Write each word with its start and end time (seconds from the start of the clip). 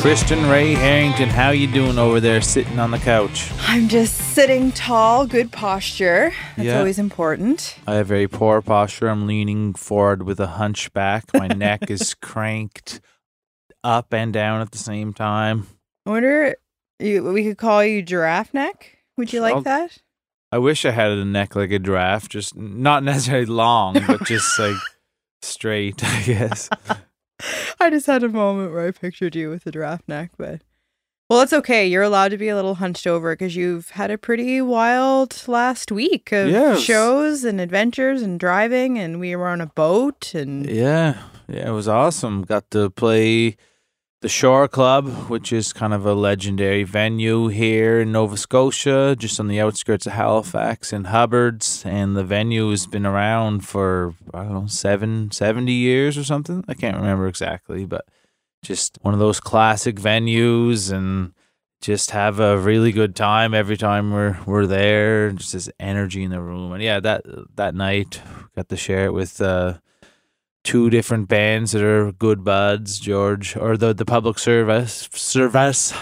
Kristen 0.00 0.48
Ray 0.48 0.72
Herrington, 0.72 1.28
how 1.28 1.50
you 1.50 1.66
doing 1.66 1.98
over 1.98 2.20
there 2.20 2.40
sitting 2.40 2.78
on 2.78 2.90
the 2.90 2.98
couch? 2.98 3.50
I'm 3.68 3.86
just 3.86 4.16
sitting 4.34 4.72
tall, 4.72 5.26
good 5.26 5.52
posture. 5.52 6.32
That's 6.56 6.66
Yeah. 6.66 6.78
always 6.78 6.98
important. 6.98 7.76
I 7.86 7.96
have 7.96 8.06
very 8.06 8.26
poor 8.26 8.62
posture. 8.62 9.08
I'm 9.08 9.26
leaning 9.26 9.74
forward 9.74 10.22
with 10.22 10.40
a 10.40 10.46
hunchback. 10.46 11.24
My 11.34 11.48
neck 11.48 11.90
is 11.90 12.14
cranked 12.14 13.02
up 13.84 14.14
and 14.14 14.32
down 14.32 14.62
at 14.62 14.70
the 14.72 14.78
same 14.78 15.12
time. 15.12 15.66
I 16.06 16.10
wonder 16.10 16.56
you, 16.98 17.22
we 17.24 17.44
could 17.44 17.58
call 17.58 17.84
you 17.84 18.00
giraffe 18.00 18.54
neck. 18.54 18.96
Would 19.18 19.34
you 19.34 19.42
like 19.42 19.54
I'll- 19.56 19.62
that? 19.62 19.98
I 20.50 20.58
wish 20.58 20.84
I 20.86 20.90
had 20.92 21.10
a 21.12 21.24
neck 21.26 21.54
like 21.54 21.70
a 21.72 21.78
giraffe, 21.78 22.28
just 22.28 22.56
not 22.56 23.04
necessarily 23.04 23.46
long, 23.46 23.94
but 24.06 24.24
just 24.24 24.58
like 24.58 24.76
straight, 25.42 26.02
I 26.02 26.22
guess. 26.22 26.70
I 27.80 27.90
just 27.90 28.06
had 28.06 28.22
a 28.22 28.28
moment 28.28 28.72
where 28.72 28.86
I 28.86 28.90
pictured 28.90 29.34
you 29.36 29.50
with 29.50 29.66
a 29.66 29.70
giraffe 29.72 30.02
neck, 30.08 30.30
but 30.36 30.62
well, 31.28 31.42
it's 31.42 31.52
okay. 31.52 31.86
You're 31.86 32.02
allowed 32.02 32.30
to 32.30 32.38
be 32.38 32.48
a 32.48 32.56
little 32.56 32.74
hunched 32.76 33.06
over 33.06 33.34
because 33.34 33.54
you've 33.54 33.90
had 33.90 34.10
a 34.10 34.18
pretty 34.18 34.60
wild 34.60 35.44
last 35.46 35.92
week 35.92 36.32
of 36.32 36.48
Yes. 36.50 36.80
shows 36.80 37.44
and 37.44 37.60
adventures 37.60 38.20
and 38.22 38.38
driving, 38.40 38.98
and 38.98 39.20
we 39.20 39.36
were 39.36 39.46
on 39.48 39.60
a 39.60 39.66
boat 39.66 40.34
and 40.34 40.68
Yeah, 40.68 41.22
yeah, 41.48 41.68
it 41.68 41.72
was 41.72 41.86
awesome. 41.86 42.42
Got 42.42 42.70
to 42.72 42.90
play 42.90 43.56
the 44.20 44.28
Shore 44.28 44.68
Club, 44.68 45.08
which 45.30 45.50
is 45.50 45.72
kind 45.72 45.94
of 45.94 46.04
a 46.04 46.12
legendary 46.12 46.84
venue 46.84 47.48
here 47.48 48.00
in 48.00 48.12
Nova 48.12 48.36
Scotia, 48.36 49.16
just 49.18 49.40
on 49.40 49.48
the 49.48 49.58
outskirts 49.60 50.06
of 50.06 50.12
Halifax 50.12 50.92
and 50.92 51.06
Hubbard's. 51.06 51.82
And 51.86 52.14
the 52.14 52.24
venue 52.24 52.68
has 52.70 52.86
been 52.86 53.06
around 53.06 53.66
for, 53.66 54.14
I 54.34 54.42
don't 54.42 54.52
know, 54.52 54.66
seven, 54.66 55.30
70 55.30 55.72
years 55.72 56.18
or 56.18 56.24
something. 56.24 56.62
I 56.68 56.74
can't 56.74 56.98
remember 56.98 57.28
exactly, 57.28 57.86
but 57.86 58.04
just 58.62 58.98
one 59.00 59.14
of 59.14 59.20
those 59.20 59.40
classic 59.40 59.96
venues 59.96 60.92
and 60.92 61.32
just 61.80 62.10
have 62.10 62.40
a 62.40 62.58
really 62.58 62.92
good 62.92 63.16
time 63.16 63.54
every 63.54 63.78
time 63.78 64.12
we're 64.12 64.38
we're 64.44 64.66
there. 64.66 65.30
Just 65.32 65.54
this 65.54 65.70
energy 65.80 66.22
in 66.22 66.30
the 66.30 66.42
room, 66.42 66.72
and 66.72 66.82
yeah, 66.82 67.00
that 67.00 67.24
that 67.56 67.74
night 67.74 68.20
got 68.54 68.68
to 68.68 68.76
share 68.76 69.06
it 69.06 69.14
with 69.14 69.40
uh, 69.40 69.78
two 70.64 70.90
different 70.90 71.28
bands 71.28 71.72
that 71.72 71.82
are 71.82 72.12
good 72.12 72.44
buds. 72.44 72.98
George 72.98 73.56
or 73.56 73.76
the 73.76 73.92
the 73.94 74.04
public 74.04 74.38
service 74.38 75.08
service. 75.12 75.92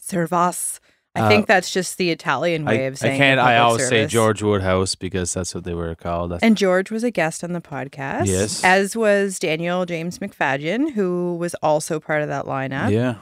Servas. 0.00 0.78
I 1.14 1.20
Uh, 1.22 1.28
think 1.28 1.46
that's 1.46 1.70
just 1.70 1.98
the 1.98 2.10
Italian 2.10 2.64
way 2.64 2.84
I, 2.84 2.88
of 2.88 2.94
I 2.94 2.96
saying. 2.96 3.18
can't. 3.18 3.38
I 3.40 3.58
always 3.58 3.86
say. 3.86 4.06
George 4.06 4.42
Woodhouse 4.42 4.94
because 4.94 5.34
that's 5.34 5.54
what 5.54 5.64
they 5.64 5.74
were 5.74 5.94
called. 5.94 6.30
That's, 6.32 6.42
And 6.42 6.56
George 6.56 6.90
was 6.90 7.04
a 7.04 7.10
guest 7.10 7.44
on 7.44 7.52
the 7.52 7.60
podcast. 7.60 8.26
Yes. 8.26 8.64
As 8.64 8.96
was 8.96 9.38
Daniel 9.38 9.84
James 9.84 10.18
McFadden, 10.20 10.92
who 10.92 11.36
was 11.36 11.54
also 11.62 12.00
part 12.00 12.22
of 12.22 12.28
that 12.28 12.46
lineup. 12.46 12.90
yeah, 12.90 13.16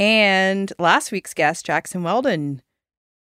And 0.00 0.72
last 0.80 1.12
week's 1.12 1.34
guest, 1.34 1.64
Jackson 1.64 2.02
Weldon, 2.02 2.62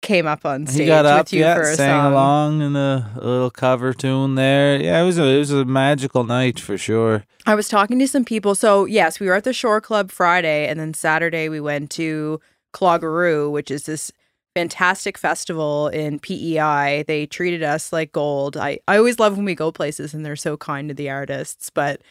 came 0.01 0.27
up 0.27 0.45
on 0.45 0.67
stage 0.67 0.81
he 0.81 0.87
got 0.87 1.05
up, 1.05 1.27
with 1.27 1.33
you 1.33 1.41
yeah, 1.41 1.55
for 1.55 1.63
a 1.63 1.75
sang 1.75 1.91
song. 1.91 2.13
along 2.13 2.63
in 2.63 2.77
a, 2.77 3.13
a 3.17 3.27
little 3.27 3.51
cover 3.51 3.93
tune 3.93 4.35
there. 4.37 4.81
Yeah, 4.81 5.01
it 5.01 5.05
was 5.05 5.19
a 5.19 5.25
it 5.25 5.39
was 5.39 5.51
a 5.51 5.65
magical 5.65 6.25
night 6.25 6.61
for 6.61 6.79
sure. 6.79 7.25
I 7.47 7.55
was 7.55 7.69
talking 7.69 7.99
to 7.99 8.07
some 8.07 8.25
people. 8.25 8.55
So, 8.55 8.85
yes, 8.85 9.19
we 9.19 9.27
were 9.27 9.35
at 9.35 9.45
the 9.45 9.53
Shore 9.53 9.81
Club 9.81 10.11
Friday, 10.11 10.69
and 10.69 10.79
then 10.79 10.93
Saturday 10.93 11.49
we 11.49 11.61
went 11.61 11.91
to 11.93 12.41
Cloggeroo, 12.75 13.51
which 13.51 13.71
is 13.71 13.85
this 13.85 14.13
fantastic 14.55 15.17
festival 15.17 15.89
in 15.89 16.19
PEI. 16.19 17.05
They 17.07 17.27
treated 17.27 17.63
us 17.63 17.93
like 17.93 18.13
gold. 18.13 18.57
I, 18.57 18.81
I 18.87 18.99
always 18.99 19.19
love 19.19 19.37
when 19.37 19.47
we 19.47 19.55
go 19.55 19.73
places 19.73 20.15
and 20.15 20.27
they're 20.27 20.37
so 20.37 20.57
kind 20.57 20.89
to 20.89 20.95
the 20.95 21.09
artists. 21.09 21.71
But 21.71 22.03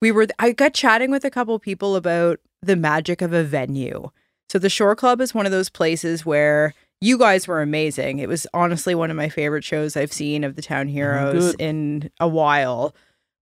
we 0.00 0.12
were, 0.12 0.26
I 0.38 0.52
got 0.52 0.74
chatting 0.74 1.10
with 1.10 1.24
a 1.24 1.30
couple 1.30 1.58
people 1.58 1.96
about 1.96 2.38
the 2.62 2.76
magic 2.76 3.22
of 3.22 3.32
a 3.32 3.42
venue. 3.42 4.10
So, 4.48 4.60
the 4.60 4.70
Shore 4.70 4.94
Club 4.94 5.20
is 5.20 5.34
one 5.34 5.46
of 5.46 5.52
those 5.52 5.68
places 5.68 6.24
where 6.24 6.74
you 7.00 7.18
guys 7.18 7.46
were 7.46 7.62
amazing. 7.62 8.18
It 8.18 8.28
was 8.28 8.46
honestly 8.54 8.94
one 8.94 9.10
of 9.10 9.16
my 9.16 9.28
favorite 9.28 9.64
shows 9.64 9.96
I've 9.96 10.12
seen 10.12 10.44
of 10.44 10.56
the 10.56 10.62
Town 10.62 10.88
oh, 10.88 10.92
Heroes 10.92 11.52
good. 11.52 11.60
in 11.60 12.10
a 12.20 12.28
while. 12.28 12.94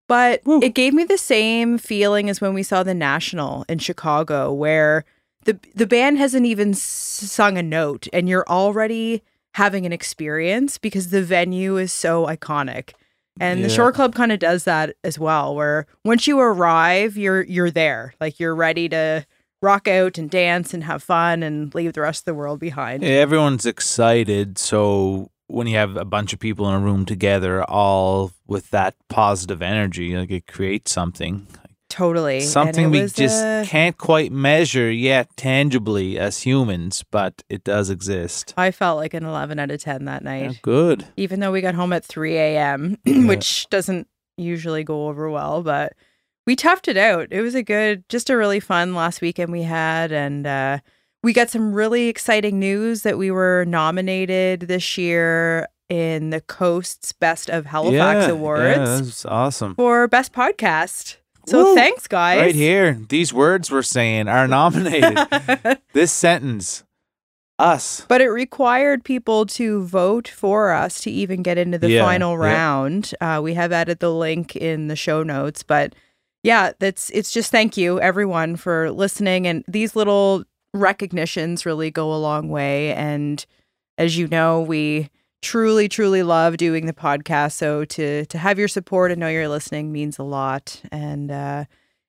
But 0.07 0.45
Woo. 0.45 0.61
it 0.61 0.75
gave 0.75 0.93
me 0.93 1.03
the 1.03 1.17
same 1.17 1.77
feeling 1.77 2.29
as 2.29 2.39
when 2.39 2.53
we 2.53 2.63
saw 2.63 2.83
the 2.83 2.93
National 2.93 3.65
in 3.67 3.79
Chicago, 3.79 4.53
where 4.53 5.03
the 5.45 5.59
the 5.73 5.87
band 5.87 6.17
hasn't 6.17 6.45
even 6.45 6.73
sung 6.73 7.57
a 7.57 7.63
note, 7.63 8.07
and 8.13 8.29
you're 8.29 8.47
already 8.47 9.23
having 9.55 9.85
an 9.85 9.93
experience 9.93 10.77
because 10.77 11.09
the 11.09 11.23
venue 11.23 11.77
is 11.77 11.91
so 11.91 12.27
iconic. 12.27 12.93
And 13.37 13.65
the 13.65 13.69
Shore 13.69 13.91
Club 13.91 14.15
kind 14.15 14.31
of 14.31 14.39
does 14.39 14.63
that 14.63 14.95
as 15.03 15.19
well, 15.19 15.55
where 15.55 15.87
once 16.05 16.25
you 16.25 16.39
arrive, 16.39 17.17
you're 17.17 17.43
you're 17.43 17.71
there, 17.71 18.13
like 18.21 18.39
you're 18.39 18.55
ready 18.55 18.87
to 18.89 19.25
rock 19.65 19.87
out 19.87 20.17
and 20.17 20.29
dance 20.29 20.73
and 20.73 20.83
have 20.83 21.03
fun 21.03 21.43
and 21.43 21.73
leave 21.73 21.93
the 21.93 22.01
rest 22.01 22.21
of 22.21 22.25
the 22.25 22.33
world 22.33 22.59
behind. 22.59 23.03
Everyone's 23.03 23.65
excited. 23.65 24.57
So 24.57 25.31
when 25.47 25.67
you 25.67 25.75
have 25.75 25.97
a 25.97 26.05
bunch 26.05 26.33
of 26.33 26.39
people 26.39 26.69
in 26.69 26.75
a 26.75 26.79
room 26.79 27.05
together, 27.05 27.63
all 27.63 28.31
with 28.47 28.69
that 28.69 28.95
positive 29.09 29.61
energy, 29.61 30.15
like 30.15 30.31
it 30.31 30.47
creates 30.47 30.91
something. 30.91 31.47
Totally, 31.87 32.41
Something 32.41 32.91
we 32.91 33.05
just 33.07 33.41
uh, 33.45 33.63
can't 33.65 33.97
quite 33.97 34.29
measure 34.29 34.91
yet 34.91 35.29
tangibly 35.37 36.19
as 36.19 36.41
humans, 36.41 37.05
but 37.09 37.41
it 37.47 37.63
does 37.63 37.89
exist. 37.89 38.53
I 38.57 38.71
felt 38.71 38.97
like 38.97 39.13
an 39.13 39.23
11 39.23 39.59
out 39.59 39.71
of 39.71 39.81
10 39.81 40.03
that 40.05 40.21
night. 40.21 40.43
Yeah, 40.43 40.57
good. 40.61 41.05
even 41.15 41.39
though 41.39 41.53
we 41.53 41.61
got 41.61 41.73
home 41.73 41.93
at 41.93 42.03
3 42.03 42.35
a.m., 42.35 42.97
which 43.05 43.69
doesn't 43.69 44.07
usually 44.35 44.83
go 44.83 45.07
over 45.07 45.29
well, 45.29 45.63
but 45.63 45.93
we 46.45 46.55
toughed 46.55 46.87
it 46.87 46.97
out. 46.97 47.27
It 47.31 47.41
was 47.41 47.55
a 47.55 47.63
good, 47.63 48.03
just 48.09 48.29
a 48.29 48.37
really 48.37 48.59
fun 48.59 48.93
last 48.93 49.21
weekend 49.21 49.51
we 49.51 49.63
had. 49.63 50.11
And 50.11 50.45
uh, 50.45 50.79
we 51.23 51.33
got 51.33 51.49
some 51.49 51.73
really 51.73 52.07
exciting 52.07 52.59
news 52.59 53.01
that 53.01 53.17
we 53.17 53.31
were 53.31 53.65
nominated 53.67 54.61
this 54.61 54.97
year 54.97 55.67
in 55.89 56.29
the 56.31 56.41
Coast's 56.41 57.11
Best 57.13 57.49
of 57.49 57.65
Halifax 57.67 58.25
yeah, 58.27 58.31
Awards 58.31 58.63
Yeah, 58.63 58.85
that's 58.85 59.25
awesome. 59.25 59.75
for 59.75 60.07
Best 60.07 60.33
Podcast. 60.33 61.17
So 61.47 61.63
Woo! 61.63 61.75
thanks, 61.75 62.07
guys. 62.07 62.39
Right 62.41 62.55
here, 62.55 62.99
these 63.09 63.31
words 63.31 63.69
we're 63.69 63.83
saying 63.83 64.27
are 64.27 64.47
nominated. 64.47 65.15
this 65.93 66.11
sentence, 66.11 66.83
us. 67.59 68.03
But 68.09 68.21
it 68.21 68.29
required 68.29 69.03
people 69.03 69.45
to 69.47 69.83
vote 69.83 70.27
for 70.27 70.71
us 70.71 71.01
to 71.01 71.11
even 71.11 71.43
get 71.43 71.59
into 71.59 71.77
the 71.77 71.91
Yeah, 71.91 72.03
final 72.03 72.31
yeah. 72.33 72.45
round. 72.51 73.13
Uh, 73.21 73.39
we 73.43 73.53
have 73.53 73.71
added 73.71 73.99
the 73.99 74.11
link 74.11 74.55
in 74.55 74.87
the 74.87 74.95
show 74.95 75.21
notes, 75.21 75.61
but 75.61 75.93
yeah, 76.45 76.73
that's 76.77 77.09
it's 77.09 77.31
just 77.31 77.49
thank 77.49 77.75
you 77.75 77.99
everyone 77.99 78.55
for 78.55 78.91
listening, 78.91 79.47
and 79.47 79.65
these 79.67 79.95
little 79.95 80.43
recognitions 80.75 81.65
really 81.65 81.89
go 81.89 82.13
a 82.13 82.17
long 82.17 82.49
way. 82.49 82.93
And 82.93 83.43
as 83.97 84.15
you 84.15 84.27
know, 84.27 84.61
we 84.61 85.09
truly, 85.41 85.89
truly 85.89 86.21
love 86.21 86.57
doing 86.57 86.85
the 86.85 86.93
podcast. 86.93 87.53
So 87.53 87.83
to 87.85 88.27
to 88.27 88.37
have 88.37 88.59
your 88.59 88.67
support 88.67 89.11
and 89.11 89.19
know 89.19 89.27
you're 89.27 89.47
listening 89.47 89.91
means 89.91 90.19
a 90.19 90.23
lot. 90.23 90.83
And 90.91 91.31
uh, 91.31 91.65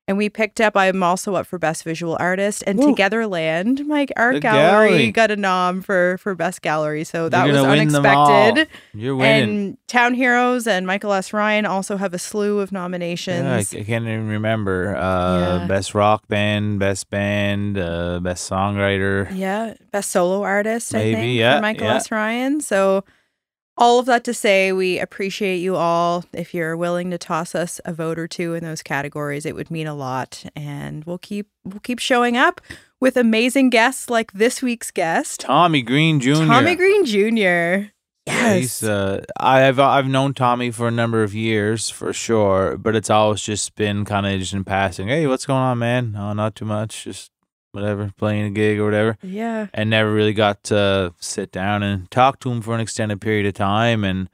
and 0.09 0.17
we 0.17 0.29
picked 0.29 0.61
up. 0.61 0.77
I'm 0.77 1.03
also 1.03 1.35
up 1.35 1.47
for 1.47 1.59
best 1.59 1.83
visual 1.85 2.17
artist, 2.21 2.63
and 2.67 2.79
Woo. 2.79 2.95
Togetherland, 2.95 3.85
my 3.87 4.07
art 4.17 4.41
gallery, 4.41 4.89
gallery. 4.89 5.11
got 5.13 5.31
a 5.31 5.37
nom 5.37 5.83
for 5.83 6.19
for 6.19 6.35
best 6.35 6.63
gallery. 6.63 7.05
So 7.05 7.29
that 7.29 7.47
was 7.47 7.57
gonna 7.57 7.69
win 7.71 7.89
them 7.89 8.07
all. 8.07 8.27
unexpected. 8.31 8.69
You're 8.95 9.17
winning. 9.17 9.49
And 9.67 9.79
Town 9.89 10.15
Heroes 10.15 10.67
and 10.67 10.87
Michael 10.87 11.13
S. 11.13 11.33
Ryan 11.33 11.67
also 11.67 11.97
have 11.97 12.15
a 12.15 12.19
slew 12.19 12.61
of 12.61 12.71
Yeah, 12.73 12.79
I, 12.79 12.83
nominations. 12.83 13.75
I 13.75 13.83
can't 13.83 14.05
even 14.05 14.29
remember. 14.29 14.97
Uh, 14.97 15.37
Yeah. 15.61 15.67
Best 15.67 15.95
rock 15.95 16.29
band, 16.29 16.79
best 16.79 17.11
band, 17.11 17.77
uh, 17.79 18.21
best 18.21 18.49
songwriter. 18.51 19.29
Yeah, 19.37 19.75
best 19.93 20.11
solo 20.11 20.43
artist, 20.43 20.95
I 20.95 20.99
Maybe, 20.99 21.15
think, 21.15 21.39
yeah, 21.39 21.57
for 21.57 21.63
Michael 21.63 21.87
yeah. 21.89 21.95
S. 21.97 22.11
Ryan. 22.11 22.61
So, 22.61 23.05
all 23.77 23.99
of 23.99 24.07
that 24.07 24.25
to 24.25 24.35
say, 24.35 24.73
we 24.73 24.99
appreciate 24.99 25.59
you 25.59 25.77
all. 25.77 26.25
If 26.33 26.55
you're 26.55 26.77
willing 26.77 27.11
to 27.11 27.19
toss 27.19 27.55
us 27.55 27.81
a 27.85 27.93
vote 27.93 28.19
or 28.19 28.27
two 28.27 28.55
in 28.55 28.65
those 28.65 28.83
categories, 28.83 29.45
it 29.45 29.55
would 29.55 29.71
mean 29.71 29.87
a 29.87 29.95
lot. 29.95 30.45
And 30.55 31.05
we'll 31.05 31.19
keep 31.19 31.49
we'll 31.65 31.81
keep 31.81 31.99
showing 31.99 32.37
up 32.37 32.61
with 33.01 33.17
amazing 33.17 33.71
guests 33.71 34.09
like 34.09 34.33
this 34.33 34.63
week's 34.63 34.91
guest, 34.91 35.41
Tommy 35.41 35.83
Green 35.83 36.21
Jr. 36.21 36.47
Tommy 36.47 36.75
Green 36.75 37.05
Jr. 37.05 37.91
Yes. 38.27 38.59
he's, 38.59 38.83
uh, 38.83 39.23
I've 39.39 39.79
I've 39.79 40.09
known 40.09 40.35
Tommy 40.35 40.73
for 40.73 40.89
a 40.89 40.91
number 40.91 41.23
of 41.23 41.33
years 41.33 41.91
for 41.91 42.13
sure, 42.13 42.77
but 42.77 42.97
it's 42.97 43.11
always 43.11 43.41
just 43.41 43.77
been 43.77 44.05
kind 44.05 44.27
of 44.27 44.41
just 44.41 44.53
in 44.53 44.65
passing. 44.65 45.09
Hey, 45.09 45.27
what's 45.29 45.47
going 45.47 45.61
on, 45.61 45.79
man? 45.79 46.17
Oh, 46.19 46.33
not 46.33 46.57
too 46.57 46.65
much, 46.65 47.05
just 47.05 47.31
whatever, 47.77 48.11
playing 48.17 48.47
a 48.47 48.51
gig 48.51 48.79
or 48.79 48.85
whatever. 48.85 49.17
yeah. 49.23 49.67
and 49.73 49.91
never 49.91 50.13
really 50.13 50.33
got 50.33 50.65
to 50.65 51.15
sit 51.21 51.53
down 51.53 51.83
and 51.83 52.11
talk 52.11 52.41
to 52.41 52.51
him 52.51 52.61
for 52.63 52.75
an 52.75 52.81
extended 52.81 53.21
period 53.21 53.47
of 53.47 53.55
time. 53.55 54.03
And 54.03 54.29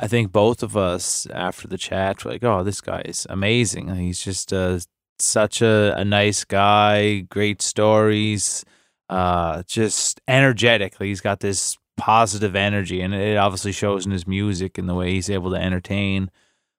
I 0.00 0.08
think 0.08 0.32
both 0.32 0.62
of 0.62 0.76
us 0.76 1.26
after 1.32 1.68
the 1.68 1.78
chat 1.78 2.24
were 2.24 2.32
like, 2.32 2.44
"Oh, 2.44 2.62
this 2.64 2.80
guy 2.80 3.02
is 3.04 3.26
amazing. 3.30 3.94
He's 3.94 4.22
just 4.22 4.52
uh, 4.52 4.78
such 5.18 5.62
a, 5.62 5.94
a 5.96 6.04
nice 6.04 6.44
guy, 6.44 7.20
great 7.20 7.62
stories, 7.62 8.64
uh, 9.08 9.62
just 9.66 10.20
energetic. 10.26 10.96
He's 10.98 11.20
got 11.20 11.40
this 11.40 11.78
positive 11.96 12.54
energy, 12.56 13.00
and 13.00 13.14
it 13.14 13.36
obviously 13.36 13.72
shows 13.72 14.04
in 14.04 14.12
his 14.12 14.26
music 14.26 14.76
and 14.76 14.88
the 14.88 14.94
way 14.94 15.12
he's 15.12 15.30
able 15.30 15.50
to 15.52 15.60
entertain." 15.60 16.30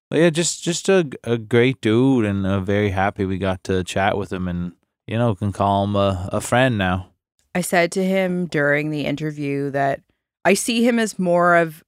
But 0.10 0.20
yeah, 0.20 0.30
just 0.30 0.64
just 0.64 0.88
a 0.88 1.10
a 1.24 1.38
great 1.38 1.82
dude, 1.82 2.26
and 2.26 2.46
uh, 2.46 2.60
very 2.62 2.92
happy 2.92 3.26
we 3.26 3.38
got 3.38 3.64
to 3.66 3.84
chat 3.84 4.18
with 4.18 4.32
him, 4.32 4.48
and 4.48 4.74
you 5.08 5.18
know 5.18 5.36
can 5.36 5.52
call 5.52 5.84
him 5.86 5.96
a, 5.96 6.30
a 6.32 6.42
friend 6.42 6.78
now. 6.78 7.08
I 7.56 7.62
said 7.62 7.92
to 7.94 8.04
him 8.04 8.46
during 8.46 8.92
the 8.92 9.06
interview 9.06 9.72
that 9.72 10.02
I 10.46 10.54
see 10.54 10.86
him 10.88 11.00
as 11.00 11.18
more 11.18 11.56
of 11.56 11.84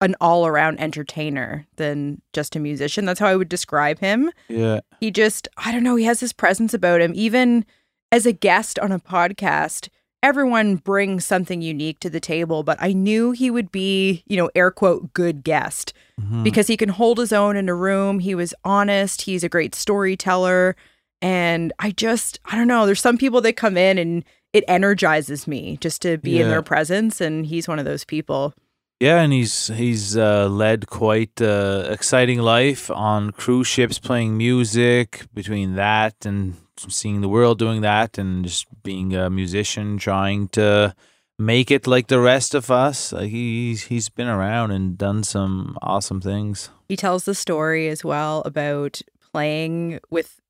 an 0.00 0.14
all 0.20 0.46
around 0.46 0.78
entertainer 0.78 1.66
than 1.76 2.22
just 2.32 2.54
a 2.54 2.60
musician. 2.60 3.04
That's 3.04 3.18
how 3.18 3.26
I 3.26 3.34
would 3.36 3.48
describe 3.48 3.98
him. 3.98 4.30
Yeah. 4.48 4.78
He 5.00 5.10
just, 5.10 5.48
I 5.56 5.72
don't 5.72 5.82
know, 5.82 5.96
he 5.96 6.04
has 6.04 6.20
this 6.20 6.32
presence 6.32 6.72
about 6.72 7.00
him. 7.00 7.10
Even 7.16 7.64
as 8.12 8.24
a 8.24 8.32
guest 8.32 8.78
on 8.78 8.92
a 8.92 9.00
podcast, 9.00 9.88
everyone 10.22 10.76
brings 10.76 11.24
something 11.26 11.60
unique 11.62 11.98
to 12.00 12.10
the 12.10 12.20
table, 12.20 12.62
but 12.62 12.78
I 12.80 12.92
knew 12.92 13.32
he 13.32 13.50
would 13.50 13.72
be, 13.72 14.22
you 14.28 14.36
know, 14.36 14.50
air 14.54 14.70
quote, 14.70 15.12
good 15.14 15.42
guest 15.42 15.92
Mhm. 16.20 16.44
because 16.44 16.68
he 16.68 16.76
can 16.76 16.90
hold 16.90 17.18
his 17.18 17.32
own 17.32 17.56
in 17.56 17.68
a 17.68 17.74
room. 17.74 18.20
He 18.20 18.36
was 18.36 18.54
honest. 18.64 19.22
He's 19.22 19.42
a 19.42 19.48
great 19.48 19.74
storyteller. 19.74 20.76
And 21.20 21.72
I 21.78 21.90
just, 21.90 22.40
I 22.44 22.56
don't 22.56 22.68
know, 22.68 22.86
there's 22.86 23.00
some 23.00 23.18
people 23.18 23.40
that 23.40 23.56
come 23.56 23.76
in 23.76 23.98
and 23.98 24.24
it 24.52 24.64
energizes 24.68 25.46
me 25.46 25.78
just 25.80 26.00
to 26.02 26.16
be 26.18 26.40
in 26.40 26.48
their 26.48 26.62
presence. 26.62 27.20
And 27.20 27.46
he's 27.46 27.68
one 27.68 27.78
of 27.78 27.84
those 27.84 28.04
people. 28.04 28.54
Yeah, 29.00 29.20
and 29.20 29.32
he's 29.32 29.68
he's 29.68 30.16
uh, 30.16 30.48
led 30.48 30.88
quite 30.88 31.40
uh, 31.40 31.86
exciting 31.88 32.40
life 32.40 32.90
on 32.90 33.30
cruise 33.30 33.68
ships, 33.68 34.00
playing 34.00 34.36
music. 34.36 35.26
Between 35.32 35.76
that 35.76 36.26
and 36.26 36.56
seeing 36.76 37.20
the 37.20 37.28
world 37.28 37.60
doing 37.60 37.82
that, 37.82 38.18
and 38.18 38.44
just 38.44 38.66
being 38.82 39.14
a 39.14 39.30
musician, 39.30 39.98
trying 39.98 40.48
to 40.48 40.96
make 41.38 41.70
it 41.70 41.86
like 41.86 42.08
the 42.08 42.18
rest 42.18 42.56
of 42.56 42.72
us. 42.72 43.12
Like 43.12 43.30
he's 43.30 43.84
he's 43.84 44.08
been 44.08 44.26
around 44.26 44.72
and 44.72 44.98
done 44.98 45.22
some 45.22 45.78
awesome 45.80 46.20
things. 46.20 46.70
He 46.88 46.96
tells 46.96 47.24
the 47.24 47.36
story 47.36 47.88
as 47.88 48.02
well 48.02 48.42
about 48.44 49.00
playing 49.32 50.00
with, 50.10 50.40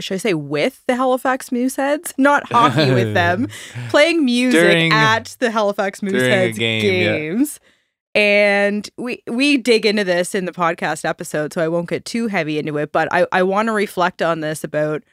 should 0.00 0.14
I 0.14 0.18
say, 0.18 0.34
with 0.34 0.82
the 0.86 0.96
Halifax 0.96 1.50
Mooseheads? 1.50 2.14
Not 2.18 2.50
hockey 2.50 2.90
with 2.92 3.14
them, 3.14 3.48
playing 3.88 4.24
music 4.24 4.60
During- 4.60 4.92
at 4.92 5.36
the 5.40 5.50
Halifax 5.50 6.00
Mooseheads 6.00 6.56
game, 6.56 6.84
yeah. 6.84 7.12
games. 7.18 7.60
And 8.14 8.88
we 8.96 9.22
we 9.28 9.58
dig 9.58 9.86
into 9.86 10.02
this 10.04 10.34
in 10.34 10.44
the 10.44 10.52
podcast 10.52 11.04
episode, 11.04 11.52
so 11.52 11.62
I 11.62 11.68
won't 11.68 11.88
get 11.88 12.04
too 12.04 12.26
heavy 12.26 12.58
into 12.58 12.76
it. 12.78 12.90
But 12.90 13.08
I, 13.12 13.26
I 13.32 13.42
want 13.42 13.66
to 13.68 13.72
reflect 13.72 14.22
on 14.22 14.40
this 14.40 14.64
about 14.64 15.04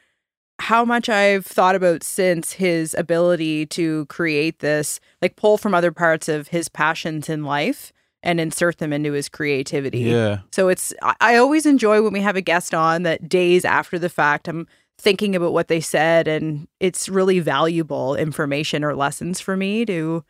how 0.58 0.84
much 0.84 1.08
I've 1.08 1.44
thought 1.44 1.74
about 1.74 2.02
since 2.02 2.52
his 2.52 2.94
ability 2.94 3.66
to 3.66 4.06
create 4.06 4.60
this, 4.60 4.98
like 5.20 5.36
pull 5.36 5.58
from 5.58 5.74
other 5.74 5.92
parts 5.92 6.28
of 6.28 6.48
his 6.48 6.68
passions 6.68 7.28
in 7.28 7.44
life 7.44 7.92
and 8.22 8.40
insert 8.40 8.78
them 8.78 8.92
into 8.92 9.12
his 9.12 9.28
creativity. 9.28 10.00
Yeah, 10.00 10.38
So 10.52 10.68
it's 10.68 10.92
I, 11.20 11.36
always 11.36 11.66
enjoy 11.66 12.02
when 12.02 12.12
we 12.12 12.20
have 12.20 12.36
a 12.36 12.40
guest 12.40 12.74
on 12.74 13.02
that 13.04 13.28
days 13.28 13.64
after 13.64 13.98
the 13.98 14.08
fact 14.08 14.48
I'm 14.48 14.66
thinking 14.98 15.36
about 15.36 15.52
what 15.52 15.68
they 15.68 15.80
said 15.80 16.26
and 16.26 16.66
it's 16.80 17.08
really 17.08 17.38
valuable 17.38 18.16
information 18.16 18.82
or 18.82 18.94
lessons 18.96 19.40
for 19.40 19.56
me 19.56 19.84
to 19.86 20.24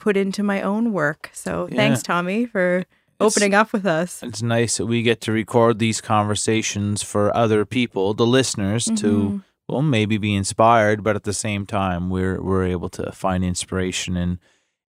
put 0.00 0.16
into 0.16 0.42
my 0.42 0.60
own 0.62 0.92
work. 0.92 1.30
So 1.32 1.68
Yeah. 1.70 1.76
thanks 1.76 2.02
Tommy 2.02 2.44
for 2.46 2.84
opening 3.20 3.54
up 3.54 3.72
with 3.72 3.86
us. 3.86 4.22
it's 4.22 4.42
nice 4.42 4.78
that 4.78 4.86
we 4.86 5.02
get 5.02 5.20
to 5.22 5.32
record 5.32 5.78
these 5.78 6.00
conversations 6.00 7.02
for 7.02 7.34
other 7.36 7.64
people, 7.64 8.14
the 8.14 8.26
listeners, 8.26 8.84
to 8.86 8.92
Mhm. 8.92 9.44
well 9.68 9.82
maybe 9.82 10.18
be 10.18 10.34
inspired 10.34 11.04
but 11.04 11.14
at 11.16 11.22
the 11.24 11.32
same 11.32 11.64
time 11.64 12.10
we're 12.10 12.42
we're 12.42 12.64
able 12.64 12.88
to 12.88 13.12
find 13.12 13.44
inspiration 13.44 14.16
in 14.16 14.38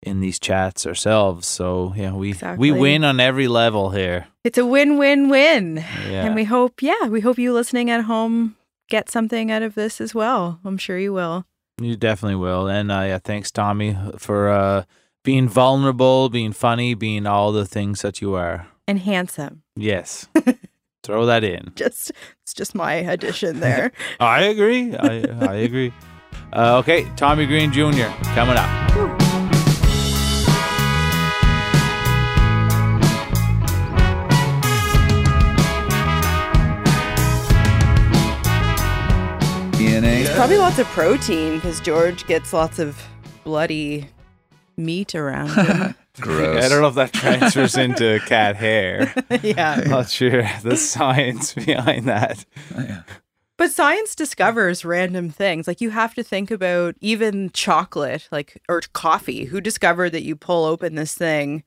in 0.02 0.20
these 0.20 0.38
chats 0.40 0.86
ourselves 0.86 1.46
so 1.46 1.92
yeah 1.96 2.12
we 2.12 2.30
Exactly. 2.30 2.72
we 2.72 2.78
win 2.80 3.04
on 3.04 3.20
every 3.20 3.48
level 3.48 3.90
here 3.90 4.26
It's 4.44 4.58
a 4.58 4.66
win-win-win. 4.66 5.76
yeah 6.08 6.24
And 6.26 6.34
we 6.34 6.44
hope 6.44 6.82
yeah, 6.82 7.06
we 7.08 7.20
hope 7.20 7.38
you 7.38 7.52
listening 7.52 7.90
at 7.90 8.04
home 8.04 8.56
get 8.88 9.08
something 9.10 9.50
out 9.50 9.62
of 9.62 9.74
this 9.74 10.00
as 10.00 10.14
well. 10.14 10.58
I'm 10.64 10.76
sure 10.76 10.98
you 10.98 11.12
will. 11.14 11.44
you 11.80 11.96
definitely 11.96 12.36
will 12.36 12.68
and 12.68 12.90
uh, 12.92 13.04
yeah 13.06 13.18
thanks 13.18 13.50
tommy 13.50 13.96
for 14.18 14.48
uh 14.50 14.82
being 15.24 15.48
vulnerable 15.48 16.28
being 16.28 16.52
funny 16.52 16.94
being 16.94 17.26
all 17.26 17.52
the 17.52 17.64
things 17.66 18.02
that 18.02 18.20
you 18.20 18.34
are 18.34 18.66
And 18.88 18.98
handsome. 18.98 19.62
yes 19.76 20.26
throw 21.04 21.26
that 21.26 21.42
in 21.44 21.72
Just 21.76 22.12
it's 22.42 22.54
just 22.54 22.74
my 22.74 22.94
addition 22.94 23.60
there. 23.60 23.92
i 24.20 24.42
agree 24.42 24.94
i 24.96 25.12
i 25.52 25.54
agree 25.66 25.92
uh, 26.52 26.78
okay 26.82 27.06
tommy 27.16 27.46
green 27.46 27.72
jr 27.72 28.10
coming 28.34 28.56
up. 28.58 29.21
Probably 40.34 40.56
lots 40.56 40.78
of 40.78 40.86
protein 40.88 41.56
because 41.56 41.80
George 41.80 42.26
gets 42.26 42.52
lots 42.52 42.78
of 42.78 43.00
bloody 43.44 44.08
meat 44.76 45.14
around 45.14 45.50
him. 45.50 45.94
Gross. 46.20 46.62
i 46.62 46.68
don't 46.68 46.82
know 46.82 46.88
if 46.88 46.94
that 46.96 47.14
transfers 47.14 47.74
into 47.74 48.20
cat 48.26 48.54
hair 48.54 49.14
yeah. 49.42 49.80
I'm 49.82 49.88
not 49.88 50.10
sure 50.10 50.46
the 50.62 50.76
science 50.76 51.54
behind 51.54 52.04
that 52.04 52.44
oh, 52.76 53.02
But 53.56 53.70
science 53.70 54.14
discovers 54.14 54.84
random 54.84 55.30
things. 55.30 55.66
Like 55.66 55.80
you 55.80 55.88
have 55.88 56.14
to 56.14 56.22
think 56.22 56.50
about 56.50 56.96
even 57.00 57.50
chocolate, 57.50 58.28
like 58.30 58.60
or 58.68 58.82
coffee. 58.92 59.44
Who 59.44 59.60
discovered 59.60 60.10
that 60.10 60.24
you 60.24 60.36
pull 60.36 60.64
open 60.64 60.96
this 60.96 61.14
thing 61.14 61.62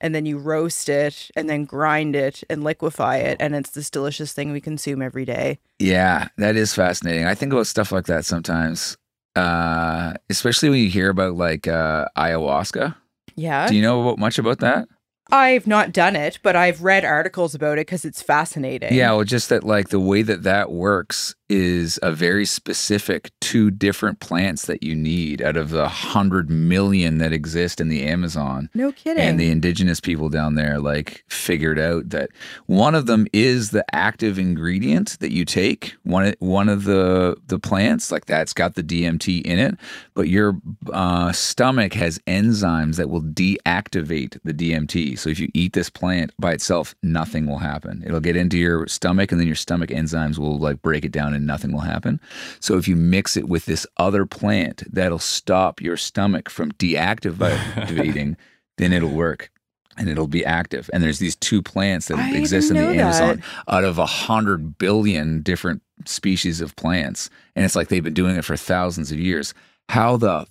and 0.00 0.14
then 0.14 0.26
you 0.26 0.38
roast 0.38 0.88
it 0.88 1.30
and 1.36 1.48
then 1.48 1.64
grind 1.64 2.16
it 2.16 2.42
and 2.48 2.64
liquefy 2.64 3.16
it 3.16 3.36
and 3.40 3.54
it's 3.54 3.70
this 3.70 3.90
delicious 3.90 4.32
thing 4.32 4.52
we 4.52 4.60
consume 4.60 5.02
every 5.02 5.24
day. 5.24 5.58
Yeah, 5.78 6.28
that 6.36 6.56
is 6.56 6.74
fascinating. 6.74 7.26
I 7.26 7.34
think 7.34 7.52
about 7.52 7.66
stuff 7.66 7.92
like 7.92 8.06
that 8.06 8.24
sometimes, 8.24 8.96
uh, 9.36 10.14
especially 10.30 10.70
when 10.70 10.80
you 10.80 10.90
hear 10.90 11.10
about 11.10 11.34
like 11.34 11.68
uh, 11.68 12.06
ayahuasca. 12.16 12.94
Yeah. 13.36 13.68
Do 13.68 13.76
you 13.76 13.82
know 13.82 14.02
about, 14.02 14.18
much 14.18 14.38
about 14.38 14.58
that? 14.60 14.88
I've 15.30 15.66
not 15.66 15.92
done 15.92 16.16
it, 16.16 16.38
but 16.42 16.56
I've 16.56 16.82
read 16.82 17.04
articles 17.04 17.54
about 17.54 17.74
it 17.74 17.86
because 17.86 18.04
it's 18.04 18.22
fascinating. 18.22 18.94
Yeah, 18.94 19.12
well, 19.12 19.24
just 19.24 19.50
that 19.50 19.62
like 19.62 19.90
the 19.90 20.00
way 20.00 20.22
that 20.22 20.44
that 20.44 20.72
works 20.72 21.34
is 21.48 21.98
a 22.02 22.12
very 22.12 22.44
specific 22.44 23.30
two 23.40 23.70
different 23.70 24.20
plants 24.20 24.66
that 24.66 24.82
you 24.82 24.94
need 24.94 25.40
out 25.40 25.56
of 25.56 25.70
the 25.70 25.88
hundred 25.88 26.50
million 26.50 27.18
that 27.18 27.32
exist 27.32 27.80
in 27.80 27.88
the 27.88 28.04
Amazon. 28.04 28.68
No 28.74 28.92
kidding. 28.92 29.22
And 29.22 29.40
the 29.40 29.50
indigenous 29.50 30.00
people 30.00 30.28
down 30.28 30.54
there 30.54 30.78
like 30.78 31.24
figured 31.28 31.78
out 31.78 32.10
that 32.10 32.30
one 32.66 32.94
of 32.94 33.06
them 33.06 33.26
is 33.32 33.70
the 33.70 33.84
active 33.94 34.38
ingredient 34.38 35.18
that 35.20 35.32
you 35.32 35.44
take. 35.44 35.96
One 36.02 36.34
one 36.40 36.68
of 36.68 36.84
the 36.84 37.36
the 37.46 37.58
plants 37.58 38.12
like 38.12 38.26
that's 38.26 38.52
got 38.52 38.74
the 38.74 38.82
DMT 38.82 39.42
in 39.42 39.58
it, 39.58 39.76
but 40.14 40.28
your 40.28 40.60
uh, 40.92 41.32
stomach 41.32 41.94
has 41.94 42.18
enzymes 42.20 42.96
that 42.96 43.10
will 43.10 43.22
deactivate 43.22 44.38
the 44.44 44.52
DMT. 44.52 45.18
So 45.18 45.30
if 45.30 45.38
you 45.38 45.48
eat 45.54 45.72
this 45.72 45.90
plant 45.90 46.32
by 46.38 46.52
itself, 46.52 46.94
nothing 47.02 47.46
will 47.46 47.58
happen. 47.58 48.02
It'll 48.04 48.20
get 48.20 48.36
into 48.36 48.58
your 48.58 48.86
stomach, 48.86 49.32
and 49.32 49.40
then 49.40 49.46
your 49.46 49.56
stomach 49.56 49.90
enzymes 49.90 50.38
will 50.38 50.58
like 50.58 50.82
break 50.82 51.04
it 51.04 51.12
down, 51.12 51.34
and 51.38 51.46
nothing 51.46 51.72
will 51.72 51.80
happen. 51.80 52.20
So 52.60 52.76
if 52.76 52.86
you 52.86 52.96
mix 52.96 53.36
it 53.36 53.48
with 53.48 53.64
this 53.64 53.86
other 53.96 54.26
plant, 54.26 54.82
that'll 54.92 55.18
stop 55.18 55.80
your 55.80 55.96
stomach 55.96 56.50
from 56.50 56.72
deactivating 56.72 58.36
then 58.78 58.92
it'll 58.92 59.10
work 59.10 59.50
and 59.98 60.08
it'll 60.08 60.28
be 60.28 60.44
active. 60.44 60.88
And 60.92 61.02
there's 61.02 61.18
these 61.18 61.36
two 61.36 61.60
plants 61.60 62.06
that 62.06 62.18
I 62.18 62.36
exist 62.36 62.70
in 62.70 62.76
the 62.76 62.84
Amazon 62.84 63.36
that. 63.36 63.74
out 63.74 63.84
of 63.84 63.98
a 63.98 64.06
hundred 64.06 64.78
billion 64.78 65.42
different 65.42 65.82
species 66.06 66.60
of 66.60 66.74
plants. 66.76 67.28
And 67.54 67.64
it's 67.64 67.76
like 67.76 67.88
they've 67.88 68.02
been 68.02 68.14
doing 68.14 68.36
it 68.36 68.44
for 68.44 68.56
thousands 68.56 69.12
of 69.12 69.18
years. 69.18 69.52
How 69.88 70.16
the 70.16 70.46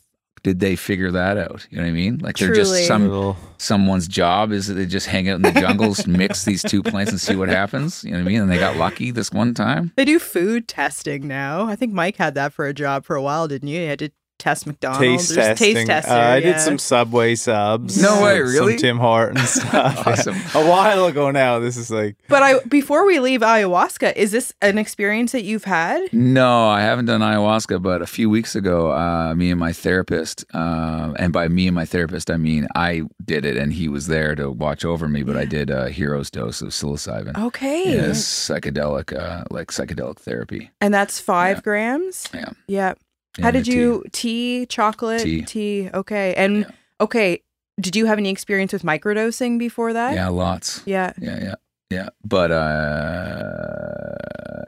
did 0.48 0.62
they 0.62 0.77
figure 0.77 1.12
that 1.12 1.38
out? 1.38 1.68
You 1.70 1.77
know 1.77 1.84
what 1.84 1.89
I 1.89 1.92
mean? 1.92 2.20
Like 2.20 2.38
they're 2.38 2.48
Truly. 2.54 2.62
just 2.80 2.88
some 2.88 3.04
Little- 3.10 3.36
someone's 3.58 4.08
job 4.08 4.54
is 4.54 4.68
that 4.68 4.75
they 4.75 4.86
just 4.86 5.06
hang 5.08 5.27
out 5.27 5.36
in 5.36 5.42
the 5.42 5.51
jungles, 5.51 6.08
mix 6.08 6.46
these 6.46 6.62
two 6.62 6.82
plants 6.82 7.12
and 7.12 7.20
see 7.20 7.36
what 7.36 7.50
happens. 7.50 8.01
You 8.06 8.12
know 8.12 8.20
what 8.20 8.24
I 8.24 8.27
mean? 8.30 8.42
And 8.44 8.50
they 8.50 8.58
got 8.58 8.77
lucky 8.77 9.12
this 9.12 9.30
one 9.34 9.54
time. 9.54 9.92
They 9.98 10.06
do 10.06 10.20
food 10.20 10.70
testing 10.70 11.27
now. 11.27 11.66
I 11.68 11.75
think 11.75 11.92
Mike 11.92 12.16
had 12.16 12.34
that 12.36 12.54
for 12.54 12.66
a 12.66 12.74
job 12.74 13.04
for 13.04 13.18
a 13.18 13.22
while, 13.22 13.50
didn't 13.50 13.68
you? 13.68 13.82
You 13.82 13.88
had 13.89 14.00
to 14.00 14.10
test 14.38 14.67
McDonald's. 14.67 15.00
taste 15.00 15.32
or 15.32 15.36
just 15.36 15.48
testing. 15.48 15.75
Taste 15.75 15.88
tester. 15.88 16.12
Uh, 16.12 16.15
I 16.15 16.38
yeah. 16.38 16.53
did 16.53 16.60
some 16.62 16.77
Subway 16.77 17.36
subs. 17.36 18.01
No 18.01 18.22
way, 18.24 18.39
really? 18.39 18.53
some 18.56 18.65
really? 18.67 18.77
Tim 18.77 18.98
Hortons 18.98 19.50
stuff. 19.50 19.74
yeah. 19.74 20.03
Awesome. 20.06 20.36
A 20.53 20.65
while 20.67 21.06
ago 21.06 21.32
now. 21.32 21.60
This 21.60 21.77
is 21.77 21.89
like 21.91 22.15
But 22.27 22.44
I 22.44 22.60
before 22.67 23.06
we 23.06 23.20
leave 23.20 23.41
ayahuasca, 23.41 24.15
is 24.15 24.32
this 24.32 24.53
an 24.62 24.77
experience 24.77 25.32
that 25.32 25.44
you've 25.44 25.63
had? 25.65 26.12
No, 26.13 26.67
I 26.67 26.82
haven't 26.82 27.06
done 27.06 27.22
ayahuasca, 27.22 27.82
but 27.82 28.01
a 28.01 28.08
few 28.08 28.29
weeks 28.29 28.56
ago, 28.56 28.91
uh, 28.91 29.34
me 29.36 29.51
and 29.51 29.60
my 29.60 29.74
therapist, 29.74 30.46
uh, 30.53 31.13
and 31.17 31.34
by 31.34 31.48
me 31.48 31.67
and 31.67 31.75
my 31.75 31.86
therapist, 31.86 32.29
I 32.32 32.38
mean 32.38 32.67
I 32.75 33.03
did 33.24 33.46
it, 33.46 33.58
and 33.58 33.74
he 33.74 33.88
was 33.88 34.08
there 34.08 34.36
to 34.36 34.51
watch 34.51 34.86
over 34.86 35.08
me. 35.08 35.24
But 35.24 35.38
I 35.38 35.46
did 35.46 35.70
a 35.70 35.89
hero's 35.89 36.29
dose 36.29 36.62
of 36.62 36.70
psilocybin. 36.70 37.38
Okay. 37.38 37.94
Yes, 37.94 38.24
psychedelic, 38.24 39.17
uh, 39.17 39.44
like 39.51 39.67
psychedelic 39.70 40.17
therapy. 40.20 40.70
And 40.82 40.94
that's 40.94 41.20
five 41.20 41.58
Yeah. 41.58 41.62
grams? 41.62 42.29
Yeah. 42.34 42.50
Yeah. 42.67 42.94
How 43.41 43.51
did 43.51 43.65
the 43.65 43.72
tea. 43.72 43.77
you 43.77 44.03
tea, 44.12 44.65
chocolate, 44.67 45.48
Tea. 45.48 45.89
Okay. 45.94 46.34
And 46.36 46.60
Yeah. 46.60 46.72
okay, 47.01 47.41
did 47.79 47.96
you 47.96 48.06
have 48.08 48.17
any 48.17 48.29
experience 48.29 48.74
with 48.74 48.84
microdosing 48.84 49.60
before 49.60 49.94
that? 49.94 50.15
Yeah, 50.15 50.29
lots. 50.29 50.82
Yeah. 50.86 51.13
Yeah, 51.20 51.39
yeah, 51.44 51.56
yeah. 51.91 52.10
But 52.25 52.51
uh, 52.51 54.15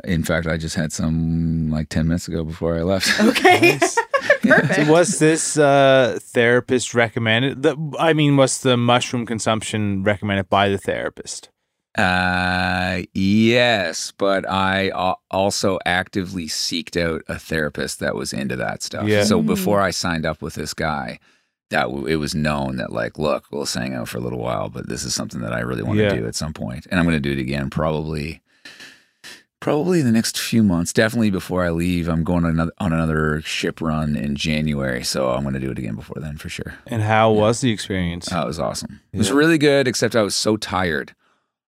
in 0.06 0.24
fact, 0.24 0.48
I 0.48 0.58
just 0.58 0.76
had 0.76 0.92
some 0.92 1.70
like 1.72 1.90
ten 1.90 2.08
minutes 2.08 2.28
ago 2.28 2.44
before 2.44 2.76
I 2.78 2.82
left. 2.84 3.10
Okay. 3.20 3.78
Nice. 3.80 3.98
Perfect. 4.42 4.76
So 4.76 4.92
was 4.92 5.20
this 5.20 5.58
uh, 5.58 6.18
therapist 6.22 6.94
recommended? 6.94 7.62
The, 7.64 7.76
I 8.00 8.14
mean, 8.14 8.38
was 8.38 8.60
the 8.62 8.78
mushroom 8.78 9.26
consumption 9.26 10.04
recommended 10.04 10.50
by 10.50 10.70
the 10.70 10.78
therapist? 10.78 11.50
Uh, 12.00 13.04
yes, 13.14 14.12
but 14.18 14.50
I 14.50 14.90
also 15.32 15.80
actively 15.86 16.46
seeked 16.48 17.00
out 17.02 17.24
a 17.28 17.38
therapist 17.38 18.00
that 18.00 18.16
was 18.16 18.34
into 18.34 18.56
that 18.58 18.82
stuff. 18.84 19.08
Yeah. 19.08 19.24
So 19.24 19.42
Mm. 19.42 19.46
before 19.48 19.82
I 19.82 19.92
signed 19.92 20.26
up 20.26 20.42
with 20.42 20.56
this 20.56 20.74
guy, 20.74 21.20
that 21.70 21.84
w- 21.84 22.08
it 22.08 22.16
was 22.16 22.34
known 22.34 22.78
that 22.78 22.92
like, 22.92 23.20
look, 23.20 23.46
we'll 23.52 23.66
hang 23.66 23.94
out 23.94 24.08
for 24.10 24.18
a 24.18 24.22
little 24.22 24.40
while, 24.40 24.70
but 24.70 24.90
this 24.90 25.04
is 25.04 25.14
something 25.14 25.42
that 25.42 25.54
I 25.54 25.60
really 25.60 25.84
want 25.84 25.98
to 25.98 26.04
Yeah. 26.04 26.16
do 26.16 26.26
at 26.28 26.36
some 26.36 26.54
point, 26.54 26.88
and 26.90 27.00
I'm 27.00 27.06
going 27.06 27.22
to 27.22 27.30
do 27.30 27.32
it 27.32 27.40
again 27.42 27.70
probably. 27.70 28.42
Probably 29.62 30.02
the 30.02 30.12
next 30.14 30.40
few 30.40 30.64
months, 30.64 30.94
definitely 30.94 31.32
before 31.32 31.66
I 31.66 31.70
leave. 31.70 32.08
I'm 32.08 32.24
going 32.24 32.46
on 32.46 32.52
another 32.52 32.72
on 32.78 32.94
another 32.94 33.42
ship 33.42 33.82
run 33.82 34.16
in 34.16 34.38
January, 34.38 35.04
so 35.04 35.32
I'm 35.32 35.42
going 35.42 35.54
to 35.54 35.60
do 35.60 35.70
it 35.70 35.78
again 35.78 35.96
before 35.96 36.16
then 36.22 36.38
for 36.38 36.48
sure. 36.48 36.76
And 36.88 37.02
how 37.04 37.30
was 37.34 37.60
the 37.60 37.70
experience? 37.70 38.30
Oh, 38.32 38.44
it 38.44 38.48
was 38.48 38.58
awesome. 38.58 39.02
It 39.12 39.18
was 39.18 39.34
really 39.34 39.58
good, 39.58 39.86
except 39.86 40.16
I 40.16 40.22
was 40.22 40.34
so 40.34 40.56
tired. 40.56 41.14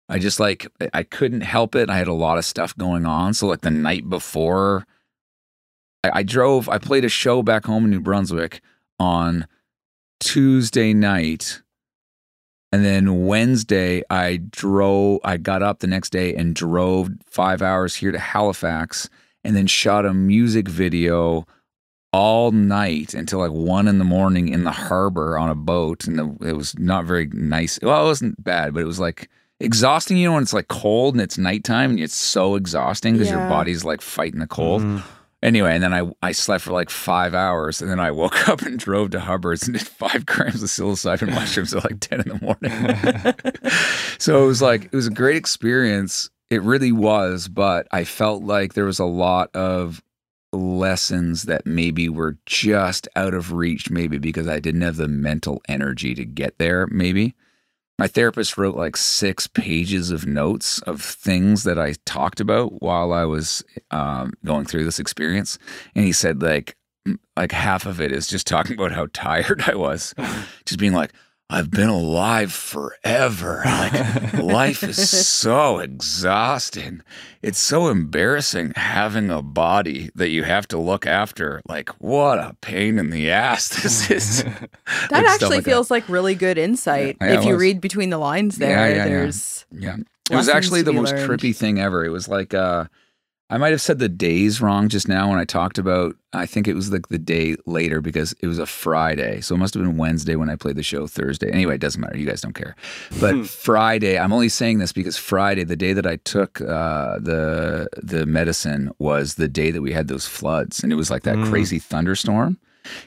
I 0.09 0.17
just 0.17 0.39
like 0.39 0.67
I 0.93 1.03
couldn't 1.03 1.41
help 1.41 1.75
it. 1.75 1.89
I 1.89 1.97
had 1.97 2.07
a 2.07 2.13
lot 2.13 2.39
of 2.39 2.45
stuff 2.45 2.75
going 2.75 3.05
on. 3.05 3.35
So 3.35 3.47
like 3.47 3.61
the 3.61 3.69
night 3.69 4.09
before, 4.09 4.87
I, 6.03 6.19
I 6.19 6.23
drove. 6.23 6.67
I 6.67 6.79
played 6.79 7.05
a 7.05 7.09
show 7.09 7.43
back 7.43 7.65
home 7.65 7.85
in 7.85 7.91
New 7.91 8.01
Brunswick 8.01 8.61
on 8.99 9.47
Tuesday 10.19 10.93
night, 10.93 11.61
and 12.71 12.83
then 12.83 13.27
Wednesday 13.27 14.01
I 14.09 14.37
drove. 14.37 15.19
I 15.23 15.37
got 15.37 15.61
up 15.61 15.79
the 15.79 15.87
next 15.87 16.09
day 16.09 16.35
and 16.35 16.55
drove 16.55 17.11
five 17.27 17.61
hours 17.61 17.95
here 17.95 18.11
to 18.11 18.19
Halifax, 18.19 19.09
and 19.43 19.55
then 19.55 19.67
shot 19.67 20.05
a 20.07 20.13
music 20.13 20.67
video 20.67 21.45
all 22.11 22.51
night 22.51 23.13
until 23.13 23.37
like 23.37 23.51
one 23.51 23.87
in 23.87 23.99
the 23.99 24.03
morning 24.03 24.49
in 24.49 24.63
the 24.63 24.71
harbor 24.71 25.37
on 25.37 25.49
a 25.49 25.55
boat, 25.55 26.07
and 26.07 26.17
the, 26.17 26.49
it 26.49 26.53
was 26.53 26.77
not 26.79 27.05
very 27.05 27.27
nice. 27.27 27.77
Well, 27.83 28.03
it 28.03 28.07
wasn't 28.07 28.43
bad, 28.43 28.73
but 28.73 28.81
it 28.81 28.87
was 28.87 28.99
like 28.99 29.29
exhausting. 29.59 30.17
You 30.17 30.27
know, 30.29 30.33
when 30.33 30.43
it's 30.43 30.53
like 30.53 30.67
cold 30.67 31.13
and 31.15 31.21
it's 31.21 31.37
nighttime, 31.37 31.91
and 31.91 31.99
it's 31.99 32.15
so 32.15 32.55
exhausting 32.55 33.13
because 33.13 33.29
your 33.29 33.47
body's 33.49 33.83
like 33.83 34.01
fighting 34.01 34.39
the 34.39 34.47
cold. 34.47 34.81
Mhm. 34.81 35.03
Anyway, 35.41 35.73
and 35.73 35.81
then 35.81 35.93
I, 35.93 36.11
I 36.21 36.33
slept 36.33 36.65
for 36.65 36.73
like 36.73 36.89
five 36.89 37.33
hours, 37.33 37.81
and 37.81 37.89
then 37.89 37.99
I 37.99 38.11
woke 38.11 38.49
up 38.49 38.61
and 38.61 38.77
drove 38.77 39.11
to 39.11 39.21
Hubbard's 39.21 39.63
and 39.63 39.77
did 39.77 39.87
five 39.87 40.25
grams 40.25 40.61
of 40.61 40.69
psilocybin 40.69 41.33
mushrooms 41.33 41.73
at 41.73 41.83
like 41.85 41.99
ten 42.01 42.21
in 42.21 42.27
the 42.27 42.39
morning. 42.41 43.71
so 44.17 44.43
it 44.43 44.47
was 44.47 44.61
like 44.61 44.85
it 44.85 44.93
was 44.93 45.07
a 45.07 45.11
great 45.11 45.37
experience. 45.37 46.29
It 46.49 46.61
really 46.63 46.91
was, 46.91 47.47
but 47.47 47.87
I 47.91 48.03
felt 48.03 48.43
like 48.43 48.73
there 48.73 48.85
was 48.85 48.99
a 48.99 49.05
lot 49.05 49.49
of 49.55 50.01
lessons 50.51 51.43
that 51.43 51.65
maybe 51.65 52.09
were 52.09 52.37
just 52.45 53.07
out 53.15 53.33
of 53.33 53.53
reach, 53.53 53.89
maybe 53.89 54.17
because 54.17 54.47
I 54.47 54.59
didn't 54.59 54.81
have 54.81 54.95
the 54.97 55.07
mental 55.07 55.61
energy 55.69 56.15
to 56.15 56.25
get 56.25 56.57
there, 56.57 56.87
maybe. 56.87 57.35
My 57.99 58.07
therapist 58.07 58.57
wrote 58.57 58.77
like 58.77 58.95
six 58.95 59.45
pages 59.45 60.09
of 60.09 60.25
notes 60.25 60.79
of 60.83 61.01
things 61.01 61.65
that 61.65 61.77
I 61.77 61.95
talked 62.05 62.39
about 62.39 62.81
while 62.81 63.11
I 63.11 63.25
was 63.25 63.61
um, 63.91 64.31
going 64.45 64.65
through 64.65 64.85
this 64.85 64.99
experience. 64.99 65.59
And 65.95 66.05
he 66.05 66.13
said, 66.13 66.41
like, 66.41 66.77
like 67.35 67.51
half 67.51 67.85
of 67.85 67.99
it 67.99 68.13
is 68.13 68.25
just 68.25 68.47
talking 68.47 68.75
about 68.75 68.93
how 68.93 69.07
tired 69.11 69.63
I 69.67 69.75
was, 69.75 70.15
just 70.65 70.79
being 70.79 70.93
like, 70.93 71.11
I've 71.51 71.71
been 71.71 71.89
alive 71.89 72.51
forever. 72.53 73.63
Like, 73.79 74.33
life 74.33 74.83
is 74.83 75.09
so 75.09 75.79
exhausting. 75.79 77.01
It's 77.41 77.57
so 77.59 77.87
embarrassing 77.87 78.73
having 78.75 79.29
a 79.31 79.41
body 79.41 80.09
that 80.15 80.29
you 80.29 80.43
have 80.43 80.67
to 80.69 80.77
look 80.77 81.07
after. 81.07 81.61
Like, 81.67 81.89
what 81.99 82.37
a 82.39 82.55
pain 82.61 82.99
in 82.99 83.09
the 83.09 83.31
ass 83.31 83.69
this 83.81 84.11
is. 84.11 84.43
That 85.09 85.11
Like, 85.11 85.25
actually 85.25 85.49
like 85.57 85.63
that. 85.63 85.71
feels 85.71 85.89
like 85.89 86.07
really 86.09 86.35
good 86.35 86.57
insight. 86.57 87.17
Yeah, 87.21 87.27
yeah, 87.33 87.39
if 87.39 87.45
you 87.45 87.57
read 87.57 87.81
between 87.81 88.09
the 88.11 88.17
lines 88.19 88.57
there, 88.57 88.69
Yeah, 88.69 88.87
yeah, 88.87 88.95
yeah. 88.95 89.05
there's 89.05 89.65
Yeah. 89.71 89.95
It 90.29 90.35
was 90.35 90.49
actually 90.49 90.83
the 90.83 90.93
most 90.93 91.13
learned. 91.13 91.29
trippy 91.29 91.55
thing 91.55 91.79
ever. 91.79 92.05
It 92.05 92.09
was 92.09 92.27
like 92.27 92.53
uh 92.53 92.85
I 93.51 93.57
might 93.57 93.71
have 93.71 93.81
said 93.81 93.97
the 93.97 94.07
days 94.09 94.61
wrong 94.61 94.89
just 94.89 95.07
now 95.07 95.29
when 95.29 95.39
I 95.39 95.45
talked 95.45 95.77
about 95.79 96.15
I 96.33 96.45
think 96.45 96.67
it 96.67 96.75
was 96.75 96.91
like 96.91 97.07
the 97.07 97.17
day 97.17 97.55
later 97.65 97.99
because 98.01 98.33
it 98.41 98.45
was 98.47 98.59
a 98.59 98.67
Friday. 98.67 99.41
So 99.41 99.55
it 99.55 99.57
must 99.57 99.73
have 99.73 99.81
been 99.81 99.97
Wednesday 99.97 100.35
when 100.35 100.47
I 100.49 100.55
played 100.55 100.75
the 100.75 100.83
show 100.83 101.07
Thursday. 101.07 101.49
Anyway, 101.51 101.73
it 101.75 101.81
doesn't 101.81 101.99
matter. 101.99 102.17
You 102.17 102.27
guys 102.27 102.41
don't 102.41 102.53
care. 102.53 102.75
But 103.19 103.47
Friday, 103.47 104.19
I'm 104.19 104.31
only 104.31 104.49
saying 104.49 104.77
this 104.77 104.91
because 104.91 105.17
Friday, 105.17 105.63
the 105.63 105.75
day 105.75 105.93
that 105.93 106.05
I 106.05 106.17
took 106.17 106.61
uh, 106.61 107.17
the 107.19 107.87
the 108.03 108.27
medicine 108.27 108.91
was 108.99 109.35
the 109.35 109.47
day 109.47 109.71
that 109.71 109.81
we 109.81 109.91
had 109.93 110.07
those 110.07 110.27
floods 110.27 110.83
and 110.83 110.93
it 110.93 110.95
was 110.95 111.09
like 111.09 111.23
that 111.23 111.37
Mm. 111.37 111.49
crazy 111.49 111.79
thunderstorm. 111.79 112.59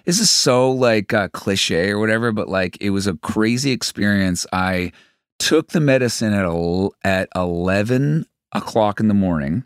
This 0.05 0.19
is 0.21 0.31
so 0.31 0.71
like 0.73 1.13
uh, 1.15 1.29
cliche 1.29 1.91
or 1.91 1.99
whatever, 2.01 2.33
but 2.33 2.49
like 2.49 2.77
it 2.81 2.91
was 2.91 3.07
a 3.07 3.15
crazy 3.15 3.71
experience. 3.71 4.45
I 4.53 4.91
took 5.39 5.69
the 5.69 5.81
medicine 5.81 6.33
at 6.33 6.45
el- 6.45 6.95
at 7.05 7.29
eleven 7.35 8.27
o'clock 8.53 8.99
in 9.01 9.07
the 9.09 9.15
morning, 9.15 9.65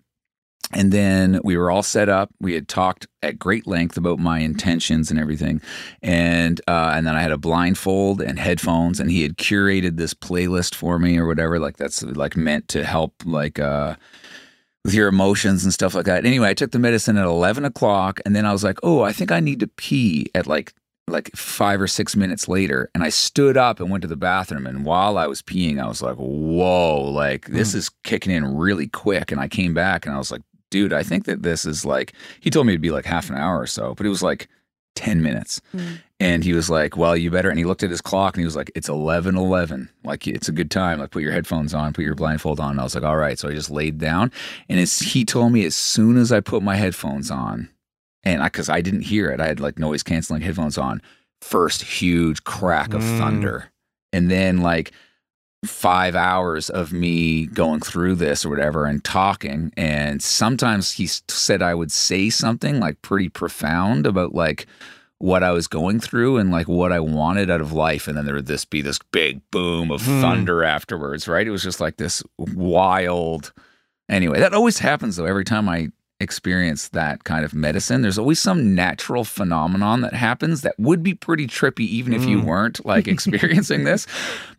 and 0.72 0.92
then 0.92 1.40
we 1.44 1.56
were 1.56 1.70
all 1.70 1.82
set 1.82 2.08
up. 2.08 2.30
We 2.40 2.54
had 2.54 2.68
talked 2.68 3.06
at 3.22 3.38
great 3.38 3.66
length 3.66 3.96
about 3.96 4.18
my 4.18 4.40
intentions 4.40 5.10
and 5.10 5.20
everything, 5.20 5.60
and 6.02 6.60
uh, 6.66 6.92
and 6.94 7.06
then 7.06 7.14
I 7.14 7.20
had 7.22 7.32
a 7.32 7.38
blindfold 7.38 8.20
and 8.20 8.38
headphones, 8.38 9.00
and 9.00 9.10
he 9.10 9.22
had 9.22 9.36
curated 9.36 9.96
this 9.96 10.14
playlist 10.14 10.74
for 10.74 10.98
me 10.98 11.18
or 11.18 11.26
whatever. 11.26 11.58
Like 11.58 11.76
that's 11.76 12.02
like 12.02 12.36
meant 12.36 12.68
to 12.68 12.84
help 12.84 13.14
like. 13.24 13.58
uh 13.58 13.96
with 14.84 14.94
your 14.94 15.08
emotions 15.08 15.64
and 15.64 15.74
stuff 15.74 15.96
like 15.96 16.04
that. 16.06 16.24
Anyway, 16.24 16.48
I 16.48 16.54
took 16.54 16.70
the 16.70 16.78
medicine 16.78 17.16
at 17.16 17.26
eleven 17.26 17.64
o'clock, 17.64 18.20
and 18.24 18.36
then 18.36 18.46
I 18.46 18.52
was 18.52 18.62
like, 18.62 18.78
"Oh, 18.84 19.02
I 19.02 19.12
think 19.12 19.32
I 19.32 19.40
need 19.40 19.58
to 19.58 19.66
pee." 19.66 20.30
At 20.32 20.46
like 20.46 20.74
like 21.08 21.28
five 21.34 21.80
or 21.80 21.88
six 21.88 22.14
minutes 22.14 22.46
later, 22.46 22.88
and 22.94 23.02
I 23.02 23.08
stood 23.08 23.56
up 23.56 23.80
and 23.80 23.90
went 23.90 24.02
to 24.02 24.08
the 24.08 24.14
bathroom. 24.16 24.64
And 24.64 24.84
while 24.84 25.18
I 25.18 25.26
was 25.26 25.42
peeing, 25.42 25.82
I 25.82 25.88
was 25.88 26.02
like, 26.02 26.14
"Whoa!" 26.14 27.00
Like 27.00 27.46
this 27.46 27.74
is 27.74 27.90
kicking 28.04 28.30
in 28.32 28.56
really 28.56 28.86
quick. 28.86 29.32
And 29.32 29.40
I 29.40 29.48
came 29.48 29.74
back, 29.74 30.06
and 30.06 30.14
I 30.14 30.18
was 30.18 30.30
like, 30.30 30.42
"Dude, 30.70 30.92
I 30.92 31.02
think 31.02 31.24
that 31.24 31.42
this 31.42 31.64
is 31.64 31.84
like." 31.84 32.12
He 32.40 32.50
told 32.50 32.66
me 32.66 32.72
it'd 32.72 32.80
be 32.82 32.90
like 32.90 33.04
half 33.06 33.30
an 33.30 33.36
hour 33.36 33.60
or 33.60 33.66
so, 33.66 33.94
but 33.94 34.06
it 34.06 34.10
was 34.10 34.22
like 34.22 34.48
ten 34.94 35.22
minutes. 35.22 35.60
Mm. 35.74 35.98
And 36.18 36.42
he 36.44 36.54
was 36.54 36.70
like, 36.70 36.96
"Well, 36.96 37.14
you 37.16 37.30
better." 37.30 37.50
And 37.50 37.58
he 37.58 37.64
looked 37.66 37.82
at 37.82 37.90
his 37.90 38.00
clock, 38.00 38.34
and 38.34 38.40
he 38.40 38.46
was 38.46 38.56
like, 38.56 38.70
"It's 38.74 38.88
eleven 38.88 39.36
eleven. 39.36 39.90
Like 40.04 40.26
it's 40.26 40.48
a 40.48 40.52
good 40.52 40.70
time. 40.70 40.98
Like 40.98 41.10
put 41.10 41.22
your 41.22 41.32
headphones 41.32 41.74
on, 41.74 41.92
put 41.92 42.04
your 42.04 42.14
blindfold 42.14 42.58
on." 42.60 42.70
And 42.72 42.80
I 42.80 42.84
was 42.84 42.94
like, 42.94 43.04
"All 43.04 43.16
right." 43.18 43.38
So 43.38 43.48
I 43.48 43.52
just 43.52 43.70
laid 43.70 43.98
down, 43.98 44.32
and 44.68 44.80
as 44.80 44.98
he 44.98 45.24
told 45.24 45.52
me, 45.52 45.64
as 45.66 45.74
soon 45.76 46.16
as 46.16 46.32
I 46.32 46.40
put 46.40 46.62
my 46.62 46.76
headphones 46.76 47.30
on, 47.30 47.68
and 48.24 48.42
I 48.42 48.46
because 48.46 48.68
I 48.70 48.80
didn't 48.80 49.02
hear 49.02 49.28
it, 49.30 49.40
I 49.40 49.46
had 49.46 49.60
like 49.60 49.78
noise 49.78 50.02
canceling 50.02 50.40
headphones 50.42 50.78
on. 50.78 51.02
First 51.42 51.82
huge 51.82 52.44
crack 52.44 52.94
of 52.94 53.02
Mm. 53.02 53.18
thunder, 53.18 53.66
and 54.14 54.30
then 54.30 54.58
like 54.62 54.92
five 55.66 56.14
hours 56.14 56.70
of 56.70 56.92
me 56.92 57.46
going 57.46 57.80
through 57.80 58.14
this 58.16 58.44
or 58.44 58.48
whatever 58.50 58.86
and 58.86 59.02
talking. 59.04 59.72
And 59.76 60.22
sometimes 60.22 60.92
he 60.92 61.06
said 61.06 61.62
I 61.62 61.74
would 61.74 61.92
say 61.92 62.30
something 62.30 62.80
like 62.80 63.02
pretty 63.02 63.28
profound 63.28 64.06
about 64.06 64.34
like 64.34 64.66
what 65.18 65.42
I 65.42 65.50
was 65.52 65.66
going 65.66 65.98
through 66.00 66.36
and 66.36 66.50
like 66.50 66.68
what 66.68 66.92
I 66.92 67.00
wanted 67.00 67.50
out 67.50 67.60
of 67.60 67.72
life. 67.72 68.06
And 68.06 68.16
then 68.16 68.26
there 68.26 68.34
would 68.34 68.46
this 68.46 68.64
be 68.64 68.82
this 68.82 68.98
big 69.12 69.40
boom 69.50 69.90
of 69.90 70.02
Hmm. 70.02 70.20
thunder 70.20 70.62
afterwards, 70.62 71.26
right? 71.26 71.46
It 71.46 71.50
was 71.50 71.62
just 71.62 71.80
like 71.80 71.96
this 71.96 72.22
wild. 72.38 73.52
Anyway, 74.08 74.38
that 74.38 74.54
always 74.54 74.78
happens 74.78 75.16
though. 75.16 75.24
Every 75.26 75.44
time 75.44 75.68
I 75.68 75.88
experience 76.20 76.88
that 76.88 77.24
kind 77.24 77.44
of 77.44 77.54
medicine, 77.54 78.02
there's 78.02 78.18
always 78.18 78.38
some 78.38 78.74
natural 78.74 79.24
phenomenon 79.24 80.00
that 80.00 80.14
happens 80.14 80.62
that 80.62 80.74
would 80.78 81.02
be 81.02 81.14
pretty 81.14 81.46
trippy, 81.46 81.80
even 81.80 82.12
if 82.12 82.24
you 82.24 82.38
Mm. 82.40 82.44
weren't 82.44 82.84
like 82.86 83.06
experiencing 83.16 83.84
this. 83.84 84.06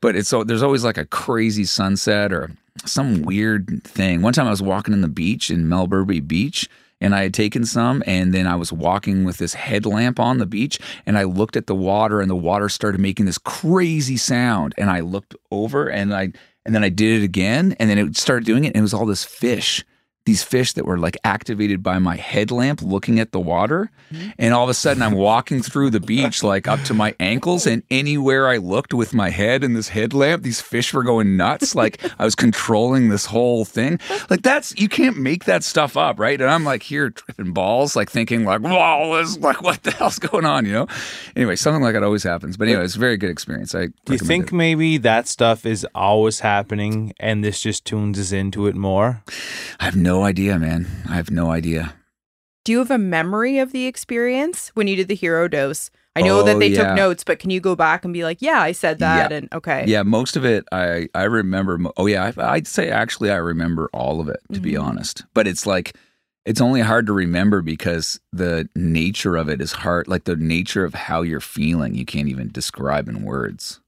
But 0.01 0.15
it's 0.15 0.29
so 0.29 0.43
there's 0.43 0.63
always 0.63 0.83
like 0.83 0.97
a 0.97 1.05
crazy 1.05 1.65
sunset 1.65 2.31
or 2.31 2.51
some 2.85 3.23
weird 3.23 3.83
thing. 3.83 4.21
One 4.21 4.33
time 4.33 4.47
I 4.47 4.51
was 4.51 4.61
walking 4.61 4.93
in 4.93 5.01
the 5.01 5.07
beach 5.07 5.49
in 5.49 5.67
Melbourne 5.67 6.05
Beach 6.27 6.69
and 7.01 7.13
I 7.13 7.23
had 7.23 7.33
taken 7.33 7.63
some, 7.65 8.01
and 8.07 8.33
then 8.33 8.47
I 8.47 8.55
was 8.55 8.73
walking 8.73 9.23
with 9.23 9.37
this 9.37 9.53
headlamp 9.53 10.19
on 10.19 10.39
the 10.39 10.47
beach, 10.47 10.79
and 11.05 11.15
I 11.15 11.25
looked 11.25 11.55
at 11.55 11.67
the 11.67 11.75
water, 11.75 12.21
and 12.21 12.29
the 12.29 12.35
water 12.35 12.69
started 12.69 12.99
making 12.99 13.27
this 13.27 13.37
crazy 13.37 14.17
sound, 14.17 14.73
and 14.79 14.89
I 14.89 15.01
looked 15.01 15.35
over, 15.51 15.87
and 15.89 16.11
I 16.11 16.31
and 16.65 16.73
then 16.73 16.83
I 16.83 16.89
did 16.89 17.21
it 17.21 17.23
again, 17.23 17.75
and 17.79 17.87
then 17.89 17.99
it 17.99 18.17
started 18.17 18.45
doing 18.47 18.63
it, 18.63 18.69
and 18.69 18.77
it 18.77 18.81
was 18.81 18.95
all 18.95 19.05
this 19.05 19.23
fish 19.23 19.85
these 20.27 20.43
fish 20.43 20.73
that 20.73 20.85
were 20.85 20.99
like 20.99 21.17
activated 21.23 21.81
by 21.81 21.97
my 21.97 22.17
headlamp 22.17 22.81
looking 22.81 23.19
at 23.19 23.31
the 23.31 23.39
water. 23.39 23.89
Mm-hmm. 24.11 24.29
And 24.37 24.53
all 24.53 24.63
of 24.63 24.69
a 24.69 24.73
sudden, 24.73 25.01
I'm 25.01 25.15
walking 25.15 25.63
through 25.63 25.89
the 25.89 25.99
beach 25.99 26.43
like 26.43 26.67
up 26.67 26.81
to 26.83 26.93
my 26.93 27.15
ankles, 27.19 27.65
and 27.65 27.81
anywhere 27.89 28.47
I 28.47 28.57
looked 28.57 28.93
with 28.93 29.13
my 29.13 29.29
head 29.29 29.63
and 29.63 29.75
this 29.75 29.89
headlamp, 29.89 30.43
these 30.43 30.61
fish 30.61 30.93
were 30.93 31.03
going 31.03 31.37
nuts. 31.37 31.75
Like 31.75 32.03
I 32.19 32.25
was 32.25 32.35
controlling 32.35 33.09
this 33.09 33.25
whole 33.25 33.65
thing. 33.65 33.99
Like 34.29 34.43
that's, 34.43 34.75
you 34.77 34.89
can't 34.89 35.17
make 35.17 35.45
that 35.45 35.63
stuff 35.63 35.95
up, 35.95 36.19
right? 36.19 36.39
And 36.39 36.49
I'm 36.49 36.63
like 36.63 36.83
here 36.83 37.09
tripping 37.09 37.53
balls, 37.53 37.95
like 37.95 38.09
thinking, 38.09 38.43
like, 38.43 38.61
whoa, 38.61 39.17
this, 39.17 39.37
like, 39.39 39.61
what 39.61 39.83
the 39.83 39.91
hell's 39.91 40.19
going 40.19 40.45
on, 40.45 40.65
you 40.65 40.73
know? 40.73 40.87
Anyway, 41.35 41.55
something 41.55 41.81
like 41.81 41.93
that 41.93 42.03
always 42.03 42.23
happens. 42.23 42.57
But 42.57 42.67
anyway, 42.67 42.83
it's 42.83 42.97
a 42.97 42.99
very 42.99 43.15
good 43.15 43.29
experience. 43.29 43.73
I 43.73 43.87
Do 44.05 44.13
you 44.13 44.17
think 44.17 44.47
it. 44.47 44.53
maybe 44.53 44.97
that 44.97 45.27
stuff 45.27 45.65
is 45.65 45.87
always 45.95 46.41
happening 46.41 47.13
and 47.19 47.43
this 47.43 47.61
just 47.61 47.85
tunes 47.85 48.19
us 48.19 48.33
into 48.33 48.67
it 48.67 48.75
more? 48.75 49.23
I 49.79 49.85
have 49.85 49.95
no 49.95 50.16
idea, 50.23 50.57
man. 50.59 50.87
I 51.09 51.15
have 51.15 51.31
no 51.31 51.51
idea. 51.51 51.93
Do 52.65 52.71
you 52.73 52.79
have 52.79 52.91
a 52.91 52.97
memory 52.97 53.59
of 53.59 53.71
the 53.71 53.85
experience 53.85 54.69
when 54.69 54.87
you 54.87 54.95
did 54.95 55.07
the 55.07 55.15
hero 55.15 55.47
dose? 55.47 55.89
I 56.15 56.21
know 56.21 56.41
that 56.43 56.55
Oh, 56.55 56.59
they 56.59 56.69
yeah. 56.69 56.83
took 56.87 56.95
notes, 56.95 57.23
but 57.23 57.39
can 57.39 57.49
you 57.51 57.59
go 57.59 57.75
back 57.75 58.03
and 58.03 58.13
be 58.13 58.23
like, 58.23 58.41
yeah, 58.41 58.59
I 58.59 58.71
said 58.71 58.99
that? 58.99 59.31
And 59.31 59.47
okay. 59.53 59.85
Yeah, 59.87 60.03
most 60.03 60.35
of 60.35 60.43
it 60.43 60.65
I 60.71 61.07
I 61.13 61.23
remember. 61.23 61.77
mo- 61.77 61.93
Oh 61.95 62.07
yeah, 62.07 62.31
I, 62.37 62.53
I'd 62.55 62.67
say 62.67 62.89
actually 62.89 63.31
I 63.31 63.35
remember 63.35 63.89
all 63.93 64.19
of 64.19 64.27
it 64.27 64.39
to 64.53 64.59
be 64.59 64.71
Mhm. 64.73 64.83
honest. 64.83 65.23
But 65.33 65.47
it's 65.47 65.65
like 65.65 65.95
it's 66.45 66.59
only 66.61 66.81
hard 66.81 67.05
to 67.07 67.13
remember 67.13 67.61
because 67.61 68.19
the 68.33 68.67
nature 68.75 69.35
of 69.35 69.47
it 69.49 69.61
is 69.61 69.71
hard. 69.73 70.07
Like 70.07 70.23
the 70.23 70.35
nature 70.35 70.83
of 70.83 70.93
how 70.95 71.21
you're 71.21 71.39
feeling, 71.39 71.93
you 71.93 72.05
can't 72.05 72.27
even 72.29 72.49
describe 72.51 73.07
in 73.07 73.21
words. 73.23 73.79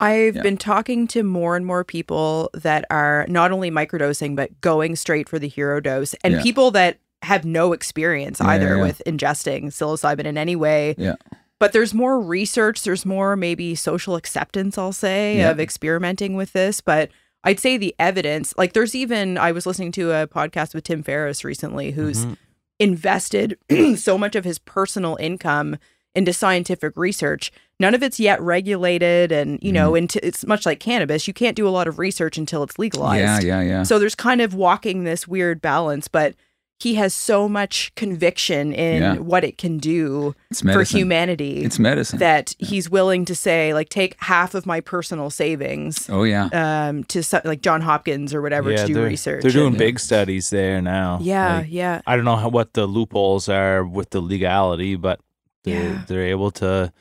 I've 0.00 0.36
Yeah. 0.36 0.42
been 0.42 0.56
talking 0.56 1.06
to 1.08 1.22
more 1.22 1.56
and 1.56 1.64
more 1.66 1.84
people 1.84 2.50
that 2.54 2.84
are 2.90 3.26
not 3.28 3.52
only 3.52 3.70
microdosing, 3.70 4.34
but 4.34 4.60
going 4.60 4.96
straight 4.96 5.28
for 5.28 5.38
the 5.38 5.48
hero 5.48 5.80
dose, 5.80 6.14
and 6.24 6.34
Yeah. 6.34 6.42
people 6.42 6.70
that 6.72 6.98
have 7.22 7.44
no 7.44 7.72
experience 7.74 8.40
either 8.40 8.76
yeah, 8.76 8.82
with 8.82 9.02
ingesting 9.06 9.66
psilocybin 9.66 10.24
in 10.24 10.38
any 10.38 10.56
way. 10.56 10.94
Yeah. 10.96 11.16
But 11.58 11.72
there's 11.74 11.92
more 11.92 12.18
research, 12.18 12.82
there's 12.82 13.04
more 13.04 13.36
maybe 13.36 13.74
social 13.74 14.16
acceptance, 14.16 14.78
I'll 14.78 14.92
say, 14.94 15.42
of 15.42 15.60
experimenting 15.60 16.34
with 16.34 16.54
this. 16.54 16.80
But 16.80 17.10
I'd 17.44 17.60
say 17.60 17.76
the 17.76 17.94
evidence, 17.98 18.54
like 18.56 18.72
there's 18.72 18.94
even, 18.94 19.36
I 19.36 19.52
was 19.52 19.66
listening 19.66 19.92
to 19.92 20.12
a 20.12 20.26
podcast 20.26 20.74
with 20.74 20.84
Tim 20.84 21.02
Ferriss 21.02 21.44
recently, 21.44 21.90
who's 21.90 22.24
Mhm. 22.24 22.36
invested 22.78 23.58
so 23.96 24.16
much 24.16 24.34
of 24.34 24.44
his 24.44 24.58
personal 24.58 25.16
income 25.20 25.76
into 26.14 26.32
scientific 26.32 26.94
research. 26.96 27.52
None 27.80 27.94
of 27.94 28.02
it's 28.04 28.20
yet 28.20 28.40
regulated, 28.40 29.32
and 29.32 29.52
you 29.62 29.70
Mm-hmm. 29.70 29.74
know, 29.74 29.94
into 29.96 30.24
it's 30.24 30.46
much 30.46 30.64
like 30.66 30.78
cannabis. 30.78 31.26
You 31.26 31.34
can't 31.34 31.56
do 31.56 31.66
a 31.66 31.70
lot 31.70 31.88
of 31.88 31.98
research 31.98 32.38
until 32.38 32.62
it's 32.62 32.78
legalized. 32.78 33.42
Yeah, 33.44 33.60
yeah, 33.62 33.68
yeah. 33.68 33.82
So 33.82 33.98
there's 33.98 34.14
kind 34.14 34.40
of 34.40 34.54
walking 34.54 35.04
this 35.04 35.26
weird 35.26 35.60
balance, 35.62 36.06
but 36.06 36.34
he 36.78 36.94
has 36.94 37.12
so 37.12 37.46
much 37.46 37.94
conviction 37.94 38.72
in 38.72 39.02
Yeah. 39.02 39.14
what 39.18 39.44
it 39.44 39.58
can 39.58 39.76
do 39.76 40.34
it's 40.50 40.62
for 40.62 40.82
humanity 40.82 41.62
It's 41.62 41.78
medicine. 41.78 42.18
that 42.20 42.54
he's 42.58 42.88
willing 42.88 43.26
to 43.26 43.34
say, 43.34 43.74
like, 43.74 43.90
take 43.90 44.16
half 44.18 44.54
of 44.54 44.64
my 44.64 44.80
personal 44.80 45.28
savings 45.28 46.08
oh 46.08 46.22
yeah. 46.22 46.48
um, 46.54 47.04
to 47.04 47.22
so- 47.22 47.42
like 47.44 47.60
John 47.60 47.82
Hopkins 47.82 48.32
or 48.32 48.40
whatever 48.40 48.74
to 48.74 48.86
do 48.86 48.94
they're, 48.94 49.04
research. 49.04 49.42
They're 49.42 49.50
doing 49.50 49.68
and- 49.68 49.78
big 49.78 50.00
studies 50.00 50.48
there 50.48 50.80
now. 50.80 51.18
Yeah, 51.20 51.58
Like, 51.58 51.66
yeah. 51.68 52.00
I 52.06 52.16
don't 52.16 52.24
know 52.24 52.36
how, 52.36 52.48
what 52.48 52.72
the 52.72 52.86
loopholes 52.86 53.50
are 53.50 53.84
with 53.84 54.08
the 54.10 54.22
legality, 54.22 54.96
but 54.96 55.20
they, 55.64 55.72
Yeah. 55.72 56.02
they're 56.06 56.26
able 56.28 56.50
to 56.52 56.92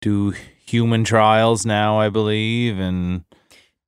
do 0.00 0.30
human 0.64 1.04
trials 1.04 1.64
now, 1.66 1.98
I 2.00 2.08
believe, 2.08 2.78
and 2.78 3.24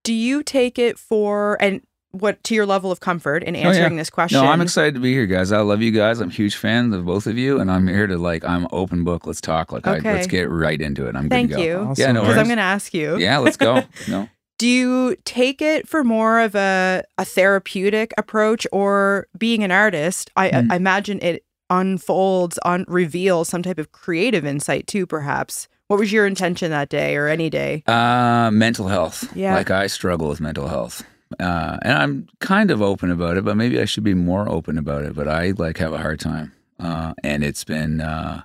Do 0.04 0.12
you 0.12 0.42
take 0.42 0.78
it 0.78 0.98
for 0.98 1.56
and 1.60 1.82
what 2.12 2.42
to 2.42 2.54
your 2.56 2.66
level 2.66 2.90
of 2.90 2.98
comfort 2.98 3.44
in 3.44 3.54
Oh, 3.54 3.58
yeah. 3.60 3.68
answering 3.68 3.96
this 3.96 4.10
question? 4.10 4.40
No, 4.42 4.50
I'm 4.50 4.60
excited 4.60 4.94
to 4.94 5.00
be 5.00 5.12
here, 5.12 5.26
guys. 5.26 5.52
I 5.52 5.60
love 5.60 5.80
you 5.82 5.92
guys. 5.92 6.18
I'm 6.20 6.30
huge 6.30 6.56
fans 6.56 6.92
of 6.94 7.04
both 7.04 7.26
of 7.28 7.38
you, 7.38 7.60
and 7.60 7.70
I'm 7.70 7.86
here 7.86 8.06
to 8.08 8.18
like. 8.18 8.44
I'm 8.44 8.66
open 8.72 9.04
book. 9.04 9.26
Let's 9.26 9.40
talk. 9.40 9.70
Like, 9.70 9.86
I, 9.86 9.98
let's 10.00 10.26
get 10.26 10.50
right 10.50 10.80
into 10.80 11.06
it. 11.06 11.14
I'm 11.14 11.28
Thank 11.28 11.50
good 11.50 11.56
to 11.58 11.62
go. 11.62 11.68
you. 11.68 11.76
Awesome. 11.90 12.02
Yeah, 12.02 12.12
no 12.12 12.20
Because 12.22 12.28
worries. 12.34 12.40
I'm 12.40 12.46
going 12.46 12.56
to 12.56 12.62
ask 12.62 12.92
you. 12.94 13.16
Yeah, 13.18 13.38
let's 13.38 13.56
go. 13.56 13.82
No. 14.08 14.28
Do 14.58 14.66
you 14.68 15.16
take 15.24 15.62
it 15.62 15.88
for 15.88 16.04
more 16.04 16.40
of 16.40 16.54
a, 16.54 17.02
a 17.16 17.24
therapeutic 17.24 18.12
approach 18.18 18.66
or 18.72 19.26
being 19.38 19.62
an 19.64 19.70
artist? 19.70 20.30
I, 20.36 20.50
Mm. 20.50 20.70
I 20.72 20.76
imagine 20.76 21.18
it 21.22 21.44
unfolds, 21.70 22.58
on 22.64 22.84
reveals 22.88 23.48
some 23.48 23.62
type 23.62 23.78
of 23.78 23.92
creative 23.92 24.44
insight 24.44 24.86
too, 24.86 25.06
perhaps. 25.06 25.68
What 25.90 25.98
was 25.98 26.12
your 26.12 26.24
intention 26.24 26.70
that 26.70 26.88
day 26.88 27.16
or 27.16 27.26
any 27.26 27.50
day? 27.50 27.82
Uh, 27.84 28.48
mental 28.52 28.86
health. 28.86 29.28
Yeah. 29.34 29.56
Like 29.56 29.72
I 29.72 29.88
struggle 29.88 30.28
with 30.28 30.40
mental 30.40 30.68
health. 30.68 31.02
Uh, 31.40 31.78
and 31.82 31.98
I'm 31.98 32.28
kind 32.38 32.70
of 32.70 32.80
open 32.80 33.10
about 33.10 33.36
it, 33.36 33.44
but 33.44 33.56
maybe 33.56 33.80
I 33.80 33.86
should 33.86 34.04
be 34.04 34.14
more 34.14 34.48
open 34.48 34.78
about 34.78 35.02
it. 35.02 35.16
But 35.16 35.26
I 35.26 35.50
like 35.58 35.78
have 35.78 35.92
a 35.92 35.98
hard 35.98 36.20
time. 36.20 36.52
Uh, 36.78 37.14
and 37.24 37.42
it's 37.42 37.64
been, 37.64 38.00
uh, 38.00 38.42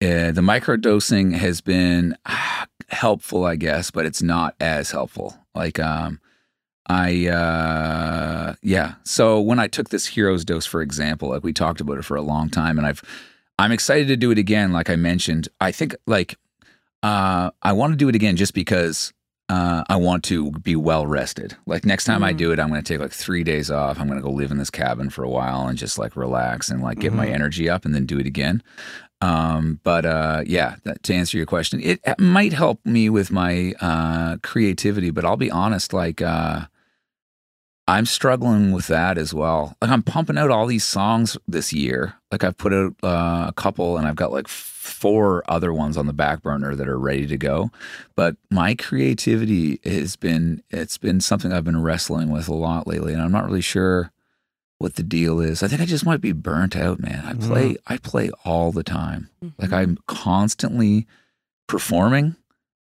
uh, 0.00 0.32
the 0.32 0.40
microdosing 0.40 1.34
has 1.34 1.60
been 1.60 2.16
ah, 2.24 2.66
helpful, 2.88 3.44
I 3.44 3.56
guess, 3.56 3.90
but 3.90 4.06
it's 4.06 4.22
not 4.22 4.54
as 4.58 4.92
helpful. 4.92 5.36
Like, 5.54 5.78
um, 5.78 6.20
I, 6.86 7.26
uh, 7.26 8.54
yeah. 8.62 8.94
So 9.04 9.38
when 9.42 9.58
I 9.58 9.68
took 9.68 9.90
this 9.90 10.06
hero's 10.06 10.42
dose, 10.42 10.64
for 10.64 10.80
example, 10.80 11.28
like 11.28 11.44
we 11.44 11.52
talked 11.52 11.82
about 11.82 11.98
it 11.98 12.06
for 12.06 12.16
a 12.16 12.22
long 12.22 12.48
time 12.48 12.78
and 12.78 12.86
I've, 12.86 13.02
I'm 13.58 13.72
excited 13.72 14.08
to 14.08 14.16
do 14.16 14.30
it 14.30 14.38
again. 14.38 14.72
Like 14.72 14.88
I 14.88 14.96
mentioned, 14.96 15.50
I 15.60 15.70
think 15.70 15.94
like, 16.06 16.38
uh, 17.02 17.50
I 17.62 17.72
want 17.72 17.92
to 17.92 17.96
do 17.96 18.08
it 18.08 18.14
again 18.14 18.36
just 18.36 18.54
because 18.54 19.12
uh, 19.48 19.84
I 19.88 19.96
want 19.96 20.24
to 20.24 20.50
be 20.52 20.76
well 20.76 21.06
rested. 21.06 21.56
Like 21.66 21.84
next 21.84 22.04
time 22.04 22.22
I 22.22 22.32
Mhm. 22.32 22.36
do 22.38 22.52
it, 22.52 22.58
I'm 22.60 22.68
going 22.68 22.82
to 22.82 22.92
take 22.94 23.00
like 23.00 23.12
three 23.12 23.44
days 23.44 23.70
off. 23.70 23.98
I'm 24.00 24.06
going 24.06 24.18
to 24.18 24.22
go 24.22 24.30
live 24.30 24.50
in 24.50 24.56
this 24.58 24.70
cabin 24.70 25.10
for 25.10 25.24
a 25.24 25.28
while 25.28 25.66
and 25.66 25.76
just 25.76 25.98
like 25.98 26.16
relax 26.16 26.70
and 26.70 26.80
like 26.80 27.00
get 27.00 27.12
my 27.12 27.26
Mhm. 27.26 27.34
energy 27.34 27.68
up 27.68 27.84
and 27.84 27.94
then 27.94 28.06
do 28.06 28.18
it 28.18 28.26
again. 28.26 28.62
Um, 29.20 29.78
but 29.84 30.04
uh, 30.06 30.42
yeah, 30.46 30.76
that, 30.84 31.02
to 31.04 31.14
answer 31.14 31.36
your 31.36 31.46
question, 31.46 31.80
it, 31.82 32.00
it 32.04 32.18
might 32.18 32.52
help 32.52 32.80
me 32.86 33.10
with 33.10 33.30
my 33.30 33.74
uh, 33.80 34.36
creativity. 34.42 35.10
But 35.10 35.24
I'll 35.24 35.36
be 35.36 35.50
honest, 35.50 35.92
like 35.92 36.22
uh, 36.22 36.62
I'm 37.88 38.06
struggling 38.06 38.72
with 38.72 38.86
that 38.86 39.18
as 39.18 39.34
well. 39.34 39.76
Like 39.82 39.90
I'm 39.90 40.02
pumping 40.02 40.38
out 40.38 40.50
all 40.50 40.66
these 40.66 40.84
songs 40.84 41.36
this 41.46 41.72
year. 41.72 42.14
Like 42.30 42.42
I've 42.44 42.56
put 42.56 42.72
out 42.72 42.94
uh, 43.02 43.46
a 43.48 43.52
couple, 43.54 43.98
and 43.98 44.06
I've 44.06 44.16
got 44.16 44.32
like 44.32 44.48
four 44.82 45.44
other 45.48 45.72
ones 45.72 45.96
on 45.96 46.06
the 46.06 46.12
back 46.12 46.42
burner 46.42 46.74
that 46.74 46.88
are 46.88 46.98
ready 46.98 47.24
to 47.24 47.38
go. 47.38 47.70
But 48.16 48.36
my 48.50 48.74
creativity 48.74 49.78
has 49.84 50.16
been 50.16 50.62
it's 50.70 50.98
been 50.98 51.20
something 51.20 51.52
I've 51.52 51.64
been 51.64 51.82
wrestling 51.82 52.30
with 52.30 52.48
a 52.48 52.54
lot 52.54 52.88
lately, 52.88 53.12
and 53.12 53.22
I'm 53.22 53.30
not 53.30 53.46
really 53.46 53.60
sure 53.60 54.10
what 54.78 54.96
the 54.96 55.04
deal 55.04 55.38
is. 55.40 55.62
I 55.62 55.68
think 55.68 55.80
I 55.80 55.86
just 55.86 56.04
might 56.04 56.20
be 56.20 56.32
burnt 56.32 56.74
out, 56.74 56.98
man. 56.98 57.24
I 57.24 57.34
play 57.34 57.76
I 57.86 57.96
play 57.98 58.30
all 58.44 58.72
the 58.72 58.82
time. 58.82 59.30
Like 59.56 59.72
I'm 59.72 59.98
constantly 60.08 61.06
performing 61.68 62.34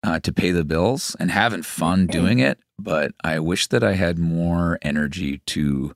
uh, 0.02 0.20
to 0.20 0.32
pay 0.32 0.50
the 0.50 0.64
bills 0.64 1.16
and 1.18 1.30
having 1.30 1.62
fun 1.62 2.06
doing 2.06 2.38
it. 2.40 2.58
But 2.78 3.12
I 3.24 3.38
wish 3.38 3.68
that 3.68 3.82
I 3.82 3.94
had 3.94 4.18
more 4.18 4.78
energy 4.82 5.38
to 5.46 5.94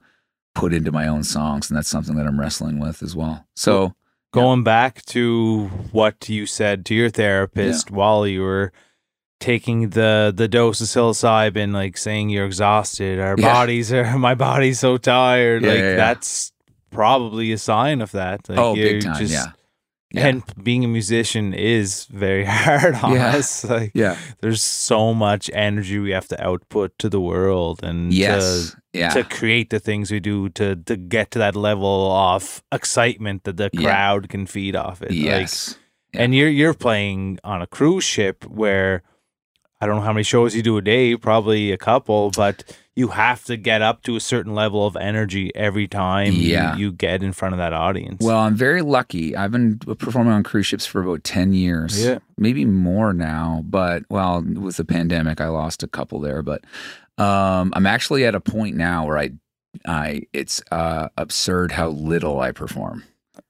put 0.55 0.73
into 0.73 0.91
my 0.91 1.07
own 1.07 1.25
songs, 1.25 1.69
and 1.69 1.77
that's 1.77 1.89
something 1.91 2.17
that 2.17 2.27
I'm 2.27 2.41
wrestling 2.41 2.79
with 2.79 3.03
as 3.03 3.15
well. 3.15 3.47
So 3.55 3.95
going 4.33 4.62
back 4.62 5.05
to 5.07 5.66
what 5.93 6.29
you 6.29 6.47
said 6.47 6.85
to 6.87 6.95
your 6.95 7.11
therapist 7.11 7.90
while 7.90 8.27
you 8.27 8.43
were 8.43 8.73
taking 9.40 9.90
the 9.90 10.33
the 10.37 10.47
dose 10.49 10.81
of 10.81 10.87
psilocybin, 10.87 11.73
like 11.73 11.97
saying 11.97 12.29
you're 12.31 12.47
exhausted, 12.47 13.19
our 13.19 13.35
Yeah. 13.38 13.53
bodies 13.53 13.93
are 13.93 14.19
my 14.19 14.35
body's 14.35 14.79
so 14.79 14.99
tired. 14.99 15.62
Yeah, 15.62 15.69
like 15.69 15.79
yeah, 15.79 15.88
yeah. 15.90 15.97
that's 15.97 16.53
probably 16.90 17.53
a 17.53 17.59
sign 17.59 18.01
of 18.01 18.12
that. 18.12 18.49
Like 18.49 18.59
oh, 18.59 18.75
big 18.75 19.03
time, 19.03 19.19
just- 19.19 19.33
yeah, 19.33 19.47
yeah, 20.12 20.27
And 20.29 20.42
being 20.62 20.85
a 20.85 20.88
musician 20.88 21.55
is 21.55 22.07
very 22.07 22.44
hard 22.49 22.94
on 22.96 23.12
Yeah. 23.14 23.37
us. 23.37 23.64
Like 23.64 23.92
yeah, 23.94 24.16
there's 24.40 24.62
so 24.62 25.14
much 25.14 25.51
energy 25.55 25.99
we 25.99 26.11
have 26.11 26.27
to 26.29 26.44
output 26.44 26.99
to 26.99 27.09
the 27.09 27.20
world 27.20 27.81
and 27.85 28.12
yes, 28.12 28.70
to 28.70 28.77
yeah, 28.92 29.11
to 29.11 29.23
create 29.25 29.70
the 29.70 29.79
things 29.79 30.11
we 30.11 30.18
do 30.20 30.49
to 30.51 30.75
to 30.77 30.96
get 30.96 31.31
to 31.31 31.38
that 31.38 31.55
level 31.55 32.11
of 32.11 32.62
excitement 32.73 33.44
that 33.44 33.57
the 33.57 33.70
Yeah. 33.73 33.83
crowd 33.83 34.29
can 34.29 34.46
feed 34.46 34.75
off 34.77 35.01
it. 35.03 35.11
Like, 35.11 35.18
yes, 35.18 35.79
Yeah. 36.12 36.23
and 36.25 36.35
you're 36.35 36.51
you're 36.51 36.75
playing 36.75 37.38
on 37.44 37.62
a 37.62 37.66
cruise 37.66 38.05
ship 38.05 38.44
where 38.46 39.03
I 39.81 39.87
don't 39.87 39.96
know 39.96 40.03
how 40.05 40.12
many 40.12 40.25
shows 40.25 40.55
you 40.55 40.62
do 40.62 40.77
a 40.77 40.83
day, 40.83 41.16
probably 41.16 41.73
a 41.73 41.79
couple, 41.79 42.31
but 42.37 42.64
you 43.01 43.09
have 43.09 43.43
to 43.47 43.57
get 43.57 43.81
up 43.81 44.03
to 44.03 44.15
a 44.15 44.21
certain 44.21 44.55
level 44.55 44.87
of 44.87 44.95
energy 44.97 45.51
every 45.55 45.89
time 45.89 46.33
you- 46.35 46.53
Yeah. 46.53 46.77
you, 46.77 46.93
get 46.93 47.23
in 47.23 47.33
front 47.33 47.55
of 47.55 47.59
that 47.59 47.73
audience. 47.73 48.19
Well, 48.21 48.39
I'm 48.39 48.55
very 48.55 48.83
lucky. 48.83 49.35
I've 49.35 49.51
been 49.51 49.79
performing 49.79 50.35
on 50.35 50.43
cruise 50.43 50.67
ships 50.67 50.85
for 50.85 51.01
about 51.03 51.25
10 51.25 51.55
years. 51.55 52.05
Yeah. 52.05 52.19
Maybe 52.37 52.65
more 52.67 53.13
now, 53.15 53.65
but 53.67 54.03
well, 54.11 54.43
with 54.43 54.77
the 54.77 54.85
pandemic, 54.85 55.41
I 55.41 55.49
lost 55.49 55.83
a 55.83 55.87
couple 55.89 56.21
there. 56.21 56.43
But 56.43 56.63
um, 57.17 57.73
I'm 57.75 57.87
actually 57.87 58.25
at 58.27 58.35
a 58.35 58.41
point 58.41 58.77
now 58.77 59.07
where 59.07 59.19
I 59.19 59.31
I 59.87 60.23
it's 60.33 60.61
uh, 60.73 61.09
absurd 61.17 61.73
how 61.73 61.89
little 61.91 62.41
I 62.41 62.51
perform. 62.53 63.05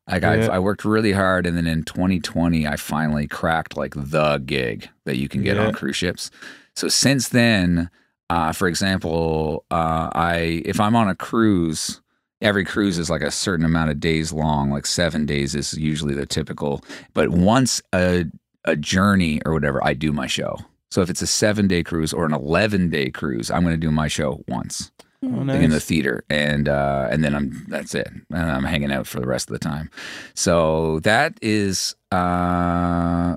Like 0.08 0.22
Yeah. 0.22 0.30
I've, 0.32 0.48
I 0.50 0.58
worked 0.58 0.84
really 0.84 1.12
hard, 1.12 1.46
and 1.46 1.56
then 1.56 1.66
in 1.66 1.82
2020, 1.84 2.66
I 2.66 2.76
finally 2.76 3.26
cracked 3.26 3.76
like 3.76 3.94
the 3.96 4.38
gig 4.44 4.88
that 5.06 5.16
you 5.16 5.28
can 5.28 5.42
get 5.42 5.56
Yeah. 5.56 5.66
on 5.66 5.72
cruise 5.72 5.96
ships. 5.96 6.30
So 6.76 6.88
since 6.88 7.28
then, 7.28 7.90
uh, 8.30 8.52
for 8.52 8.68
example, 8.68 9.64
uh, 9.70 10.08
I 10.14 10.62
if 10.64 10.78
I'm 10.80 10.96
on 10.96 11.08
a 11.08 11.14
cruise, 11.14 12.00
every 12.40 12.64
cruise 12.64 12.96
is 12.96 13.10
like 13.10 13.22
a 13.22 13.30
certain 13.30 13.66
amount 13.66 13.90
of 13.90 14.00
days 14.00 14.32
long, 14.32 14.70
like 14.70 14.86
seven 14.86 15.26
days 15.26 15.54
is 15.54 15.74
usually 15.74 16.14
the 16.14 16.26
typical. 16.26 16.82
But 17.12 17.30
once 17.30 17.82
a 17.92 18.24
a 18.64 18.76
journey 18.76 19.40
or 19.44 19.52
whatever, 19.52 19.84
I 19.84 19.94
do 19.94 20.12
my 20.12 20.26
show. 20.26 20.56
So 20.90 21.02
if 21.02 21.10
it's 21.10 21.22
a 21.22 21.26
seven 21.26 21.66
day 21.68 21.82
cruise 21.82 22.12
or 22.12 22.24
an 22.24 22.32
eleven 22.32 22.88
day 22.88 23.10
cruise, 23.10 23.50
I'm 23.50 23.62
going 23.62 23.74
to 23.74 23.86
do 23.86 23.90
my 23.90 24.08
show 24.08 24.44
once 24.48 24.90
Oh, 25.22 25.26
like, 25.26 25.60
in 25.60 25.70
the 25.70 25.80
theater, 25.80 26.24
and 26.30 26.66
uh, 26.66 27.08
and 27.10 27.22
then 27.22 27.34
I'm 27.34 27.66
that's 27.68 27.94
it. 27.94 28.08
And 28.30 28.50
I'm 28.50 28.64
hanging 28.64 28.90
out 28.90 29.06
for 29.06 29.20
the 29.20 29.26
rest 29.26 29.50
of 29.50 29.52
the 29.52 29.58
time. 29.58 29.90
So 30.34 31.00
that 31.00 31.36
is 31.42 31.94
uh, 32.10 33.36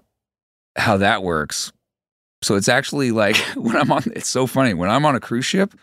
how 0.78 0.98
that 0.98 1.24
works. 1.24 1.74
So 2.44 2.56
it's 2.56 2.70
actually 2.70 3.12
like 3.12 3.38
when 3.56 3.76
I'm 3.76 3.92
on. 3.92 4.04
It's 4.16 4.30
so 4.30 4.48
funny 4.48 4.74
when 4.74 4.90
I'm 4.90 5.06
on 5.06 5.16
a 5.16 5.20
cruise 5.20 5.46
ship. 5.46 5.74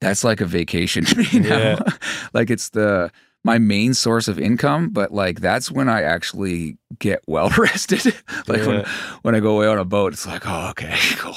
That's 0.00 0.24
like 0.24 0.40
a 0.40 0.46
vacation 0.46 1.04
to 1.06 1.16
me 1.16 1.40
now. 1.40 1.58
Yeah. 1.58 1.78
like 2.32 2.50
it's 2.50 2.70
the 2.70 3.10
my 3.44 3.58
main 3.58 3.94
source 3.94 4.26
of 4.26 4.38
income, 4.38 4.90
but 4.90 5.12
like 5.12 5.40
that's 5.40 5.70
when 5.70 5.88
I 5.88 6.02
actually 6.02 6.78
get 6.98 7.22
well 7.26 7.48
rested. 7.58 8.14
like 8.48 8.66
when 8.66 8.84
when 9.22 9.34
I 9.34 9.40
go 9.40 9.56
away 9.56 9.66
on 9.66 9.78
a 9.78 9.84
boat, 9.84 10.12
it's 10.12 10.26
like, 10.26 10.42
oh, 10.46 10.70
okay, 10.70 10.96
cool. 11.16 11.36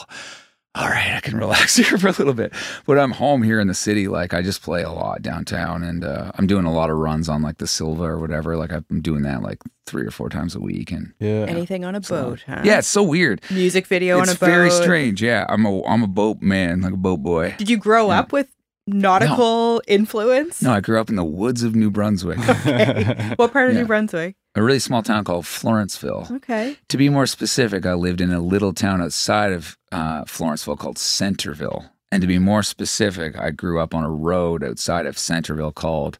All 0.75 0.88
right, 0.88 1.13
I 1.15 1.19
can 1.19 1.36
relax 1.39 1.75
here 1.77 1.97
for 1.97 2.10
a 2.10 2.12
little 2.12 2.34
bit. 2.34 2.53
But 2.86 2.99
I'm 2.99 3.12
home 3.12 3.41
here 3.41 3.60
in 3.60 3.67
the 3.67 3.73
city. 3.73 4.08
Like 4.08 4.34
I 4.34 4.41
just 4.41 4.62
play 4.62 4.84
a 4.84 4.91
lot 4.91 5.21
downtown, 5.21 5.84
and 5.84 6.03
uh, 6.03 6.32
I'm 6.36 6.45
doing 6.47 6.65
a 6.65 6.71
lot 6.71 6.89
of 6.89 6.97
runs 6.97 7.27
on 7.27 7.41
like 7.41 7.58
the 7.58 7.67
Silva 7.67 8.03
or 8.03 8.19
whatever. 8.19 8.55
Like 8.55 8.71
I'm 8.71 9.01
doing 9.01 9.23
that 9.23 9.41
like 9.41 9.60
three 9.88 10.05
or 10.05 10.12
four 10.12 10.29
times 10.29 10.55
a 10.55 10.60
week, 10.60 10.91
and 10.91 11.13
Yeah. 11.19 11.45
Anything 11.47 11.84
on 11.86 11.95
a 11.95 12.03
So- 12.03 12.23
boat, 12.32 12.43
huh? 12.45 12.62
yeah, 12.63 12.77
it's 12.79 12.88
so 12.88 13.01
weird. 13.01 13.41
Music 13.49 13.88
video 13.88 14.19
it's 14.19 14.29
on 14.29 14.36
a 14.36 14.39
boat. 14.39 14.47
It's 14.47 14.55
very 14.55 14.69
strange. 14.71 15.23
Yeah, 15.23 15.45
I'm 15.49 15.65
a 15.65 15.84
I'm 15.86 16.03
a 16.03 16.08
boat 16.08 16.41
man, 16.41 16.82
like 16.82 16.93
a 16.93 16.97
boat 16.97 17.23
boy. 17.23 17.55
Did 17.58 17.69
you 17.69 17.77
grow 17.77 18.10
Yeah. 18.10 18.19
up 18.19 18.32
with 18.32 18.47
nautical 18.93 19.82
influence? 19.88 20.62
No, 20.62 20.73
I 20.73 20.80
grew 20.82 20.99
up 20.99 21.10
in 21.10 21.15
the 21.15 21.23
woods 21.23 21.63
of 21.63 21.75
New 21.75 21.89
Brunswick, 21.91 22.39
Okay. 22.49 23.34
What 23.38 23.54
part 23.54 23.69
of 23.69 23.75
Yeah. 23.75 23.82
New 23.82 23.88
Brunswick? 23.88 24.36
a 24.56 24.63
really 24.63 24.80
small 24.80 25.04
town 25.04 25.23
called 25.23 25.45
Florenceville. 25.45 26.30
Okay. 26.32 26.78
To 26.89 26.97
be 26.97 27.08
more 27.10 27.25
specific, 27.28 27.86
I 27.86 27.93
lived 27.93 28.19
in 28.21 28.32
a 28.32 28.39
little 28.41 28.73
town 28.73 29.02
outside 29.02 29.54
of 29.54 29.78
uh, 29.91 30.23
Florenceville 30.25 30.78
called 30.78 30.97
Centerville. 30.97 31.86
And 32.12 32.21
to 32.21 32.28
be 32.28 32.39
more 32.39 32.63
specific, 32.63 33.38
I 33.38 33.52
grew 33.52 33.80
up 33.80 33.93
on 33.93 34.04
a 34.04 34.10
road 34.10 34.63
outside 34.63 35.06
of 35.06 35.17
Centerville 35.19 35.71
called 35.71 36.17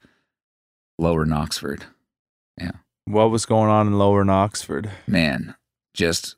Lower 0.99 1.25
Knoxford. 1.25 1.86
Yeah. 2.60 2.71
What 3.05 3.32
was 3.32 3.45
going 3.45 3.69
on 3.69 3.88
in 3.88 3.97
Lower 3.97 4.23
Knoxford? 4.23 4.91
Man, 5.08 5.55
just 5.95 6.36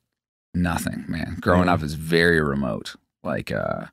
nothing, 0.53 1.03
man. 1.07 1.37
Growing 1.41 1.65
Yeah. 1.65 1.73
up 1.73 1.83
is 1.83 1.95
very 1.95 2.41
remote. 2.41 2.95
Like 3.23 3.51
uh, 3.51 3.87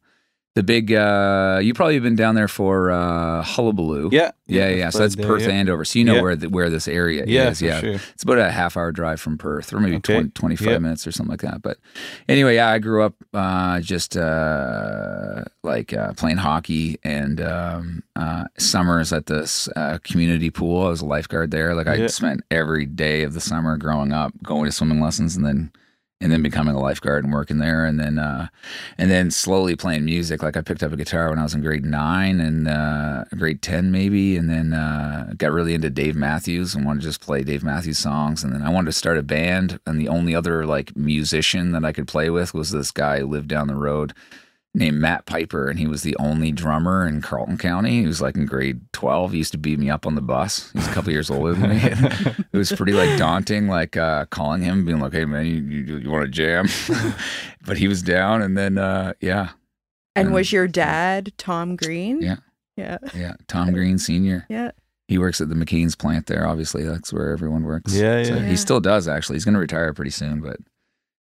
the 0.59 0.65
big, 0.65 0.93
uh, 0.93 1.61
you 1.63 1.73
probably 1.73 1.95
have 1.95 2.03
been 2.03 2.17
down 2.17 2.35
there 2.35 2.49
for 2.49 2.91
uh, 2.91 3.43
Hullabaloo. 3.45 4.09
Yeah. 4.11 4.33
Yeah, 4.49 4.71
yeah. 4.71 4.91
So 4.91 4.99
that's 4.99 5.15
Perth 5.15 5.43
yeah. 5.43 5.51
Andover. 5.51 5.85
So 5.85 6.01
you 6.01 6.05
know 6.05 6.17
Yeah. 6.17 6.23
where 6.23 6.35
the, 6.37 6.49
where 6.49 6.69
this 6.69 6.89
area 6.89 7.25
Yeah, 7.29 7.51
is. 7.51 7.63
Yeah. 7.63 7.79
sure. 7.81 7.91
It's 8.15 8.25
about 8.25 8.39
a 8.39 8.51
half 8.51 8.77
hour 8.77 8.91
drive 8.91 9.21
from 9.21 9.39
Perth, 9.39 9.73
or 9.73 9.79
maybe 9.79 9.97
Okay. 9.99 10.15
20, 10.15 10.31
25 10.31 10.67
Yep. 10.67 10.81
minutes 10.81 11.07
or 11.07 11.13
something 11.13 11.31
like 11.31 11.43
that. 11.43 11.63
But 11.63 11.77
anyway, 12.29 12.57
yeah, 12.57 12.69
I 12.71 12.79
grew 12.81 13.05
up 13.05 13.15
uh, 13.33 13.79
just 13.81 14.17
uh, 14.17 15.45
like 15.63 15.93
uh, 15.93 16.13
playing 16.15 16.39
hockey 16.39 16.97
and 17.05 17.41
um, 17.41 18.03
uh, 18.17 18.45
summers 18.59 19.13
at 19.13 19.27
this 19.27 19.69
uh, 19.77 19.99
community 20.03 20.51
pool. 20.51 20.87
I 20.87 20.91
was 20.91 21.03
a 21.03 21.07
lifeguard 21.07 21.51
there. 21.53 21.75
Like 21.77 21.87
I 21.87 21.95
Yeah. 21.95 22.07
spent 22.09 22.43
every 22.51 22.87
day 22.87 23.23
of 23.23 23.35
the 23.35 23.41
summer 23.41 23.77
growing 23.77 24.13
up 24.13 24.33
going 24.43 24.65
to 24.65 24.73
swimming 24.73 25.01
lessons 25.01 25.37
and 25.37 25.45
then 25.47 25.71
and 26.21 26.33
then 26.33 26.43
becoming 26.43 26.75
a 26.75 26.81
lifeguard 26.81 27.25
and 27.25 27.33
working 27.33 27.59
there. 27.59 27.85
And 27.85 27.99
then 27.99 28.19
uh 28.19 28.49
and 28.97 29.11
then 29.11 29.31
slowly 29.31 29.77
playing 29.77 30.05
music. 30.05 30.43
Like 30.43 30.57
i 30.57 30.61
picked 30.61 30.83
up 30.83 30.93
a 30.93 30.97
guitar 30.97 31.31
when 31.31 31.39
i 31.39 31.43
was 31.43 31.55
in 31.55 31.63
grade 31.63 31.85
nine 31.85 32.41
and 32.41 32.69
uh 32.69 33.25
grade 33.37 33.63
10 33.63 33.91
maybe. 33.91 34.37
And 34.37 34.51
then 34.51 34.73
uh 34.73 35.33
got 35.37 35.53
really 35.53 35.75
into 35.75 35.91
dave 35.91 36.17
matthews 36.17 36.75
and 36.75 36.85
wanted 36.85 37.01
to 37.01 37.07
just 37.07 37.21
play 37.21 37.43
dave 37.43 37.63
matthews 37.63 37.99
songs. 37.99 38.43
And 38.43 38.53
then 38.53 38.63
i 38.63 38.71
wanted 38.71 38.87
to 38.87 38.99
start 38.99 39.19
a 39.19 39.23
band. 39.23 39.79
And 39.87 40.01
the 40.01 40.09
only 40.09 40.35
other 40.35 40.67
like 40.67 40.97
musician 40.97 41.73
that 41.73 41.85
i 41.85 41.93
could 41.93 42.09
play 42.09 42.31
with 42.31 42.55
was 42.55 42.71
this 42.71 42.91
guy 42.91 43.21
who 43.21 43.27
lived 43.27 43.49
down 43.49 43.69
the 43.69 43.77
road 43.77 44.13
named 44.79 44.99
Matt 44.99 45.27
Piper, 45.27 45.69
and 45.69 45.79
he 45.79 45.87
was 45.87 46.03
the 46.03 46.17
only 46.19 46.53
drummer 46.53 47.07
in 47.07 47.21
Carleton 47.21 47.59
County. 47.59 48.01
He 48.01 48.07
was 48.07 48.23
like 48.23 48.37
in 48.37 48.47
grade 48.47 48.81
12. 48.93 49.33
He 49.33 49.39
used 49.39 49.53
to 49.53 49.59
beat 49.59 49.79
me 49.79 49.91
up 49.91 50.07
on 50.07 50.15
the 50.15 50.21
bus. 50.21 50.71
He's 50.73 50.87
a 50.87 50.93
couple 50.93 51.13
years 51.13 51.31
older 51.31 51.55
than 51.55 51.71
me. 51.71 51.81
it 52.53 52.57
was 52.57 52.73
pretty 52.73 52.93
like 52.93 53.19
daunting, 53.19 53.69
like 53.69 53.97
uh, 53.97 54.27
calling 54.27 54.63
him, 54.63 54.85
being 54.85 55.01
like, 55.01 55.13
hey, 55.13 55.25
man, 55.25 55.47
you, 55.47 55.55
you, 55.55 55.99
you 55.99 56.11
want 56.11 56.25
to 56.25 56.31
jam? 56.31 56.69
but 57.67 57.77
he 57.77 57.89
was 57.89 58.03
down. 58.03 58.41
And 58.41 58.57
then, 58.57 58.79
uh, 58.79 59.15
yeah, 59.21 59.51
And 60.17 60.29
Um, 60.29 60.35
was 60.35 60.53
your 60.53 60.69
dad 60.69 61.33
Tom 61.37 61.77
Green? 61.77 62.23
Yeah. 62.23 62.37
Yeah. 62.77 62.99
yeah. 63.15 63.35
Tom 63.49 63.73
Green 63.73 63.99
Sr. 63.99 64.47
Yeah. 64.49 64.71
He 65.09 65.19
works 65.19 65.41
at 65.41 65.49
the 65.49 65.55
McCain's 65.57 65.97
plant 65.97 66.27
there. 66.27 66.47
Obviously, 66.47 66.85
that's 66.85 67.13
where 67.13 67.33
everyone 67.33 67.65
works. 67.65 67.95
Yeah, 67.95 68.23
So 68.23 68.35
yeah. 68.35 68.41
Yeah. 68.43 68.47
He 68.49 68.57
still 68.57 68.79
does, 68.79 69.09
actually. 69.09 69.37
He's 69.37 69.45
going 69.45 69.55
to 69.55 69.61
retire 69.61 69.93
pretty 69.93 70.11
soon, 70.13 70.41
but 70.41 70.59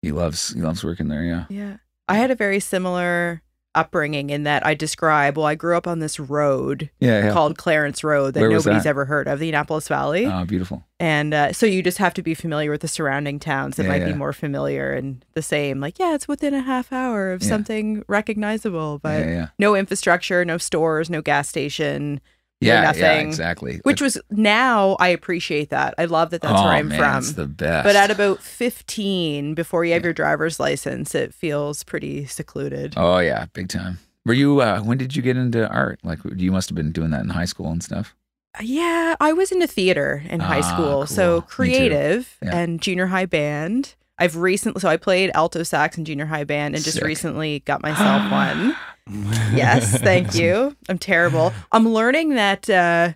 he 0.02 0.12
loves 0.12 0.52
he 0.54 0.60
loves 0.60 0.84
working 0.84 1.08
there. 1.08 1.24
Yeah. 1.24 1.46
Yeah. 1.48 1.76
I 2.10 2.14
had 2.14 2.30
a 2.30 2.34
very 2.34 2.60
similar 2.60 3.42
upbringing 3.72 4.30
in 4.30 4.42
that 4.42 4.66
I 4.66 4.74
describe, 4.74 5.36
well, 5.36 5.46
I 5.46 5.54
grew 5.54 5.76
up 5.76 5.86
on 5.86 6.00
this 6.00 6.18
road 6.18 6.90
Yeah. 6.98 7.26
yeah. 7.26 7.32
called 7.32 7.56
Clarence 7.56 8.02
Road 8.02 8.34
that 8.34 8.40
Where 8.40 8.50
nobody's 8.50 8.82
that? 8.82 8.88
ever 8.88 9.04
heard 9.04 9.28
of, 9.28 9.38
the 9.38 9.48
Annapolis 9.48 9.86
Valley. 9.86 10.26
Oh, 10.26 10.44
beautiful. 10.44 10.84
And 10.98 11.32
uh, 11.32 11.52
so 11.52 11.66
you 11.66 11.80
just 11.80 11.98
have 11.98 12.12
to 12.14 12.22
be 12.22 12.34
familiar 12.34 12.72
with 12.72 12.80
the 12.80 12.88
surrounding 12.88 13.38
towns 13.38 13.76
that 13.76 13.84
Yeah, 13.84 13.90
might 13.90 14.04
be 14.04 14.12
more 14.12 14.32
familiar 14.32 14.92
and 14.92 15.24
the 15.34 15.42
same. 15.42 15.78
Like, 15.78 16.00
yeah, 16.00 16.14
it's 16.16 16.26
within 16.26 16.52
a 16.52 16.60
half 16.62 16.92
hour 16.92 17.30
of 17.30 17.44
something 17.44 18.02
recognizable, 18.08 18.98
but 18.98 19.50
no 19.58 19.76
infrastructure, 19.76 20.44
no 20.44 20.58
stores, 20.58 21.08
no 21.08 21.22
gas 21.22 21.48
station, 21.48 22.20
Yeah, 22.60 22.92
yeah, 22.94 23.14
exactly. 23.20 23.80
which 23.84 24.02
was 24.02 24.18
now 24.30 24.96
I 25.00 25.08
appreciate 25.08 25.70
that. 25.70 25.94
I 25.96 26.04
love 26.04 26.30
that 26.30 26.42
that's 26.42 26.60
oh, 26.60 26.64
where 26.64 26.72
I'm 26.74 26.88
man, 26.88 26.98
from. 26.98 27.18
It's 27.18 27.32
the 27.32 27.46
best. 27.46 27.84
But 27.84 27.96
at 27.96 28.10
about 28.10 28.42
15, 28.42 29.54
before 29.54 29.84
you 29.84 29.94
have 29.94 30.04
your 30.04 30.12
driver's 30.12 30.60
license, 30.60 31.14
it 31.14 31.32
feels 31.32 31.82
pretty 31.84 32.26
secluded. 32.26 32.94
oh 32.96 33.18
yeah, 33.18 33.46
big 33.54 33.68
time. 33.68 33.98
Were 34.26 34.34
you? 34.34 34.60
Uh, 34.60 34.80
when 34.80 34.98
did 34.98 35.16
you 35.16 35.22
get 35.22 35.38
into 35.38 35.66
art? 35.68 36.00
Like 36.04 36.18
you 36.36 36.52
must 36.52 36.68
have 36.68 36.76
been 36.76 36.92
doing 36.92 37.10
that 37.12 37.22
in 37.22 37.30
high 37.30 37.46
school 37.46 37.70
and 37.70 37.82
stuff. 37.82 38.14
Yeah, 38.60 39.14
I 39.20 39.32
was 39.32 39.52
into 39.52 39.66
theater 39.66 40.22
in 40.28 40.40
high 40.40 40.58
Ah, 40.58 40.74
school. 40.74 41.06
So 41.06 41.40
cool. 41.40 41.40
Too. 41.42 41.46
creative 41.46 42.36
Yeah. 42.42 42.56
and 42.56 42.80
junior 42.82 43.06
high 43.06 43.26
band. 43.26 43.94
I've 44.18 44.36
recently, 44.36 44.80
so 44.80 44.88
I 44.90 44.98
played 44.98 45.30
alto 45.34 45.62
sax 45.62 45.96
in 45.96 46.04
junior 46.04 46.26
high 46.26 46.44
band 46.44 46.74
and 46.74 46.84
just 46.84 46.96
Sick. 46.98 47.04
recently 47.06 47.60
got 47.60 47.80
myself 47.80 48.30
one. 48.30 48.76
Yes, 49.08 49.98
thank 50.02 50.34
you. 50.34 50.76
I'm 50.88 50.98
terrible. 50.98 51.52
I'm 51.72 51.88
learning 51.88 52.30
that, 52.30 52.68
uh, 52.70 53.12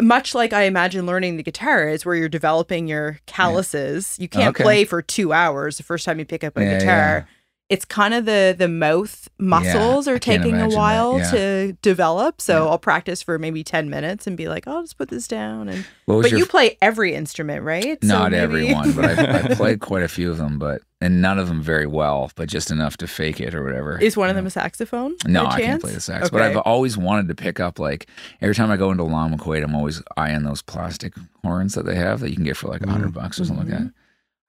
much 0.00 0.34
like 0.34 0.52
I 0.52 0.62
imagine 0.62 1.06
learning 1.06 1.36
the 1.38 1.42
guitar 1.42 1.88
is 1.88 2.06
where 2.06 2.14
you're 2.14 2.28
developing 2.28 2.86
your 2.86 3.18
calluses. 3.26 4.16
You 4.20 4.28
can't 4.28 4.50
Okay. 4.54 4.62
play 4.62 4.84
for 4.84 5.02
two 5.02 5.32
hours 5.32 5.76
the 5.76 5.82
first 5.82 6.04
time 6.04 6.18
you 6.20 6.24
pick 6.24 6.44
up 6.44 6.56
a 6.56 6.62
Yeah, 6.62 6.78
guitar. 6.78 7.28
It's 7.68 7.84
kind 7.84 8.14
of 8.14 8.24
the 8.24 8.54
the 8.56 8.66
mouth 8.68 9.28
muscles 9.38 10.08
I 10.08 10.12
are 10.12 10.18
taking 10.18 10.56
a 10.56 10.68
while 10.70 11.18
yeah. 11.18 11.30
to 11.32 11.72
develop. 11.82 12.40
So 12.40 12.64
Yeah. 12.64 12.70
I'll 12.70 12.78
practice 12.78 13.22
for 13.22 13.38
maybe 13.38 13.62
ten 13.62 13.90
minutes 13.90 14.26
and 14.26 14.36
be 14.38 14.48
like, 14.48 14.64
"Oh, 14.66 14.76
I'll 14.76 14.82
just 14.82 14.96
put 14.96 15.10
this 15.10 15.28
down. 15.28 15.68
And 15.68 15.84
but 16.06 16.32
you 16.32 16.46
play 16.46 16.78
every 16.80 17.14
instrument, 17.14 17.62
right? 17.64 17.98
So 18.02 18.08
not 18.08 18.30
maybe- 18.32 18.40
everyone, 18.42 18.92
but 18.92 19.04
I, 19.18 19.50
I 19.50 19.54
played 19.54 19.80
quite 19.80 20.02
a 20.02 20.08
few 20.08 20.30
of 20.30 20.38
them, 20.38 20.58
but 20.58 20.80
and 21.02 21.20
none 21.20 21.38
of 21.38 21.46
them 21.48 21.60
very 21.62 21.86
well, 21.86 22.30
but 22.36 22.48
just 22.48 22.70
enough 22.70 22.96
to 22.96 23.06
fake 23.06 23.38
it 23.38 23.54
or 23.54 23.62
whatever. 23.62 24.00
Is 24.00 24.16
one 24.16 24.30
of 24.30 24.34
them 24.34 24.46
a 24.46 24.50
saxophone? 24.50 25.14
No, 25.26 25.44
I 25.46 25.60
can't 25.60 25.80
play 25.80 25.92
the 25.92 26.00
sax. 26.00 26.30
But 26.30 26.40
I've 26.42 26.56
always 26.56 26.96
wanted 26.96 27.28
to 27.28 27.34
pick 27.34 27.60
up 27.60 27.78
like 27.78 28.08
every 28.40 28.54
time 28.54 28.70
I 28.70 28.76
go 28.78 28.90
into 28.90 29.04
McQuade, 29.04 29.62
I'm 29.62 29.74
always 29.74 30.02
eyeing 30.16 30.42
those 30.44 30.62
plastic 30.62 31.12
horns 31.44 31.74
that 31.74 31.84
they 31.84 31.94
have 31.96 32.20
that 32.20 32.30
you 32.30 32.34
can 32.36 32.44
get 32.44 32.56
for 32.56 32.68
like 32.68 32.82
a 32.82 32.90
hundred 32.90 33.12
bucks 33.12 33.38
or 33.38 33.44
something 33.44 33.66
like 33.68 33.74
Mm-hmm. 33.74 33.84
that. 33.88 33.92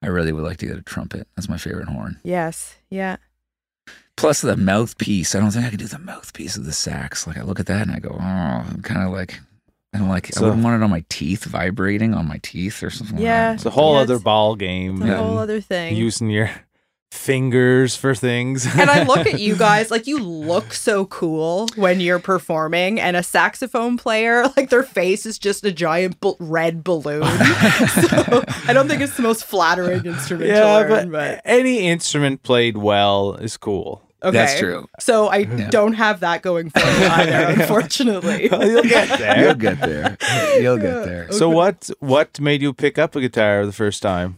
I 0.02 0.06
really 0.08 0.32
would 0.32 0.44
like 0.44 0.56
to 0.58 0.66
get 0.66 0.78
a 0.78 0.82
trumpet. 0.82 1.26
That's 1.36 1.48
my 1.48 1.58
favorite 1.58 1.88
horn. 1.88 2.18
Yes. 2.22 2.76
Yeah. 2.88 3.16
Plus 4.16 4.40
the 4.40 4.56
mouthpiece. 4.56 5.34
I 5.34 5.40
don't 5.40 5.50
think 5.50 5.64
I 5.66 5.70
could 5.70 5.78
do 5.78 5.86
the 5.86 5.98
mouthpiece 5.98 6.56
of 6.56 6.64
the 6.64 6.72
sax. 6.72 7.26
Like 7.26 7.38
I 7.38 7.42
look 7.42 7.60
at 7.60 7.66
that 7.66 7.82
and 7.82 7.92
I 7.92 7.98
go, 8.00 8.10
oh, 8.18 8.22
I'm 8.22 8.82
kind 8.82 9.02
of 9.02 9.12
like, 9.12 9.38
I 9.94 9.98
don't 9.98 10.08
like. 10.08 10.26
So- 10.28 10.42
I 10.42 10.44
wouldn't 10.48 10.64
want 10.64 10.80
it 10.80 10.84
on 10.84 10.90
my 10.90 11.04
teeth, 11.08 11.44
vibrating 11.44 12.14
on 12.14 12.26
my 12.28 12.38
teeth 12.42 12.82
or 12.82 12.90
something. 12.90 13.18
Yeah. 13.18 13.48
Like 13.50 13.54
It's 13.56 13.66
a 13.66 13.70
whole 13.70 13.94
Yeah, 13.94 14.00
other 14.00 14.14
it's- 14.14 14.24
ball 14.24 14.56
game. 14.56 15.02
It's 15.02 15.10
a 15.10 15.16
whole 15.16 15.38
other 15.38 15.60
thing. 15.60 15.96
Using 15.96 16.30
your 16.30 16.50
fingers 17.10 17.96
for 17.96 18.14
things. 18.14 18.66
and 18.66 18.88
I 18.88 19.02
look 19.02 19.26
at 19.26 19.40
you 19.40 19.56
guys 19.56 19.90
like 19.90 20.06
you 20.06 20.18
look 20.18 20.72
so 20.72 21.06
cool 21.06 21.68
when 21.76 22.00
you're 22.00 22.18
performing, 22.18 23.00
and 23.00 23.16
a 23.16 23.22
saxophone 23.22 23.96
player, 23.96 24.44
like 24.56 24.70
their 24.70 24.82
face 24.82 25.26
is 25.26 25.38
just 25.38 25.64
a 25.64 25.72
giant 25.72 26.20
bl- 26.20 26.32
red 26.38 26.84
balloon. 26.84 27.22
so 27.22 28.44
I 28.66 28.72
don't 28.72 28.88
think 28.88 29.02
it's 29.02 29.16
the 29.16 29.22
most 29.22 29.44
flattering 29.44 30.04
instrument 30.06 30.50
to 30.50 30.56
yeah, 30.56 30.76
learn, 30.76 31.10
but, 31.10 31.10
but, 31.10 31.42
any 31.44 31.88
instrument 31.88 32.42
played 32.42 32.76
well 32.76 33.34
is 33.34 33.56
cool. 33.56 34.02
Okay. 34.22 34.36
That's 34.36 34.58
true. 34.58 34.86
So 34.98 35.28
I 35.28 35.44
don't 35.44 35.94
have 35.94 36.20
that 36.20 36.42
going 36.42 36.68
for 36.68 36.80
me 36.80 37.06
either, 37.06 37.60
unfortunately. 37.60 38.50
You'll 38.50 38.82
get 38.82 39.18
there. 39.18 39.44
You'll 39.44 39.54
get 39.54 39.80
there. 39.80 40.18
You'll 40.60 40.76
get 40.76 41.04
there. 41.04 41.32
So 41.32 41.48
what 41.48 41.88
what 42.00 42.38
made 42.38 42.60
you 42.60 42.74
pick 42.74 42.98
up 42.98 43.16
a 43.16 43.20
guitar 43.22 43.64
the 43.64 43.72
first 43.72 44.02
time? 44.02 44.36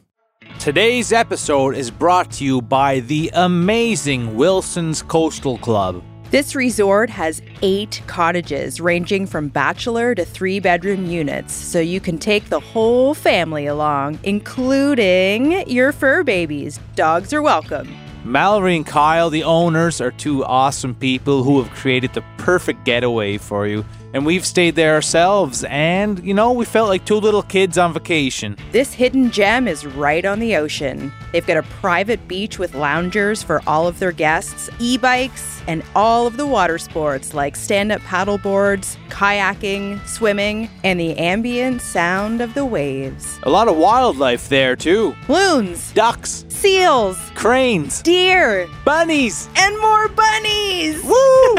Today's 0.58 1.12
episode 1.12 1.74
is 1.74 1.90
brought 1.90 2.30
to 2.32 2.44
you 2.44 2.62
by 2.62 3.00
the 3.00 3.30
amazing 3.34 4.36
Wilson's 4.36 5.02
Coastal 5.02 5.58
Club. 5.58 6.02
This 6.30 6.54
resort 6.54 7.10
has 7.10 7.42
eight 7.62 8.00
cottages 8.06 8.80
ranging 8.80 9.26
from 9.26 9.48
bachelor 9.48 10.14
to 10.14 10.24
three 10.24 10.60
bedroom 10.60 11.06
units, 11.06 11.52
so 11.52 11.80
you 11.80 12.00
can 12.00 12.16
take 12.16 12.48
the 12.48 12.60
whole 12.60 13.12
family 13.12 13.66
along, 13.66 14.18
including 14.22 15.68
your 15.68 15.92
fur 15.92 16.22
babies. 16.22 16.78
Dogs 16.94 17.32
are 17.32 17.42
welcome. 17.42 17.94
Mallory 18.24 18.76
and 18.76 18.86
Kyle, 18.86 19.30
the 19.30 19.42
owners, 19.42 20.00
are 20.00 20.12
two 20.12 20.44
awesome 20.44 20.94
people 20.94 21.42
who 21.42 21.60
have 21.60 21.72
created 21.74 22.14
the 22.14 22.22
perfect 22.38 22.84
getaway 22.84 23.36
for 23.36 23.66
you. 23.66 23.84
And 24.14 24.26
we've 24.26 24.44
stayed 24.44 24.74
there 24.74 24.94
ourselves, 24.94 25.64
and 25.64 26.22
you 26.24 26.34
know, 26.34 26.52
we 26.52 26.64
felt 26.64 26.88
like 26.88 27.04
two 27.04 27.16
little 27.16 27.42
kids 27.42 27.78
on 27.78 27.92
vacation. 27.94 28.56
This 28.70 28.92
hidden 28.92 29.30
gem 29.30 29.66
is 29.66 29.86
right 29.86 30.24
on 30.24 30.38
the 30.38 30.56
ocean. 30.56 31.12
They've 31.32 31.46
got 31.46 31.56
a 31.56 31.62
private 31.62 32.28
beach 32.28 32.58
with 32.58 32.74
loungers 32.74 33.42
for 33.42 33.62
all 33.66 33.86
of 33.86 33.98
their 33.98 34.12
guests, 34.12 34.68
e 34.78 34.98
bikes, 34.98 35.62
and 35.66 35.82
all 35.94 36.26
of 36.26 36.36
the 36.36 36.46
water 36.46 36.76
sports 36.76 37.32
like 37.32 37.56
stand 37.56 37.90
up 37.90 38.00
paddle 38.02 38.36
boards, 38.38 38.98
kayaking, 39.08 40.04
swimming, 40.06 40.68
and 40.84 41.00
the 41.00 41.16
ambient 41.16 41.80
sound 41.80 42.40
of 42.42 42.52
the 42.54 42.66
waves. 42.66 43.38
A 43.44 43.50
lot 43.50 43.68
of 43.68 43.76
wildlife 43.76 44.48
there, 44.48 44.76
too 44.76 45.14
Loons, 45.28 45.92
ducks, 45.92 46.44
seals, 46.48 47.16
cranes, 47.34 48.02
deer, 48.02 48.68
bunnies. 48.84 49.48
and 49.56 49.78
more 49.80 50.08
bunnies! 50.08 51.02
Woo! 51.02 51.54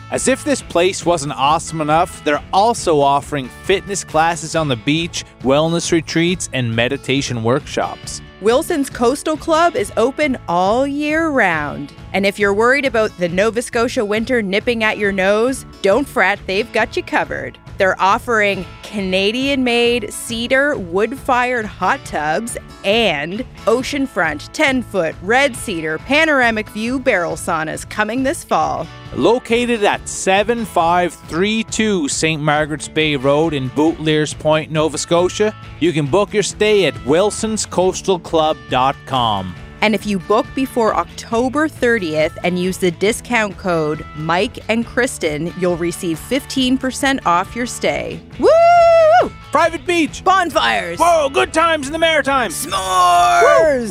As 0.10 0.28
if 0.28 0.44
this 0.44 0.60
place 0.60 1.06
wasn't 1.06 1.32
awesome 1.32 1.80
enough, 1.80 1.93
they're 2.24 2.42
also 2.52 3.00
offering 3.00 3.48
fitness 3.64 4.02
classes 4.02 4.56
on 4.56 4.68
the 4.68 4.76
beach, 4.76 5.24
wellness 5.42 5.92
retreats, 5.92 6.48
and 6.52 6.74
meditation 6.74 7.44
workshops. 7.44 8.20
Wilson's 8.40 8.90
Coastal 8.90 9.36
Club 9.36 9.76
is 9.76 9.92
open 9.96 10.36
all 10.48 10.86
year 10.86 11.28
round. 11.28 11.92
And 12.12 12.26
if 12.26 12.38
you're 12.38 12.52
worried 12.52 12.84
about 12.84 13.16
the 13.18 13.28
Nova 13.28 13.62
Scotia 13.62 14.04
winter 14.04 14.42
nipping 14.42 14.82
at 14.82 14.98
your 14.98 15.12
nose, 15.12 15.64
don't 15.82 16.06
fret, 16.06 16.38
they've 16.46 16.70
got 16.72 16.96
you 16.96 17.02
covered. 17.02 17.58
They're 17.76 18.00
offering 18.00 18.64
Canadian 18.82 19.64
made 19.64 20.12
cedar 20.12 20.76
wood 20.76 21.18
fired 21.18 21.64
hot 21.64 22.04
tubs 22.04 22.56
and 22.84 23.44
oceanfront 23.66 24.52
10 24.52 24.82
foot 24.82 25.16
red 25.22 25.56
cedar 25.56 25.98
panoramic 25.98 26.68
view 26.68 27.00
barrel 27.00 27.34
saunas 27.34 27.88
coming 27.88 28.22
this 28.22 28.44
fall. 28.44 28.86
Located 29.16 29.82
at 29.84 30.08
7532 30.08 32.08
St. 32.08 32.40
Margaret's 32.40 32.86
Bay 32.88 33.16
Road 33.16 33.52
in 33.54 33.66
Boutiliers 33.68 34.34
Point, 34.34 34.70
Nova 34.70 34.98
Scotia, 34.98 35.52
you 35.80 35.92
can 35.92 36.06
book 36.06 36.32
your 36.32 36.44
stay 36.44 36.86
at 36.86 36.94
wilsonscoastalclub.com. 36.94 39.54
And 39.84 39.94
if 39.94 40.06
you 40.06 40.18
book 40.18 40.46
before 40.54 40.94
October 40.96 41.68
30th 41.68 42.38
and 42.42 42.58
use 42.58 42.78
the 42.78 42.90
discount 42.90 43.58
code 43.58 44.02
Mike 44.16 44.58
and 44.70 44.86
Kristen, 44.86 45.52
you'll 45.58 45.76
receive 45.76 46.18
15% 46.18 47.26
off 47.26 47.54
your 47.54 47.66
stay. 47.66 48.18
Woo! 48.38 49.28
Private 49.52 49.86
beach! 49.86 50.24
Bonfires! 50.24 50.98
Whoa, 50.98 51.28
good 51.28 51.52
times 51.52 51.86
in 51.86 51.92
the 51.92 51.98
maritime! 51.98 52.50
S'mores! 52.50 53.90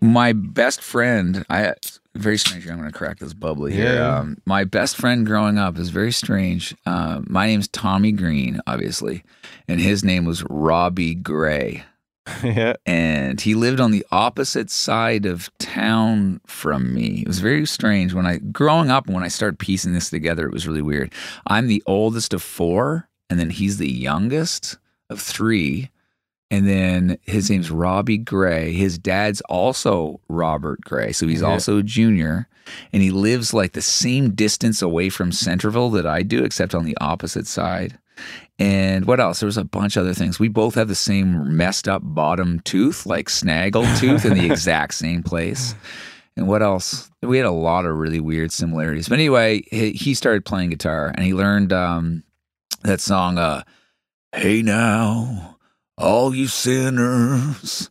My 0.00 0.32
best 0.32 0.80
friend, 0.80 1.44
I 1.50 1.74
very 2.14 2.38
strange. 2.38 2.66
I'm 2.66 2.78
going 2.78 2.90
to 2.90 2.96
crack 2.96 3.18
this 3.18 3.34
bubbly 3.34 3.74
here. 3.74 3.96
Yeah. 3.96 4.18
Um, 4.18 4.38
my 4.46 4.64
best 4.64 4.96
friend 4.96 5.26
growing 5.26 5.58
up 5.58 5.76
is 5.76 5.90
very 5.90 6.12
strange. 6.12 6.74
Uh, 6.86 7.20
my 7.26 7.48
name's 7.48 7.68
Tommy 7.68 8.12
Green, 8.12 8.62
obviously, 8.66 9.24
and 9.68 9.78
his 9.78 10.02
name 10.02 10.24
was 10.24 10.42
Robbie 10.44 11.14
Gray. 11.14 11.84
yeah. 12.42 12.74
and 12.86 13.40
he 13.40 13.54
lived 13.54 13.80
on 13.80 13.90
the 13.90 14.04
opposite 14.10 14.70
side 14.70 15.26
of 15.26 15.50
town 15.58 16.40
from 16.46 16.94
me. 16.94 17.20
It 17.22 17.28
was 17.28 17.38
very 17.40 17.66
strange 17.66 18.14
when 18.14 18.26
I 18.26 18.38
growing 18.38 18.90
up 18.90 19.06
when 19.08 19.22
I 19.22 19.28
started 19.28 19.58
piecing 19.58 19.92
this 19.92 20.10
together. 20.10 20.46
It 20.46 20.52
was 20.52 20.66
really 20.66 20.82
weird. 20.82 21.12
I'm 21.46 21.66
the 21.66 21.82
oldest 21.86 22.32
of 22.32 22.42
four, 22.42 23.08
and 23.28 23.38
then 23.38 23.50
he's 23.50 23.76
the 23.78 23.90
youngest 23.90 24.78
of 25.10 25.20
three. 25.20 25.90
And 26.50 26.68
then 26.68 27.18
his 27.22 27.50
name's 27.50 27.70
Robbie 27.70 28.18
Gray. 28.18 28.72
His 28.72 28.96
dad's 28.96 29.40
also 29.42 30.20
Robert 30.28 30.80
Gray, 30.82 31.12
so 31.12 31.26
he's 31.26 31.40
Yeah. 31.40 31.48
also 31.48 31.78
a 31.78 31.82
junior. 31.82 32.48
And 32.92 33.02
he 33.02 33.10
lives 33.10 33.52
like 33.52 33.72
the 33.72 33.82
same 33.82 34.30
distance 34.34 34.80
away 34.80 35.08
from 35.10 35.32
Centerville 35.32 35.90
that 35.90 36.06
I 36.06 36.22
do, 36.22 36.44
except 36.44 36.74
on 36.74 36.84
the 36.84 36.96
opposite 37.00 37.46
side. 37.46 37.98
And 38.58 39.06
what 39.06 39.20
else? 39.20 39.40
There 39.40 39.46
was 39.46 39.56
a 39.56 39.64
bunch 39.64 39.96
of 39.96 40.02
other 40.02 40.14
things. 40.14 40.38
We 40.38 40.48
both 40.48 40.76
have 40.76 40.88
the 40.88 40.94
same 40.94 41.56
messed 41.56 41.88
up 41.88 42.02
bottom 42.04 42.60
tooth, 42.60 43.04
like 43.06 43.28
snaggle 43.28 43.86
tooth, 43.96 44.24
in 44.24 44.34
the 44.34 44.46
exact 44.46 44.94
same 44.94 45.22
place. 45.22 45.74
And 46.36 46.48
what 46.48 46.62
else? 46.62 47.10
We 47.22 47.36
had 47.36 47.46
a 47.46 47.52
lot 47.52 47.86
of 47.86 47.96
really 47.96 48.20
weird 48.20 48.52
similarities. 48.52 49.08
But 49.08 49.18
anyway, 49.18 49.64
he, 49.70 49.92
he 49.92 50.14
started 50.14 50.44
playing 50.44 50.70
guitar 50.70 51.12
and 51.14 51.24
he 51.24 51.34
learned 51.34 51.72
um, 51.72 52.24
that 52.82 53.00
song, 53.00 53.38
uh, 53.38 53.62
Hey 54.34 54.62
Now, 54.62 55.58
all 55.96 56.34
you 56.34 56.48
sinners, 56.48 57.90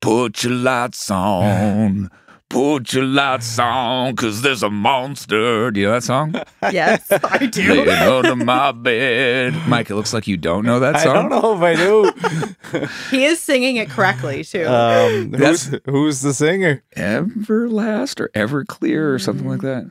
put 0.00 0.44
your 0.44 0.52
lights 0.52 1.10
on. 1.10 2.10
Put 2.50 2.94
your 2.94 3.04
lights 3.04 3.58
on, 3.58 4.16
cause 4.16 4.40
there's 4.40 4.62
a 4.62 4.70
monster. 4.70 5.70
Do 5.70 5.80
you 5.80 5.86
know 5.86 5.92
that 5.92 6.02
song? 6.02 6.34
Yes, 6.72 7.06
I 7.10 7.46
do. 7.46 7.84
Laying 7.84 7.88
under 7.90 8.36
my 8.36 8.72
bed. 8.72 9.54
Mike, 9.68 9.90
it 9.90 9.94
looks 9.94 10.12
like 10.14 10.26
you 10.26 10.36
don't 10.36 10.64
know 10.64 10.80
that 10.80 11.00
song. 11.00 11.10
I 11.16 11.22
don't 11.22 11.28
know 11.30 11.54
if 11.56 11.62
I 11.62 11.74
do. 11.76 12.88
He 13.10 13.24
is 13.24 13.40
singing 13.40 13.76
it 13.76 13.88
correctly, 13.90 14.44
too. 14.44 14.66
um, 14.66 15.32
who's, 15.32 15.74
who's 15.86 16.20
the 16.22 16.34
singer? 16.34 16.82
Everlast 16.96 18.20
or 18.20 18.28
Everclear 18.34 19.14
or 19.14 19.18
something 19.18 19.48
like 19.48 19.60
that. 19.62 19.90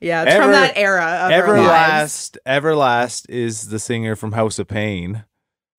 yeah, 0.00 0.22
it's 0.22 0.32
Ever- 0.32 0.42
from 0.44 0.52
that 0.52 0.76
era 0.76 1.02
of 1.26 1.32
our 1.32 1.60
lives. 1.60 2.32
Everlast. 2.32 2.38
Everlast 2.46 3.26
is 3.30 3.68
the 3.68 3.78
singer 3.78 4.14
from 4.16 4.32
House 4.32 4.58
of 4.58 4.68
Pain. 4.68 5.24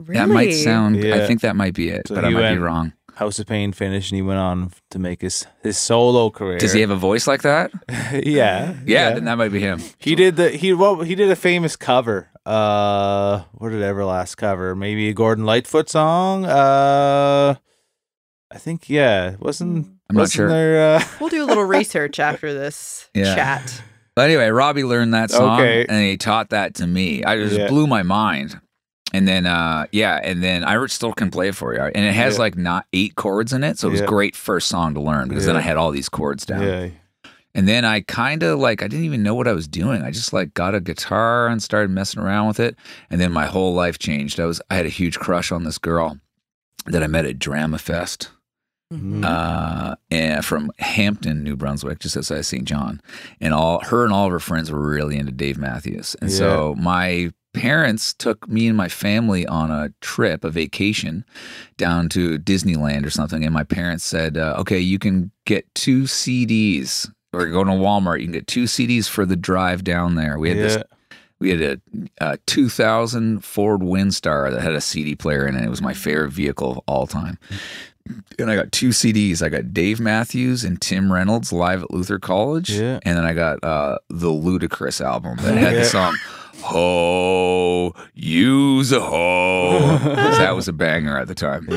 Really? 0.01 0.19
That 0.19 0.29
might 0.29 0.51
sound. 0.51 0.97
I 0.97 1.25
think 1.27 1.41
that 1.41 1.55
might 1.55 1.73
be 1.73 1.89
it, 1.89 2.07
So 2.09 2.15
but 2.15 2.25
I 2.25 2.29
you 2.29 2.35
might 2.35 2.53
be 2.53 2.59
wrong. 2.59 2.93
House 3.15 3.39
of 3.39 3.47
Pain 3.47 3.71
finished, 3.71 4.11
and 4.11 4.17
he 4.17 4.21
went 4.21 4.39
on 4.39 4.71
to 4.91 4.99
make 4.99 5.21
his 5.21 5.45
his 5.63 5.77
solo 5.77 6.29
career. 6.29 6.57
Does 6.57 6.73
he 6.73 6.81
have 6.81 6.89
a 6.89 6.95
voice 6.95 7.27
like 7.27 7.41
that? 7.43 7.71
yeah, 8.25 8.75
Yeah, 8.85 9.11
then 9.13 9.25
that 9.25 9.37
might 9.37 9.51
be 9.51 9.59
him. 9.61 9.81
He 9.97 10.15
did 10.15 10.35
the 10.35 10.49
he 10.51 10.73
well 10.73 11.01
he 11.01 11.15
did 11.15 11.29
a 11.31 11.35
famous 11.35 11.75
cover. 11.75 12.29
Uh, 12.45 13.43
what 13.53 13.69
did 13.69 13.81
Everlast 13.81 14.37
cover? 14.37 14.75
Maybe 14.75 15.09
a 15.09 15.13
Gordon 15.13 15.45
Lightfoot 15.45 15.89
song. 15.89 16.45
Uh, 16.45 17.55
I 18.51 18.57
think 18.57 18.89
yeah. 18.89 19.35
Wasn't 19.39 19.87
I'm 20.09 20.15
not 20.15 20.21
wasn't 20.21 20.35
sure. 20.35 20.49
there? 20.49 20.95
Uh, 20.97 21.03
We'll 21.19 21.29
do 21.29 21.43
a 21.43 21.47
little 21.47 21.63
research 21.63 22.19
after 22.19 22.53
this 22.53 23.09
Yeah. 23.15 23.33
chat. 23.35 23.81
But 24.15 24.29
anyway, 24.29 24.49
Robbie 24.49 24.83
learned 24.83 25.13
that 25.13 25.29
song 25.31 25.59
Okay. 25.59 25.85
and 25.89 26.01
he 26.01 26.17
taught 26.17 26.51
that 26.51 26.75
to 26.75 26.87
me. 26.87 27.23
I 27.23 27.37
just 27.37 27.55
Yeah. 27.57 27.67
blew 27.67 27.87
my 27.87 28.03
mind. 28.03 28.59
And 29.15 29.27
then, 29.27 29.45
uh, 29.45 29.85
yeah, 29.91 30.19
and 30.21 30.43
then 30.43 30.63
I 30.65 30.83
still 30.87 31.13
can 31.13 31.31
play 31.31 31.47
it 31.47 31.55
for 31.55 31.73
you. 31.73 31.79
And 31.79 32.05
it 32.05 32.13
has 32.13 32.33
Yeah. 32.35 32.39
like 32.39 32.57
not 32.57 32.85
eight 32.91 33.15
chords 33.15 33.53
in 33.53 33.63
it, 33.63 33.77
so 33.77 33.87
it 33.87 33.91
was 33.91 34.01
Yeah. 34.01 34.07
great 34.07 34.35
first 34.35 34.67
song 34.67 34.93
to 34.95 34.99
learn 35.01 35.29
because 35.29 35.45
then 35.45 35.55
I 35.55 35.61
had 35.61 35.77
all 35.77 35.91
these 35.91 36.09
chords 36.09 36.45
down. 36.45 36.63
yeah, 36.63 36.87
And 37.53 37.67
then 37.67 37.85
I 37.85 38.01
kind 38.01 38.43
of 38.43 38.59
like 38.59 38.83
I 38.83 38.87
didn't 38.89 39.05
even 39.05 39.23
know 39.23 39.33
what 39.35 39.47
I 39.47 39.53
was 39.53 39.67
doing. 39.69 40.01
I 40.01 40.11
just 40.11 40.33
like 40.33 40.53
got 40.53 40.75
a 40.75 40.81
guitar 40.81 41.47
and 41.47 41.63
started 41.63 41.89
messing 41.91 42.21
around 42.21 42.47
with 42.47 42.59
it, 42.59 42.75
and 43.09 43.21
then 43.21 43.31
my 43.31 43.45
whole 43.45 43.73
life 43.73 43.97
changed. 43.99 44.39
I 44.39 44.45
was 44.45 44.59
I 44.69 44.75
had 44.75 44.85
a 44.85 44.89
huge 44.89 45.17
crush 45.19 45.49
on 45.51 45.63
this 45.63 45.77
girl 45.77 46.17
that 46.85 47.01
I 47.01 47.07
met 47.07 47.25
at 47.25 47.39
Drama 47.39 47.77
Fest, 47.77 48.29
Mhm. 48.93 49.23
uh, 49.23 49.95
and 50.11 50.43
from 50.43 50.69
Hampton, 50.79 51.43
New 51.43 51.55
Brunswick, 51.55 51.99
just 51.99 52.17
outside 52.17 52.39
of 52.39 52.45
St. 52.45 52.65
John. 52.65 52.99
And 53.39 53.53
all 53.53 53.79
her 53.85 54.03
and 54.03 54.11
all 54.13 54.25
of 54.25 54.31
her 54.33 54.39
friends 54.41 54.69
were 54.69 54.85
really 54.85 55.17
into 55.17 55.31
Dave 55.31 55.57
Matthews, 55.57 56.15
and 56.21 56.29
so 56.31 56.75
my 56.77 57.31
parents 57.55 58.13
took 58.13 58.47
me 58.47 58.67
and 58.67 58.77
my 58.77 58.87
family 58.89 59.45
on 59.47 59.71
a 59.71 59.91
trip, 60.01 60.43
a 60.43 60.49
vacation 60.49 61.25
down 61.77 62.09
to 62.09 62.37
Disneyland 62.39 63.05
or 63.05 63.09
something. 63.09 63.43
And 63.43 63.53
my 63.53 63.63
parents 63.63 64.03
said, 64.03 64.37
uh, 64.37 64.55
"Okay, 64.59 64.79
you 64.79 64.99
can 64.99 65.31
get 65.45 65.65
two 65.75 66.03
CDs." 66.03 67.09
Or 67.33 67.45
go 67.47 67.65
to 67.65 67.71
Walmart. 67.71 68.19
You 68.19 68.27
can 68.27 68.31
get 68.33 68.47
two 68.47 68.63
CDs 68.63 69.09
for 69.09 69.25
the 69.25 69.35
drive 69.35 69.83
down 69.83 70.15
there. 70.15 70.39
We 70.39 70.49
had 70.49 70.57
this 70.57 70.77
we 71.37 71.49
had 71.49 71.61
a, 71.61 71.81
a 72.33 72.37
2000 72.47 73.43
Ford 73.43 73.81
Windstar 73.81 74.49
that 74.51 74.61
had 74.61 74.71
a 74.73 74.79
CD 74.79 75.15
player 75.15 75.45
in 75.45 75.55
it. 75.57 75.63
It 75.65 75.69
was 75.69 75.81
my 75.81 75.93
favorite 75.93 76.31
vehicle 76.31 76.71
of 76.71 76.79
all 76.87 77.07
time. 77.07 77.37
And 78.39 78.49
I 78.49 78.55
got 78.55 78.71
two 78.71 78.89
CDs. 78.89 79.41
I 79.41 79.49
got 79.49 79.73
Dave 79.73 79.99
Matthews 79.99 80.63
and 80.63 80.79
Tim 80.79 81.11
Reynolds 81.11 81.51
live 81.51 81.83
at 81.83 81.91
Luther 81.91 82.19
College. 82.19 82.69
Yeah. 82.71 82.99
And 83.03 83.17
then 83.17 83.25
I 83.25 83.33
got 83.33 83.61
uh, 83.65 83.97
the 84.09 84.29
Ludacris 84.29 85.03
album 85.03 85.35
that 85.41 85.55
had 85.57 85.73
Yeah. 85.73 85.79
the 85.79 85.85
song 85.85 86.15
Ho, 86.61 87.93
use 88.13 88.91
a 88.91 88.99
ho. 88.99 89.79
that 89.99 90.55
was 90.55 90.67
a 90.67 90.73
banger 90.73 91.17
at 91.17 91.27
the 91.27 91.35
time. 91.35 91.67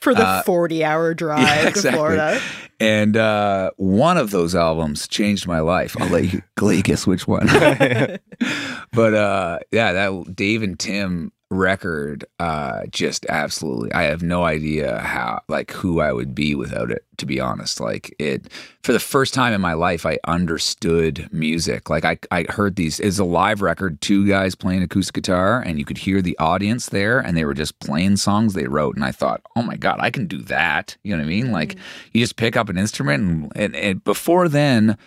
For 0.00 0.14
the 0.14 0.22
Uh, 0.26 0.42
40 0.42 0.84
hour 0.84 1.14
drive 1.14 1.40
yeah, 1.40 1.62
to 1.62 1.68
exactly. 1.68 1.92
Florida. 1.98 2.40
And 2.80 3.16
uh, 3.16 3.70
one 3.76 4.16
of 4.18 4.30
those 4.30 4.54
albums 4.54 5.06
changed 5.08 5.46
my 5.46 5.60
life. 5.60 5.96
I'll 6.00 6.08
let 6.08 6.32
you, 6.32 6.42
let 6.60 6.76
you 6.76 6.82
guess 6.82 7.06
which 7.06 7.26
one. 7.26 7.46
but 8.92 9.14
uh, 9.14 9.58
yeah, 9.70 9.92
that 9.92 10.34
Dave 10.36 10.62
and 10.62 10.78
Tim 10.78 11.32
record 11.54 12.24
uh, 12.38 12.82
just 12.90 13.24
absolutely. 13.28 13.92
I 13.92 14.02
have 14.04 14.22
no 14.22 14.44
idea 14.44 14.98
how, 14.98 15.42
like, 15.48 15.70
who 15.70 16.00
I 16.00 16.12
would 16.12 16.34
be 16.34 16.54
without 16.54 16.90
it. 16.90 17.04
To 17.18 17.26
be 17.26 17.38
honest, 17.38 17.78
like 17.78 18.12
it 18.18 18.50
for 18.82 18.92
the 18.92 18.98
first 18.98 19.34
time 19.34 19.52
in 19.52 19.60
my 19.60 19.74
life, 19.74 20.04
I 20.04 20.18
understood 20.26 21.28
music. 21.30 21.88
Like 21.88 22.04
I, 22.04 22.18
I 22.32 22.44
heard 22.48 22.74
these. 22.74 22.98
It's 22.98 23.20
a 23.20 23.24
live 23.24 23.62
record, 23.62 24.00
two 24.00 24.26
guys 24.26 24.56
playing 24.56 24.82
acoustic 24.82 25.14
guitar, 25.14 25.60
and 25.60 25.78
you 25.78 25.84
could 25.84 25.98
hear 25.98 26.20
the 26.20 26.36
audience 26.40 26.88
there, 26.88 27.20
and 27.20 27.36
they 27.36 27.44
were 27.44 27.54
just 27.54 27.78
playing 27.78 28.16
songs 28.16 28.54
they 28.54 28.66
wrote. 28.66 28.96
And 28.96 29.04
I 29.04 29.12
thought, 29.12 29.42
oh 29.54 29.62
my 29.62 29.76
god, 29.76 29.98
I 30.00 30.10
can 30.10 30.26
do 30.26 30.38
that. 30.42 30.96
You 31.04 31.12
know 31.12 31.18
what 31.18 31.26
I 31.26 31.28
mean? 31.28 31.52
Like 31.52 31.76
you 32.12 32.20
just 32.20 32.34
pick 32.34 32.56
up 32.56 32.68
an 32.68 32.78
instrument, 32.78 33.22
and, 33.22 33.52
and, 33.54 33.76
and 33.76 34.02
before 34.02 34.48
then 34.48 34.98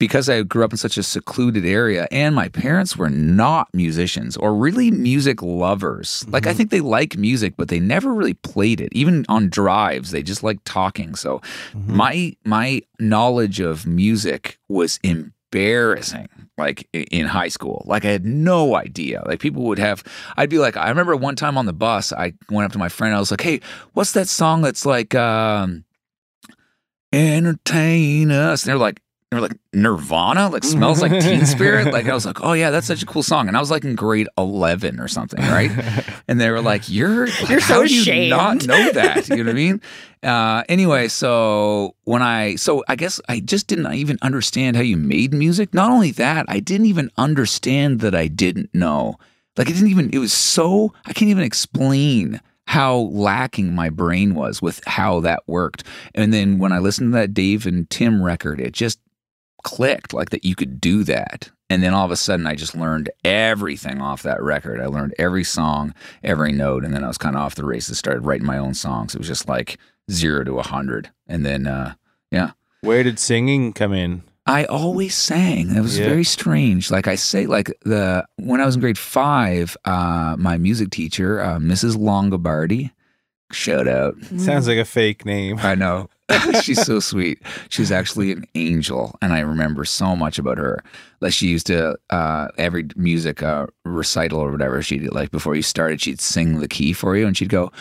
because 0.00 0.30
I 0.30 0.42
grew 0.42 0.64
up 0.64 0.72
in 0.72 0.78
such 0.78 0.96
a 0.96 1.02
secluded 1.02 1.64
area 1.64 2.08
and 2.10 2.34
my 2.34 2.48
parents 2.48 2.96
were 2.96 3.10
not 3.10 3.68
musicians 3.74 4.34
or 4.36 4.54
really 4.54 4.90
music 4.90 5.42
lovers. 5.42 6.24
Like 6.28 6.46
I 6.46 6.54
think 6.54 6.70
they 6.70 6.80
like 6.80 7.16
music 7.16 7.54
but 7.56 7.68
they 7.68 7.78
never 7.78 8.12
really 8.12 8.34
played 8.34 8.80
it. 8.80 8.88
Even 8.92 9.26
on 9.28 9.50
drives 9.50 10.10
they 10.10 10.22
just 10.22 10.42
like 10.42 10.58
talking. 10.64 11.14
So 11.14 11.42
my 11.74 12.34
my 12.44 12.82
knowledge 12.98 13.60
of 13.60 13.86
music 13.86 14.58
was 14.68 14.98
embarrassing 15.04 16.28
like 16.56 16.88
in 16.94 17.26
high 17.26 17.48
school. 17.48 17.84
Like 17.86 18.06
I 18.06 18.08
had 18.08 18.24
no 18.24 18.76
idea. 18.76 19.22
Like 19.26 19.38
people 19.38 19.64
would 19.64 19.78
have 19.78 20.02
I'd 20.38 20.48
be 20.48 20.58
like 20.58 20.78
I 20.78 20.88
remember 20.88 21.14
one 21.14 21.36
time 21.36 21.58
on 21.58 21.66
the 21.66 21.74
bus 21.74 22.10
I 22.10 22.32
went 22.48 22.64
up 22.64 22.72
to 22.72 22.78
my 22.78 22.88
friend 22.88 23.14
I 23.14 23.18
was 23.18 23.30
like, 23.30 23.42
"Hey, 23.42 23.60
what's 23.92 24.12
that 24.12 24.28
song 24.28 24.62
that's 24.62 24.86
like 24.86 25.14
um 25.14 25.84
entertain 27.12 28.30
us?" 28.30 28.62
And 28.62 28.70
they're 28.70 28.78
like 28.78 29.02
they 29.30 29.36
were 29.36 29.42
like 29.42 29.56
Nirvana, 29.72 30.48
like 30.48 30.64
smells 30.64 31.00
like 31.00 31.12
Teen 31.22 31.46
Spirit. 31.46 31.92
Like 32.00 32.06
I 32.06 32.14
was 32.14 32.26
like, 32.26 32.42
oh 32.42 32.52
yeah, 32.52 32.70
that's 32.70 32.86
such 32.86 33.02
a 33.02 33.06
cool 33.06 33.22
song. 33.22 33.48
And 33.48 33.56
I 33.56 33.60
was 33.60 33.70
like 33.70 33.84
in 33.84 33.94
grade 33.94 34.28
eleven 34.36 34.98
or 35.00 35.08
something, 35.08 35.40
right? 35.40 35.70
And 36.28 36.40
they 36.40 36.50
were 36.50 36.60
like, 36.60 36.88
you're 36.88 37.26
like, 37.26 37.48
You're 37.48 37.60
so 37.60 37.74
how 37.74 37.84
do 37.84 37.94
you 37.94 38.30
not 38.30 38.66
know 38.66 38.92
that? 38.92 39.28
You 39.28 39.36
know 39.36 39.44
what 39.44 39.50
I 39.50 39.54
mean? 39.54 39.80
Uh, 40.22 40.62
anyway, 40.68 41.08
so 41.08 41.94
when 42.04 42.20
I 42.20 42.56
so 42.56 42.84
I 42.86 42.94
guess 42.94 43.22
I 43.30 43.40
just 43.40 43.68
didn't 43.68 43.90
even 43.94 44.18
understand 44.20 44.76
how 44.76 44.82
you 44.82 44.98
made 44.98 45.32
music. 45.32 45.72
Not 45.72 45.90
only 45.90 46.10
that, 46.10 46.44
I 46.46 46.60
didn't 46.60 46.84
even 46.86 47.10
understand 47.16 48.00
that 48.00 48.14
I 48.14 48.26
didn't 48.28 48.68
know. 48.74 49.18
Like 49.56 49.70
it 49.70 49.72
didn't 49.72 49.88
even. 49.88 50.10
It 50.12 50.18
was 50.18 50.34
so 50.34 50.92
I 51.06 51.14
can't 51.14 51.30
even 51.30 51.42
explain 51.42 52.38
how 52.66 52.96
lacking 52.98 53.74
my 53.74 53.88
brain 53.88 54.34
was 54.34 54.60
with 54.60 54.84
how 54.86 55.20
that 55.20 55.42
worked. 55.46 55.84
And 56.14 56.34
then 56.34 56.58
when 56.58 56.70
I 56.70 56.80
listened 56.80 57.14
to 57.14 57.18
that 57.18 57.32
Dave 57.32 57.66
and 57.66 57.88
Tim 57.88 58.22
record, 58.22 58.60
it 58.60 58.72
just 58.74 58.98
clicked 59.62 60.12
like 60.14 60.30
that 60.30 60.44
you 60.44 60.54
could 60.54 60.80
do 60.80 61.04
that. 61.04 61.50
And 61.68 61.82
then 61.82 61.94
all 61.94 62.04
of 62.04 62.10
a 62.10 62.16
sudden 62.16 62.46
I 62.46 62.54
just 62.56 62.74
learned 62.74 63.10
everything 63.24 64.00
off 64.00 64.22
that 64.24 64.42
record. 64.42 64.80
I 64.80 64.86
learned 64.86 65.14
every 65.18 65.44
song, 65.44 65.94
every 66.24 66.52
note, 66.52 66.84
and 66.84 66.92
then 66.94 67.04
I 67.04 67.08
was 67.08 67.18
kind 67.18 67.36
of 67.36 67.42
off 67.42 67.54
the 67.54 67.64
races, 67.64 67.98
started 67.98 68.24
writing 68.24 68.46
my 68.46 68.58
own 68.58 68.74
songs. 68.74 69.14
It 69.14 69.18
was 69.18 69.28
just 69.28 69.48
like 69.48 69.78
zero 70.10 70.42
to 70.44 70.58
a 70.58 70.62
hundred. 70.66 71.10
And 71.28 71.46
then 71.46 71.66
uh 71.66 71.94
yeah. 72.30 72.52
Where 72.80 73.02
did 73.02 73.18
singing 73.18 73.72
come 73.72 73.92
in? 73.92 74.22
I 74.46 74.64
always 74.64 75.14
sang. 75.14 75.76
It 75.76 75.80
was 75.80 75.98
Yeah. 75.98 76.06
very 76.08 76.24
strange. 76.24 76.90
Like 76.90 77.06
I 77.06 77.14
say, 77.14 77.46
like 77.46 77.72
the 77.84 78.24
when 78.36 78.60
I 78.60 78.66
was 78.66 78.74
in 78.74 78.80
grade 78.80 78.98
five, 78.98 79.76
uh, 79.84 80.34
my 80.38 80.56
music 80.58 80.90
teacher, 80.90 81.40
uh, 81.40 81.58
Mrs. 81.58 81.96
Longobardi, 81.96 82.90
shout 83.52 83.86
out. 83.86 84.14
Sounds 84.38 84.66
like 84.66 84.78
a 84.78 84.84
fake 84.84 85.24
name. 85.24 85.58
I 85.60 85.74
know. 85.76 86.08
She's 86.62 86.82
so 86.82 87.00
sweet. 87.00 87.42
She's 87.68 87.92
actually 87.92 88.32
an 88.32 88.44
angel, 88.54 89.16
and 89.22 89.32
I 89.32 89.40
remember 89.40 89.84
so 89.84 90.14
much 90.16 90.38
about 90.38 90.58
her. 90.58 90.82
Like 91.20 91.32
she 91.32 91.48
used 91.48 91.66
to 91.66 91.96
uh, 92.10 92.48
every 92.56 92.88
music 92.96 93.42
uh, 93.42 93.66
recital 93.84 94.40
or 94.40 94.50
whatever 94.50 94.82
she 94.82 94.98
did. 94.98 95.12
Like 95.12 95.30
before 95.30 95.54
you 95.54 95.62
started, 95.62 96.00
she'd 96.00 96.20
sing 96.20 96.60
the 96.60 96.68
key 96.68 96.92
for 96.92 97.16
you, 97.16 97.26
and 97.26 97.36
she'd 97.36 97.48
go 97.48 97.72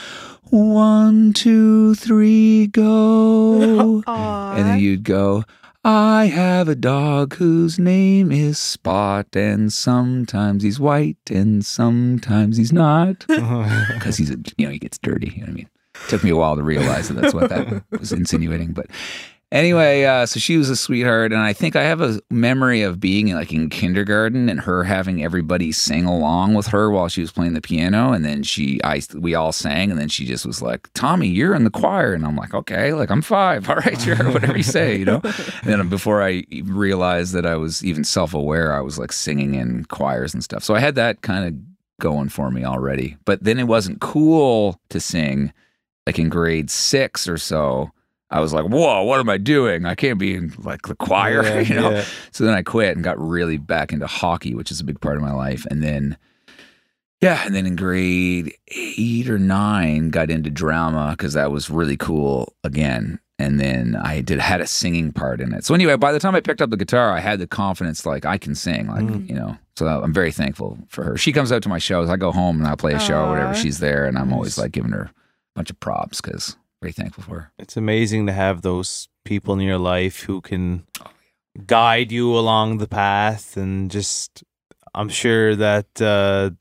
one, 0.50 1.34
two, 1.34 1.96
three, 1.96 2.68
go, 2.68 4.04
and 4.08 4.66
then 4.66 4.80
you'd 4.80 5.04
go. 5.04 5.44
I 5.84 6.26
have 6.26 6.68
a 6.68 6.76
dog 6.76 7.36
whose 7.36 7.80
name 7.80 8.32
is 8.34 8.60
Spot, 8.60 9.28
and 9.34 9.72
sometimes 9.72 10.62
he's 10.64 10.80
white, 10.80 11.18
and 11.30 11.66
sometimes 11.66 12.58
he's 12.58 12.74
not, 12.74 13.20
because 13.28 14.18
he's 14.18 14.30
a 14.30 14.38
you 14.58 14.66
know 14.66 14.72
he 14.72 14.80
gets 14.80 14.98
dirty. 14.98 15.28
You 15.28 15.38
know 15.38 15.46
what 15.46 15.50
I 15.50 15.54
mean? 15.54 15.70
Took 16.08 16.24
me 16.24 16.30
a 16.30 16.36
while 16.36 16.56
to 16.56 16.64
realize 16.64 17.10
that 17.10 17.16
that's 17.16 17.34
what 17.34 17.50
that 17.50 17.84
was 18.00 18.12
insinuating, 18.12 18.74
but 18.74 18.88
anyway, 19.52 20.04
uh, 20.04 20.26
so 20.26 20.40
she 20.40 20.58
was 20.58 20.70
a 20.70 20.76
sweetheart, 20.76 21.32
and 21.32 21.42
I 21.42 21.54
think 21.54 21.76
I 21.76 21.84
have 21.84 22.02
a 22.02 22.20
memory 22.30 22.82
of 22.82 23.00
being 23.00 23.34
like 23.34 23.52
in 23.52 23.70
kindergarten 23.70 24.50
and 24.50 24.60
her 24.62 24.84
having 24.84 25.24
everybody 25.24 25.72
sing 25.72 26.06
along 26.06 26.54
with 26.54 26.68
her 26.68 26.90
while 26.90 27.08
she 27.08 27.22
was 27.22 27.32
playing 27.32 27.54
the 27.54 27.62
piano, 27.62 28.12
and 28.12 28.24
then 28.24 28.44
she, 28.44 28.80
I, 28.84 29.02
we 29.16 29.36
all 29.36 29.52
sang, 29.52 29.92
and 29.92 30.00
then 30.00 30.10
she 30.10 30.26
just 30.26 30.46
was 30.46 30.62
like, 30.62 30.90
"Tommy, 30.94 31.28
you're 31.28 31.56
in 31.56 31.64
the 31.64 31.70
choir," 31.70 32.14
and 32.14 32.26
I'm 32.26 32.36
like, 32.36 32.54
"Okay, 32.54 32.94
like 32.94 33.12
I'm 33.12 33.22
five, 33.22 33.70
all 33.70 33.76
right, 33.76 34.00
sure, 34.00 34.32
whatever 34.32 34.58
you 34.58 34.64
say," 34.64 34.98
you 34.98 35.06
know. 35.06 35.22
And 35.24 35.64
then 35.64 35.90
before 35.90 36.24
I 36.24 36.44
realized 36.64 37.34
that 37.34 37.46
I 37.46 37.56
was 37.56 37.84
even 37.84 38.04
self-aware, 38.04 38.74
I 38.74 38.82
was 38.82 38.98
like 38.98 39.12
singing 39.12 39.56
in 39.56 39.86
choirs 39.86 40.34
and 40.34 40.44
stuff, 40.44 40.64
so 40.64 40.76
I 40.76 40.80
had 40.80 40.96
that 40.96 41.22
kind 41.22 41.46
of 41.46 41.56
going 42.00 42.30
for 42.30 42.50
me 42.50 42.64
already. 42.64 43.18
But 43.26 43.44
then 43.44 43.60
it 43.60 43.68
wasn't 43.68 44.00
cool 44.00 44.80
to 44.90 45.02
sing 45.02 45.52
like 46.10 46.18
in 46.18 46.28
grade 46.28 46.72
six 46.72 47.28
or 47.28 47.38
so, 47.38 47.92
I 48.32 48.40
was 48.40 48.52
like, 48.52 48.66
whoa, 48.66 49.04
what 49.04 49.20
am 49.20 49.30
I 49.30 49.38
doing? 49.38 49.86
I 49.86 49.94
can't 49.94 50.18
be 50.18 50.34
in 50.34 50.52
like 50.58 50.88
the 50.88 50.96
choir, 50.96 51.44
Yeah, 51.44 51.60
you 51.60 51.76
know? 51.76 51.92
yeah. 51.92 52.06
So 52.32 52.46
then 52.46 52.56
I 52.56 52.64
quit 52.64 52.96
and 52.96 53.04
got 53.04 53.20
really 53.20 53.58
back 53.58 53.94
into 53.94 54.08
hockey, 54.08 54.56
which 54.56 54.72
is 54.72 54.80
a 54.80 54.84
big 54.84 55.00
part 55.02 55.18
of 55.18 55.22
my 55.22 55.34
life. 55.34 55.68
And 55.70 55.84
then, 55.84 56.18
yeah, 57.22 57.44
and 57.46 57.54
then 57.54 57.68
in 57.68 57.76
grade 57.76 58.56
eight 58.70 59.30
or 59.30 59.38
nine, 59.38 60.10
got 60.10 60.32
into 60.32 60.50
drama 60.50 61.12
because 61.12 61.34
that 61.34 61.52
was 61.52 61.70
really 61.70 61.98
cool 61.98 62.56
again. 62.64 63.20
And 63.38 63.60
then 63.60 63.96
I 63.96 64.22
did 64.22 64.40
had 64.40 64.62
a 64.62 64.68
singing 64.68 65.14
part 65.14 65.42
in 65.42 65.54
it. 65.54 65.64
So 65.64 65.76
anyway, 65.76 65.96
by 65.96 66.12
the 66.12 66.20
time 66.20 66.34
I 66.34 66.42
picked 66.42 66.62
up 66.64 66.72
the 66.72 66.78
guitar, 66.78 67.12
I 67.12 67.20
had 67.20 67.38
the 67.38 67.46
confidence 67.46 68.04
like 68.04 68.26
I 68.26 68.40
can 68.40 68.56
sing, 68.56 68.88
like 68.88 69.04
mm-hmm. 69.04 69.28
you 69.28 69.36
know. 69.36 69.58
So 69.78 69.86
I'm 69.88 70.12
very 70.12 70.32
thankful 70.32 70.80
for 70.90 71.04
her. 71.04 71.18
She 71.18 71.32
comes 71.32 71.52
out 71.52 71.62
to 71.64 71.70
my 71.70 71.78
shows. 71.78 72.10
I 72.10 72.18
go 72.18 72.32
home 72.32 72.58
and 72.58 72.68
I 72.68 72.76
play 72.76 72.94
a 72.94 73.00
show 73.00 73.26
or 73.26 73.30
whatever. 73.30 73.54
She's 73.54 73.80
there, 73.80 74.06
and 74.06 74.18
I'm 74.18 74.34
always 74.34 74.58
like 74.58 74.72
giving 74.72 74.92
her 74.92 75.04
a 75.04 75.12
bunch 75.60 75.70
of 75.70 75.80
props 75.82 76.22
because 76.22 76.56
very 76.82 76.94
thankful 76.94 77.22
for. 77.22 77.52
It's 77.60 77.76
amazing 77.76 78.26
to 78.28 78.32
have 78.32 78.62
those 78.62 79.10
people 79.26 79.54
in 79.56 79.60
your 79.60 79.78
life 79.78 80.22
who 80.22 80.40
can 80.40 80.86
guide 81.66 82.14
you 82.14 82.34
along 82.38 82.78
the 82.78 82.88
path 82.88 83.58
and 83.58 83.92
just 83.92 84.42
I'm 84.94 85.10
sure 85.10 85.58
that 85.58 86.02
uh 86.02 86.52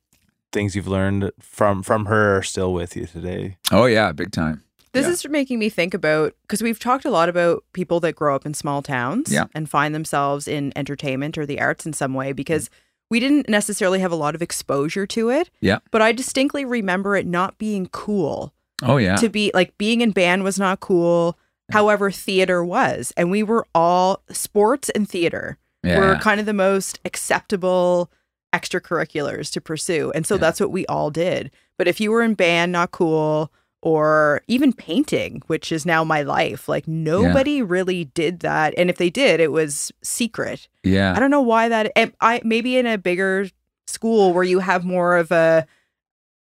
things 0.53 0.75
you've 0.75 0.89
learned 0.89 1.31
from 1.39 1.85
from 1.85 2.07
her 2.07 2.39
are 2.39 2.43
still 2.43 2.73
with 2.73 2.97
you 2.97 3.07
today. 3.07 3.57
Oh 3.71 3.85
yeah, 3.87 4.11
big 4.11 4.33
time. 4.33 4.65
This 4.93 5.07
Yeah. 5.07 5.13
is 5.13 5.29
making 5.29 5.61
me 5.61 5.69
think 5.69 5.95
about 5.95 6.35
because 6.43 6.61
we've 6.63 6.81
talked 6.81 7.05
a 7.05 7.11
lot 7.11 7.29
about 7.29 7.63
people 7.73 8.01
that 8.01 8.17
grow 8.17 8.35
up 8.35 8.45
in 8.47 8.55
small 8.55 8.83
towns 8.83 9.33
Yeah. 9.33 9.45
and 9.55 9.71
find 9.71 9.95
themselves 9.95 10.49
in 10.49 10.73
entertainment 10.75 11.39
or 11.39 11.47
the 11.47 11.61
arts 11.61 11.87
in 11.87 11.93
some 11.93 12.15
way 12.15 12.33
because 12.33 12.69
we 13.11 13.21
didn't 13.21 13.49
necessarily 13.49 14.01
have 14.01 14.11
a 14.13 14.17
lot 14.17 14.35
of 14.35 14.43
exposure 14.43 15.07
to 15.07 15.31
it. 15.31 15.51
Yeah. 15.61 15.79
But 15.93 16.03
I 16.03 16.11
distinctly 16.11 16.65
remember 16.65 17.15
it 17.15 17.27
not 17.27 17.57
being 17.59 17.87
cool 17.87 18.53
Oh 18.83 18.97
yeah. 18.97 19.17
to 19.17 19.29
be 19.29 19.51
like 19.55 19.77
being 19.79 20.01
in 20.01 20.11
band 20.13 20.45
was 20.45 20.59
not 20.59 20.81
cool. 20.81 21.39
However, 21.71 22.11
theater 22.11 22.65
was. 22.65 23.13
And 23.17 23.31
we 23.31 23.43
were 23.43 23.67
all 23.75 24.23
sports 24.31 24.89
and 24.91 25.09
theater 25.09 25.59
yeah. 25.83 25.99
were 25.99 26.17
kind 26.17 26.41
of 26.41 26.47
the 26.47 26.53
most 26.55 26.99
acceptable 27.05 28.11
extracurriculars 28.55 29.51
to 29.53 29.61
pursue. 29.61 30.11
And 30.15 30.27
so 30.27 30.35
Yeah. 30.37 30.41
that's 30.41 30.61
what 30.61 30.71
we 30.71 30.87
all 30.87 31.11
did. 31.11 31.51
But 31.77 31.89
if 31.89 32.01
you 32.01 32.11
were 32.11 32.23
in 32.23 32.35
band, 32.35 32.73
not 32.73 32.91
cool, 32.91 33.53
or 33.83 34.43
even 34.49 34.73
painting, 34.73 35.43
which 35.47 35.71
is 35.71 35.87
now 35.87 36.03
my 36.03 36.23
life, 36.23 36.69
like 36.69 36.89
nobody 36.89 37.63
really 37.63 38.07
did 38.07 38.41
that. 38.41 38.75
And 38.77 38.91
if 38.91 38.97
they 38.97 39.11
did, 39.11 39.39
it 39.39 39.53
was 39.53 39.93
secret. 40.03 40.69
yeah. 40.83 41.13
I 41.15 41.21
don't 41.21 41.31
know 41.31 41.43
why 41.43 41.69
that 41.69 41.93
and 41.95 42.13
I 42.21 42.41
maybe 42.45 42.77
in 42.77 42.87
a 42.87 42.99
bigger 42.99 43.49
school 43.87 44.33
where 44.33 44.45
you 44.45 44.59
have 44.59 44.85
more 44.85 45.17
of 45.17 45.31
a 45.31 45.67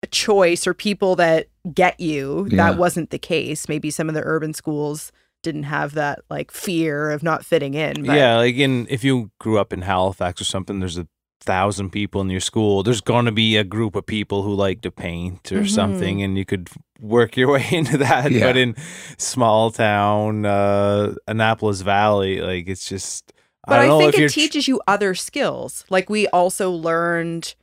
a 0.03 0.07
choice 0.07 0.67
or 0.67 0.75
people 0.75 1.17
that 1.17 1.49
get 1.73 1.99
you, 2.01 2.47
Yeah. 2.51 2.57
that 2.71 2.79
wasn't 2.79 3.11
the 3.11 3.19
case. 3.19 3.69
Maybe 3.69 3.91
some 3.91 4.09
of 4.09 4.15
the 4.15 4.23
urban 4.25 4.53
schools 4.55 5.13
didn't 5.43 5.65
have 5.65 5.93
that 5.95 6.21
like 6.31 6.51
fear 6.51 7.11
of 7.11 7.23
not 7.23 7.45
fitting 7.45 7.75
in. 7.75 8.05
But 8.05 8.17
yeah, 8.17 8.37
like 8.37 8.57
in 8.57 8.87
if 8.91 9.05
you 9.05 9.31
grew 9.39 9.59
up 9.59 9.73
in 9.73 9.83
Halifax 9.83 10.41
or 10.41 10.45
something, 10.45 10.81
there's 10.81 10.99
a 10.99 11.07
thousand 11.41 11.91
people 11.91 12.23
in 12.23 12.31
your 12.31 12.41
school. 12.41 12.83
There's 12.83 13.03
gonna 13.03 13.33
be 13.33 13.57
a 13.59 13.65
group 13.65 13.95
of 13.97 14.07
people 14.07 14.43
who 14.43 14.55
like 14.55 14.81
to 14.83 14.91
paint 14.91 15.53
or 15.53 15.61
Mhm. 15.63 15.69
something, 15.71 16.23
and 16.23 16.39
you 16.39 16.47
could 16.47 16.71
work 17.01 17.37
your 17.37 17.49
way 17.53 17.67
into 17.71 17.99
that. 17.99 18.31
Yeah. 18.33 18.47
But 18.47 18.57
in 18.57 18.75
small 19.19 19.71
town, 19.71 20.47
uh, 20.47 21.15
Annapolis 21.29 21.83
Valley, 21.83 22.41
like 22.41 22.67
it's 22.67 22.89
just 22.89 23.33
But 23.67 23.77
don't 23.77 23.85
I, 23.85 23.89
know 23.89 23.99
think 23.99 24.09
if 24.11 24.15
it 24.15 24.21
you're 24.21 24.29
teaches 24.31 24.67
you 24.69 24.81
other 24.87 25.15
skills. 25.15 25.85
Like 25.91 26.09
we 26.09 26.27
also 26.29 26.71
learned 26.71 27.55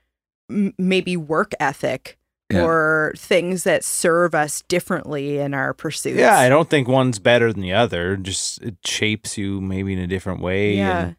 m- 0.49 0.73
maybe 0.77 1.17
work 1.17 1.53
ethic 1.59 2.19
Yeah. 2.53 2.63
or 2.63 3.13
things 3.17 3.63
that 3.63 3.83
serve 3.83 4.35
us 4.35 4.63
differently 4.67 5.39
in 5.39 5.53
our 5.53 5.73
pursuits. 5.73 6.17
Yeah, 6.17 6.37
I 6.37 6.49
don't 6.49 6.69
think 6.69 6.87
one's 6.87 7.19
better 7.19 7.51
than 7.51 7.61
the 7.61 7.73
other. 7.73 8.17
Just 8.17 8.61
it 8.61 8.75
shapes 8.85 9.37
you 9.37 9.61
maybe 9.61 9.93
in 9.93 9.99
a 9.99 10.07
different 10.07 10.41
way. 10.41 10.75
Yeah. 10.75 11.01
And 11.01 11.15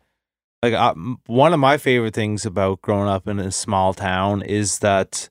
like 0.63 0.75
uh, 0.75 0.95
one 1.27 1.53
of 1.53 1.61
my 1.61 1.77
favorite 1.77 2.15
things 2.15 2.47
about 2.47 2.83
growing 2.83 3.09
up 3.09 3.27
in 3.27 3.39
a 3.39 3.51
small 3.51 3.95
town 3.95 4.43
is 4.43 4.79
that 4.79 5.29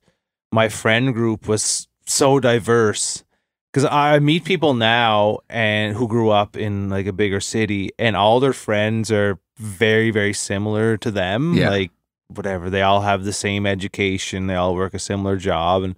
my 0.51 0.69
friend 0.69 1.13
group 1.13 1.47
was 1.47 1.87
so 2.05 2.39
diverse. 2.39 3.23
Because 3.71 3.87
I 3.89 4.19
meet 4.19 4.43
people 4.43 4.73
now 4.73 5.39
and 5.49 5.95
who 5.95 6.05
grew 6.09 6.29
up 6.29 6.57
in 6.57 6.89
like 6.89 7.05
a 7.05 7.13
bigger 7.13 7.39
city, 7.39 7.91
and 7.97 8.17
all 8.17 8.41
their 8.41 8.51
friends 8.51 9.09
are 9.09 9.39
very, 9.57 10.11
very 10.11 10.33
similar 10.33 10.97
to 10.97 11.09
them. 11.09 11.53
Yeah. 11.53 11.69
Like 11.69 11.91
whatever, 12.35 12.69
they 12.69 12.81
all 12.81 13.01
have 13.01 13.23
the 13.23 13.33
same 13.33 13.65
education, 13.65 14.47
they 14.47 14.55
all 14.55 14.75
work 14.75 14.93
a 14.93 14.99
similar 14.99 15.37
job, 15.37 15.83
and 15.83 15.95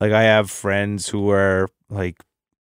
like 0.00 0.12
I 0.12 0.22
have 0.22 0.50
friends 0.50 1.08
who 1.08 1.30
are 1.30 1.68
like 1.88 2.16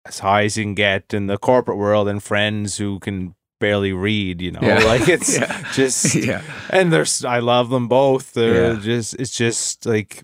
as 0.07 0.19
high 0.19 0.45
as 0.45 0.57
you 0.59 0.65
can 0.65 0.75
get 0.75 1.15
in 1.15 1.27
the 1.27 1.39
corporate 1.39 1.79
world, 1.79 2.09
and 2.09 2.23
friends 2.23 2.77
who 2.77 2.99
can 3.01 3.35
barely 3.61 3.93
read. 3.93 4.43
You 4.43 4.51
know, 4.53 4.61
Yeah. 4.63 4.79
like 4.85 5.09
it's 5.09 5.39
Yeah. 5.39 5.73
just 5.73 6.15
yeah. 6.15 6.43
and 6.71 6.93
there's 6.93 7.25
I 7.25 7.39
love 7.39 7.71
them 7.71 7.89
both. 7.89 8.33
They're 8.33 8.75
Yeah. 8.75 8.81
just 8.81 9.15
it's 9.15 9.37
just 9.37 9.87
like 9.87 10.23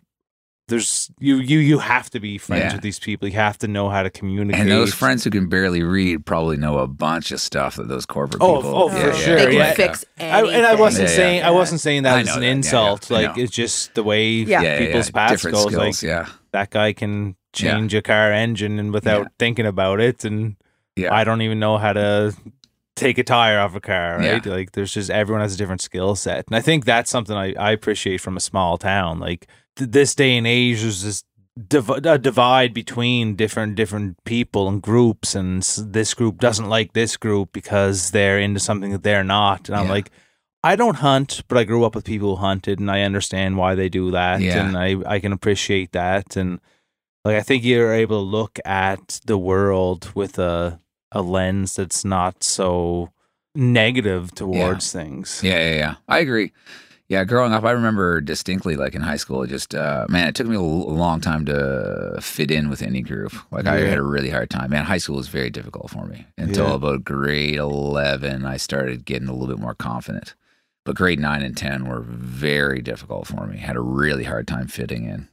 there's 0.71 1.11
you 1.19 1.37
you 1.37 1.59
you 1.59 1.79
have 1.81 2.09
to 2.11 2.21
be 2.21 2.39
friends 2.39 2.65
Yeah. 2.65 2.73
with 2.73 2.81
these 2.83 2.99
people. 2.99 3.29
You 3.29 3.35
have 3.35 3.59
to 3.59 3.69
know 3.69 3.91
how 3.91 4.03
to 4.03 4.09
communicate. 4.11 4.63
And 4.63 4.71
those 4.71 4.95
friends 4.95 5.23
who 5.25 5.31
can 5.31 5.49
barely 5.49 5.83
read 5.83 6.25
probably 6.25 6.57
know 6.57 6.79
a 6.79 6.87
bunch 6.87 7.31
of 7.33 7.41
stuff 7.41 7.77
that 7.77 7.89
those 7.89 8.07
corporate 8.07 8.43
Oh, 8.43 8.57
oh 8.57 8.57
people. 8.63 8.75
oh, 8.77 8.89
for 8.89 9.07
yeah, 9.09 9.13
sure, 9.15 9.37
They 9.37 9.45
can 9.47 9.53
yeah. 9.55 9.59
like, 9.67 9.77
fix 9.77 10.05
I, 10.19 10.23
anything. 10.23 10.55
and 10.57 10.67
I 10.67 10.75
wasn't 10.77 11.05
Yeah, 11.09 11.11
yeah. 11.11 11.17
saying 11.17 11.43
I 11.43 11.51
wasn't 11.51 11.81
saying 11.83 12.03
that 12.05 12.19
as 12.27 12.35
an 12.35 12.41
that, 12.41 12.47
insult. 12.47 13.11
yeah, 13.11 13.17
I 13.17 13.21
like 13.27 13.37
know. 13.37 13.43
it's 13.43 13.53
just 13.53 13.95
the 13.95 14.03
way 14.03 14.29
Yeah. 14.31 14.63
yeah, 14.63 14.73
yeah, 14.73 14.79
people's 14.87 15.09
yeah. 15.09 15.13
paths 15.13 15.33
different 15.43 15.55
goes. 15.57 15.67
skills. 15.67 16.03
Like 16.03 16.09
yeah, 16.09 16.27
that 16.53 16.71
guy 16.71 16.93
can 16.95 17.37
Yeah. 17.59 17.73
change 17.75 17.93
a 17.95 18.01
car 18.03 18.33
engine 18.33 18.79
and 18.79 18.93
without 18.93 19.23
Yeah. 19.23 19.29
thinking 19.39 19.67
about 19.67 20.01
it, 20.01 20.25
and 20.25 20.57
yeah, 20.97 21.13
I 21.13 21.25
don't 21.25 21.43
even 21.43 21.59
know 21.59 21.77
how 21.79 21.93
to 21.93 22.33
take 22.97 23.19
a 23.19 23.25
tire 23.25 23.59
off 23.59 23.75
a 23.75 23.81
car. 23.81 24.19
Right? 24.19 24.45
Yeah. 24.45 24.53
Like 24.53 24.73
there's 24.73 24.93
just 24.93 25.11
everyone 25.11 25.41
has 25.43 25.55
a 25.55 25.57
different 25.59 25.81
skill 25.81 26.15
set, 26.15 26.47
and 26.47 26.55
I 26.57 26.61
think 26.61 26.85
that's 26.85 27.11
something 27.11 27.37
I, 27.37 27.55
I 27.59 27.71
appreciate 27.73 28.21
from 28.21 28.37
a 28.37 28.41
small 28.41 28.77
town. 28.79 29.19
Like 29.21 29.41
th- 29.41 29.70
this 29.87 30.15
day 30.15 30.37
and 30.37 30.47
age, 30.47 30.83
there's 30.83 31.03
this 31.03 31.25
div- 31.69 31.91
a 31.91 32.19
divide 32.19 32.73
between 32.75 33.35
different 33.37 33.75
different 33.75 34.23
people 34.25 34.69
and 34.69 34.81
groups, 34.83 35.35
and 35.35 35.63
this 35.63 36.15
group 36.15 36.39
doesn't 36.39 36.69
like 36.69 36.93
this 36.93 37.17
group 37.17 37.53
because 37.53 38.11
they're 38.13 38.39
into 38.39 38.61
something 38.61 38.93
that 38.93 39.03
they're 39.03 39.25
not. 39.25 39.69
And 39.69 39.77
I'm 39.77 39.87
Yeah. 39.87 39.93
like. 39.93 40.11
I 40.63 40.77
don't 40.77 40.97
hunt, 40.97 41.43
but 41.49 41.57
I 41.57 41.65
grew 41.65 41.87
up 41.87 41.95
with 41.95 42.05
people 42.05 42.37
who 42.37 42.43
hunted, 42.43 42.81
and 42.81 42.91
I 42.91 43.01
understand 43.01 43.57
why 43.57 43.75
they 43.75 43.89
do 43.89 44.11
that, 44.11 44.43
Yeah. 44.43 44.63
and 44.63 44.77
I, 44.77 44.97
I 45.07 45.19
can 45.19 45.33
appreciate 45.33 45.93
that, 45.93 46.37
and 46.37 46.61
like 47.25 47.37
I 47.37 47.41
think 47.41 47.65
you're 47.65 47.95
able 47.95 48.19
to 48.23 48.31
look 48.37 48.59
at 48.67 49.21
the 49.25 49.39
world 49.39 50.13
with 50.15 50.39
a 50.39 50.79
a 51.13 51.23
lens 51.23 51.77
that's 51.77 52.05
not 52.05 52.45
so 52.45 53.09
negative 53.55 54.35
towards 54.35 54.93
things. 54.93 55.41
yeah, 55.43 55.59
yeah, 55.71 55.75
yeah. 55.77 55.95
I 56.09 56.19
agree. 56.19 56.53
Yeah, 57.11 57.25
growing 57.25 57.53
up, 57.53 57.65
I 57.65 57.73
remember 57.73 58.21
distinctly, 58.21 58.77
like 58.77 58.95
in 58.95 59.03
high 59.03 59.17
school, 59.17 59.43
it 59.43 59.49
just 59.49 59.75
uh, 59.75 60.07
man, 60.09 60.29
it 60.29 60.37
took 60.37 60.47
me 60.47 60.55
a 60.55 60.61
long 60.63 61.21
time 61.21 61.45
to 61.47 62.17
fit 62.23 62.53
in 62.53 62.71
with 62.71 62.83
any 62.83 63.03
group. 63.03 63.35
Like 63.51 63.67
I 63.67 63.81
had 63.81 63.99
a 63.99 64.03
really 64.03 64.31
hard 64.31 64.49
time. 64.49 64.71
Man, 64.71 64.85
high 64.85 64.99
school 64.99 65.17
was 65.17 65.27
very 65.27 65.51
difficult 65.51 65.91
for 65.91 66.07
me 66.07 66.27
until 66.39 66.69
Yeah. 66.69 66.75
about 66.75 67.03
grade 67.05 67.57
eleven. 67.57 68.47
I 68.47 68.59
started 68.59 69.05
getting 69.05 69.27
a 69.29 69.33
little 69.33 69.49
bit 69.49 69.59
more 69.61 69.75
confident. 69.75 70.35
But 70.85 70.95
grade 70.97 71.19
nine 71.19 71.43
and 71.43 71.57
ten 71.57 71.87
were 71.89 72.01
very 72.01 72.81
difficult 72.81 73.27
for 73.27 73.45
me. 73.47 73.59
Had 73.59 73.77
a 73.77 73.81
really 73.81 74.25
hard 74.25 74.47
time 74.47 74.69
fitting 74.69 75.05
in. 75.05 75.29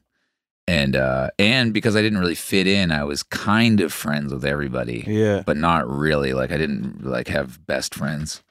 And 0.67 0.95
uh 0.95 1.29
and 1.37 1.73
because 1.75 1.95
I 1.95 2.01
didn't 2.01 2.17
really 2.19 2.33
fit 2.35 2.65
in, 2.65 2.91
I 2.91 3.03
was 3.03 3.21
kind 3.21 3.81
of 3.81 3.93
friends 3.93 4.33
with 4.33 4.43
everybody 4.43 5.05
Yeah. 5.07 5.43
but 5.45 5.57
not 5.57 5.87
really. 5.87 6.33
Like 6.33 6.51
I 6.51 6.57
didn't 6.57 7.05
like 7.05 7.27
have 7.27 7.65
best 7.67 7.93
friends. 7.93 8.41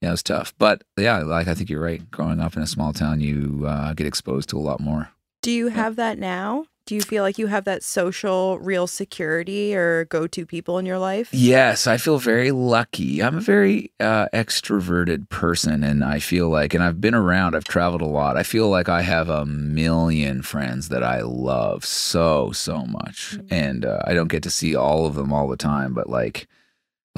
Yeah, 0.00 0.08
it 0.08 0.12
was 0.12 0.22
tough. 0.22 0.54
But 0.58 0.84
yeah, 0.96 1.18
like 1.18 1.48
I 1.48 1.54
think 1.54 1.70
you're 1.70 1.82
right. 1.82 2.08
Growing 2.10 2.40
up 2.40 2.56
in 2.56 2.62
a 2.62 2.66
small 2.66 2.92
town, 2.92 3.20
you 3.20 3.64
uh, 3.66 3.94
get 3.94 4.06
exposed 4.06 4.48
to 4.50 4.58
a 4.58 4.60
lot 4.60 4.80
more. 4.80 5.10
Do 5.42 5.50
you 5.50 5.68
have 5.68 5.96
that 5.96 6.18
now? 6.18 6.66
Do 6.88 6.94
you 6.94 7.02
feel 7.02 7.22
like 7.22 7.36
you 7.36 7.48
have 7.48 7.64
that 7.64 7.82
social 7.82 8.58
real 8.60 8.86
security 8.86 9.76
or 9.76 10.06
go 10.06 10.26
to 10.26 10.46
people 10.46 10.78
in 10.78 10.86
your 10.86 10.98
life? 10.98 11.28
Yes, 11.32 11.86
I 11.86 11.98
feel 11.98 12.18
very 12.18 12.50
lucky. 12.50 13.22
I'm 13.22 13.36
a 13.36 13.42
very 13.42 13.92
uh, 14.00 14.28
extroverted 14.32 15.28
person, 15.28 15.84
and 15.84 16.02
I 16.02 16.18
feel 16.18 16.48
like, 16.48 16.72
and 16.72 16.82
I've 16.82 16.98
been 16.98 17.14
around, 17.14 17.54
I've 17.54 17.64
traveled 17.64 18.00
a 18.00 18.06
lot. 18.06 18.38
I 18.38 18.42
feel 18.42 18.70
like 18.70 18.88
I 18.88 19.02
have 19.02 19.28
a 19.28 19.44
million 19.44 20.40
friends 20.40 20.88
that 20.88 21.02
I 21.02 21.20
love 21.20 21.84
so, 21.84 22.52
so 22.52 22.86
much. 22.86 23.38
And 23.50 23.84
uh, 23.84 24.00
I 24.06 24.14
don't 24.14 24.28
get 24.28 24.42
to 24.44 24.50
see 24.50 24.74
all 24.74 25.04
of 25.04 25.14
them 25.14 25.30
all 25.30 25.46
the 25.46 25.58
time, 25.58 25.92
but 25.92 26.08
like, 26.08 26.48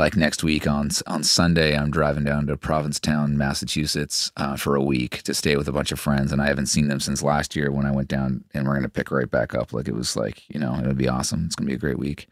like 0.00 0.16
next 0.16 0.42
week 0.42 0.66
on 0.66 0.88
on 1.06 1.22
Sunday, 1.22 1.76
I'm 1.76 1.90
driving 1.90 2.24
down 2.24 2.46
to 2.46 2.56
Provincetown, 2.56 3.36
Massachusetts, 3.36 4.32
uh, 4.38 4.56
for 4.56 4.74
a 4.74 4.82
week 4.82 5.22
to 5.24 5.34
stay 5.34 5.56
with 5.56 5.68
a 5.68 5.72
bunch 5.72 5.92
of 5.92 6.00
friends, 6.00 6.32
and 6.32 6.40
I 6.40 6.46
haven't 6.46 6.66
seen 6.66 6.88
them 6.88 7.00
since 7.00 7.22
last 7.22 7.54
year 7.54 7.70
when 7.70 7.84
I 7.84 7.92
went 7.92 8.08
down. 8.08 8.42
And 8.54 8.66
we're 8.66 8.74
gonna 8.74 8.88
pick 8.88 9.10
right 9.10 9.30
back 9.30 9.54
up. 9.54 9.74
Like 9.74 9.88
it 9.88 9.94
was 9.94 10.16
like 10.16 10.42
you 10.48 10.58
know, 10.58 10.74
it'll 10.80 10.94
be 10.94 11.08
awesome. 11.08 11.44
It's 11.44 11.54
gonna 11.54 11.68
be 11.68 11.74
a 11.74 11.78
great 11.78 11.98
week. 11.98 12.28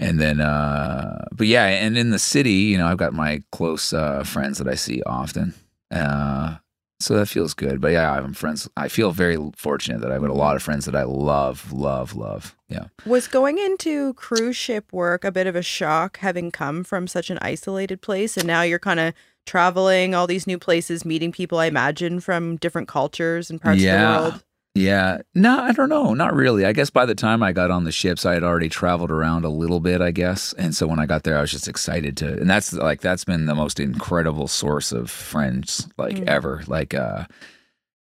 And 0.00 0.20
then, 0.20 0.40
uh, 0.40 1.24
but 1.32 1.46
yeah, 1.46 1.66
and 1.66 1.96
in 1.96 2.10
the 2.10 2.18
city, 2.18 2.52
you 2.52 2.76
know, 2.76 2.88
I've 2.88 2.98
got 2.98 3.14
my 3.14 3.42
close 3.52 3.92
uh, 3.92 4.24
friends 4.24 4.58
that 4.58 4.68
I 4.68 4.74
see 4.74 5.00
often. 5.06 5.54
Uh, 5.90 6.56
so 7.00 7.14
that 7.16 7.26
feels 7.26 7.54
good. 7.54 7.80
But 7.80 7.92
yeah, 7.92 8.12
I'm 8.12 8.32
friends. 8.32 8.68
I 8.76 8.88
feel 8.88 9.12
very 9.12 9.36
fortunate 9.56 10.00
that 10.00 10.10
I've 10.12 10.20
got 10.20 10.30
a 10.30 10.34
lot 10.34 10.56
of 10.56 10.62
friends 10.62 10.84
that 10.86 10.96
I 10.96 11.02
love, 11.04 11.72
love, 11.72 12.14
love. 12.14 12.56
Yeah. 12.68 12.86
Was 13.04 13.28
going 13.28 13.58
into 13.58 14.14
cruise 14.14 14.56
ship 14.56 14.92
work 14.92 15.24
a 15.24 15.30
bit 15.32 15.46
of 15.46 15.54
a 15.56 15.62
shock 15.62 16.18
having 16.18 16.50
come 16.50 16.84
from 16.84 17.06
such 17.06 17.30
an 17.30 17.38
isolated 17.42 18.00
place 18.02 18.36
and 18.36 18.46
now 18.46 18.62
you're 18.62 18.78
kind 18.78 19.00
of 19.00 19.14
traveling 19.46 20.14
all 20.14 20.26
these 20.26 20.46
new 20.46 20.58
places, 20.58 21.04
meeting 21.04 21.30
people 21.30 21.58
I 21.58 21.66
imagine 21.66 22.18
from 22.20 22.56
different 22.56 22.88
cultures 22.88 23.48
and 23.50 23.60
parts 23.60 23.80
Yeah. 23.80 23.94
of 24.18 24.24
the 24.24 24.30
world? 24.30 24.44
Yeah. 24.76 25.22
No, 25.34 25.58
I 25.58 25.72
don't 25.72 25.88
know. 25.88 26.12
Not 26.12 26.34
really. 26.34 26.66
I 26.66 26.72
guess 26.72 26.90
by 26.90 27.06
the 27.06 27.14
time 27.14 27.42
I 27.42 27.52
got 27.52 27.70
on 27.70 27.84
the 27.84 27.92
ships, 27.92 28.26
I 28.26 28.34
had 28.34 28.42
already 28.44 28.68
traveled 28.68 29.10
around 29.10 29.44
a 29.44 29.48
little 29.48 29.80
bit, 29.80 30.00
I 30.02 30.10
guess. 30.10 30.52
And 30.58 30.74
so 30.74 30.86
when 30.86 30.98
I 30.98 31.06
got 31.06 31.22
there, 31.22 31.38
I 31.38 31.40
was 31.40 31.50
just 31.50 31.66
excited 31.68 32.16
to, 32.18 32.32
and 32.38 32.48
that's 32.50 32.72
like, 32.74 33.00
that's 33.00 33.24
been 33.24 33.46
the 33.46 33.54
most 33.54 33.80
incredible 33.80 34.48
source 34.48 34.92
of 34.92 35.10
friends, 35.10 35.88
like 35.96 36.16
Mm. 36.16 36.28
ever. 36.28 36.62
Like, 36.66 36.92
uh, 36.94 37.24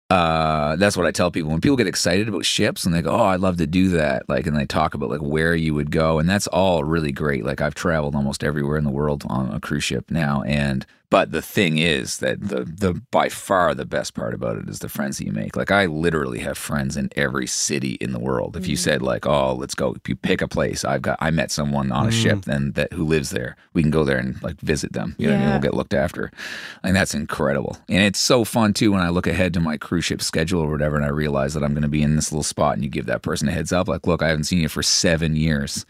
uh, 0.10 0.76
that's 0.76 0.98
what 0.98 1.06
I 1.08 1.12
tell 1.12 1.32
people 1.32 1.52
when 1.52 1.62
people 1.62 1.78
get 1.78 1.88
excited 1.88 2.28
about 2.28 2.46
ships 2.46 2.86
and 2.86 2.94
they 2.94 3.02
go, 3.02 3.12
"Oh, 3.12 3.24
I'd 3.24 3.40
love 3.40 3.56
to 3.58 3.66
do 3.68 3.88
that." 3.90 4.28
Like, 4.28 4.46
and 4.46 4.58
they 4.58 4.66
talk 4.66 4.94
about 4.94 5.10
like 5.10 5.22
where 5.22 5.56
you 5.56 5.74
would 5.74 5.90
go, 5.90 6.20
and 6.20 6.30
that's 6.30 6.48
all 6.48 6.84
really 6.84 7.14
great. 7.14 7.46
Like, 7.46 7.62
I've 7.62 7.76
traveled 7.76 8.14
almost 8.14 8.44
everywhere 8.44 8.78
in 8.78 8.84
the 8.84 8.90
world 8.92 9.24
on 9.30 9.52
a 9.54 9.60
cruise 9.62 9.86
ship 9.86 10.12
now, 10.12 10.44
and 10.44 10.86
but 11.12 11.34
the 11.34 11.42
thing 11.42 11.78
is 11.78 12.18
that 12.20 12.40
the 12.40 12.64
the 12.64 12.94
by 13.12 13.28
far 13.28 13.76
the 13.76 13.86
best 13.86 14.16
part 14.16 14.34
about 14.34 14.58
it 14.58 14.70
is 14.70 14.80
the 14.80 14.90
friends 14.90 15.18
that 15.18 15.26
you 15.26 15.34
make. 15.34 15.58
Like, 15.58 15.70
I 15.70 15.86
literally 15.86 16.40
have 16.40 16.58
friends 16.58 16.96
in 16.96 17.10
every 17.18 17.46
city 17.46 17.98
in 18.00 18.14
the 18.14 18.20
world. 18.20 18.56
If 18.56 18.66
you 18.66 18.78
said 18.78 19.02
like, 19.02 19.28
"Oh, 19.28 19.54
let's 19.54 19.76
go," 19.76 19.94
if 19.94 20.08
you 20.08 20.16
pick 20.16 20.42
a 20.42 20.48
place, 20.48 20.86
I've 20.86 21.02
got 21.02 21.18
I 21.20 21.30
met 21.30 21.52
someone 21.52 21.92
on 21.92 22.08
a 22.08 22.12
ship 22.12 22.48
and 22.48 22.74
that 22.76 22.94
who 22.94 23.04
lives 23.04 23.32
there. 23.32 23.58
We 23.74 23.82
can 23.82 23.92
go 23.92 24.06
there 24.06 24.18
and 24.18 24.42
like 24.42 24.60
visit 24.62 24.94
them. 24.94 25.16
You 25.18 25.28
know, 25.28 25.34
what 25.34 25.36
I 25.36 25.40
mean? 25.40 25.48
Yeah. 25.50 25.54
we'll 25.56 25.62
get 25.62 25.74
looked 25.74 25.94
after. 25.94 26.32
And 26.82 26.96
that's 26.96 27.14
incredible. 27.14 27.78
And 27.90 28.04
it's 28.04 28.20
so 28.20 28.46
fun 28.46 28.74
too 28.74 28.94
when 28.94 29.02
I 29.02 29.10
look 29.10 29.28
ahead 29.28 29.54
to 29.56 29.60
my 29.60 29.76
cruise 29.76 30.06
ship 30.06 30.22
schedule 30.22 30.62
or 30.62 30.72
whatever 30.72 30.96
and 30.96 31.06
I 31.06 31.10
realize 31.10 31.54
that 31.56 31.64
I'm 31.64 31.74
going 31.74 31.84
to 31.84 31.90
be 31.90 32.02
in 32.02 32.16
this 32.16 32.32
little 32.32 32.44
spot 32.44 32.76
and 32.76 32.86
you 32.86 32.90
give 32.90 33.06
that 33.08 33.22
person 33.22 33.50
a 33.50 33.52
heads 33.52 33.74
up 33.74 33.90
like, 33.90 34.08
look, 34.08 34.24
I 34.24 34.30
haven't 34.30 34.46
seen 34.46 34.62
you 34.62 34.70
for 34.70 34.82
seven 34.82 35.36
years. 35.36 35.86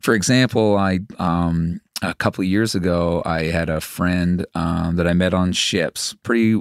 For 0.00 0.14
example, 0.14 0.76
I 0.78 1.00
um, 1.18 1.80
a 2.10 2.14
couple 2.14 2.42
of 2.42 2.48
years 2.48 2.74
ago, 2.74 3.22
I 3.24 3.44
had 3.44 3.68
a 3.68 3.80
friend 3.80 4.46
um, 4.54 4.96
that 4.96 5.06
I 5.06 5.12
met 5.12 5.34
on 5.34 5.52
ships, 5.52 6.14
pretty 6.22 6.60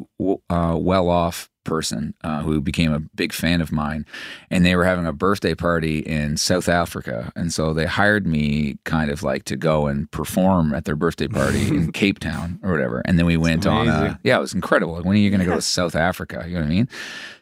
uh, 0.49 0.77
well 0.79 1.09
off 1.09 1.49
person 1.65 2.13
uh, 2.23 2.43
who 2.43 2.61
became 2.61 2.93
a 2.93 2.99
big 2.99 3.33
fan 3.33 3.59
of 3.59 3.71
mine, 3.73 4.05
and 4.49 4.65
they 4.65 4.75
were 4.75 4.85
having 4.85 5.05
a 5.05 5.11
birthday 5.11 5.53
party 5.53 5.99
in 5.99 6.37
South 6.37 6.69
Africa, 6.69 7.33
and 7.35 7.51
so 7.51 7.73
they 7.73 7.85
hired 7.85 8.25
me 8.25 8.77
kind 8.85 9.11
of 9.11 9.23
like 9.23 9.43
to 9.45 9.57
go 9.57 9.87
and 9.87 10.09
perform 10.11 10.73
at 10.73 10.85
their 10.85 10.95
birthday 10.95 11.27
party 11.27 11.67
in 11.67 11.91
Cape 11.93 12.19
Town 12.19 12.59
or 12.63 12.71
whatever, 12.71 13.01
and 13.03 13.19
then 13.19 13.25
we 13.25 13.35
went 13.35 13.67
on. 13.67 13.89
A, 13.89 14.19
yeah, 14.23 14.37
it 14.37 14.41
was 14.41 14.53
incredible. 14.53 14.93
Like, 14.93 15.03
when 15.03 15.17
are 15.17 15.19
you 15.19 15.29
going 15.29 15.41
to 15.41 15.45
go 15.45 15.55
to 15.55 15.61
South 15.61 15.95
Africa? 15.95 16.45
You 16.47 16.53
know 16.53 16.61
what 16.61 16.67
I 16.67 16.69
mean? 16.69 16.89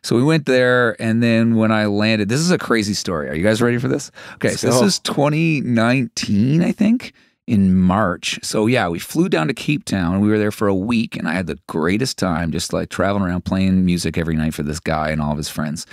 So 0.02 0.16
we 0.16 0.24
went 0.24 0.48
there, 0.48 1.00
and 1.02 1.22
then 1.22 1.56
when 1.56 1.72
I 1.72 1.86
landed, 1.86 2.30
this 2.30 2.40
is 2.40 2.50
a 2.50 2.58
crazy 2.58 2.94
story. 2.94 3.30
Are 3.30 3.36
you 3.36 3.44
guys 3.44 3.62
ready 3.62 3.78
for 3.78 3.88
this? 3.88 4.10
Okay, 4.36 4.50
Let's 4.50 4.62
so 4.62 4.68
this 4.68 4.82
is 4.82 5.00
2019, 5.00 6.64
I 6.64 6.72
think. 6.72 7.14
In 7.46 7.76
March. 7.76 8.40
So 8.42 8.68
yeah, 8.68 8.88
we 8.88 9.00
flew 9.00 9.28
down 9.28 9.48
to 9.50 9.54
Cape 9.54 9.84
Town. 9.84 10.22
We 10.22 10.30
were 10.30 10.38
there 10.38 10.52
for 10.52 10.68
a 10.68 10.76
week, 10.76 11.18
and 11.18 11.28
I 11.28 11.34
had 11.34 11.48
the 11.48 11.60
greatest 11.68 12.18
time, 12.18 12.52
just 12.52 12.72
like 12.72 12.90
traveling 12.90 13.24
around 13.24 13.44
playing 13.44 13.84
music 13.84 14.18
every 14.18 14.36
night 14.36 14.54
for 14.54 14.64
this 14.64 14.80
guy 14.80 15.10
and 15.10 15.22
all 15.22 15.32
of 15.32 15.38
his 15.38 15.50
friends. 15.50 15.86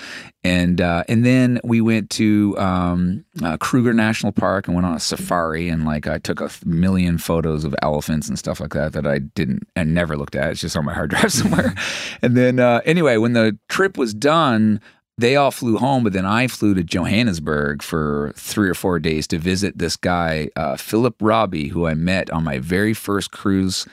And 0.45 0.81
uh, 0.81 1.03
and 1.09 1.27
then 1.27 1.61
we 1.65 1.81
went 1.81 2.09
to 2.11 2.57
um, 2.59 3.25
uh, 3.43 3.57
Kruger 3.57 3.93
National 3.93 4.33
Park 4.33 4.69
and 4.69 4.77
went 4.77 4.87
on 4.87 4.95
a 4.95 5.01
safari. 5.01 5.69
And 5.69 5.85
like 5.85 6.07
I 6.07 6.19
took 6.19 6.41
a 6.41 6.51
million 6.65 7.19
photos 7.19 7.65
of 7.65 7.75
elephants 7.83 8.29
and 8.29 8.39
stuff 8.39 8.61
like 8.61 8.73
that 8.75 8.93
that 8.93 9.07
I 9.07 9.19
didn't 9.19 9.67
and 9.75 9.93
never 9.93 10.17
looked 10.17 10.37
at. 10.37 10.53
It's 10.53 10.61
just 10.61 10.77
on 10.77 10.85
my 10.85 10.95
hard 10.95 11.11
drive 11.11 11.33
somewhere. 11.33 11.75
and 12.23 12.37
then 12.37 12.61
uh, 12.61 12.81
anyway, 12.85 13.17
when 13.17 13.33
the 13.33 13.59
trip 13.69 13.99
was 13.99 14.15
done 14.15 14.81
they 15.21 15.37
all 15.37 15.51
flew 15.51 15.77
home, 15.77 16.05
but 16.05 16.13
then 16.13 16.27
I 16.27 16.47
flew 16.47 16.75
to 16.75 16.83
Johannesburg 16.83 17.83
for 17.83 18.33
three 18.37 18.69
or 18.69 18.75
four 18.75 18.99
days 18.99 19.27
to 19.29 19.39
visit 19.39 19.79
this 19.79 19.97
guy, 19.97 20.49
uh, 20.57 20.77
Philip 20.77 21.17
Robbie, 21.21 21.69
who 21.69 21.87
I 21.87 21.95
met 21.95 22.31
on 22.31 22.45
my 22.45 22.59
very 22.59 22.95
first 22.95 23.31
cruise 23.31 23.87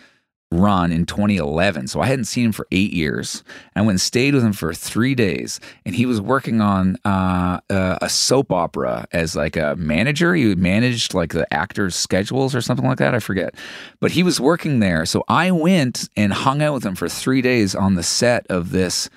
run 0.49 0.93
in 0.93 1.05
2011. 1.05 1.87
So 1.87 1.99
I 1.99 2.05
hadn't 2.05 2.25
seen 2.25 2.45
him 2.45 2.51
for 2.53 2.67
eight 2.71 2.93
years. 2.93 3.43
I 3.75 3.81
went 3.81 3.91
and 3.91 4.01
stayed 4.01 4.33
with 4.33 4.43
him 4.43 4.53
for 4.53 4.73
three 4.73 5.13
days, 5.13 5.59
and 5.85 5.93
he 5.93 6.05
was 6.05 6.21
working 6.21 6.61
on 6.61 6.97
uh, 7.03 7.59
uh, 7.69 7.97
a 8.01 8.07
soap 8.07 8.51
opera 8.53 9.07
as 9.11 9.35
like 9.35 9.57
a 9.57 9.75
manager. 9.75 10.33
He 10.35 10.55
managed 10.55 11.13
like 11.13 11.33
the 11.33 11.51
actors' 11.53 11.95
schedules 11.95 12.55
or 12.55 12.61
something 12.61 12.85
like 12.85 12.99
that. 12.99 13.13
I 13.13 13.19
forget, 13.19 13.55
but 13.99 14.11
he 14.11 14.23
was 14.23 14.39
working 14.39 14.79
there. 14.79 15.05
So 15.05 15.25
I 15.27 15.51
went 15.51 16.09
and 16.15 16.31
hung 16.31 16.61
out 16.61 16.75
with 16.75 16.85
him 16.85 16.95
for 16.95 17.09
three 17.09 17.41
days 17.41 17.75
on 17.75 17.95
the 17.95 18.03
set 18.03 18.47
of 18.49 18.71
this 18.71 19.09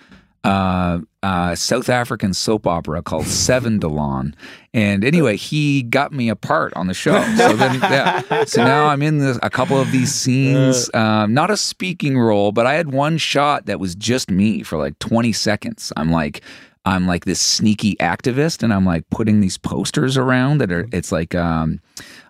uh, 0.45 1.01
uh, 1.23 1.55
South 1.55 1.89
African 1.89 2.33
soap 2.33 2.67
opera 2.67 3.03
called 3.03 3.27
7de 3.27 3.81
Laan. 3.81 4.35
And 4.73 5.05
anyway, 5.05 5.37
he 5.37 5.83
got 5.83 6.13
me 6.13 6.29
a 6.29 6.37
part 6.37 6.73
on 6.75 6.87
the 6.87 6.95
show. 6.95 7.21
So 7.37 7.57
then, 7.57 7.75
yeah. 7.81 8.45
So 8.45 8.65
now 8.65 8.87
I'm 8.87 9.03
in 9.03 9.19
this, 9.19 9.39
a 9.43 9.51
couple 9.51 9.79
of 9.79 9.93
these 9.93 10.15
scenes, 10.15 10.89
um, 10.95 11.35
not 11.35 11.51
a 11.51 11.57
speaking 11.57 12.19
role, 12.19 12.53
but 12.53 12.67
I 12.67 12.75
had 12.75 12.93
one 12.93 13.19
shot 13.19 13.67
that 13.67 13.81
was 13.81 13.95
just 13.95 14.31
me 14.31 14.63
for 14.63 14.79
like 14.79 14.99
20 14.99 15.33
seconds. 15.33 15.93
I'm 15.97 16.11
like, 16.11 16.43
I'm 16.85 17.07
like 17.07 17.27
this 17.27 17.41
sneaky 17.41 17.97
activist, 17.97 18.63
and 18.63 18.73
I'm 18.73 18.87
like 18.87 19.09
putting 19.11 19.41
these 19.41 19.59
posters 19.59 20.17
around 20.17 20.59
that 20.59 20.73
are. 20.73 20.89
It's 20.93 21.13
like 21.13 21.35
um, 21.35 21.81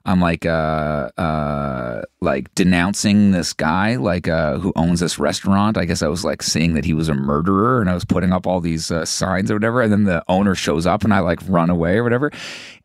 I'm 0.06 0.20
like 0.20 0.46
uh, 0.46 1.10
uh, 1.18 2.02
like 2.20 2.54
denouncing 2.54 3.32
this 3.32 3.52
guy 3.52 3.96
like 3.96 4.28
uh, 4.28 4.58
who 4.58 4.72
owns 4.74 5.00
this 5.00 5.18
restaurant. 5.18 5.76
I 5.76 5.84
guess 5.84 6.02
I 6.02 6.08
was 6.08 6.24
like 6.24 6.42
saying 6.42 6.74
that 6.74 6.84
he 6.84 6.94
was 6.94 7.08
a 7.08 7.14
murderer, 7.14 7.80
and 7.80 7.90
I 7.90 7.94
was 7.94 8.04
putting 8.04 8.32
up 8.32 8.46
all 8.46 8.60
these 8.60 8.90
uh, 8.90 9.04
signs 9.04 9.50
or 9.50 9.54
whatever. 9.54 9.82
And 9.82 9.92
then 9.92 10.04
the 10.04 10.24
owner 10.28 10.54
shows 10.54 10.86
up, 10.86 11.04
and 11.04 11.12
I 11.12 11.20
like 11.20 11.40
run 11.46 11.68
away 11.68 11.96
or 11.96 12.02
whatever. 12.02 12.30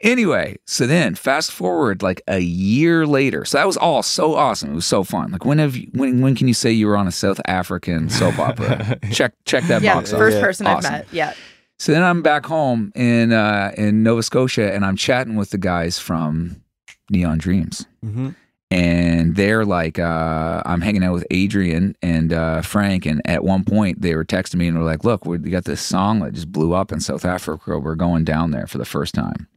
Anyway, 0.02 0.58
so 0.66 0.86
then 0.86 1.16
fast 1.16 1.52
forward 1.52 2.04
like 2.04 2.22
a 2.28 2.40
year 2.40 3.08
later. 3.08 3.46
So 3.46 3.58
that 3.58 3.68
was 3.68 3.78
all 3.78 4.04
so 4.04 4.36
awesome. 4.36 4.72
It 4.72 4.76
was 4.76 4.86
so 4.86 5.04
fun. 5.06 5.32
Like 5.32 5.46
when 5.46 5.60
have 5.60 5.78
you, 5.78 5.90
when 5.94 6.22
when 6.22 6.36
can 6.36 6.50
you 6.50 6.54
say 6.54 6.72
you 6.72 6.88
were 6.88 6.98
on 6.98 7.08
a 7.08 7.12
South 7.12 7.40
African 7.46 8.10
soap 8.10 8.38
opera? 8.40 9.00
check 9.12 9.34
check 9.46 9.64
that 9.66 9.82
yeah, 9.82 9.96
box 9.96 10.12
off. 10.12 10.20
first 10.20 10.40
person 10.42 10.68
Awesome. 10.68 10.94
I've 10.94 11.00
met. 11.00 11.08
Yeah. 11.14 11.34
So 11.80 11.92
then 11.92 12.04
I'm 12.04 12.22
back 12.22 12.46
home 12.46 12.92
in 12.94 13.32
uh, 13.32 13.72
in 13.78 14.04
Nova 14.04 14.22
Scotia, 14.24 14.74
and 14.74 14.86
I'm 14.86 14.96
chatting 14.96 15.36
with 15.36 15.52
the 15.52 15.58
guys 15.58 15.98
from 15.98 16.62
Neon 17.10 17.38
Dreams, 17.38 17.86
Mm-hmm. 18.06 18.30
and 18.72 19.36
they're 19.36 19.66
like, 19.66 20.00
uh, 20.00 20.62
I'm 20.66 20.82
hanging 20.82 21.04
out 21.04 21.14
with 21.14 21.26
Adrian 21.32 21.96
and 22.02 22.34
uh, 22.34 22.62
Frank, 22.62 23.06
and 23.06 23.22
at 23.26 23.44
one 23.44 23.64
point 23.64 24.02
they 24.02 24.16
were 24.16 24.26
texting 24.26 24.56
me 24.56 24.68
and 24.68 24.78
were 24.78 24.84
like, 24.86 25.04
"Look, 25.04 25.26
we 25.26 25.38
got 25.38 25.66
this 25.66 25.82
song 25.82 26.20
that 26.22 26.34
just 26.34 26.52
blew 26.52 26.74
up 26.74 26.92
in 26.92 27.00
South 27.00 27.26
Africa. 27.26 27.78
We're 27.80 27.96
going 27.96 28.24
down 28.24 28.52
there 28.52 28.68
for 28.68 28.78
the 28.78 28.86
first 28.86 29.14
time." 29.14 29.48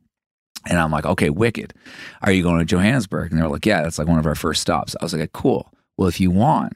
And 0.69 0.79
I'm 0.79 0.91
like, 0.91 1.07
"Okay, 1.07 1.31
wicked. 1.31 1.73
Are 2.23 2.33
you 2.33 2.43
going 2.43 2.59
to 2.59 2.65
Johannesburg?" 2.65 3.31
And 3.33 3.41
they're 3.41 3.49
like, 3.49 3.65
"Yeah, 3.67 3.83
that's 3.83 3.99
like 3.99 4.09
one 4.09 4.19
of 4.19 4.27
our 4.27 4.35
first 4.35 4.61
stops." 4.61 4.95
I 5.01 5.05
was 5.05 5.15
like, 5.15 5.33
"Cool. 5.33 5.73
Well, 5.97 6.09
if 6.09 6.21
you 6.21 6.31
want, 6.31 6.75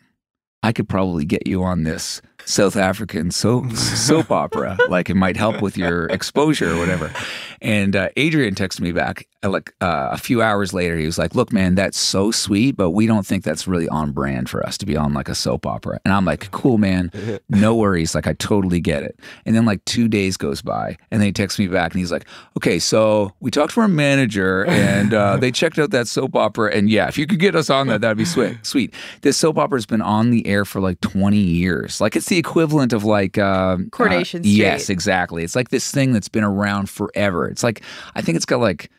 I 0.62 0.72
could 0.72 0.88
probably 0.88 1.24
get 1.24 1.46
you 1.46 1.62
on 1.62 1.82
this 1.84 2.22
South 2.44 2.76
African 2.76 3.30
soap 3.30 3.72
soap 3.72 4.30
opera. 4.42 4.76
Like 4.88 5.10
it 5.10 5.14
might 5.14 5.36
help 5.36 5.62
with 5.62 5.76
your 5.76 6.06
exposure 6.06 6.74
or 6.74 6.78
whatever. 6.78 7.12
And 7.60 7.94
uh, 7.94 8.08
Adrian 8.16 8.54
texted 8.54 8.80
me 8.80 8.90
back 8.92 9.28
uh, 9.44 9.50
like 9.50 9.74
uh, 9.80 10.08
a 10.12 10.18
few 10.18 10.42
hours 10.42 10.72
later. 10.74 10.96
He 10.96 11.06
was 11.06 11.18
like, 11.18 11.34
"Look, 11.34 11.52
man, 11.52 11.74
that's 11.74 11.98
so 11.98 12.30
sweet, 12.30 12.76
but 12.76 12.90
we 12.90 13.06
don't 13.06 13.26
think 13.26 13.44
that's 13.44 13.68
really 13.68 13.88
on 13.88 14.12
brand 14.12 14.50
for 14.50 14.64
us 14.66 14.76
to 14.78 14.86
be 14.86 14.96
on 14.96 15.14
like 15.14 15.28
a 15.28 15.34
soap 15.34 15.64
opera." 15.66 16.00
And 16.04 16.12
I'm 16.12 16.24
like, 16.24 16.50
"Cool, 16.50 16.78
man, 16.78 17.12
no 17.48 17.74
worries. 17.74 18.14
Like 18.14 18.26
I 18.26 18.32
totally 18.34 18.80
get 18.80 19.02
it." 19.04 19.18
And 19.46 19.54
then 19.54 19.64
like 19.64 19.84
two 19.84 20.08
days 20.08 20.36
goes 20.36 20.60
by, 20.60 20.96
and 21.10 21.20
then 21.20 21.26
he 21.26 21.32
texts 21.32 21.58
me 21.58 21.68
back, 21.68 21.92
and 21.92 22.00
he's 22.00 22.10
like, 22.10 22.26
"Okay, 22.56 22.78
so 22.80 23.32
we 23.40 23.50
talked 23.50 23.74
to 23.74 23.80
our 23.80 23.88
manager, 23.88 24.64
and 24.66 25.14
uh, 25.14 25.36
they 25.40 25.52
checked 25.52 25.78
out 25.78 25.90
that 25.90 26.08
soap 26.08 26.34
opera, 26.34 26.72
and 26.74 26.90
yeah, 26.90 27.06
if 27.06 27.16
you 27.16 27.26
could 27.26 27.38
get 27.38 27.54
us 27.54 27.70
on 27.70 27.86
that, 27.88 28.00
that'd 28.00 28.18
be 28.18 28.24
sweet. 28.24 28.58
Sweet. 28.62 28.92
This 29.22 29.36
soap 29.36 29.58
opera's 29.58 29.86
been 29.86 30.02
on 30.02 30.30
the 30.30 30.46
air 30.46 30.64
for 30.64 30.80
like 30.80 31.00
20 31.00 31.36
years. 31.36 32.00
Like 32.00 32.16
it's 32.16 32.31
the 32.32 32.38
equivalent 32.38 32.94
of 32.94 33.04
like 33.04 33.36
um, 33.36 33.90
Coronation 33.90 34.40
uh, 34.40 34.42
Street. 34.42 34.52
Yes, 34.54 34.88
exactly. 34.88 35.44
It's 35.44 35.54
like 35.54 35.68
this 35.68 35.90
thing 35.90 36.12
that's 36.12 36.28
been 36.28 36.44
around 36.44 36.88
forever. 36.88 37.46
It's 37.46 37.62
like 37.62 37.82
I 38.14 38.22
think 38.22 38.36
it's 38.36 38.46
got 38.46 38.58
like 38.60 38.90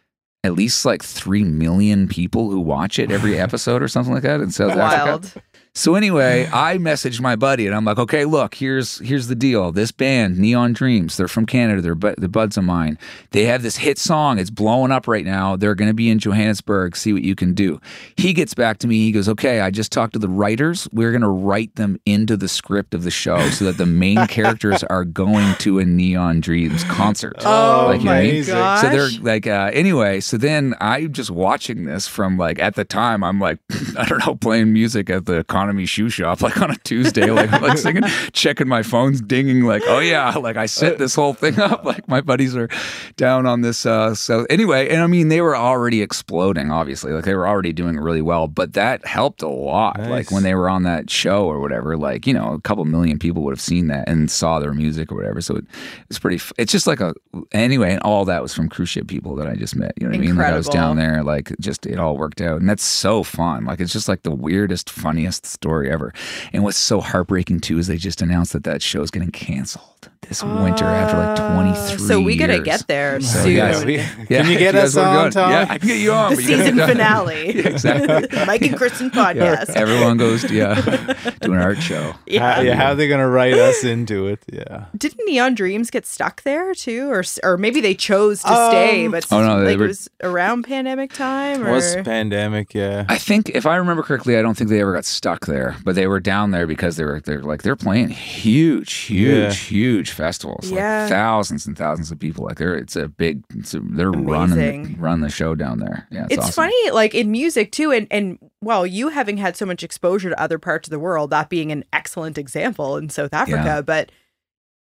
at 0.44 0.54
least 0.54 0.86
like 0.86 1.04
three 1.04 1.44
million 1.44 2.08
people 2.08 2.52
who 2.52 2.60
watch 2.60 3.00
it 3.00 3.12
every 3.12 3.40
episode 3.40 3.82
or 3.82 3.88
something 3.88 4.14
like 4.14 4.24
that 4.24 4.40
in 4.40 4.52
South 4.52 4.78
Africa. 4.78 5.42
So 5.76 5.96
anyway, 5.96 6.48
I 6.54 6.78
messaged 6.78 7.20
my 7.20 7.36
buddy 7.36 7.66
and 7.66 7.76
I'm 7.76 7.84
like, 7.84 7.98
okay, 7.98 8.26
look, 8.26 8.54
here's 8.54 9.00
here's 9.00 9.26
the 9.26 9.34
deal. 9.36 9.72
This 9.72 9.92
band, 9.92 10.38
Neon 10.38 10.72
Dreams, 10.74 11.18
they're 11.18 11.28
from 11.28 11.48
Canada. 11.48 11.82
They're 11.82 11.96
bu- 11.96 12.14
the 12.16 12.30
buds 12.30 12.58
of 12.58 12.64
mine. 12.64 13.00
They 13.32 13.46
have 13.46 13.64
this 13.64 13.78
hit 13.78 13.98
song. 13.98 14.38
It's 14.38 14.52
blowing 14.52 14.92
up 14.92 15.08
right 15.08 15.26
now. 15.26 15.56
They're 15.56 15.74
going 15.74 15.90
to 15.90 15.96
be 15.96 16.12
in 16.12 16.20
Johannesburg. 16.20 16.96
See 16.96 17.12
what 17.12 17.24
you 17.24 17.34
can 17.34 17.56
do. 17.56 17.82
He 18.18 18.34
gets 18.34 18.54
back 18.54 18.78
to 18.80 18.88
me. 18.88 18.98
He 18.98 19.12
goes, 19.12 19.28
okay, 19.28 19.62
I 19.62 19.72
just 19.72 19.92
talked 19.92 20.14
to 20.14 20.20
the 20.20 20.30
writers. 20.30 20.88
We're 20.92 21.10
going 21.10 21.22
to 21.22 21.28
write 21.30 21.76
them 21.76 22.00
into 22.06 22.38
the 22.38 22.48
script 22.48 22.94
of 22.94 23.04
the 23.04 23.10
show 23.12 23.50
so 23.50 23.66
that 23.66 23.78
the 23.78 23.88
main 23.88 24.28
characters 24.28 24.84
are 24.84 25.04
going 25.04 25.56
to 25.56 25.80
a 25.80 25.86
Neon 25.86 26.40
Dreams 26.40 26.84
concert. 26.84 27.34
Oh 27.40 27.86
Like, 27.88 28.02
you 28.02 28.06
know 28.06 28.12
my 28.12 28.42
gosh. 28.42 28.82
So 28.82 28.90
they're 28.90 29.22
like, 29.24 29.48
uh, 29.48 29.72
anyway. 29.74 30.20
So 30.20 30.38
then 30.38 30.76
I'm 30.80 31.12
just 31.14 31.32
watching 31.32 31.86
this 31.86 32.08
from 32.08 32.38
like 32.38 32.60
at 32.60 32.76
the 32.76 32.86
time. 32.86 33.24
I'm 33.24 33.40
like, 33.40 33.58
I 33.98 34.06
don't 34.06 34.24
know, 34.24 34.36
playing 34.36 34.72
music 34.72 35.10
at 35.10 35.26
the 35.26 35.44
economy 35.64 35.86
shoe 35.86 36.10
shop 36.10 36.42
like 36.42 36.62
on 36.62 36.72
a 36.72 36.76
Tuesday, 36.84 37.32
like 37.32 37.50
like 37.62 37.78
singing, 37.78 38.04
checking 38.34 38.68
my 38.68 38.84
phone's 38.84 39.22
dinging, 39.22 39.64
like, 39.64 39.82
oh 39.88 40.00
yeah, 40.00 40.36
like 40.36 40.58
I 40.58 40.66
set 40.66 40.98
this 40.98 41.16
whole 41.16 41.34
thing 41.34 41.60
up. 41.60 41.84
Like 41.94 42.08
my 42.08 42.22
buddies 42.22 42.56
are 42.56 42.70
down 43.18 43.46
on 43.46 43.62
this. 43.62 43.86
Uh, 43.86 44.16
so 44.16 44.46
anyway, 44.50 44.90
and 44.90 45.02
I 45.02 45.08
mean 45.08 45.28
they 45.28 45.42
were 45.42 45.56
already 45.56 46.02
exploding, 46.02 46.72
obviously, 46.72 47.12
like 47.12 47.26
they 47.26 47.36
were 47.36 47.48
already 47.48 47.74
doing 47.74 47.98
really 47.98 48.22
well, 48.22 48.48
but 48.48 48.74
that 48.74 49.06
helped 49.06 49.42
a 49.42 49.50
lot. 49.50 50.00
Like 50.00 50.32
when 50.32 50.44
they 50.44 50.56
were 50.56 50.70
on 50.70 50.84
that 50.84 51.10
show 51.10 51.46
or 51.46 51.60
whatever, 51.60 51.98
like 51.98 52.26
you 52.26 52.34
know, 52.34 52.54
a 52.54 52.62
couple 52.62 52.86
million 52.86 53.20
people 53.20 53.44
would 53.44 53.52
have 53.52 53.62
seen 53.62 53.88
that 53.88 54.08
and 54.08 54.32
saw 54.32 54.60
their 54.60 54.74
music 54.74 55.12
or 55.12 55.16
whatever. 55.16 55.42
So 55.42 55.58
it, 55.58 55.66
it's 56.10 56.20
pretty. 56.20 56.42
It's 56.58 56.72
just 56.72 56.88
like 56.88 57.02
a 57.02 57.14
anyway, 57.52 57.92
and 57.92 58.02
all 58.02 58.26
that 58.26 58.42
was 58.42 58.54
from 58.54 58.70
cruise 58.70 58.90
ship 58.90 59.08
people 59.08 59.36
that 59.36 59.48
I 59.48 59.56
just 59.56 59.76
met. 59.76 59.94
You 59.98 60.08
know 60.08 60.12
what 60.12 60.24
I 60.24 60.26
mean? 60.26 60.36
Like 60.36 60.54
I 60.54 60.58
was 60.58 60.70
down 60.70 60.98
there, 60.98 61.24
like 61.24 61.52
just 61.60 61.86
it 61.86 62.00
all 62.00 62.18
worked 62.18 62.42
out, 62.42 62.60
and 62.60 62.70
that's 62.70 62.84
so 62.84 63.24
fun. 63.24 63.66
Like 63.66 63.80
it's 63.82 63.94
just 63.94 64.08
like 64.08 64.24
the 64.24 64.34
weirdest, 64.34 64.90
funniest 64.90 65.46
story 65.54 65.90
ever. 65.92 66.14
And 66.52 66.64
what's 66.64 66.78
so 66.78 67.02
heartbreaking 67.02 67.62
too 67.62 67.78
is 67.78 67.88
they 67.88 67.98
just 67.98 68.22
announced 68.22 68.54
that 68.54 68.64
that 68.66 68.82
show 68.82 69.02
is 69.02 69.12
getting 69.12 69.32
canceled 69.32 70.10
this 70.28 70.44
winter 70.44 70.86
after 70.86 71.18
like 71.18 71.36
twenty 71.54 71.74
three. 71.74 71.96
Uh, 72.06 72.08
So 72.08 72.20
we 72.22 72.36
gotta 72.36 72.60
get 72.60 72.88
there 72.88 73.20
So, 73.22 73.44
soon. 73.44 73.52
yeah, 73.56 73.72
Yeah, 73.80 73.86
we- 73.86 73.96
Yeah, 73.96 74.06
can 74.28 74.52
you 74.52 74.58
get 74.58 74.74
guys 74.76 74.96
us 74.96 74.98
on, 74.98 75.32
Tom? 75.32 75.52
Yeah, 75.52 75.66
I 75.70 75.78
can 75.78 75.88
get 75.88 76.00
you 76.00 76.12
on. 76.14 76.30
the 76.32 76.36
but 76.36 76.44
you 76.46 76.50
gotta 76.58 76.64
season 76.70 76.88
finale. 76.88 77.56
Yeah, 77.58 77.68
exactly. 77.70 78.46
Mike 78.48 78.62
and 78.62 78.78
Kristen 78.78 79.12
podcast. 79.12 79.70
Everyone 79.76 80.18
goes 80.18 80.42
to 80.44 80.54
yeah, 80.54 80.76
to 80.82 81.52
an 81.52 81.54
art 81.58 81.82
show. 81.82 82.14
Yeah. 82.26 82.56
How, 82.56 82.62
yeah, 82.62 82.76
how 82.76 82.92
are 82.92 82.96
they 82.96 83.08
going 83.08 83.20
to 83.20 83.28
write 83.28 83.54
us 83.54 83.84
into 83.84 84.28
it? 84.28 84.40
Yeah. 84.52 84.86
Didn't 84.98 85.26
Neon 85.26 85.56
Dreams 85.56 85.90
get 85.90 86.06
stuck 86.06 86.42
there 86.44 86.74
too, 86.74 87.10
or 87.10 87.24
or 87.44 87.58
maybe 87.58 87.82
they 87.82 87.96
chose 87.96 88.42
to 88.44 88.48
stay, 88.70 89.06
Um, 89.06 89.12
but 89.12 89.26
Oh, 89.32 89.42
no, 89.42 89.60
they 89.62 89.72
like 89.72 89.78
were- 89.80 89.86
it 89.86 89.88
was 89.90 90.10
around 90.22 90.64
pandemic 90.64 91.14
time, 91.14 91.62
It 91.62 91.68
or 91.68 91.72
was 91.72 91.96
pandemic, 92.04 92.74
yeah. 92.74 93.06
I 93.10 93.18
think 93.18 93.50
if 93.50 93.66
I 93.66 93.76
remember 93.78 94.04
correctly, 94.04 94.38
I 94.38 94.42
don't 94.42 94.56
think 94.58 94.70
they 94.70 94.82
ever 94.82 94.94
got 94.94 95.06
stuck 95.06 95.46
there, 95.46 95.76
but 95.84 95.96
they 95.96 96.08
were 96.08 96.20
down 96.20 96.52
there 96.52 96.68
because 96.68 96.98
they 96.98 97.04
were 97.04 97.20
they're 97.22 97.42
like 97.42 97.62
they're 97.64 97.76
playing 97.76 98.10
huge, 98.10 98.94
huge, 98.94 99.38
Yeah. 99.38 99.52
huge 99.52 100.12
festivals, 100.14 100.72
Yeah. 100.72 101.02
like 101.02 101.10
thousands 101.10 101.66
and 101.66 101.78
thousands 101.78 102.12
of 102.12 102.20
people. 102.20 102.46
Like 102.46 102.58
they're 102.58 102.76
it's 102.76 102.96
a 102.96 103.08
big, 103.08 103.44
it's 103.56 103.74
a, 103.74 103.80
they're 103.82 104.12
running 104.12 104.54
Amazing. 104.82 105.00
run 105.00 105.22
the 105.22 105.30
show 105.30 105.56
down 105.56 105.80
there. 105.80 106.08
Yeah, 106.12 106.24
it's, 106.26 106.34
it's 106.36 106.44
awesome. 106.44 106.54
funny 106.66 106.92
like 106.92 107.14
in 107.16 107.32
music 107.32 107.72
too 107.72 107.92
and 107.92 108.08
and 108.12 108.38
well 108.62 108.86
you 108.86 109.10
having 109.10 109.38
had 109.38 109.58
so 109.58 109.66
much 109.66 109.84
exposure 109.84 110.30
to 110.30 110.40
other 110.42 110.58
parts 110.60 110.88
of 110.88 110.92
the 110.92 111.00
world 111.00 111.30
that 111.32 111.50
being 111.50 111.72
an 111.72 111.84
excellent 111.92 112.38
example 112.38 112.98
in 112.98 113.10
south 113.10 113.34
africa 113.34 113.64
Yeah. 113.66 113.82
but 113.82 114.12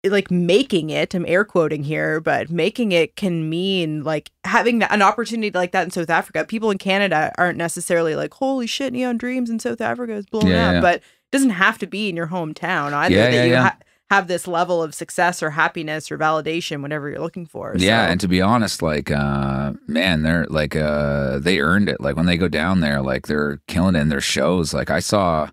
like 0.08 0.30
making 0.30 0.92
it 0.92 1.16
i'm 1.16 1.26
air 1.28 1.44
quoting 1.44 1.84
here 1.84 2.22
but 2.22 2.52
making 2.52 2.92
it 2.92 3.16
can 3.16 3.50
mean 3.50 4.04
like 4.04 4.30
having 4.44 4.84
an 4.84 5.02
opportunity 5.02 5.50
like 5.50 5.72
that 5.72 5.84
in 5.84 5.90
south 5.90 6.12
africa 6.12 6.46
people 6.46 6.70
in 6.70 6.78
canada 6.78 7.32
aren't 7.40 7.58
necessarily 7.58 8.16
like 8.16 8.32
holy 8.36 8.68
shit 8.68 8.94
neon 8.94 9.18
dreams 9.18 9.50
in 9.50 9.58
south 9.58 9.82
africa 9.82 10.14
is 10.14 10.28
blowing 10.28 10.48
Yeah, 10.50 10.68
up 10.70 10.74
yeah. 10.76 10.82
but 10.82 10.96
it 10.98 11.04
doesn't 11.32 11.50
have 11.52 11.80
to 11.80 11.88
be 11.88 12.08
in 12.08 12.16
your 12.16 12.28
hometown 12.28 12.94
either 12.94 13.16
Yeah, 13.16 13.32
that 13.32 13.48
you 13.48 13.56
ha- 13.56 13.78
have 14.10 14.28
this 14.28 14.48
level 14.48 14.84
of 14.84 14.94
success 14.94 15.42
or 15.42 15.52
happiness 15.52 16.12
or 16.12 16.18
validation, 16.18 16.82
whatever 16.82 17.10
you're 17.10 17.20
looking 17.20 17.46
for. 17.46 17.76
Yeah, 17.78 18.08
and 18.08 18.20
to 18.22 18.28
be 18.28 18.42
honest, 18.42 18.82
like 18.82 19.10
uh 19.12 19.74
man, 19.88 20.24
they're 20.24 20.46
like 20.46 20.76
uh 20.76 21.40
they 21.40 21.60
earned 21.60 21.90
it. 21.90 22.00
Like 22.00 22.16
when 22.16 22.26
they 22.26 22.38
go 22.38 22.48
down 22.48 22.82
there, 22.82 23.02
like 23.02 23.28
they're 23.28 23.62
killing 23.68 23.96
it 23.96 24.00
in 24.00 24.10
their 24.10 24.22
shows. 24.22 24.74
Like 24.74 24.90
I 24.90 25.00
saw 25.00 25.50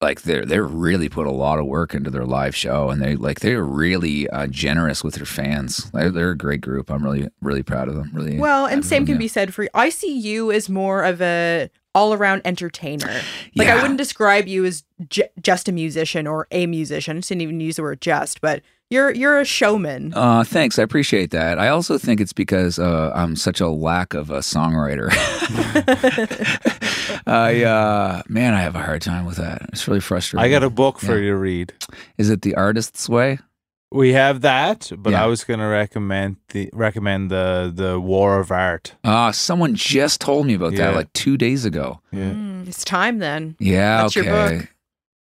like 0.00 0.22
they're 0.22 0.44
they're 0.44 0.62
really 0.62 1.08
put 1.08 1.26
a 1.26 1.32
lot 1.32 1.58
of 1.58 1.66
work 1.66 1.92
into 1.92 2.10
their 2.10 2.24
live 2.24 2.54
show 2.54 2.88
and 2.88 3.02
they 3.02 3.16
like 3.16 3.40
they're 3.40 3.64
really 3.64 4.28
uh, 4.28 4.46
generous 4.46 5.02
with 5.02 5.14
their 5.14 5.26
fans. 5.26 5.90
They're, 5.90 6.10
they're 6.10 6.30
a 6.30 6.38
great 6.38 6.60
group. 6.60 6.90
I'm 6.90 7.02
really 7.02 7.28
really 7.40 7.64
proud 7.64 7.88
of 7.88 7.96
them. 7.96 8.10
Really 8.12 8.38
Well, 8.38 8.66
and 8.66 8.84
same 8.84 9.02
for 9.02 9.06
can 9.06 9.14
them, 9.14 9.18
be 9.20 9.28
said 9.28 9.52
for 9.52 9.66
I 9.74 9.88
see 9.88 10.16
you 10.16 10.52
as 10.52 10.68
more 10.68 11.02
of 11.02 11.20
a 11.20 11.68
all 11.98 12.14
around 12.14 12.42
entertainer. 12.44 13.10
Like 13.56 13.68
I 13.68 13.74
wouldn't 13.80 13.98
describe 13.98 14.46
you 14.46 14.64
as 14.64 14.84
j- 15.08 15.28
just 15.42 15.68
a 15.68 15.72
musician 15.72 16.26
or 16.28 16.46
a 16.52 16.66
musician. 16.66 17.16
I 17.16 17.20
didn't 17.20 17.40
even 17.42 17.58
use 17.60 17.76
the 17.76 17.82
word 17.82 18.00
just, 18.00 18.40
but 18.40 18.62
you're 18.90 19.10
you're 19.12 19.38
a 19.40 19.44
showman. 19.44 20.12
Uh, 20.14 20.44
thanks. 20.44 20.78
I 20.78 20.82
appreciate 20.82 21.30
that. 21.32 21.58
I 21.58 21.68
also 21.68 21.98
think 21.98 22.20
it's 22.20 22.32
because 22.32 22.78
uh, 22.78 23.12
I'm 23.14 23.34
such 23.36 23.60
a 23.60 23.68
lack 23.68 24.14
of 24.14 24.30
a 24.30 24.38
songwriter. 24.38 25.10
I, 27.26 27.64
uh, 27.64 28.22
man, 28.28 28.54
I 28.54 28.60
have 28.60 28.76
a 28.76 28.82
hard 28.82 29.02
time 29.02 29.26
with 29.26 29.36
that. 29.36 29.62
It's 29.72 29.86
really 29.88 30.00
frustrating. 30.00 30.44
I 30.44 30.50
got 30.50 30.62
a 30.62 30.70
book 30.70 30.98
for 31.00 31.16
Yeah. 31.16 31.24
you 31.24 31.30
to 31.32 31.36
read. 31.36 31.72
Is 32.16 32.30
it 32.30 32.42
the 32.42 32.54
artist's 32.54 33.08
way? 33.08 33.38
We 33.90 34.12
have 34.12 34.42
that, 34.42 34.90
but 34.98 35.10
Yeah. 35.12 35.24
I 35.24 35.26
was 35.26 35.44
going 35.44 35.60
to 35.60 35.66
recommend 35.66 36.36
the 36.50 36.68
recommend 36.74 37.30
the 37.30 37.72
the 37.74 37.98
War 37.98 38.38
of 38.38 38.50
Art. 38.50 38.94
Uh, 39.02 39.32
someone 39.32 39.74
just 39.74 40.20
told 40.20 40.46
me 40.46 40.54
about 40.54 40.74
that 40.76 40.94
like 40.94 41.10
two 41.14 41.36
days 41.38 41.64
ago. 41.64 42.00
Yeah. 42.12 42.32
Mm, 42.32 42.68
it's 42.68 42.84
time 42.84 43.18
then. 43.18 43.56
Yeah, 43.58 44.02
That's 44.02 44.14
your 44.16 44.28
okay. 44.28 44.58
book. 44.58 44.68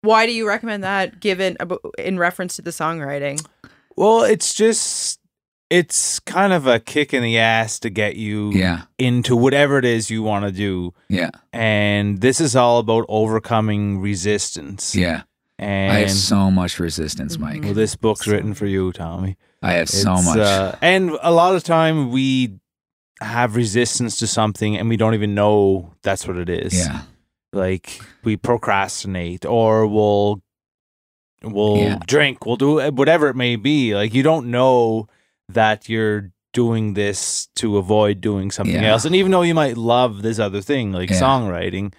Why 0.01 0.25
do 0.25 0.31
you 0.33 0.47
recommend 0.47 0.83
that 0.83 1.19
given 1.19 1.57
in 1.97 2.17
reference 2.19 2.55
to 2.57 2.61
the 2.61 2.71
songwriting? 2.71 3.45
Well, 3.97 4.23
it's 4.23 4.53
just 4.53 5.19
it's 5.69 6.19
kind 6.21 6.53
of 6.53 6.67
a 6.67 6.79
kick 6.79 7.13
in 7.13 7.23
the 7.23 7.37
ass 7.39 7.79
to 7.79 7.89
get 7.89 8.15
you 8.15 8.51
Yeah, 8.53 8.83
into 8.99 9.35
whatever 9.35 9.77
it 9.77 9.85
is 9.85 10.09
you 10.11 10.21
want 10.23 10.45
to 10.45 10.51
do. 10.51 10.93
yeah, 11.09 11.31
And 11.51 12.21
this 12.21 12.39
is 12.39 12.55
all 12.55 12.77
about 12.79 13.05
overcoming 13.09 13.99
resistance. 13.99 14.95
yeah. 14.95 15.23
And 15.63 15.91
I 15.91 15.99
have 15.99 16.11
so 16.11 16.51
much 16.51 16.79
resistance, 16.79 17.37
Mike. 17.37 17.63
well, 17.63 17.73
this 17.73 17.95
book's 17.95 18.27
written 18.27 18.53
for 18.53 18.65
you, 18.65 18.91
Tommy. 18.91 19.37
I 19.61 19.73
have 19.73 19.89
so 19.89 20.13
much. 20.21 20.37
uh, 20.37 20.73
and 20.81 21.11
a 21.21 21.31
lot 21.31 21.55
of 21.55 21.63
time 21.63 22.11
we 22.11 22.59
have 23.21 23.55
resistance 23.55 24.17
to 24.17 24.27
something 24.27 24.75
and 24.77 24.89
we 24.89 24.97
don't 24.97 25.13
even 25.13 25.33
know 25.33 25.93
that's 26.03 26.27
what 26.27 26.35
it 26.37 26.49
is. 26.49 26.73
yeah, 26.77 27.01
Like 27.53 28.01
we 28.23 28.35
procrastinate 28.35 29.45
or 29.45 29.87
we'll 29.87 30.41
we'll 31.43 31.77
Yeah. 31.77 31.99
drink, 32.05 32.45
we'll 32.45 32.55
do 32.57 32.79
whatever 32.91 33.27
it 33.29 33.35
may 33.35 33.55
be. 33.55 33.95
Like 33.95 34.13
you 34.13 34.23
don't 34.23 34.47
know 34.51 35.07
that 35.49 35.87
you're 35.89 36.31
doing 36.53 36.93
this 36.93 37.47
to 37.55 37.77
avoid 37.77 38.21
doing 38.21 38.51
something 38.51 38.75
Yeah. 38.83 38.91
else. 38.91 39.05
And 39.05 39.15
even 39.15 39.31
though 39.31 39.41
you 39.41 39.55
might 39.55 39.77
love 39.77 40.21
this 40.21 40.39
other 40.39 40.61
thing 40.61 40.91
like 40.91 41.09
Yeah. 41.09 41.19
songwriting, 41.21 41.93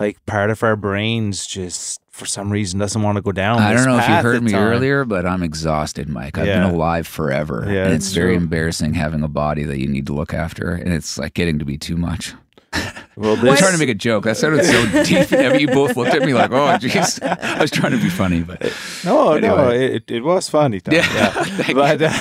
like 0.00 0.24
part 0.26 0.50
of 0.50 0.62
our 0.62 0.76
brains 0.76 1.46
just 1.46 2.00
for 2.18 2.26
some 2.26 2.50
reason 2.50 2.78
doesn't 2.80 3.00
want 3.02 3.16
to 3.16 3.22
go 3.22 3.32
down. 3.32 3.58
I 3.60 3.72
don't 3.72 3.86
know 3.86 3.96
if 3.98 4.08
you 4.08 4.14
heard 4.16 4.42
me 4.42 4.50
time. 4.52 4.62
earlier, 4.62 5.04
but 5.04 5.24
I'm 5.24 5.42
exhausted, 5.42 6.08
Mike. 6.08 6.36
I've 6.36 6.46
Yeah. 6.46 6.64
been 6.66 6.74
alive 6.74 7.06
forever. 7.06 7.64
Yeah, 7.66 7.84
and 7.84 7.94
it's 7.94 8.06
it's 8.06 8.14
very 8.14 8.32
true. 8.34 8.42
embarrassing 8.42 8.94
having 8.94 9.22
a 9.22 9.28
body 9.28 9.62
that 9.64 9.78
you 9.78 9.86
need 9.86 10.06
to 10.08 10.12
look 10.12 10.34
after. 10.34 10.72
And 10.74 10.92
it's 10.92 11.16
like 11.16 11.34
getting 11.34 11.58
to 11.60 11.64
be 11.64 11.78
too 11.78 11.96
much. 11.96 12.34
Well, 13.16 13.36
I 13.38 13.40
this, 13.40 13.58
trying 13.58 13.72
to 13.72 13.78
make 13.78 13.88
a 13.88 13.94
joke. 13.94 14.22
That 14.24 14.36
sounded 14.36 14.64
so 14.64 15.02
deep 15.02 15.32
and 15.32 15.40
heavy. 15.42 15.62
You 15.62 15.66
both 15.68 15.96
looked 15.96 16.14
at 16.14 16.22
me 16.22 16.34
like, 16.34 16.52
oh, 16.52 16.78
jeez. 16.78 17.20
I 17.20 17.60
was 17.60 17.68
trying 17.72 17.90
to 17.90 17.98
be 17.98 18.08
funny, 18.08 18.42
but 18.42 18.60
No, 19.04 19.36
no, 19.38 19.70
it, 19.70 20.08
it 20.08 20.22
was 20.22 20.48
funny. 20.48 20.78
Tom. 20.80 20.94
Yeah, 20.94 21.04
Yeah, 21.12 21.72
but 21.72 22.00
uh, 22.00 22.12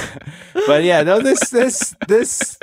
but 0.65 0.83
yeah, 0.83 1.03
no, 1.03 1.19
this 1.21 1.51
this 1.51 1.95
this. 2.07 2.57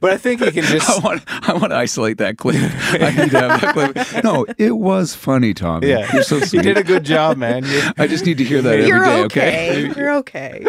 But 0.00 0.12
I 0.12 0.16
think 0.16 0.40
he 0.42 0.52
can 0.52 0.64
I 0.66 0.68
just 0.68 1.02
want, 1.02 1.22
I 1.48 1.54
want 1.54 1.70
to 1.72 1.76
isolate 1.76 2.18
that 2.18 2.38
clip. 2.38 2.54
I 2.62 3.10
need 3.16 3.30
to 3.32 3.40
have 3.40 3.60
that 3.60 3.74
clip. 3.74 4.22
No, 4.24 4.46
it 4.56 4.76
was 4.76 5.12
funny, 5.14 5.52
Tommy. 5.54 5.88
yeah. 5.88 6.08
You're 6.12 6.22
so 6.22 6.38
sweet. 6.38 6.52
you 6.54 6.62
did 6.62 6.76
a 6.76 6.84
good 6.84 7.02
job, 7.04 7.36
man. 7.36 7.64
You, 7.64 7.82
I 7.98 8.06
just 8.06 8.24
need 8.24 8.38
to 8.38 8.44
hear 8.44 8.62
that 8.62 8.86
You're 8.86 9.04
every 9.04 9.08
day, 9.08 9.24
okay. 9.24 9.90
okay? 9.90 10.00
You're 10.00 10.12
okay. 10.18 10.64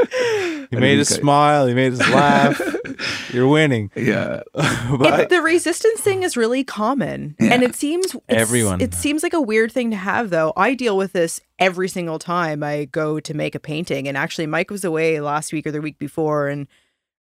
you 0.72 0.80
made 0.80 1.00
us 1.00 1.12
Okay. 1.12 1.22
smile. 1.22 1.70
You 1.70 1.76
made 1.76 1.94
us 1.94 2.00
laugh. 2.10 2.60
You're 3.32 3.48
winning. 3.48 3.92
Yeah. 3.96 4.42
But 4.54 5.20
It- 5.20 5.30
the 5.30 5.42
resistance 5.44 6.02
thing 6.02 6.24
is 6.24 6.36
really 6.36 6.64
common, 6.64 7.36
Yeah. 7.40 7.54
and 7.54 7.62
it 7.64 7.76
seems 7.76 8.08
it's- 8.08 8.24
Everyone. 8.30 8.82
It 8.82 8.96
seems 8.96 9.22
like 9.22 9.34
a 9.34 9.42
weird 9.42 9.72
thing 9.72 9.92
to 9.92 9.98
have, 9.98 10.32
though. 10.32 10.54
I 10.58 10.74
deal 10.74 10.98
with 10.98 11.14
this 11.14 11.40
every 11.60 11.88
single 11.88 12.18
time 12.18 12.64
I 12.64 12.86
go 12.86 13.20
to 13.20 13.34
make 13.36 13.54
a 13.54 13.60
painting. 13.60 14.08
And 14.08 14.18
actually, 14.18 14.48
Mike 14.48 14.72
was 14.72 14.84
away 14.84 15.20
last 15.20 15.54
week 15.54 15.68
or 15.68 15.72
the 15.72 15.82
week 15.82 16.00
before, 16.00 16.48
and 16.48 16.68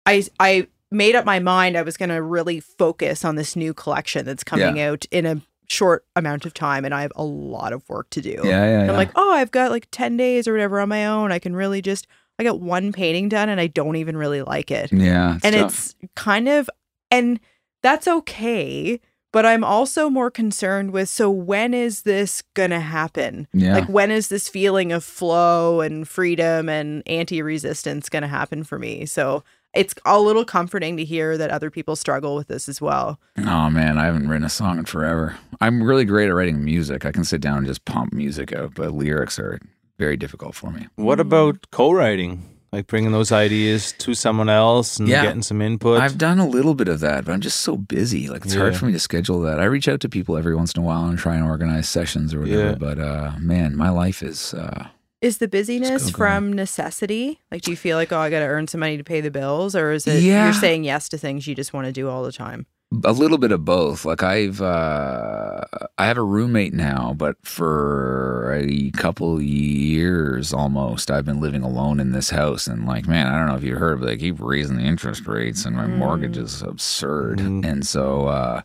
I 0.05 0.25
I 0.39 0.67
made 0.93 1.15
up 1.15 1.25
my 1.25 1.39
mind 1.39 1.75
I 1.77 1.81
was 1.81 1.97
going 1.97 2.09
to 2.09 2.21
really 2.21 2.59
focus 2.59 3.25
on 3.25 3.35
this 3.35 3.55
new 3.55 3.73
collection 3.73 4.25
that's 4.25 4.43
coming 4.43 4.79
out 4.79 5.05
in 5.11 5.25
a 5.25 5.41
short 5.67 6.05
amount 6.15 6.45
of 6.45 6.53
time, 6.53 6.85
and 6.85 6.93
I 6.93 7.01
have 7.01 7.11
a 7.15 7.23
lot 7.23 7.73
of 7.73 7.87
work 7.89 8.09
to 8.11 8.21
do. 8.21 8.41
Yeah, 8.43 8.49
yeah, 8.65 8.83
yeah. 8.85 8.91
I'm 8.91 8.95
like, 8.97 9.11
oh, 9.15 9.33
I've 9.33 9.51
got 9.51 9.71
like 9.71 9.87
ten 9.91 10.17
days 10.17 10.47
or 10.47 10.53
whatever 10.53 10.79
on 10.79 10.89
my 10.89 11.05
own. 11.05 11.31
I 11.31 11.39
can 11.39 11.55
really 11.55 11.81
just 11.81 12.05
I 12.39 12.43
got 12.43 12.59
one 12.61 12.91
painting 12.91 13.29
done, 13.29 13.49
and 13.49 13.59
I 13.59 13.67
don't 13.67 13.95
even 13.95 14.17
really 14.17 14.41
like 14.41 14.71
it 14.71 14.91
yeah. 14.93 15.35
It's 15.35 15.45
and 15.45 15.55
tough. 15.55 15.71
it's 15.73 15.95
kind 16.15 16.47
of 16.49 16.69
and 17.11 17.39
that's 17.81 18.07
okay 18.07 18.99
but 19.31 19.45
i'm 19.45 19.63
also 19.63 20.09
more 20.09 20.31
concerned 20.31 20.91
with 20.91 21.09
so 21.09 21.29
when 21.29 21.73
is 21.73 22.03
this 22.03 22.41
gonna 22.53 22.79
happen 22.79 23.47
Yeah. 23.53 23.73
like 23.75 23.89
when 23.89 24.09
is 24.09 24.29
this 24.29 24.47
feeling 24.49 24.91
of 24.91 25.03
flow 25.03 25.81
and 25.81 26.07
freedom 26.07 26.69
and 26.69 27.03
anti-resistance 27.07 28.09
gonna 28.09 28.27
happen 28.27 28.63
for 28.63 28.79
me 28.79 29.05
so 29.05 29.43
it's 29.73 29.93
a 30.05 30.19
little 30.19 30.45
comforting 30.45 30.97
to 30.97 31.03
hear 31.05 31.37
that 31.37 31.49
other 31.49 31.69
people 31.71 31.95
struggle 31.95 32.35
with 32.35 32.47
this 32.47 32.69
as 32.69 32.79
well 32.81 33.19
Oh 33.37 33.69
man, 33.69 33.97
I 33.97 34.05
haven't 34.05 34.27
written 34.29 34.45
a 34.45 34.49
song 34.49 34.77
in 34.79 34.85
forever. 34.85 35.35
I'm 35.61 35.81
really 35.83 36.05
great 36.05 36.29
at 36.29 36.35
writing 36.35 36.63
music. 36.63 37.05
I 37.05 37.11
can 37.11 37.23
sit 37.23 37.41
down 37.41 37.57
and 37.59 37.67
just 37.67 37.83
pump 37.85 38.13
music 38.13 38.53
out, 38.53 38.73
but 38.75 38.91
lyrics 38.93 39.39
are 39.39 39.59
very 39.97 40.17
difficult 40.17 40.55
for 40.55 40.71
me. 40.71 40.87
what 40.95 41.19
about 41.19 41.67
co-writing? 41.71 42.49
Like 42.71 42.87
bringing 42.87 43.11
those 43.11 43.31
ideas 43.31 43.91
to 43.99 44.15
someone 44.15 44.49
else 44.49 44.97
and 44.97 45.07
Yeah. 45.07 45.21
getting 45.23 45.43
some 45.43 45.61
input. 45.61 46.01
I've 46.01 46.17
done 46.17 46.39
a 46.39 46.47
little 46.47 46.73
bit 46.73 46.87
of 46.87 47.01
that, 47.01 47.23
but 47.25 47.31
I'm 47.31 47.39
just 47.41 47.59
so 47.59 47.77
busy. 47.77 48.29
Like 48.29 48.45
it's 48.45 48.55
hard 48.55 48.75
for 48.75 48.87
me 48.87 48.93
to 48.93 48.99
schedule 48.99 49.41
that. 49.41 49.59
I 49.59 49.65
reach 49.65 49.87
out 49.87 49.99
to 50.01 50.09
people 50.09 50.37
every 50.37 50.55
once 50.55 50.73
in 50.73 50.81
a 50.81 50.85
while 50.85 51.05
and 51.05 51.17
try 51.19 51.35
and 51.35 51.45
organize 51.45 51.87
sessions 51.87 52.33
or 52.33 52.39
whatever. 52.39 52.69
Yeah. 52.69 52.75
But 52.75 52.97
uh, 52.99 53.31
man, 53.39 53.75
my 53.75 53.89
life 53.91 54.23
is 54.23 54.55
uh, 54.55 54.87
is 55.23 55.37
the 55.39 55.47
busyness 55.47 56.11
go, 56.11 56.17
go 56.17 56.23
on. 56.25 56.41
from 56.43 56.53
necessity 56.53 57.39
like 57.51 57.61
do 57.61 57.71
you 57.71 57.77
feel 57.77 57.97
like 57.97 58.11
oh 58.11 58.19
i 58.19 58.29
gotta 58.29 58.45
earn 58.45 58.67
some 58.67 58.79
money 58.79 58.97
to 58.97 59.03
pay 59.03 59.21
the 59.21 59.31
bills 59.31 59.75
or 59.75 59.91
is 59.91 60.05
it 60.07 60.21
Yeah. 60.21 60.45
you're 60.45 60.53
saying 60.53 60.83
yes 60.83 61.09
to 61.09 61.17
things 61.17 61.47
you 61.47 61.55
just 61.55 61.73
want 61.73 61.85
to 61.87 61.91
do 61.91 62.09
all 62.09 62.23
the 62.23 62.31
time 62.31 62.65
a 63.05 63.11
little 63.11 63.37
bit 63.37 63.51
of 63.51 63.65
both. 63.65 64.05
Like 64.05 64.21
I've 64.23 64.61
uh, 64.61 65.61
I 65.97 66.05
have 66.05 66.17
a 66.17 66.23
roommate 66.23 66.73
now, 66.73 67.13
but 67.17 67.35
for 67.43 68.53
a 68.55 68.91
couple 68.91 69.41
years 69.41 70.53
almost, 70.53 71.09
I've 71.09 71.25
been 71.25 71.39
living 71.41 71.63
alone 71.63 71.99
in 71.99 72.11
this 72.11 72.29
house. 72.29 72.67
And 72.67 72.85
like, 72.85 73.07
man, 73.07 73.27
I 73.27 73.37
don't 73.37 73.47
know 73.47 73.55
if 73.55 73.63
you 73.63 73.75
heard, 73.75 73.99
but 73.99 74.05
they 74.05 74.17
keep 74.17 74.39
raising 74.39 74.77
the 74.77 74.83
interest 74.83 75.25
rates, 75.27 75.65
and 75.65 75.75
my 75.75 75.87
mortgage 75.87 76.37
is 76.37 76.61
absurd. 76.61 77.39
Mm. 77.39 77.65
And 77.65 77.87
so, 77.87 78.27
uh, 78.27 78.61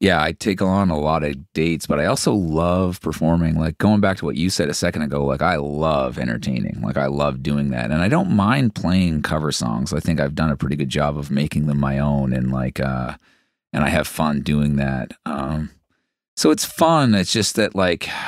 yeah, 0.00 0.22
I 0.22 0.32
take 0.32 0.62
on 0.62 0.88
a 0.88 0.98
lot 0.98 1.22
of 1.22 1.52
dates, 1.52 1.86
but 1.86 2.00
I 2.00 2.06
also 2.06 2.32
love 2.32 3.02
performing. 3.02 3.56
Like 3.56 3.76
going 3.76 4.00
back 4.00 4.16
to 4.16 4.24
what 4.24 4.36
you 4.36 4.48
said 4.48 4.70
a 4.70 4.74
second 4.74 5.02
ago, 5.02 5.22
like 5.26 5.42
I 5.42 5.56
love 5.56 6.18
entertaining. 6.18 6.80
Like 6.82 6.96
I 6.96 7.04
love 7.06 7.42
doing 7.42 7.68
that. 7.70 7.90
And 7.90 8.00
I 8.00 8.08
don't 8.08 8.30
mind 8.30 8.74
playing 8.74 9.20
cover 9.20 9.52
songs. 9.52 9.92
I 9.92 10.00
think 10.00 10.18
I've 10.18 10.34
done 10.34 10.48
a 10.48 10.56
pretty 10.56 10.76
good 10.76 10.88
job 10.88 11.18
of 11.18 11.30
making 11.30 11.66
them 11.66 11.78
my 11.78 11.98
own 11.98 12.32
and 12.32 12.50
like 12.50 12.80
uh 12.80 13.16
and 13.74 13.84
I 13.84 13.90
have 13.90 14.08
fun 14.08 14.40
doing 14.40 14.76
that. 14.76 15.12
Um 15.26 15.70
so 16.34 16.50
it's 16.50 16.64
fun. 16.64 17.14
It's 17.14 17.32
just 17.32 17.56
that 17.56 17.74
like 17.74 18.08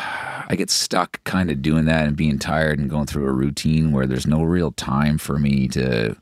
I 0.48 0.54
get 0.56 0.68
stuck 0.68 1.24
kind 1.24 1.50
of 1.50 1.62
doing 1.62 1.86
that 1.86 2.06
and 2.06 2.14
being 2.14 2.38
tired 2.38 2.78
and 2.78 2.90
going 2.90 3.06
through 3.06 3.26
a 3.26 3.32
routine 3.32 3.92
where 3.92 4.06
there's 4.06 4.26
no 4.26 4.42
real 4.42 4.72
time 4.72 5.16
for 5.16 5.38
me 5.38 5.68
to 5.68 6.16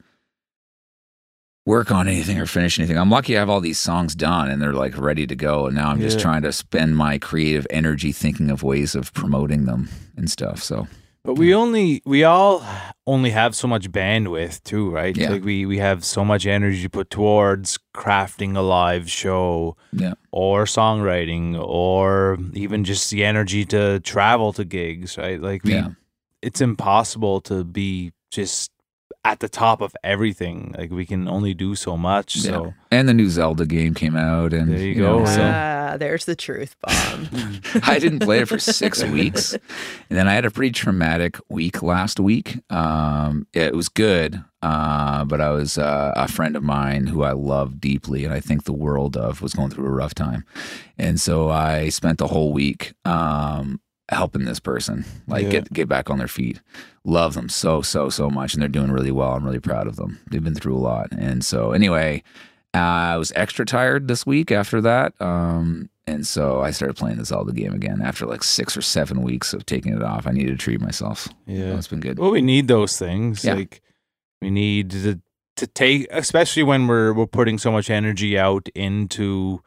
work 1.66 1.90
on 1.90 2.08
anything 2.08 2.38
or 2.38 2.46
finish 2.46 2.78
anything. 2.78 2.96
I'm 2.98 3.10
lucky 3.10 3.36
I 3.36 3.40
have 3.40 3.50
all 3.50 3.60
these 3.60 3.78
songs 3.78 4.14
done 4.14 4.48
and 4.50 4.60
they're 4.62 4.72
like 4.72 4.96
ready 4.98 5.26
to 5.26 5.36
go. 5.36 5.66
And 5.66 5.76
now 5.76 5.90
I'm 5.90 6.00
just 6.00 6.16
Yeah. 6.18 6.22
trying 6.22 6.42
to 6.42 6.52
spend 6.52 6.96
my 6.96 7.18
creative 7.18 7.66
energy 7.70 8.12
thinking 8.12 8.50
of 8.50 8.62
ways 8.62 8.94
of 8.94 9.12
promoting 9.12 9.66
them 9.66 9.88
and 10.16 10.30
stuff. 10.30 10.62
So 10.62 10.88
But 11.22 11.34
we 11.34 11.54
only 11.54 12.00
we 12.06 12.24
all 12.24 12.64
only 13.06 13.28
have 13.30 13.54
so 13.54 13.68
much 13.68 13.90
bandwidth 13.92 14.62
too, 14.64 14.90
right? 14.90 15.14
Yeah. 15.14 15.30
Like 15.30 15.44
we 15.44 15.66
we 15.66 15.76
have 15.78 16.02
so 16.02 16.24
much 16.24 16.46
energy 16.46 16.82
to 16.82 16.88
put 16.90 17.10
towards 17.10 17.78
crafting 17.94 18.56
a 18.56 18.62
live 18.62 19.10
show 19.10 19.76
yeah. 19.92 20.14
or 20.32 20.64
songwriting 20.64 21.60
or 21.62 22.38
even 22.54 22.84
just 22.84 23.10
the 23.10 23.22
energy 23.22 23.66
to 23.66 24.00
travel 24.00 24.54
to 24.54 24.64
gigs, 24.64 25.18
right? 25.18 25.40
Like 25.40 25.62
we 25.62 25.74
Yeah. 25.74 25.88
it's 26.40 26.62
impossible 26.62 27.42
to 27.42 27.64
be 27.64 28.12
just 28.30 28.70
at 29.24 29.40
the 29.40 29.48
top 29.48 29.80
of 29.82 29.94
everything. 30.02 30.74
Like 30.78 30.90
we 30.90 31.04
can 31.04 31.28
only 31.28 31.52
do 31.52 31.74
so 31.74 31.96
much. 31.96 32.36
So 32.38 32.72
And 32.90 33.06
the 33.08 33.12
new 33.14 33.28
Zelda 33.28 33.66
game 33.66 33.92
came 33.94 34.16
out 34.16 34.52
and 34.54 34.70
There 34.70 34.78
you 34.78 35.02
know, 35.02 35.20
go. 35.20 35.24
so 35.26 35.42
Uh, 35.42 35.96
there's 35.98 36.24
the 36.24 36.34
truth 36.36 36.74
bomb. 36.80 37.28
I 37.82 37.98
didn't 37.98 38.20
play 38.20 38.38
it 38.40 38.48
for 38.48 38.58
six 38.58 39.02
weeks, 39.18 39.52
and 39.52 40.18
then 40.18 40.26
I 40.28 40.32
had 40.34 40.44
a 40.46 40.50
pretty 40.50 40.72
traumatic 40.72 41.36
week 41.48 41.82
last 41.82 42.18
week. 42.20 42.58
Um, 42.72 43.46
it 43.52 43.74
was 43.74 43.88
good, 43.90 44.42
uh, 44.62 45.24
but 45.26 45.40
I 45.40 45.50
was 45.50 45.76
uh, 45.78 46.12
a 46.16 46.26
friend 46.28 46.56
of 46.56 46.62
mine 46.62 47.08
who 47.08 47.22
I 47.22 47.32
love 47.32 47.80
deeply, 47.80 48.24
and 48.24 48.32
I 48.32 48.40
think 48.40 48.64
the 48.64 48.72
world 48.72 49.16
of 49.16 49.42
was 49.42 49.52
going 49.52 49.70
through 49.70 49.86
a 49.86 49.90
rough 49.90 50.14
time, 50.14 50.44
and 50.96 51.20
so 51.20 51.50
I 51.50 51.88
spent 51.90 52.18
the 52.18 52.28
whole 52.28 52.52
week 52.52 52.92
um, 53.04 53.80
helping 54.08 54.44
this 54.44 54.60
person 54.60 55.04
like 55.26 55.44
Yeah. 55.44 55.50
get 55.50 55.72
get 55.72 55.88
back 55.88 56.08
on 56.08 56.18
their 56.18 56.28
feet. 56.28 56.60
Love 57.04 57.34
them 57.34 57.48
so 57.48 57.80
so 57.82 58.08
so 58.10 58.28
much, 58.28 58.52
and 58.54 58.60
they're 58.60 58.68
doing 58.68 58.90
really 58.92 59.10
well. 59.10 59.32
I'm 59.32 59.44
really 59.44 59.58
proud 59.60 59.86
of 59.86 59.96
them. 59.96 60.20
They've 60.30 60.44
been 60.44 60.54
through 60.54 60.76
a 60.76 60.78
lot, 60.78 61.08
and 61.12 61.42
so 61.44 61.72
anyway, 61.72 62.22
I 62.74 63.16
was 63.16 63.32
extra 63.34 63.64
tired 63.64 64.06
this 64.06 64.26
week 64.26 64.52
after 64.52 64.80
that. 64.82 65.14
Um, 65.20 65.88
and 66.06 66.26
so 66.26 66.60
I 66.60 66.72
started 66.72 66.96
playing 66.96 67.16
the 67.18 67.24
Zelda 67.24 67.52
game 67.52 67.72
again 67.72 68.02
after 68.02 68.26
like 68.26 68.42
six 68.42 68.76
or 68.76 68.82
seven 68.82 69.22
weeks 69.22 69.54
of 69.54 69.64
taking 69.64 69.94
it 69.94 70.02
off. 70.02 70.26
I 70.26 70.32
needed 70.32 70.50
to 70.50 70.56
treat 70.62 70.80
myself. 70.80 71.28
Yeah. 71.46 71.70
So 71.72 71.76
it's 71.78 71.88
been 71.88 72.00
good. 72.00 72.18
Well, 72.18 72.32
we 72.32 72.42
need 72.42 72.68
those 72.68 72.98
things. 72.98 73.44
Yeah. 73.44 73.54
Like 73.54 73.80
we 74.42 74.50
need 74.50 74.90
to 74.90 75.20
to 75.56 75.66
take, 75.66 76.06
especially 76.10 76.64
when 76.64 76.86
we're 76.86 77.14
we're 77.14 77.26
putting 77.26 77.56
so 77.58 77.72
much 77.72 77.88
energy 77.88 78.38
out 78.38 78.68
into 78.74 79.62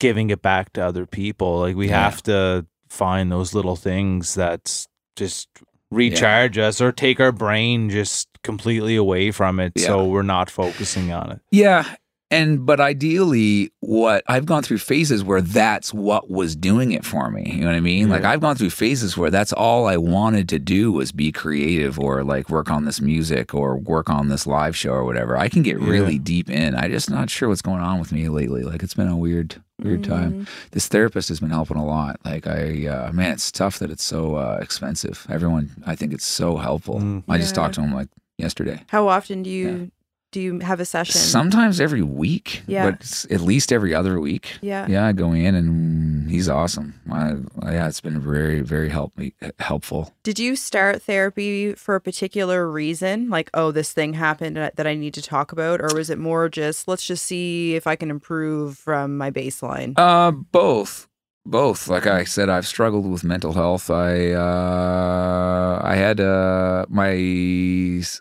giving 0.00 0.30
it 0.30 0.40
back 0.40 0.72
to 0.74 0.80
other 0.82 1.04
people. 1.04 1.58
Like 1.60 1.76
we 1.76 1.88
Yeah. 1.88 2.04
have 2.04 2.22
to 2.22 2.66
find 2.88 3.30
those 3.30 3.52
little 3.54 3.76
things 3.76 4.34
that 4.34 4.86
just 5.16 5.48
recharge 5.90 6.58
us 6.58 6.80
or 6.80 6.92
take 6.92 7.20
our 7.20 7.32
brain 7.32 7.90
just 7.90 8.28
completely 8.42 8.96
away 8.96 9.30
from 9.30 9.60
it, 9.60 9.72
so 9.78 10.06
we're 10.06 10.22
not 10.22 10.50
focusing 10.50 11.12
on 11.12 11.32
it. 11.32 11.40
Yeah. 11.50 11.94
And 12.30 12.66
but 12.66 12.78
ideally, 12.78 13.72
what 13.80 14.22
I've 14.26 14.44
gone 14.44 14.62
through 14.62 14.78
phases 14.78 15.24
where 15.24 15.40
that's 15.40 15.94
what 15.94 16.30
was 16.30 16.54
doing 16.54 16.92
it 16.92 17.04
for 17.04 17.30
me. 17.30 17.50
You 17.50 17.60
know 17.60 17.68
what 17.68 17.74
I 17.74 17.80
mean? 17.80 18.10
Like 18.10 18.24
I've 18.24 18.40
gone 18.40 18.54
through 18.54 18.70
phases 18.70 19.16
where 19.16 19.30
that's 19.30 19.52
all 19.54 19.86
I 19.86 19.96
wanted 19.96 20.46
to 20.50 20.58
do 20.58 20.92
was 20.92 21.10
be 21.10 21.32
creative 21.32 21.98
or 21.98 22.22
like 22.24 22.50
work 22.50 22.70
on 22.70 22.84
this 22.84 23.00
music 23.00 23.54
or 23.54 23.78
work 23.78 24.10
on 24.10 24.28
this 24.28 24.46
live 24.46 24.76
show 24.76 24.90
or 24.90 25.04
whatever. 25.04 25.38
I 25.38 25.48
can 25.48 25.62
get 25.62 25.80
really 25.80 26.18
deep 26.18 26.50
in. 26.50 26.74
I 26.74 26.88
just 26.88 27.10
not 27.10 27.30
sure 27.30 27.48
what's 27.48 27.62
going 27.62 27.80
on 27.80 27.98
with 27.98 28.12
me 28.12 28.28
lately. 28.28 28.62
Like 28.62 28.82
it's 28.82 28.94
been 28.94 29.08
a 29.08 29.16
weird, 29.16 29.62
weird 29.82 30.04
time. 30.04 30.46
This 30.72 30.86
therapist 30.86 31.30
has 31.30 31.40
been 31.40 31.50
helping 31.50 31.78
a 31.78 31.86
lot. 31.86 32.20
Like 32.26 32.46
I, 32.46 32.86
uh, 32.86 33.12
man, 33.12 33.32
it's 33.32 33.50
tough 33.50 33.78
that 33.78 33.90
it's 33.90 34.04
so 34.04 34.36
uh, 34.36 34.58
expensive. 34.60 35.26
Everyone, 35.30 35.70
I 35.86 35.96
think 35.96 36.12
it's 36.12 36.26
so 36.26 36.58
helpful. 36.58 37.00
Mm. 37.00 37.24
I 37.26 37.38
just 37.38 37.54
talked 37.54 37.76
to 37.76 37.80
him 37.80 37.94
like 37.94 38.08
yesterday. 38.36 38.82
How 38.88 39.08
often 39.08 39.42
do 39.42 39.48
you 39.48 39.90
do 40.38 40.44
you 40.44 40.58
have 40.60 40.78
a 40.78 40.84
session? 40.84 41.20
Sometimes 41.20 41.80
every 41.80 42.02
week, 42.02 42.62
Yeah. 42.68 42.90
but 42.90 43.26
at 43.28 43.40
least 43.40 43.72
every 43.72 43.92
other 43.92 44.20
week. 44.20 44.56
yeah. 44.60 44.86
Yeah, 44.88 45.04
I 45.04 45.12
go 45.12 45.32
in 45.32 45.56
and 45.56 46.30
he's 46.30 46.48
awesome. 46.48 46.94
I, 47.10 47.34
yeah, 47.72 47.88
it's 47.88 48.00
been 48.00 48.20
very, 48.20 48.60
very 48.60 48.88
help 48.88 49.16
me, 49.18 49.34
helpful. 49.58 50.14
Did 50.22 50.38
you 50.38 50.54
start 50.54 51.02
therapy 51.02 51.72
for 51.74 51.96
a 51.96 52.00
particular 52.00 52.70
reason? 52.70 53.28
Like, 53.30 53.50
oh, 53.52 53.72
this 53.72 53.92
thing 53.92 54.14
happened 54.14 54.56
that 54.56 54.86
I 54.86 54.94
need 54.94 55.14
to 55.14 55.22
talk 55.22 55.50
about? 55.50 55.80
Or 55.80 55.88
was 55.92 56.08
it 56.08 56.18
more 56.18 56.48
just, 56.48 56.86
let's 56.86 57.04
just 57.04 57.24
see 57.24 57.74
if 57.74 57.86
I 57.88 57.96
can 57.96 58.08
improve 58.10 58.78
from 58.78 59.16
my 59.18 59.32
baseline? 59.32 59.94
Uh, 59.96 60.30
both, 60.30 61.08
both. 61.44 61.88
Like 61.88 62.06
I 62.06 62.22
said, 62.24 62.48
I've 62.48 62.66
struggled 62.66 63.10
with 63.10 63.24
mental 63.24 63.54
health. 63.54 63.90
I, 63.90 64.30
uh, 64.32 65.80
I 65.82 65.96
had 65.96 66.20
uh, 66.20 66.86
my 66.88 67.14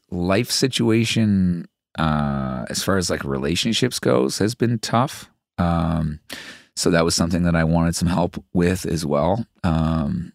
life 0.10 0.50
situation, 0.50 1.68
uh, 1.98 2.66
as 2.70 2.84
far 2.84 2.98
as 2.98 3.10
like 3.10 3.24
relationships 3.24 4.00
goes, 4.00 4.38
has 4.40 4.56
been 4.56 4.80
tough. 4.80 5.30
Um, 5.58 6.20
so 6.76 6.92
that 6.92 7.06
was 7.06 7.16
something 7.16 7.44
that 7.44 7.56
I 7.56 7.64
wanted 7.64 7.96
some 7.96 8.08
help 8.08 8.44
with 8.54 8.86
as 8.86 9.06
well. 9.06 9.46
Um, 9.64 10.34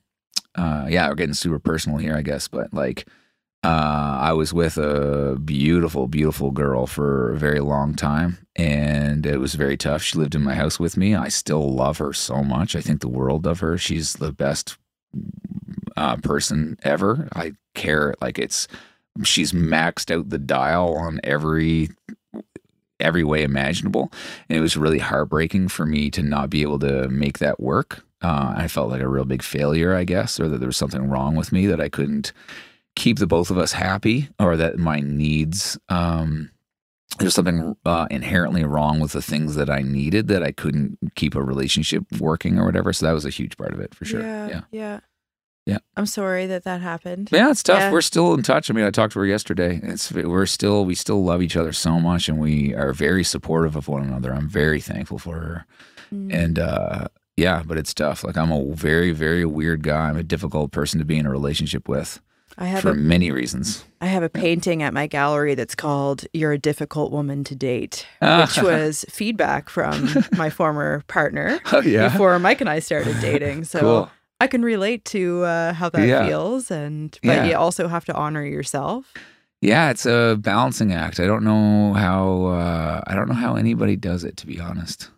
uh, 0.55 0.87
yeah, 0.89 1.09
we're 1.09 1.15
getting 1.15 1.35
super 1.35 1.59
personal 1.59 1.99
here, 1.99 2.17
I 2.17 2.23
guess, 2.23 2.49
but 2.49 2.73
like, 2.75 3.07
uh, 3.65 4.19
I 4.21 4.33
was 4.33 4.53
with 4.53 4.77
a 4.77 5.39
beautiful, 5.45 6.09
beautiful 6.09 6.51
girl 6.51 6.89
for 6.89 7.33
a 7.33 7.39
very 7.39 7.61
long 7.61 7.95
time, 7.95 8.39
and 8.57 9.25
it 9.25 9.39
was 9.39 9.55
very 9.55 9.77
tough. 9.77 10.03
She 10.03 10.19
lived 10.19 10.35
in 10.35 10.43
my 10.43 10.55
house 10.55 10.81
with 10.81 10.97
me. 10.97 11.15
I 11.15 11.29
still 11.29 11.73
love 11.73 11.99
her 11.99 12.13
so 12.13 12.43
much. 12.43 12.75
I 12.75 12.81
think 12.81 13.01
the 13.01 13.09
world 13.09 13.47
of 13.47 13.61
her. 13.61 13.79
She's 13.79 14.15
the 14.15 14.33
best 14.33 14.77
uh, 15.97 16.17
person 16.17 16.77
ever. 16.83 17.29
I 17.37 17.53
care 17.75 18.15
like 18.21 18.37
it's 18.37 18.67
she's 19.25 19.53
maxed 19.53 20.15
out 20.15 20.31
the 20.31 20.39
dial 20.39 20.97
on 20.97 21.21
every 21.25 21.91
every 23.01 23.25
way 23.25 23.43
imaginable, 23.43 24.13
and 24.49 24.57
it 24.57 24.61
was 24.61 24.77
really 24.77 24.99
heartbreaking 24.99 25.69
for 25.69 25.85
me 25.85 26.11
to 26.11 26.23
not 26.23 26.51
be 26.51 26.63
able 26.63 26.79
to 26.79 27.09
make 27.09 27.39
that 27.39 27.61
work. 27.61 28.05
Uh, 28.23 28.55
I 28.57 28.69
felt 28.69 28.91
like 28.91 29.03
a 29.03 29.09
real 29.09 29.25
big 29.25 29.43
failure, 29.43 29.95
I 29.95 30.05
guess, 30.05 30.39
or 30.39 30.49
that 30.49 30.59
there 30.59 30.69
was 30.69 30.77
something 30.77 31.09
wrong 31.09 31.35
with 31.35 31.53
me 31.53 31.67
that 31.67 31.81
I 31.81 31.89
couldn't 31.89 32.33
keep 32.95 33.19
the 33.19 33.27
both 33.27 33.51
of 33.51 33.59
us 33.59 33.73
happy, 33.73 34.29
or 34.39 34.57
that 34.57 34.79
my 34.79 35.01
needs. 35.01 35.79
Um, 35.89 36.51
there's 37.19 37.35
something 37.35 37.77
uh, 37.85 38.07
inherently 38.11 38.65
wrong 38.65 38.99
with 38.99 39.13
the 39.13 39.21
things 39.21 39.57
that 39.57 39.69
I 39.69 39.81
needed 39.81 40.29
that 40.29 40.43
I 40.43 40.51
couldn't 40.51 40.99
keep 41.15 41.35
a 41.35 41.43
relationship 41.43 42.05
working 42.19 42.59
or 42.59 42.65
whatever. 42.65 42.93
So 42.93 43.05
that 43.05 43.13
was 43.13 43.27
a 43.27 43.31
huge 43.31 43.57
part 43.59 43.75
of 43.75 43.81
it 43.81 43.95
for 43.95 44.07
sure. 44.07 44.23
Yeah. 44.23 44.49
yeah. 44.49 44.61
Yeah. 44.71 45.01
Yeah. 45.67 45.79
I'm 45.97 46.07
sorry 46.07 46.47
that 46.47 46.65
that 46.65 46.81
happened. 46.81 47.29
Yeah, 47.33 47.51
it's 47.51 47.63
tough. 47.63 47.79
Yeah. 47.79 47.93
We're 47.93 48.01
still 48.01 48.35
in 48.35 48.43
touch. 48.43 48.69
I 48.71 48.75
mean, 48.75 48.85
I 48.85 48.91
talked 48.91 49.13
to 49.13 49.21
her 49.21 49.27
yesterday. 49.27 49.81
It's 49.83 50.11
we're 50.11 50.47
still 50.47 50.85
we 50.85 50.95
still 50.97 51.23
love 51.23 51.41
each 51.43 51.57
other 51.57 51.73
so 51.73 52.01
much, 52.01 52.29
and 52.29 52.39
we 52.39 52.75
are 52.75 52.93
very 52.93 53.23
supportive 53.25 53.77
of 53.77 53.87
one 53.89 54.03
another. 54.03 54.35
I'm 54.35 54.49
very 54.49 54.81
thankful 54.81 55.19
for 55.19 55.35
her, 55.37 55.67
Mm. 56.13 56.35
and 56.35 56.59
uh, 56.59 57.09
yeah, 57.37 57.63
but 57.65 57.79
it's 57.79 57.95
tough. 57.95 58.23
Like 58.25 58.37
I'm 58.37 58.51
a 58.53 58.75
very 58.75 59.13
very 59.13 59.45
weird 59.47 59.83
guy. 59.83 60.09
I'm 60.09 60.17
a 60.17 60.23
difficult 60.23 60.73
person 60.73 60.99
to 60.99 61.05
be 61.07 61.17
in 61.17 61.27
a 61.27 61.31
relationship 61.31 61.89
with 61.89 62.21
I 62.59 62.67
have 62.67 62.83
for 62.83 62.91
a 62.91 62.95
many 62.95 63.31
reasons. 63.31 63.85
I 64.03 64.07
have 64.07 64.23
a 64.23 64.29
painting 64.29 64.83
at 64.83 64.93
my 64.93 65.07
gallery 65.07 65.55
that's 65.55 65.75
called 65.75 66.27
"You're 66.35 66.53
a 66.53 66.59
Difficult 66.59 67.13
Woman 67.13 67.45
to 67.45 67.55
Date," 67.55 68.05
which 68.21 68.59
was 68.63 69.07
feedback 69.09 69.71
from 69.71 70.13
my 70.37 70.51
former 70.51 71.03
partner 71.07 71.61
oh 71.73 71.81
yeah, 71.81 72.09
before 72.09 72.39
Mike 72.39 72.61
and 72.61 72.69
I 72.69 72.81
started 72.81 73.19
dating. 73.21 73.65
So 73.73 73.81
cool. 73.81 74.11
I 74.43 74.47
can 74.49 74.63
relate 74.63 75.05
to 75.07 75.45
uh, 75.45 75.73
how 75.73 75.89
that 75.91 76.07
Yeah. 76.07 76.27
feels, 76.27 76.71
and 76.71 77.17
but 77.23 77.37
Yeah. 77.37 77.45
you 77.45 77.57
also 77.57 77.87
have 77.89 78.05
to 78.07 78.15
honor 78.15 78.45
yourself. 78.45 79.13
Yeah, 79.61 79.91
it's 79.91 80.05
a 80.07 80.37
balancing 80.41 80.93
act. 80.93 81.21
I 81.21 81.27
don't 81.27 81.45
know 81.45 81.93
how 81.95 82.47
uh, 82.47 83.01
I 83.07 83.15
don't 83.15 83.29
know 83.29 83.35
how 83.47 83.55
anybody 83.55 83.95
does 83.97 84.25
it. 84.25 84.37
To 84.39 84.47
be 84.47 84.59
honest. 84.61 85.11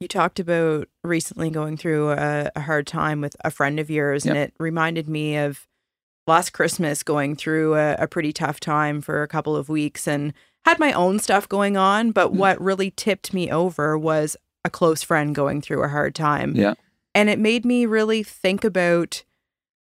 You 0.00 0.06
talked 0.06 0.38
about 0.38 0.86
recently 1.02 1.50
going 1.50 1.76
through 1.76 2.10
a, 2.12 2.50
a 2.54 2.60
hard 2.60 2.86
time 2.86 3.20
with 3.20 3.34
a 3.44 3.50
friend 3.50 3.80
of 3.80 3.90
yours, 3.90 4.24
and 4.24 4.36
it 4.38 4.54
reminded 4.60 5.08
me 5.08 5.36
of 5.36 5.66
last 6.28 6.50
Christmas 6.52 7.02
going 7.02 7.34
through 7.34 7.74
a, 7.74 7.94
a 7.98 8.06
pretty 8.06 8.32
tough 8.32 8.60
time 8.60 9.00
for 9.00 9.22
a 9.24 9.28
couple 9.28 9.56
of 9.56 9.68
weeks 9.68 10.06
and 10.06 10.32
had 10.64 10.78
my 10.78 10.92
own 10.92 11.18
stuff 11.18 11.48
going 11.48 11.76
on. 11.76 12.12
But 12.12 12.30
Mm. 12.32 12.36
what 12.36 12.60
really 12.60 12.92
tipped 12.92 13.34
me 13.34 13.50
over 13.50 13.98
was 13.98 14.36
a 14.64 14.70
close 14.70 15.02
friend 15.02 15.34
going 15.34 15.60
through 15.62 15.82
a 15.82 15.88
hard 15.88 16.14
time. 16.14 16.54
Yeah. 16.54 16.74
And 17.14 17.28
it 17.28 17.38
made 17.38 17.64
me 17.64 17.86
really 17.86 18.22
think 18.22 18.64
about 18.64 19.24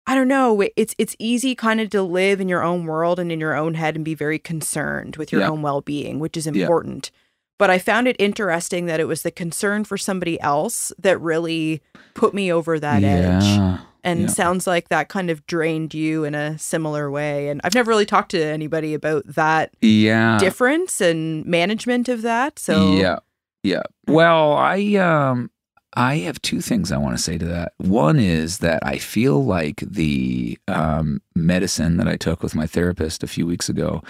I 0.08 0.14
don't 0.14 0.28
know, 0.28 0.62
it's 0.76 0.94
it's 0.98 1.16
easy 1.18 1.56
kind 1.56 1.80
of 1.80 1.90
to 1.90 2.00
live 2.02 2.40
in 2.40 2.48
your 2.48 2.62
own 2.62 2.86
world 2.86 3.18
and 3.18 3.32
in 3.32 3.40
your 3.40 3.54
own 3.56 3.74
head 3.74 3.96
and 3.96 4.04
be 4.04 4.14
very 4.14 4.38
concerned 4.38 5.16
with 5.16 5.32
your 5.32 5.40
Yeah. 5.40 5.50
own 5.50 5.62
well-being, 5.62 6.20
which 6.20 6.36
is 6.36 6.46
Yeah. 6.46 6.52
important. 6.62 7.10
But 7.58 7.70
I 7.70 7.78
found 7.80 8.06
it 8.06 8.14
interesting 8.20 8.86
that 8.86 9.00
it 9.00 9.08
was 9.08 9.22
the 9.22 9.32
concern 9.32 9.82
for 9.82 9.98
somebody 9.98 10.40
else 10.40 10.92
that 10.98 11.20
really 11.20 11.80
put 12.14 12.34
me 12.34 12.52
over 12.52 12.78
that 12.78 13.02
edge. 13.02 13.80
And 14.04 14.20
yeah. 14.20 14.26
sounds 14.28 14.68
like 14.68 14.90
that 14.90 15.08
kind 15.08 15.28
of 15.30 15.44
drained 15.48 15.92
you 15.92 16.22
in 16.22 16.36
a 16.36 16.56
similar 16.56 17.10
way. 17.10 17.48
And 17.48 17.60
I've 17.64 17.74
never 17.74 17.88
really 17.90 18.06
talked 18.06 18.30
to 18.30 18.40
anybody 18.44 18.94
about 18.94 19.24
that 19.26 19.72
Yeah. 19.80 20.38
difference 20.38 21.00
and 21.00 21.44
management 21.46 22.08
of 22.08 22.22
that. 22.22 22.60
So 22.60 22.92
yeah, 22.92 23.18
yeah. 23.64 23.82
Well, 24.06 24.52
I 24.52 24.94
um, 24.94 25.50
I 25.96 26.16
have 26.18 26.40
two 26.42 26.60
things 26.60 26.92
I 26.92 26.98
want 26.98 27.16
to 27.16 27.22
say 27.22 27.38
to 27.38 27.44
that. 27.46 27.72
One 27.78 28.18
is 28.18 28.58
that 28.58 28.80
I 28.84 28.98
feel 28.98 29.42
like 29.44 29.80
the 29.80 30.58
um, 30.68 31.22
medicine 31.34 31.96
that 31.96 32.06
I 32.06 32.16
took 32.16 32.42
with 32.42 32.54
my 32.54 32.66
therapist 32.66 33.22
a 33.22 33.26
few 33.26 33.46
weeks 33.46 33.68
ago 33.68 34.02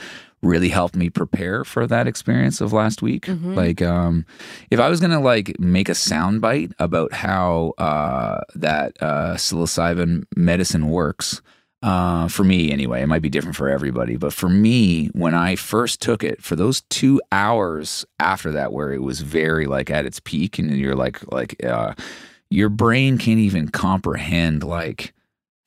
really 0.42 0.68
helped 0.68 0.96
me 0.96 1.08
prepare 1.10 1.64
for 1.64 1.86
that 1.86 2.06
experience 2.06 2.60
of 2.60 2.72
last 2.72 3.02
week. 3.02 3.26
Mhm. 3.26 3.54
Like, 3.56 3.82
um, 3.82 4.26
if 4.70 4.80
I 4.80 4.88
was 4.88 5.00
gonna 5.00 5.20
like 5.20 5.58
make 5.60 5.88
a 5.88 5.92
soundbite 5.92 6.72
about 6.78 7.12
how 7.12 7.72
uh, 7.78 8.40
that 8.54 8.96
uh, 9.00 9.34
psilocybin 9.36 10.24
medicine 10.36 10.88
works, 10.88 11.40
uh, 11.86 12.26
for 12.26 12.42
me 12.42 12.72
anyway, 12.72 13.00
it 13.00 13.06
might 13.06 13.22
be 13.22 13.28
different 13.28 13.54
for 13.54 13.68
everybody, 13.68 14.16
but 14.16 14.32
for 14.32 14.48
me, 14.48 15.06
when 15.12 15.34
I 15.34 15.54
first 15.54 16.02
took 16.02 16.24
it, 16.24 16.42
for 16.42 16.56
those 16.56 16.80
two 16.90 17.22
hours 17.30 18.04
after 18.18 18.50
that, 18.50 18.72
where 18.72 18.92
it 18.92 19.02
was 19.02 19.20
very 19.20 19.66
like 19.66 19.88
at 19.88 20.04
its 20.04 20.18
peak, 20.18 20.58
and 20.58 20.76
you're 20.76 20.96
like, 20.96 21.22
like, 21.32 21.64
uh, 21.64 21.94
your 22.50 22.70
brain 22.70 23.18
can't 23.18 23.38
even 23.38 23.68
comprehend 23.68 24.64
like 24.64 25.14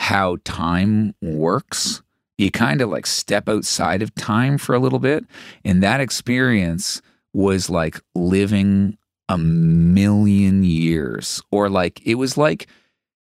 how 0.01 0.39
time 0.43 1.15
works. 1.21 2.01
You 2.37 2.51
kind 2.51 2.81
of 2.81 2.89
like 2.89 3.05
step 3.05 3.47
outside 3.47 4.01
of 4.01 4.13
time 4.15 4.57
for 4.57 4.75
a 4.75 4.79
little 4.79 4.99
bit, 4.99 5.23
and 5.63 5.81
that 5.83 6.01
experience 6.01 7.01
was 7.31 7.69
like 7.69 7.97
living 8.13 8.97
a 9.29 9.37
million 9.37 10.65
years 10.65 11.41
or 11.49 11.69
like 11.69 12.05
it 12.05 12.15
was 12.15 12.35
like 12.35 12.67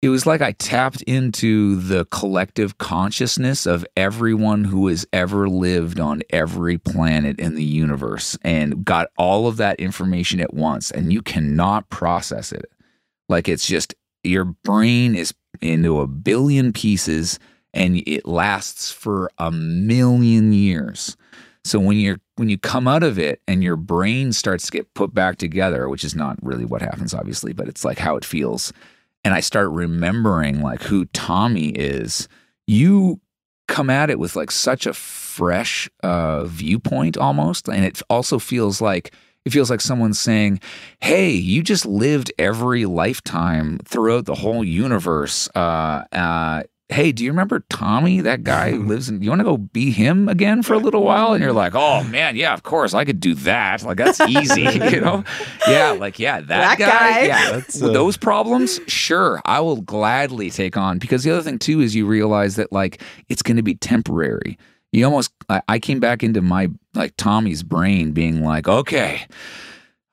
it 0.02 0.10
was 0.10 0.26
like 0.26 0.42
I 0.42 0.54
tapped 0.54 1.02
into 1.04 1.76
the 1.76 2.06
collective 2.06 2.78
consciousness 2.80 3.66
of 3.66 3.86
everyone 3.96 4.64
who 4.64 4.88
has 4.88 5.06
ever 5.14 5.48
lived 5.48 6.00
on 6.00 6.24
every 6.32 6.78
planet 6.78 7.40
in 7.40 7.56
the 7.56 7.64
universe 7.64 8.38
and 8.44 8.84
got 8.84 9.10
all 9.18 9.48
of 9.48 9.58
that 9.58 9.80
information 9.80 10.40
at 10.40 10.54
once 10.54 10.92
and 10.92 11.14
you 11.14 11.22
cannot 11.22 11.90
process 11.90 12.52
it 12.52 12.66
like 13.30 13.48
it's 13.48 13.68
just 13.68 13.94
your 14.24 14.46
brain 14.46 15.16
is 15.16 15.34
into 15.62 16.00
a 16.00 16.08
billion 16.08 16.74
pieces 16.74 17.40
and 17.74 17.98
it 18.08 18.26
lasts 18.26 18.92
for 18.92 19.30
a 19.38 19.52
million 19.52 20.52
years 20.52 21.16
so 21.64 21.80
when 21.80 21.98
you're 21.98 22.20
when 22.38 22.50
you 22.50 22.58
come 22.58 22.88
out 22.88 23.04
of 23.04 23.20
it 23.20 23.42
and 23.48 23.64
your 23.64 23.76
brain 23.76 24.34
starts 24.34 24.66
to 24.66 24.72
get 24.72 24.94
put 24.96 25.14
back 25.14 25.38
together, 25.38 25.88
which 25.90 26.04
is 26.04 26.16
not 26.16 26.44
really 26.44 26.66
what 26.66 26.82
happens, 26.82 27.14
obviously, 27.14 27.54
but 27.54 27.68
it's 27.68 27.86
like 27.86 28.00
how 28.00 28.16
it 28.16 28.26
feels. 28.26 28.74
And 29.24 29.34
I 29.34 29.40
start 29.40 29.70
remembering 29.70 30.62
like 30.62 30.82
who 30.84 31.06
Tommy 31.06 31.70
is, 31.70 32.28
you 32.68 33.20
come 33.68 33.90
at 33.90 34.10
it 34.10 34.20
with 34.20 34.36
like 34.36 34.52
such 34.52 34.86
a 34.86 34.94
fresh 34.94 35.90
uh, 36.04 36.46
viewpoint 36.46 37.18
almost. 37.18 37.68
And 37.68 37.86
it 37.86 38.02
also 38.10 38.40
feels 38.40 38.82
like 38.82 39.14
it 39.46 39.52
feels 39.52 39.70
like 39.70 39.82
someone's 39.82 40.20
saying, 40.20 40.60
Hey, 41.00 41.32
you 41.32 41.64
just 41.64 41.86
lived 41.86 42.32
every 42.38 42.86
lifetime 42.86 43.80
throughout 43.86 44.26
the 44.26 44.36
whole 44.36 44.64
universe. 44.64 45.50
Uh, 45.56 46.04
uh, 46.12 46.64
hey, 46.92 47.12
do 47.12 47.24
you 47.24 47.32
remember 47.32 47.64
Tommy, 47.70 48.22
that 48.22 48.44
guy 48.44 48.72
who 48.72 48.84
lives 48.88 49.10
in, 49.10 49.22
you 49.22 49.30
want 49.30 49.40
to 49.40 49.46
go 49.46 49.58
be 49.58 49.92
him 49.92 50.28
again 50.30 50.62
for 50.62 50.74
a 50.74 50.78
little 50.78 51.04
while? 51.04 51.34
And 51.34 51.42
you're 51.44 51.54
like, 51.54 51.74
oh 51.74 52.04
man, 52.04 52.36
yeah, 52.36 52.54
of 52.54 52.64
course, 52.64 52.94
I 52.94 53.06
could 53.06 53.20
do 53.20 53.34
that. 53.36 53.84
Like, 53.84 53.98
that's 53.98 54.20
easy, 54.22 54.62
you 54.92 55.02
know? 55.02 55.24
Yeah, 55.68 55.92
like, 55.92 56.20
yeah, 56.20 56.42
that, 56.42 56.48
That 56.48 56.80
guy, 56.80 56.88
guy. 56.88 57.22
yeah, 57.26 57.52
That's, 57.52 57.82
With 57.82 57.92
uh, 57.92 57.94
those 57.94 58.18
problems, 58.18 58.80
sure, 58.88 59.42
I 59.46 59.60
will 59.62 59.82
gladly 59.82 60.50
take 60.50 60.78
on. 60.78 61.00
Because 61.00 61.24
the 61.24 61.32
other 61.32 61.42
thing 61.42 61.60
too 61.60 61.82
is 61.82 61.96
you 61.96 62.06
realize 62.06 62.58
that 62.58 62.72
like 62.72 63.02
it's 63.30 63.42
going 63.42 63.58
to 63.58 63.64
be 63.64 63.76
temporary. 63.76 64.58
You 64.92 65.06
almost, 65.06 65.32
I, 65.48 65.62
I 65.70 65.80
came 65.80 66.02
back 66.02 66.22
into 66.22 66.42
my, 66.42 66.68
like 66.94 67.16
Tommy's 67.16 67.64
brain 67.64 68.12
being 68.12 68.44
like, 68.44 68.68
okay, 68.68 69.26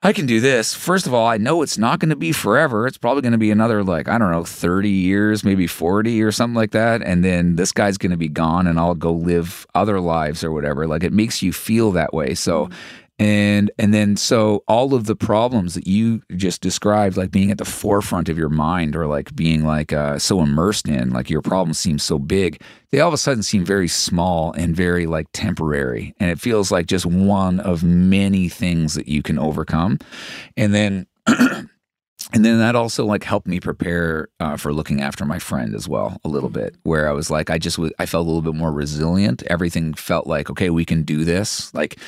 I 0.01 0.13
can 0.13 0.27
do 0.27 0.41
this. 0.41 0.75
First 0.75 1.09
of 1.09 1.15
all, 1.15 1.27
I 1.27 1.39
know 1.39 1.63
it's 1.63 1.77
not 1.77 1.99
going 1.99 2.11
to 2.11 2.17
be 2.17 2.31
forever. 2.31 2.87
It's 2.87 2.97
probably 2.97 3.21
going 3.21 3.33
to 3.33 3.39
be 3.39 3.51
another, 3.51 3.83
like, 3.83 4.09
I 4.09 4.17
don't 4.17 4.31
know, 4.31 4.45
30 4.45 4.89
years, 4.89 5.43
maybe 5.43 5.67
40 5.67 6.23
or 6.23 6.31
something 6.31 6.55
like 6.55 6.71
that. 6.71 7.03
And 7.03 7.25
then 7.25 7.57
this 7.57 7.73
guy's 7.73 7.99
going 7.99 8.13
to 8.13 8.17
be 8.17 8.29
gone 8.29 8.69
and 8.69 8.79
I'll 8.79 8.95
go 8.95 9.13
live 9.13 9.67
other 9.75 10.01
lives 10.01 10.45
or 10.45 10.53
whatever. 10.53 10.87
Like, 10.87 11.03
it 11.03 11.13
makes 11.13 11.43
you 11.43 11.53
feel 11.53 11.91
that 11.93 12.15
way. 12.15 12.35
So, 12.37 12.67
mm-hmm. 12.67 12.75
And 13.19 13.71
and 13.79 13.93
then 13.93 14.17
so 14.17 14.63
all 14.69 14.95
of 14.95 15.07
the 15.07 15.17
problems 15.17 15.75
that 15.75 15.87
you 15.87 16.23
just 16.37 16.61
described 16.61 17.17
like 17.17 17.31
being 17.31 17.51
at 17.51 17.59
the 17.59 17.65
forefront 17.65 18.29
of 18.29 18.39
your 18.39 18.49
mind 18.49 18.95
or 18.95 19.07
like 19.07 19.35
being 19.35 19.65
like 19.65 19.93
uh, 19.93 20.19
so 20.19 20.41
immersed 20.41 20.89
in 20.89 21.11
like 21.11 21.29
your 21.29 21.43
problems 21.43 21.79
seem 21.79 21.99
so 21.99 22.19
big 22.19 22.61
they 22.91 23.01
all 23.01 23.09
of 23.09 23.15
a 23.15 23.19
sudden 23.19 23.43
seem 23.43 23.65
very 23.65 23.89
small 23.89 24.53
and 24.53 24.75
very 24.75 25.07
like 25.07 25.27
temporary. 25.33 26.15
And 26.19 26.31
it 26.31 26.41
feels 26.41 26.71
like 26.71 26.87
just 26.87 27.05
one 27.05 27.61
of 27.61 27.85
many 27.85 28.49
things 28.49 28.95
that 28.95 29.09
you 29.09 29.23
can 29.23 29.39
overcome. 29.39 29.99
And 30.57 30.75
then 30.75 31.07
and 31.27 31.69
then 32.45 32.59
that 32.59 32.77
also 32.77 33.05
like 33.05 33.25
helped 33.25 33.47
me 33.47 33.61
prepare 33.61 34.29
uh, 34.41 34.57
for 34.57 34.73
looking 34.73 35.03
after 35.03 35.25
my 35.25 35.39
friend 35.39 35.75
as 35.75 35.87
well 35.87 36.19
a 36.25 36.29
little 36.29 36.49
bit 36.49 36.75
where 36.83 37.09
i 37.09 37.13
was 37.13 37.31
like 37.31 37.49
i 37.49 37.59
just 37.59 37.79
was 37.79 37.93
i 37.99 38.07
felt 38.07 38.25
a 38.25 38.27
little 38.27 38.43
bit 38.43 38.55
more 38.55 38.73
resilient. 38.73 39.43
Everything 39.45 39.95
felt 39.95 40.27
like 40.27 40.51
okay 40.51 40.71
we 40.71 40.85
can 40.85 41.03
do 41.03 41.25
this. 41.25 41.73
Like 41.75 41.99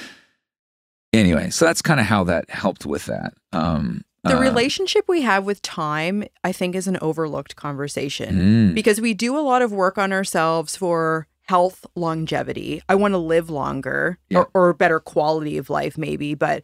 anyway 1.13 1.51
so 1.51 1.65
that's 1.65 1.83
kind 1.83 2.01
of 2.01 2.07
how 2.07 2.25
that 2.25 2.49
helped 2.51 2.87
with 2.87 3.07
that 3.07 3.33
um 3.53 4.05
The 4.25 4.37
uh, 4.37 4.41
relationship 4.41 5.05
we 5.09 5.23
have 5.23 5.45
with 5.47 5.63
time, 5.63 6.25
I 6.45 6.53
think, 6.53 6.75
is 6.75 6.87
an 6.87 6.99
overlooked 7.01 7.57
conversation 7.57 8.37
mm, 8.71 8.75
because 8.75 9.01
we 9.01 9.15
do 9.15 9.39
a 9.39 9.41
lot 9.41 9.63
of 9.63 9.73
work 9.73 9.97
on 9.97 10.13
ourselves 10.13 10.77
for 10.77 11.27
health, 11.49 11.87
longevity. 11.97 12.83
I 12.89 12.95
want 12.97 13.13
to 13.13 13.19
live 13.19 13.49
longer 13.51 14.19
Yeah. 14.29 14.41
or, 14.41 14.51
or 14.53 14.73
better 14.75 15.01
quality 15.01 15.57
of 15.59 15.71
life, 15.71 15.97
maybe. 15.99 16.35
But 16.35 16.63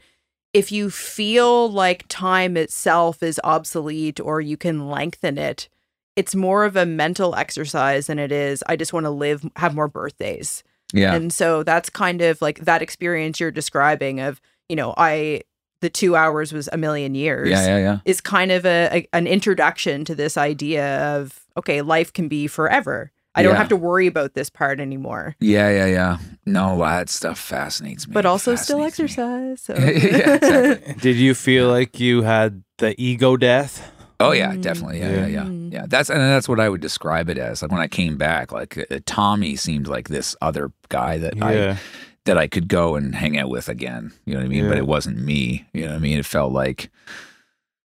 if 0.52 0.70
you 0.70 0.90
feel 0.90 1.68
like 1.72 2.04
time 2.08 2.56
itself 2.56 3.22
is 3.22 3.40
obsolete 3.42 4.20
or 4.20 4.40
you 4.40 4.56
can 4.56 4.88
lengthen 4.88 5.38
it, 5.38 5.68
it's 6.14 6.34
more 6.34 6.64
of 6.64 6.76
a 6.76 6.86
mental 6.86 7.34
exercise 7.34 8.06
than 8.06 8.18
it 8.18 8.30
is. 8.32 8.62
I 8.68 8.76
just 8.76 8.92
want 8.92 9.04
to 9.06 9.10
live, 9.10 9.44
have 9.56 9.74
more 9.74 9.88
birthdays. 9.88 10.62
Yeah 10.92 11.14
And 11.14 11.32
so 11.32 11.62
that's 11.62 11.90
kind 11.90 12.22
of 12.22 12.40
like 12.42 12.60
that 12.60 12.82
experience 12.82 13.40
you're 13.40 13.50
describing 13.50 14.20
of, 14.20 14.40
you 14.68 14.76
know, 14.76 14.94
I, 14.96 15.42
the 15.80 15.90
two 15.90 16.16
hours 16.16 16.52
was 16.52 16.68
a 16.72 16.76
million 16.76 17.14
years 17.14 17.50
yeah 17.50 17.66
yeah 17.66 17.78
yeah 17.78 17.98
is 18.04 18.20
kind 18.20 18.50
of 18.50 18.64
a, 18.64 18.88
a- 18.92 19.08
an 19.12 19.26
introduction 19.26 20.04
to 20.06 20.14
this 20.14 20.36
idea 20.36 20.98
of 21.16 21.40
okay, 21.56 21.82
life 21.82 22.12
can 22.12 22.28
be 22.28 22.46
forever. 22.46 23.10
I 23.34 23.42
don't 23.42 23.52
Yeah. 23.52 23.58
have 23.58 23.68
to 23.68 23.76
worry 23.76 24.06
about 24.06 24.32
this 24.34 24.48
part 24.48 24.80
anymore. 24.80 25.36
yeah 25.40 25.68
yeah 25.70 25.86
yeah 25.86 26.18
no 26.46 26.78
that 26.78 27.10
stuff 27.10 27.38
fascinates 27.38 28.06
me 28.08 28.14
But 28.14 28.24
also 28.24 28.54
still 28.56 28.82
exercise. 28.82 29.60
So. 29.66 29.74
Yeah, 29.74 30.34
exactly. 30.36 30.94
Did 30.94 31.16
you 31.16 31.34
feel 31.34 31.68
like 31.68 32.00
you 32.00 32.22
had 32.22 32.62
the 32.78 32.94
ego 33.00 33.36
death? 33.36 33.92
Oh 34.18 34.32
yeah, 34.32 34.52
Mm. 34.54 34.62
definitely. 34.62 35.00
Yeah, 35.00 35.10
yeah, 35.12 35.26
yeah, 35.26 35.44
Mm. 35.44 35.65
Yeah. 35.76 35.86
That's 35.86 36.08
and 36.10 36.20
that's 36.20 36.48
what 36.48 36.58
I 36.58 36.68
would 36.68 36.80
describe 36.80 37.28
it 37.28 37.38
as. 37.38 37.62
Like 37.62 37.70
when 37.70 37.80
I 37.80 37.86
came 37.86 38.16
back, 38.16 38.50
like 38.50 38.78
uh, 38.90 38.98
Tommy 39.04 39.56
seemed 39.56 39.86
like 39.88 40.08
this 40.08 40.34
other 40.40 40.72
guy 40.88 41.18
that 41.18 41.34
I 41.42 41.78
that 42.24 42.38
I 42.38 42.48
could 42.48 42.68
go 42.68 42.96
and 42.96 43.14
hang 43.14 43.36
out 43.38 43.50
with 43.50 43.68
again. 43.68 44.12
You 44.24 44.34
know 44.34 44.40
what 44.40 44.46
I 44.46 44.48
mean? 44.48 44.68
But 44.68 44.78
it 44.78 44.86
wasn't 44.86 45.18
me. 45.18 45.66
You 45.72 45.82
know 45.82 45.88
what 45.88 45.96
I 45.96 46.00
mean? 46.00 46.18
It 46.18 46.26
felt 46.26 46.52
like, 46.52 46.90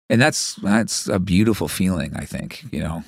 and 0.09 0.21
that's 0.21 0.55
that's 0.55 1.07
a 1.07 1.19
beautiful 1.19 1.67
feeling. 1.67 2.15
I 2.15 2.25
think. 2.25 2.63
You 2.71 2.79
know. 2.79 3.03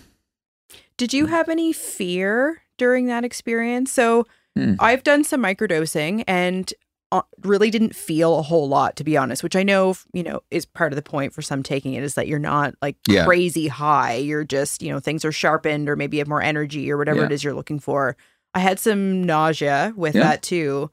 Did 0.98 1.14
you 1.14 1.28
have 1.28 1.50
any 1.50 1.74
fear 1.74 2.62
during 2.78 3.08
that 3.08 3.24
experience? 3.24 3.92
So 3.92 4.28
Hmm. 4.56 4.76
I've 4.80 5.04
done 5.04 5.24
some 5.24 5.42
microdosing 5.42 6.24
and 6.28 6.72
Uh, 7.14 7.22
really 7.44 7.70
didn't 7.70 7.96
feel 7.96 8.40
a 8.40 8.42
whole 8.42 8.68
lot, 8.68 8.96
to 8.96 9.04
be 9.04 9.16
honest, 9.16 9.44
which 9.44 9.56
I 9.56 9.62
know, 9.62 9.96
you 10.14 10.24
know, 10.24 10.42
is 10.50 10.66
part 10.66 10.92
of 10.92 10.96
the 10.96 11.04
point 11.04 11.32
for 11.32 11.44
some 11.44 11.62
taking 11.62 11.94
it 11.94 12.02
is 12.02 12.16
that 12.16 12.28
you're 12.28 12.40
not 12.40 12.74
like 12.82 12.96
Yeah. 13.08 13.24
crazy 13.26 13.68
high. 13.68 14.16
You're 14.16 14.44
just, 14.44 14.82
you 14.82 14.90
know, 14.92 15.00
things 15.00 15.24
are 15.24 15.32
sharpened 15.32 15.88
or 15.90 15.96
maybe 15.96 16.18
you 16.18 16.22
have 16.22 16.28
more 16.28 16.42
energy 16.42 16.92
or 16.92 16.98
whatever 16.98 17.20
Yeah. 17.20 17.26
it 17.28 17.32
is 17.32 17.44
you're 17.44 17.54
looking 17.54 17.78
for. 17.80 18.18
I 18.56 18.60
had 18.62 18.80
some 18.80 19.24
nausea 19.24 19.94
with 19.96 20.16
Yeah. 20.16 20.24
that 20.24 20.42
too. 20.42 20.90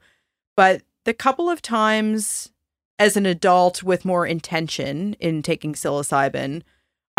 But 0.55 0.83
the 1.05 1.13
couple 1.15 1.49
of 1.49 1.59
times 1.59 2.51
as 2.99 3.17
an 3.17 3.25
adult 3.25 3.81
with 3.81 4.05
more 4.05 4.27
intention 4.27 5.15
in 5.19 5.41
taking 5.41 5.73
psilocybin, 5.73 6.61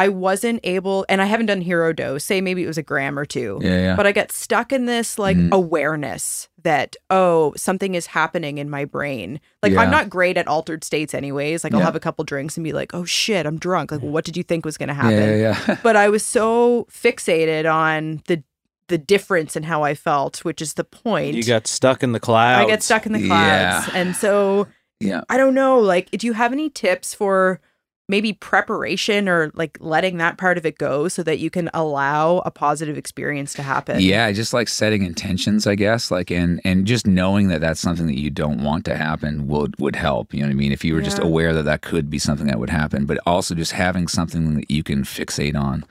I 0.05 0.09
wasn't 0.09 0.61
able, 0.65 1.05
and 1.09 1.23
I 1.23 1.27
haven't 1.27 1.47
done 1.47 1.61
hero 1.61 1.93
dose, 1.93 2.25
say 2.25 2.41
maybe 2.41 2.63
it 2.63 2.67
was 2.67 2.79
a 2.79 2.83
gram 2.83 3.19
or 3.19 3.25
two 3.25 3.59
Yeah, 3.63 3.79
yeah. 3.87 3.97
but 3.97 4.07
I 4.07 4.13
got 4.13 4.33
stuck 4.33 4.73
in 4.73 4.87
this 4.87 5.19
like 5.19 5.37
Mm. 5.37 5.53
awareness 5.53 6.49
that 6.63 6.95
oh 7.11 7.53
something 7.57 7.95
is 7.95 8.07
happening 8.07 8.59
in 8.59 8.69
my 8.71 8.85
brain. 8.85 9.41
Like 9.63 9.73
Yeah. 9.73 9.81
I'm 9.83 9.91
not 9.91 10.09
great 10.11 10.37
at 10.37 10.47
altered 10.47 10.85
states 10.85 11.13
anyways. 11.15 11.65
Like 11.65 11.75
I'll 11.75 11.81
have 11.81 11.97
a 11.97 12.01
couple 12.01 12.25
drinks 12.25 12.57
and 12.57 12.63
be 12.65 12.73
like, 12.73 12.95
"Oh 12.95 13.05
shit, 13.05 13.47
I'm 13.47 13.59
drunk." 13.59 13.91
Like, 13.93 14.01
what 14.01 14.25
did 14.25 14.37
you 14.37 14.43
think 14.45 14.65
was 14.65 14.77
going 14.79 14.89
to 14.89 14.95
happen? 14.95 15.19
yeah, 15.41 15.57
yeah. 15.67 15.77
But 15.83 15.97
I 15.97 16.09
was 16.09 16.25
so 16.25 16.87
fixated 16.91 17.65
on 17.73 18.23
the 18.27 18.43
the 18.89 18.99
difference 18.99 19.57
in 19.57 19.63
how 19.63 19.83
I 19.85 19.95
felt, 19.95 20.45
which 20.45 20.61
is 20.61 20.75
the 20.75 20.85
point. 20.85 21.35
You 21.35 21.45
got 21.45 21.67
stuck 21.67 22.03
in 22.03 22.13
the 22.13 22.21
clouds. 22.21 22.65
I 22.65 22.69
get 22.69 22.83
stuck 22.83 23.07
in 23.07 23.13
the 23.13 23.27
clouds. 23.27 23.89
Yeah. 23.89 23.99
And 24.01 24.15
so 24.15 24.67
yeah. 25.01 25.23
I 25.29 25.37
don't 25.37 25.55
know, 25.55 25.79
like 25.81 26.11
do 26.11 26.27
you 26.27 26.33
have 26.35 26.53
any 26.53 26.69
tips 26.71 27.15
for 27.15 27.61
maybe 28.09 28.33
preparation 28.33 29.29
or 29.29 29.51
like 29.55 29.79
letting 29.81 30.19
that 30.19 30.39
part 30.39 30.59
of 30.59 30.67
it 30.67 30.79
go 30.79 31.09
so 31.09 31.23
that 31.23 31.39
you 31.39 31.51
can 31.51 31.71
allow 31.73 32.39
a 32.39 32.51
positive 32.51 32.99
experience 32.99 33.53
to 33.55 33.63
happen? 33.63 34.01
Yeah, 34.01 34.31
just 34.33 34.53
like 34.53 34.69
setting 34.69 35.05
intentions, 35.05 35.67
I 35.67 35.75
guess, 35.75 36.11
like 36.11 36.31
and 36.31 36.61
and 36.65 36.87
just 36.87 37.07
knowing 37.07 37.49
that 37.49 37.61
that's 37.61 37.81
something 37.81 38.07
that 38.07 38.19
you 38.19 38.31
don't 38.31 38.63
want 38.63 38.85
to 38.87 38.97
happen 38.97 39.49
would 39.49 39.79
would 39.79 39.97
help. 39.97 40.35
You 40.35 40.41
know 40.41 40.47
what 40.47 40.53
I 40.53 40.57
mean? 40.57 40.73
If 40.73 40.85
you 40.85 40.95
were 40.95 41.03
just 41.03 41.19
aware 41.19 41.53
that 41.55 41.65
that 41.65 41.83
could 41.83 42.11
be 42.11 42.19
something 42.19 42.47
that 42.47 42.59
would 42.59 42.71
happen, 42.71 43.07
but 43.07 43.19
also 43.27 43.55
just 43.55 43.73
having 43.73 44.09
something 44.09 44.55
that 44.55 44.71
you 44.71 44.83
can 44.83 45.05
fixate 45.05 45.57
on. 45.57 45.85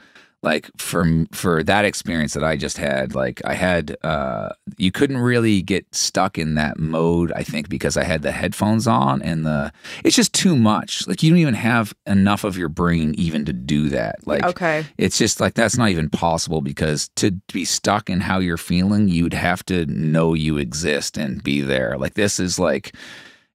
Like 0.43 0.71
for 0.77 1.05
for 1.31 1.61
that 1.63 1.85
experience 1.85 2.33
that 2.33 2.43
I 2.43 2.57
just 2.57 2.77
had, 2.79 3.13
like 3.13 3.41
I 3.45 3.53
had, 3.53 3.95
uh, 4.03 4.49
you 4.77 4.91
couldn't 4.91 5.19
really 5.19 5.61
get 5.61 5.85
stuck 5.93 6.39
in 6.39 6.55
that 6.55 6.79
mode. 6.79 7.31
I 7.33 7.43
think 7.43 7.69
because 7.69 7.95
I 7.95 8.03
had 8.03 8.23
the 8.23 8.31
headphones 8.31 8.87
on 8.87 9.21
and 9.21 9.45
the, 9.45 9.71
it's 10.03 10.15
just 10.15 10.33
too 10.33 10.55
much. 10.55 11.07
Like 11.07 11.21
you 11.21 11.29
don't 11.29 11.37
even 11.37 11.53
have 11.53 11.93
enough 12.07 12.43
of 12.43 12.57
your 12.57 12.69
brain 12.69 13.13
even 13.19 13.45
to 13.45 13.53
do 13.53 13.89
that. 13.89 14.25
Like 14.25 14.43
Okay. 14.43 14.83
it's 14.97 15.19
just 15.19 15.39
like 15.39 15.53
that's 15.53 15.77
not 15.77 15.89
even 15.89 16.09
possible 16.09 16.61
because 16.61 17.09
to 17.17 17.31
be 17.53 17.63
stuck 17.63 18.09
in 18.09 18.21
how 18.21 18.39
you're 18.39 18.57
feeling, 18.57 19.09
you'd 19.09 19.33
have 19.35 19.63
to 19.67 19.85
know 19.85 20.33
you 20.33 20.57
exist 20.57 21.17
and 21.17 21.43
be 21.43 21.61
there. 21.61 21.97
Like 21.99 22.15
this 22.15 22.39
is 22.39 22.57
like 22.57 22.95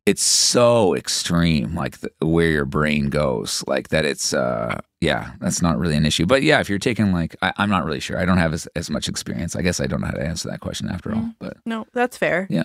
it's 0.07 0.22
so 0.22 0.95
extreme, 0.95 1.74
like 1.74 1.99
the, 1.99 2.12
where 2.20 2.49
your 2.49 2.64
brain 2.64 3.09
goes, 3.11 3.64
like 3.66 3.89
that. 3.89 4.05
It's 4.05 4.32
uh, 4.32 4.78
yeah, 5.01 5.32
that's 5.40 5.61
not 5.61 5.78
really 5.78 5.97
an 5.97 6.07
issue. 6.07 6.26
But 6.26 6.42
yeah, 6.42 6.61
if 6.61 6.68
you're 6.68 6.78
taking 6.78 7.12
like, 7.12 7.36
I, 7.42 7.53
I'm 7.59 7.68
not 7.68 7.84
really 7.84 8.01
sure. 8.01 8.18
I 8.18 8.24
don't 8.24 8.38
have 8.38 8.53
as, 8.55 8.66
as 8.76 8.88
much 8.90 9.09
experience. 9.09 9.55
I 9.55 9.62
guess 9.62 9.80
I 9.80 9.86
don't 9.86 10.01
know 10.01 10.07
how 10.07 10.14
to 10.14 10.26
answer 10.26 10.49
that 10.49 10.61
question 10.61 10.88
after 10.88 11.12
all. 11.12 11.20
Mm. 11.20 11.34
But 11.38 11.59
No, 11.66 11.86
that's 11.92 12.16
fair. 12.16 12.47
Yeah. 12.49 12.64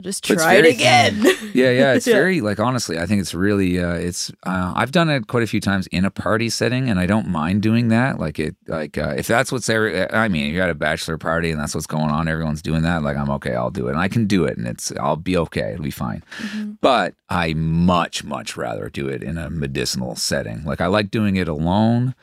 Just 0.00 0.24
try 0.24 0.54
it 0.54 0.66
again. 0.66 1.24
Yeah, 1.52 1.70
yeah, 1.70 1.94
it's 1.94 2.06
Yeah. 2.06 2.14
very 2.14 2.40
like 2.40 2.60
honestly, 2.60 2.98
I 2.98 3.06
think 3.06 3.20
it's 3.20 3.34
really 3.34 3.82
uh 3.82 3.94
it's 3.94 4.30
uh 4.44 4.72
I've 4.76 4.92
done 4.92 5.10
it 5.10 5.26
quite 5.26 5.42
a 5.42 5.46
few 5.48 5.60
times 5.60 5.86
in 5.88 6.04
a 6.04 6.10
party 6.10 6.48
setting 6.48 6.88
and 6.88 7.00
I 7.00 7.06
don't 7.06 7.26
mind 7.28 7.60
doing 7.62 7.88
that. 7.88 8.20
Like 8.20 8.38
it 8.38 8.54
like 8.68 8.96
uh, 8.96 9.14
if 9.16 9.26
that's 9.26 9.50
what's 9.50 9.66
there 9.66 10.14
I 10.14 10.28
mean, 10.28 10.46
if 10.46 10.54
you're 10.54 10.62
at 10.62 10.70
a 10.70 10.74
bachelor 10.74 11.18
party 11.18 11.50
and 11.50 11.60
that's 11.60 11.74
what's 11.74 11.88
going 11.88 12.10
on, 12.10 12.28
everyone's 12.28 12.62
doing 12.62 12.82
that, 12.82 13.02
like 13.02 13.16
I'm 13.16 13.30
okay, 13.30 13.54
I'll 13.54 13.70
do 13.70 13.88
it. 13.88 13.92
And 13.92 13.98
I 14.00 14.06
can 14.08 14.26
do 14.26 14.44
it 14.44 14.58
and 14.58 14.66
it's 14.68 14.92
I'll 15.00 15.16
be 15.16 15.36
okay, 15.36 15.72
it'll 15.72 15.82
be 15.82 15.90
fine. 15.90 16.22
Mm-hmm. 16.38 16.72
But 16.80 17.14
I 17.28 17.54
much 17.54 18.22
much 18.22 18.56
rather 18.56 18.88
do 18.90 19.08
it 19.08 19.22
in 19.24 19.36
a 19.38 19.50
medicinal 19.50 20.14
setting. 20.14 20.62
Like 20.64 20.80
I 20.80 20.86
like 20.86 21.10
doing 21.10 21.34
it 21.36 21.48
alone 21.48 22.14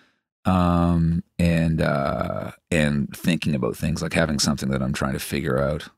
um 0.46 1.22
and 1.38 1.82
uh 1.82 2.52
and 2.72 3.14
thinking 3.16 3.54
about 3.54 3.76
things 3.76 4.02
like 4.02 4.14
having 4.14 4.40
something 4.40 4.70
that 4.70 4.82
I'm 4.82 4.94
trying 4.94 5.14
to 5.14 5.20
figure 5.20 5.62
out. 5.62 5.90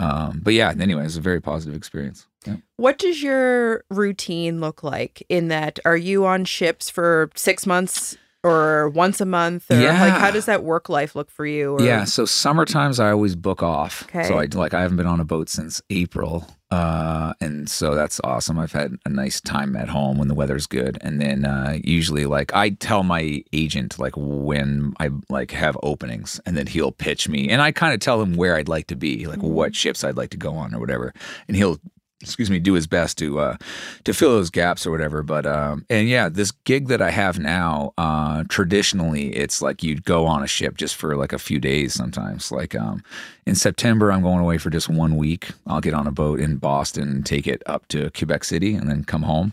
Um 0.00 0.40
but 0.42 0.54
yeah, 0.54 0.72
anyway, 0.78 1.04
it's 1.04 1.16
a 1.16 1.20
very 1.20 1.40
positive 1.40 1.74
experience. 1.76 2.26
Yeah. 2.46 2.56
What 2.76 2.98
does 2.98 3.22
your 3.22 3.84
routine 3.90 4.60
look 4.60 4.82
like 4.82 5.22
in 5.28 5.48
that? 5.48 5.78
Are 5.84 5.96
you 5.96 6.24
on 6.26 6.44
ships 6.44 6.88
for 6.88 7.30
six 7.34 7.66
months 7.66 8.16
or 8.42 8.88
once 8.88 9.20
a 9.20 9.26
month? 9.26 9.70
Or 9.70 9.76
like, 9.76 10.12
how 10.14 10.30
does 10.30 10.46
that 10.46 10.64
work 10.64 10.88
life 10.88 11.14
look 11.14 11.30
for 11.30 11.44
you? 11.44 11.74
Or, 11.74 11.82
Yeah, 11.82 12.04
so 12.04 12.24
summer 12.24 12.64
times 12.64 12.98
I 12.98 13.10
always 13.10 13.36
book 13.36 13.62
off. 13.62 14.04
Okay. 14.04 14.24
So 14.24 14.38
I 14.38 14.46
like 14.52 14.72
I 14.72 14.80
haven't 14.80 14.96
been 14.96 15.06
on 15.06 15.20
a 15.20 15.24
boat 15.24 15.48
since 15.50 15.82
April. 15.90 16.46
Uh 16.70 17.34
and 17.40 17.68
so 17.68 17.94
that's 17.94 18.20
awesome. 18.22 18.58
I've 18.58 18.72
had 18.72 18.96
a 19.04 19.08
nice 19.08 19.40
time 19.40 19.74
at 19.74 19.88
home 19.88 20.18
when 20.18 20.28
the 20.28 20.34
weather's 20.34 20.66
good. 20.66 20.98
And 21.00 21.20
then 21.20 21.44
uh 21.44 21.78
usually 21.82 22.26
like 22.26 22.54
I 22.54 22.70
tell 22.70 23.02
my 23.02 23.42
agent 23.52 23.98
like 23.98 24.14
when 24.16 24.94
I 25.00 25.10
like 25.28 25.50
have 25.50 25.76
openings 25.82 26.40
and 26.46 26.56
then 26.56 26.66
he'll 26.68 26.92
pitch 26.92 27.28
me 27.28 27.48
and 27.48 27.60
I 27.60 27.72
kind 27.72 27.92
of 27.92 28.00
tell 28.00 28.22
him 28.22 28.34
where 28.36 28.56
I'd 28.56 28.68
like 28.68 28.86
to 28.88 28.96
be, 28.96 29.26
like 29.26 29.42
what 29.42 29.74
ships 29.74 30.04
I'd 30.04 30.16
like 30.16 30.30
to 30.30 30.36
go 30.36 30.54
on 30.54 30.74
or 30.74 30.78
whatever. 30.78 31.12
And 31.48 31.56
he'll 31.56 31.80
excuse 32.22 32.50
me, 32.50 32.58
do 32.58 32.74
his 32.74 32.86
best 32.86 33.18
to 33.18 33.38
uh 33.38 33.56
to 34.04 34.12
fill 34.12 34.30
those 34.30 34.50
gaps 34.50 34.86
or 34.86 34.90
whatever. 34.90 35.22
But 35.22 35.46
um 35.46 35.84
and 35.88 36.08
yeah, 36.08 36.28
this 36.28 36.50
gig 36.50 36.88
that 36.88 37.00
I 37.00 37.10
have 37.10 37.38
now, 37.38 37.92
uh 37.98 38.44
traditionally 38.48 39.34
it's 39.34 39.62
like 39.62 39.82
you'd 39.82 40.04
go 40.04 40.26
on 40.26 40.42
a 40.42 40.46
ship 40.46 40.76
just 40.76 40.96
for 40.96 41.16
like 41.16 41.32
a 41.32 41.38
few 41.38 41.58
days 41.58 41.94
sometimes. 41.94 42.52
Like 42.52 42.74
um 42.74 43.02
in 43.46 43.54
September 43.54 44.12
I'm 44.12 44.22
going 44.22 44.40
away 44.40 44.58
for 44.58 44.70
just 44.70 44.88
one 44.88 45.16
week. 45.16 45.50
I'll 45.66 45.80
get 45.80 45.94
on 45.94 46.06
a 46.06 46.12
boat 46.12 46.40
in 46.40 46.56
Boston 46.56 47.22
take 47.22 47.46
it 47.46 47.62
up 47.66 47.86
to 47.88 48.10
Quebec 48.10 48.44
City 48.44 48.74
and 48.74 48.88
then 48.88 49.04
come 49.04 49.22
home. 49.22 49.52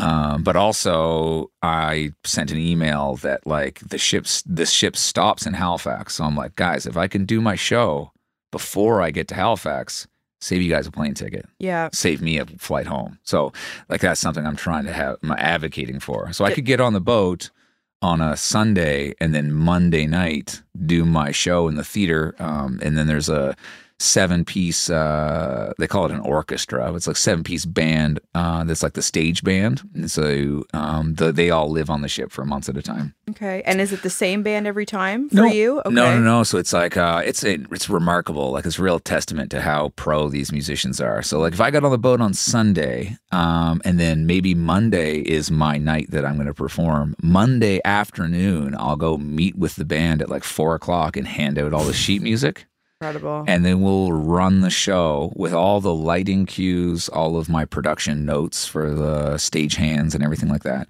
Um, 0.00 0.42
but 0.42 0.56
also 0.56 1.50
I 1.62 2.12
sent 2.24 2.50
an 2.50 2.58
email 2.58 3.16
that 3.16 3.46
like 3.46 3.78
the 3.80 3.98
ship's 3.98 4.42
this 4.42 4.70
ship 4.70 4.96
stops 4.96 5.46
in 5.46 5.54
Halifax. 5.54 6.14
So 6.14 6.24
I'm 6.24 6.36
like, 6.36 6.56
guys, 6.56 6.86
if 6.86 6.96
I 6.96 7.06
can 7.06 7.24
do 7.24 7.40
my 7.40 7.54
show 7.54 8.10
before 8.50 9.00
I 9.00 9.12
get 9.12 9.28
to 9.28 9.34
Halifax, 9.34 10.08
save 10.44 10.60
you 10.62 10.70
guys 10.70 10.86
a 10.86 10.90
plane 10.90 11.14
ticket 11.14 11.46
Yeah. 11.58 11.88
save 11.92 12.20
me 12.20 12.38
a 12.38 12.44
flight 12.46 12.86
home. 12.86 13.18
So 13.22 13.52
like 13.88 14.00
that's 14.02 14.20
something 14.20 14.46
I'm 14.46 14.56
trying 14.56 14.84
to 14.84 14.92
have 14.92 15.16
I'm 15.22 15.32
advocating 15.32 16.00
for. 16.00 16.32
So 16.32 16.44
I 16.44 16.52
could 16.52 16.66
get 16.66 16.80
on 16.80 16.92
the 16.92 17.00
boat 17.00 17.50
on 18.02 18.20
a 18.20 18.36
Sunday 18.36 19.14
and 19.20 19.34
then 19.34 19.50
Monday 19.52 20.06
night 20.06 20.62
do 20.84 21.04
my 21.06 21.30
show 21.32 21.68
in 21.68 21.76
the 21.76 21.84
theater. 21.84 22.34
Um, 22.38 22.78
and 22.82 22.98
then 22.98 23.06
there's 23.06 23.30
a 23.30 23.56
seven 23.98 24.44
piece 24.44 24.90
uh 24.90 25.72
they 25.78 25.86
call 25.86 26.04
it 26.04 26.10
an 26.10 26.20
orchestra 26.20 26.92
it's 26.94 27.06
like 27.06 27.16
seven 27.16 27.44
piece 27.44 27.64
band 27.64 28.20
uh 28.34 28.64
that's 28.64 28.82
like 28.82 28.94
the 28.94 29.02
stage 29.02 29.42
band 29.44 29.82
and 29.94 30.10
so 30.10 30.64
um 30.74 31.14
the, 31.14 31.32
they 31.32 31.50
all 31.50 31.70
live 31.70 31.88
on 31.88 32.02
the 32.02 32.08
ship 32.08 32.32
for 32.32 32.44
months 32.44 32.68
at 32.68 32.76
a 32.76 32.82
time 32.82 33.14
Okay. 33.30 33.62
And 33.64 33.80
is 33.80 33.92
it 33.92 34.02
the 34.02 34.10
same 34.10 34.42
band 34.42 34.66
every 34.66 34.84
time 34.84 35.28
for 35.28 35.36
no, 35.36 35.44
you? 35.46 35.80
Okay. 35.80 35.90
No, 35.94 36.14
no, 36.14 36.20
no. 36.20 36.42
So 36.42 36.58
it's 36.58 36.72
like 36.72 36.96
uh, 36.96 37.22
it's 37.24 37.42
it's 37.42 37.88
remarkable. 37.88 38.52
Like 38.52 38.66
it's 38.66 38.78
a 38.78 38.82
real 38.82 39.00
testament 39.00 39.50
to 39.52 39.60
how 39.60 39.90
pro 39.96 40.28
these 40.28 40.52
musicians 40.52 41.00
are. 41.00 41.22
So 41.22 41.40
like 41.40 41.54
if 41.54 41.60
I 41.60 41.70
got 41.70 41.84
on 41.84 41.90
the 41.90 41.98
boat 41.98 42.20
on 42.20 42.34
Sunday, 42.34 43.16
um, 43.32 43.80
and 43.84 43.98
then 43.98 44.26
maybe 44.26 44.54
Monday 44.54 45.20
is 45.20 45.50
my 45.50 45.78
night 45.78 46.10
that 46.10 46.24
I'm 46.24 46.34
going 46.34 46.46
to 46.46 46.54
perform. 46.54 47.14
Monday 47.22 47.80
afternoon, 47.84 48.74
I'll 48.78 48.96
go 48.96 49.16
meet 49.16 49.56
with 49.56 49.76
the 49.76 49.84
band 49.84 50.20
at 50.20 50.28
like 50.28 50.44
four 50.44 50.74
o'clock 50.74 51.16
and 51.16 51.26
hand 51.26 51.58
out 51.58 51.72
all 51.72 51.84
the 51.84 51.94
sheet 51.94 52.22
music. 52.22 52.66
Incredible. 53.04 53.44
And 53.46 53.66
then 53.66 53.82
we'll 53.82 54.12
run 54.12 54.62
the 54.62 54.70
show 54.70 55.30
with 55.36 55.52
all 55.52 55.82
the 55.82 55.92
lighting 55.92 56.46
cues, 56.46 57.10
all 57.10 57.36
of 57.36 57.50
my 57.50 57.66
production 57.66 58.24
notes 58.24 58.66
for 58.66 58.94
the 58.94 59.36
stage 59.36 59.76
hands 59.76 60.14
and 60.14 60.24
everything 60.24 60.48
like 60.48 60.62
that. 60.62 60.88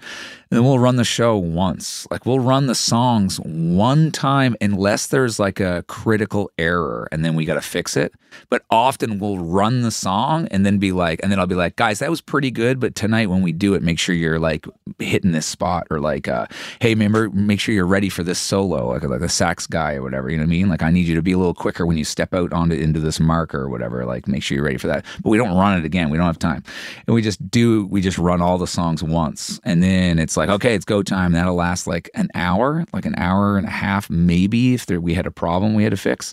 And 0.51 0.59
then 0.59 0.65
we'll 0.65 0.79
run 0.79 0.95
the 0.95 1.05
show 1.05 1.37
once. 1.37 2.07
Like 2.13 2.27
we'll 2.27 2.39
run 2.39 2.69
the 2.69 2.77
songs 2.77 3.41
one 3.41 4.13
time 4.13 4.55
unless 4.61 5.09
there's 5.09 5.41
like 5.41 5.59
a 5.59 5.85
critical 5.89 6.51
error 6.57 7.09
and 7.11 7.25
then 7.25 7.35
we 7.35 7.45
got 7.45 7.55
to 7.55 7.61
fix 7.61 7.97
it. 7.97 8.15
But 8.51 8.63
often 8.71 9.19
we'll 9.19 9.39
run 9.39 9.83
the 9.83 9.91
song 9.91 10.49
and 10.49 10.65
then 10.65 10.79
be 10.79 10.93
like, 10.93 11.21
and 11.23 11.31
then 11.31 11.39
I'll 11.39 11.47
be 11.47 11.55
like, 11.55 11.77
guys, 11.77 11.99
that 12.01 12.11
was 12.11 12.21
pretty 12.21 12.51
good. 12.51 12.79
But 12.79 12.95
tonight 12.95 13.31
when 13.31 13.43
we 13.43 13.53
do 13.53 13.75
it, 13.75 13.83
make 13.83 13.99
sure 13.99 14.15
you're 14.15 14.39
like 14.39 14.67
hitting 14.99 15.33
this 15.33 15.47
spot 15.47 15.87
or 15.91 15.99
like, 15.99 16.29
uh, 16.29 16.47
hey, 16.81 16.91
remember, 16.91 17.31
make 17.31 17.59
sure 17.61 17.75
you're 17.75 17.87
ready 17.87 18.09
for 18.09 18.23
this 18.23 18.39
solo, 18.39 18.89
like, 18.89 19.03
like 19.03 19.21
a 19.21 19.29
sax 19.29 19.67
guy 19.67 19.95
or 19.95 20.03
whatever. 20.03 20.31
You 20.31 20.37
know 20.37 20.43
what 20.43 20.49
I 20.49 20.51
mean? 20.51 20.69
Like 20.69 20.83
I 20.83 20.91
need 20.91 21.07
you 21.07 21.15
to 21.15 21.23
be 21.23 21.33
a 21.33 21.39
little 21.39 21.55
quicker 21.55 21.87
when 21.87 21.97
you 21.97 22.04
step 22.05 22.35
out 22.35 22.53
onto 22.53 22.75
into 22.75 23.01
this 23.01 23.21
marker 23.21 23.61
or 23.61 23.69
whatever. 23.69 24.05
Like 24.05 24.29
make 24.29 24.43
sure 24.43 24.57
you're 24.57 24.65
ready 24.65 24.79
for 24.79 24.87
that. 24.89 25.05
But 25.23 25.31
we 25.31 25.39
don't 25.39 25.57
run 25.57 25.79
it 25.79 25.85
again. 25.85 26.11
We 26.11 26.19
don't 26.19 26.27
have 26.27 26.39
time. 26.39 26.63
And 27.07 27.15
we 27.15 27.23
just 27.23 27.51
do, 27.51 27.87
we 27.87 28.01
just 28.01 28.19
run 28.19 28.41
all 28.41 28.59
the 28.59 28.67
songs 28.67 29.03
once. 29.03 29.61
And 29.65 29.83
then 29.83 30.19
it's 30.19 30.37
like, 30.37 30.49
okay, 30.49 30.75
it's 30.75 30.85
go 30.85 31.03
time. 31.03 31.33
That'll 31.33 31.55
last 31.55 31.87
like 31.87 32.11
an 32.15 32.29
hour, 32.35 32.85
like 32.93 33.07
an 33.07 33.15
hour 33.17 33.57
and 33.57 33.67
a 33.67 33.71
half, 33.71 34.09
maybe 34.11 34.75
if 34.75 34.87
there, 34.87 35.01
we 35.01 35.15
had 35.15 35.27
a 35.27 35.31
problem 35.31 35.75
we 35.75 35.85
had 35.85 35.91
to 35.91 35.97
fix. 35.97 36.33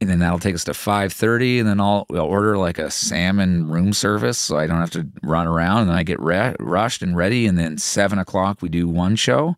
And 0.00 0.10
then 0.10 0.18
that'll 0.18 0.40
take 0.40 0.56
us 0.56 0.64
to 0.64 0.72
5.30 0.72 1.60
and 1.60 1.68
then 1.68 1.80
I'll, 1.80 2.06
I'll 2.10 2.22
order 2.22 2.58
like 2.58 2.78
a 2.80 2.90
salmon 2.90 3.68
room 3.68 3.92
service 3.92 4.36
so 4.36 4.56
I 4.56 4.66
don't 4.66 4.80
have 4.80 4.90
to 4.90 5.06
run 5.22 5.46
around 5.46 5.82
and 5.82 5.92
I 5.92 6.02
get 6.02 6.18
re- 6.20 6.56
rushed 6.58 7.02
and 7.02 7.16
ready. 7.16 7.46
And 7.46 7.56
then 7.56 7.78
7 7.78 8.18
o'clock 8.18 8.62
we 8.62 8.68
do 8.68 8.88
one 8.88 9.14
show 9.14 9.56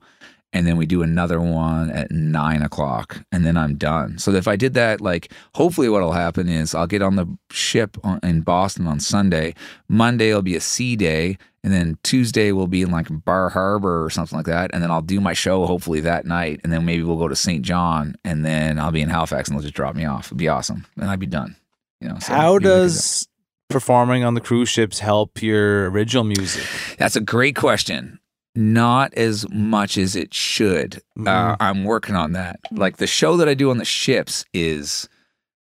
and 0.55 0.69
then 0.69 0.77
we 0.77 0.87
do 0.87 1.03
another 1.03 1.41
one 1.41 1.91
at 1.91 2.13
nine 2.13 2.63
o'clock, 2.63 3.25
and 3.33 3.45
then 3.45 3.57
I'm 3.57 3.75
done. 3.75 4.19
So 4.19 4.31
if 4.31 4.47
I 4.47 4.55
did 4.55 4.75
that, 4.75 5.01
like, 5.01 5.33
hopefully, 5.57 5.89
what'll 5.89 6.13
happen 6.13 6.49
is 6.49 6.75
I'll 6.75 6.87
get 6.87 7.03
on 7.03 7.17
the 7.17 7.27
ship 7.51 7.99
on, 8.05 8.21
in 8.23 8.43
Boston 8.43 8.87
on 8.87 9.01
Sunday. 9.01 9.55
Monday 9.89 10.33
will 10.33 10.43
be 10.43 10.55
a 10.55 10.61
sea 10.61 10.95
day, 10.95 11.37
and 11.65 11.73
then 11.73 11.99
Tuesday 12.05 12.53
will 12.53 12.69
be 12.69 12.83
in 12.83 12.93
like 12.93 13.09
Bar 13.25 13.51
Harbor 13.51 14.05
or 14.05 14.11
something 14.11 14.37
like 14.37 14.47
that, 14.47 14.71
and 14.73 14.81
then 14.81 14.93
I'll 14.93 15.03
do 15.03 15.21
my 15.21 15.33
show 15.33 15.67
hopefully 15.67 16.01
that 16.01 16.25
night, 16.25 16.61
and 16.63 16.73
then 16.73 16.85
maybe 16.85 17.03
we'll 17.03 17.19
go 17.19 17.29
to 17.29 17.37
Saint 17.37 17.63
John, 17.63 18.15
and 18.25 18.47
then 18.47 18.79
I'll 18.79 18.93
be 18.93 19.03
in 19.03 19.11
Halifax, 19.11 19.49
and 19.49 19.59
they'll 19.59 19.63
just 19.63 19.75
drop 19.75 19.97
me 19.97 20.05
off. 20.05 20.29
It'd 20.29 20.39
be 20.39 20.49
awesome, 20.49 20.87
and 20.99 21.11
I'd 21.11 21.21
be 21.21 21.27
done. 21.27 21.57
You 22.01 22.11
know. 22.11 22.19
so 22.21 22.33
How 22.33 22.59
does 22.61 23.27
performing 23.71 24.23
on 24.23 24.35
the 24.35 24.41
cruise 24.41 24.69
ships 24.69 25.01
help 25.01 25.43
your 25.43 25.91
original 25.91 26.23
music? 26.23 26.65
That's 26.97 27.17
a 27.17 27.21
great 27.21 27.57
question. 27.57 28.21
Not 28.55 29.13
as 29.15 29.47
much 29.51 29.99
as 29.99 30.15
it 30.15 30.33
should. 30.33 31.03
Uh, 31.19 31.23
Mhm. 31.23 31.57
I'm 31.61 31.85
working 31.85 32.15
on 32.15 32.33
that. 32.33 32.61
Like 32.71 32.99
the 32.99 33.07
show 33.07 33.37
that 33.37 33.49
I 33.49 33.55
do 33.55 33.71
on 33.71 33.79
the 33.79 33.85
ships 33.85 34.45
is 34.55 35.09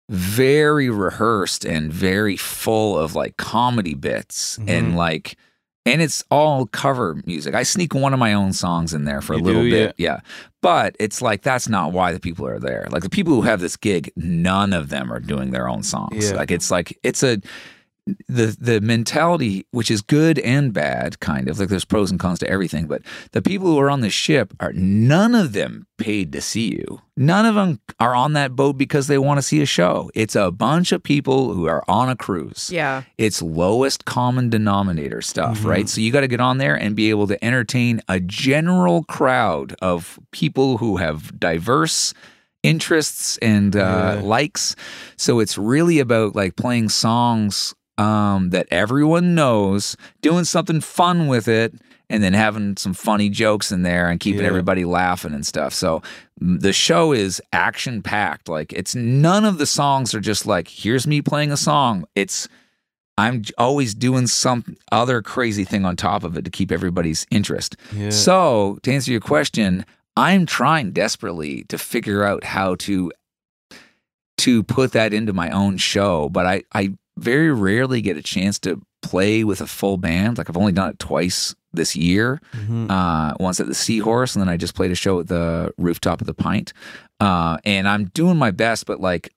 very 0.09 0.89
rehearsed 0.89 1.65
and 1.65 1.91
very 1.91 2.37
full 2.37 2.97
of 2.97 3.13
like 3.13 3.35
comedy 3.37 3.93
bits 3.93 4.57
and 4.67 4.93
Mhm. 4.93 4.95
like 4.95 5.35
and 5.85 6.01
it's 6.01 6.21
all 6.29 6.65
cover 6.65 7.21
music. 7.25 7.55
I 7.55 7.63
sneak 7.63 7.95
one 7.95 8.11
of 8.11 8.19
my 8.19 8.33
own 8.33 8.51
songs 8.51 8.93
in 8.93 9.05
there 9.05 9.21
for 9.21 9.31
a 9.31 9.37
little 9.37 9.61
do, 9.63 9.69
bit. 9.69 9.95
Yeah. 9.97 10.19
But 10.61 10.97
it's 10.99 11.21
like 11.21 11.43
that's 11.43 11.69
not 11.69 11.93
why 11.93 12.11
the 12.11 12.19
people 12.19 12.45
are 12.45 12.59
there. 12.59 12.87
Like 12.91 13.03
the 13.03 13.09
people 13.09 13.33
who 13.33 13.43
have 13.43 13.61
this 13.61 13.77
gig, 13.77 14.11
none 14.17 14.73
of 14.73 14.89
them 14.89 15.11
are 15.13 15.21
doing 15.21 15.51
their 15.51 15.69
own 15.69 15.83
songs. 15.83 16.29
Yeah. 16.29 16.35
Like 16.35 16.51
it's 16.51 16.69
like 16.71 16.97
it's 17.03 17.23
a 17.23 17.39
the 18.27 18.55
the 18.59 18.81
mentality 18.81 19.65
which 19.71 19.89
is 19.91 20.01
good 20.01 20.39
and 20.39 20.73
bad 20.73 21.19
kind 21.19 21.47
of 21.49 21.59
like 21.59 21.69
there's 21.69 21.85
pros 21.85 22.11
and 22.11 22.19
cons 22.19 22.39
to 22.39 22.49
everything 22.49 22.87
but 22.87 23.01
the 23.31 23.41
people 23.41 23.67
who 23.67 23.79
are 23.79 23.89
on 23.89 24.01
the 24.01 24.09
ship 24.09 24.53
are 24.59 24.73
none 24.73 25.35
of 25.35 25.53
them 25.53 25.87
paid 25.97 26.31
to 26.31 26.41
see 26.41 26.69
you 26.69 27.01
none 27.15 27.45
of 27.45 27.55
them 27.55 27.79
are 27.99 28.15
on 28.15 28.33
that 28.33 28.55
boat 28.55 28.77
because 28.77 29.07
they 29.07 29.17
want 29.17 29.37
to 29.37 29.41
see 29.41 29.61
a 29.61 29.65
show 29.65 30.09
it's 30.13 30.35
a 30.35 30.51
bunch 30.51 30.91
of 30.91 31.01
people 31.01 31.53
who 31.53 31.67
are 31.67 31.83
on 31.87 32.09
a 32.09 32.15
cruise 32.15 32.69
yeah. 32.71 33.03
it's 33.17 33.41
lowest 33.41 34.05
common 34.05 34.49
denominator 34.49 35.21
stuff, 35.21 35.65
right? 35.65 35.89
So 35.89 36.01
you 36.01 36.11
got 36.11 36.21
to 36.21 36.27
get 36.27 36.39
on 36.39 36.57
there 36.57 36.75
and 36.75 36.95
be 36.95 37.09
able 37.09 37.27
to 37.27 37.43
entertain 37.43 38.01
a 38.07 38.19
general 38.19 39.03
crowd 39.03 39.75
of 39.81 40.19
people 40.31 40.77
who 40.77 40.97
have 40.97 41.39
diverse 41.39 42.13
interests 42.63 43.37
and 43.37 43.75
uh, 43.75 43.79
Yeah. 44.19 44.21
likes. 44.23 44.75
So 45.15 45.39
it's 45.39 45.57
really 45.57 45.99
about 45.99 46.35
like 46.35 46.55
playing 46.55 46.89
songs 46.89 47.73
um, 47.97 48.49
that 48.51 48.67
everyone 48.71 49.35
knows, 49.35 49.97
doing 50.21 50.43
something 50.45 50.81
fun 50.81 51.27
with 51.27 51.47
it. 51.47 51.73
And 52.09 52.23
then 52.23 52.31
having 52.33 52.77
some 52.77 52.93
funny 52.93 53.27
jokes 53.27 53.69
in 53.69 53.81
there 53.83 54.07
and 54.09 54.17
keeping 54.17 54.39
Yeah. 54.43 54.47
everybody 54.47 54.85
laughing 54.85 55.33
and 55.33 55.45
stuff. 55.45 55.73
So 55.73 56.01
the 56.39 56.71
show 56.71 57.11
is 57.11 57.41
action 57.51 58.01
packed. 58.01 58.47
Like 58.47 58.71
it's 58.71 58.95
none 58.95 59.43
of 59.43 59.57
the 59.57 59.65
songs 59.65 60.13
are 60.15 60.21
just 60.21 60.45
like, 60.45 60.69
here's 60.69 61.05
me 61.05 61.21
playing 61.21 61.51
a 61.51 61.57
song. 61.57 62.05
It's 62.15 62.47
I'm 63.17 63.43
always 63.57 63.93
doing 63.93 64.25
some 64.27 64.77
other 64.89 65.21
crazy 65.21 65.65
thing 65.65 65.83
on 65.83 65.97
top 65.97 66.23
of 66.23 66.37
it 66.37 66.45
to 66.45 66.49
keep 66.51 66.71
everybody's 66.71 67.27
interest. 67.29 67.75
Yeah. 67.93 68.11
So, 68.11 68.79
to 68.83 68.93
answer 68.93 69.11
your 69.11 69.19
question, 69.19 69.83
I'm 70.15 70.45
trying 70.45 70.91
desperately 70.91 71.63
to 71.65 71.77
figure 71.77 72.23
out 72.23 72.45
how 72.45 72.75
to 72.75 73.11
to 74.37 74.63
put 74.63 74.91
that 74.93 75.13
into 75.13 75.33
my 75.33 75.49
own 75.49 75.75
show, 75.77 76.29
but 76.29 76.45
I 76.45 76.63
I 76.73 76.93
very 77.17 77.51
rarely 77.51 78.01
get 78.01 78.17
a 78.17 78.21
chance 78.21 78.59
to 78.59 78.81
play 79.01 79.43
with 79.43 79.61
a 79.61 79.67
full 79.67 79.97
band. 79.97 80.37
Like 80.37 80.49
I've 80.49 80.57
only 80.57 80.71
done 80.71 80.89
it 80.89 80.99
twice 80.99 81.55
this 81.73 81.95
year. 81.95 82.41
Mhm. 82.53 82.89
Uh, 82.89 83.35
once 83.39 83.59
at 83.59 83.67
the 83.67 83.75
Seahorse, 83.75 84.35
and 84.35 84.41
then 84.41 84.49
I 84.49 84.57
just 84.57 84.75
played 84.75 84.91
a 84.91 84.95
show 84.95 85.19
at 85.19 85.27
the 85.27 85.71
rooftop 85.77 86.21
of 86.21 86.27
the 86.27 86.33
Pint. 86.33 86.73
Uh, 87.19 87.57
and 87.65 87.87
I'm 87.87 88.05
doing 88.13 88.37
my 88.37 88.51
best, 88.51 88.85
but 88.85 88.99
like 88.99 89.33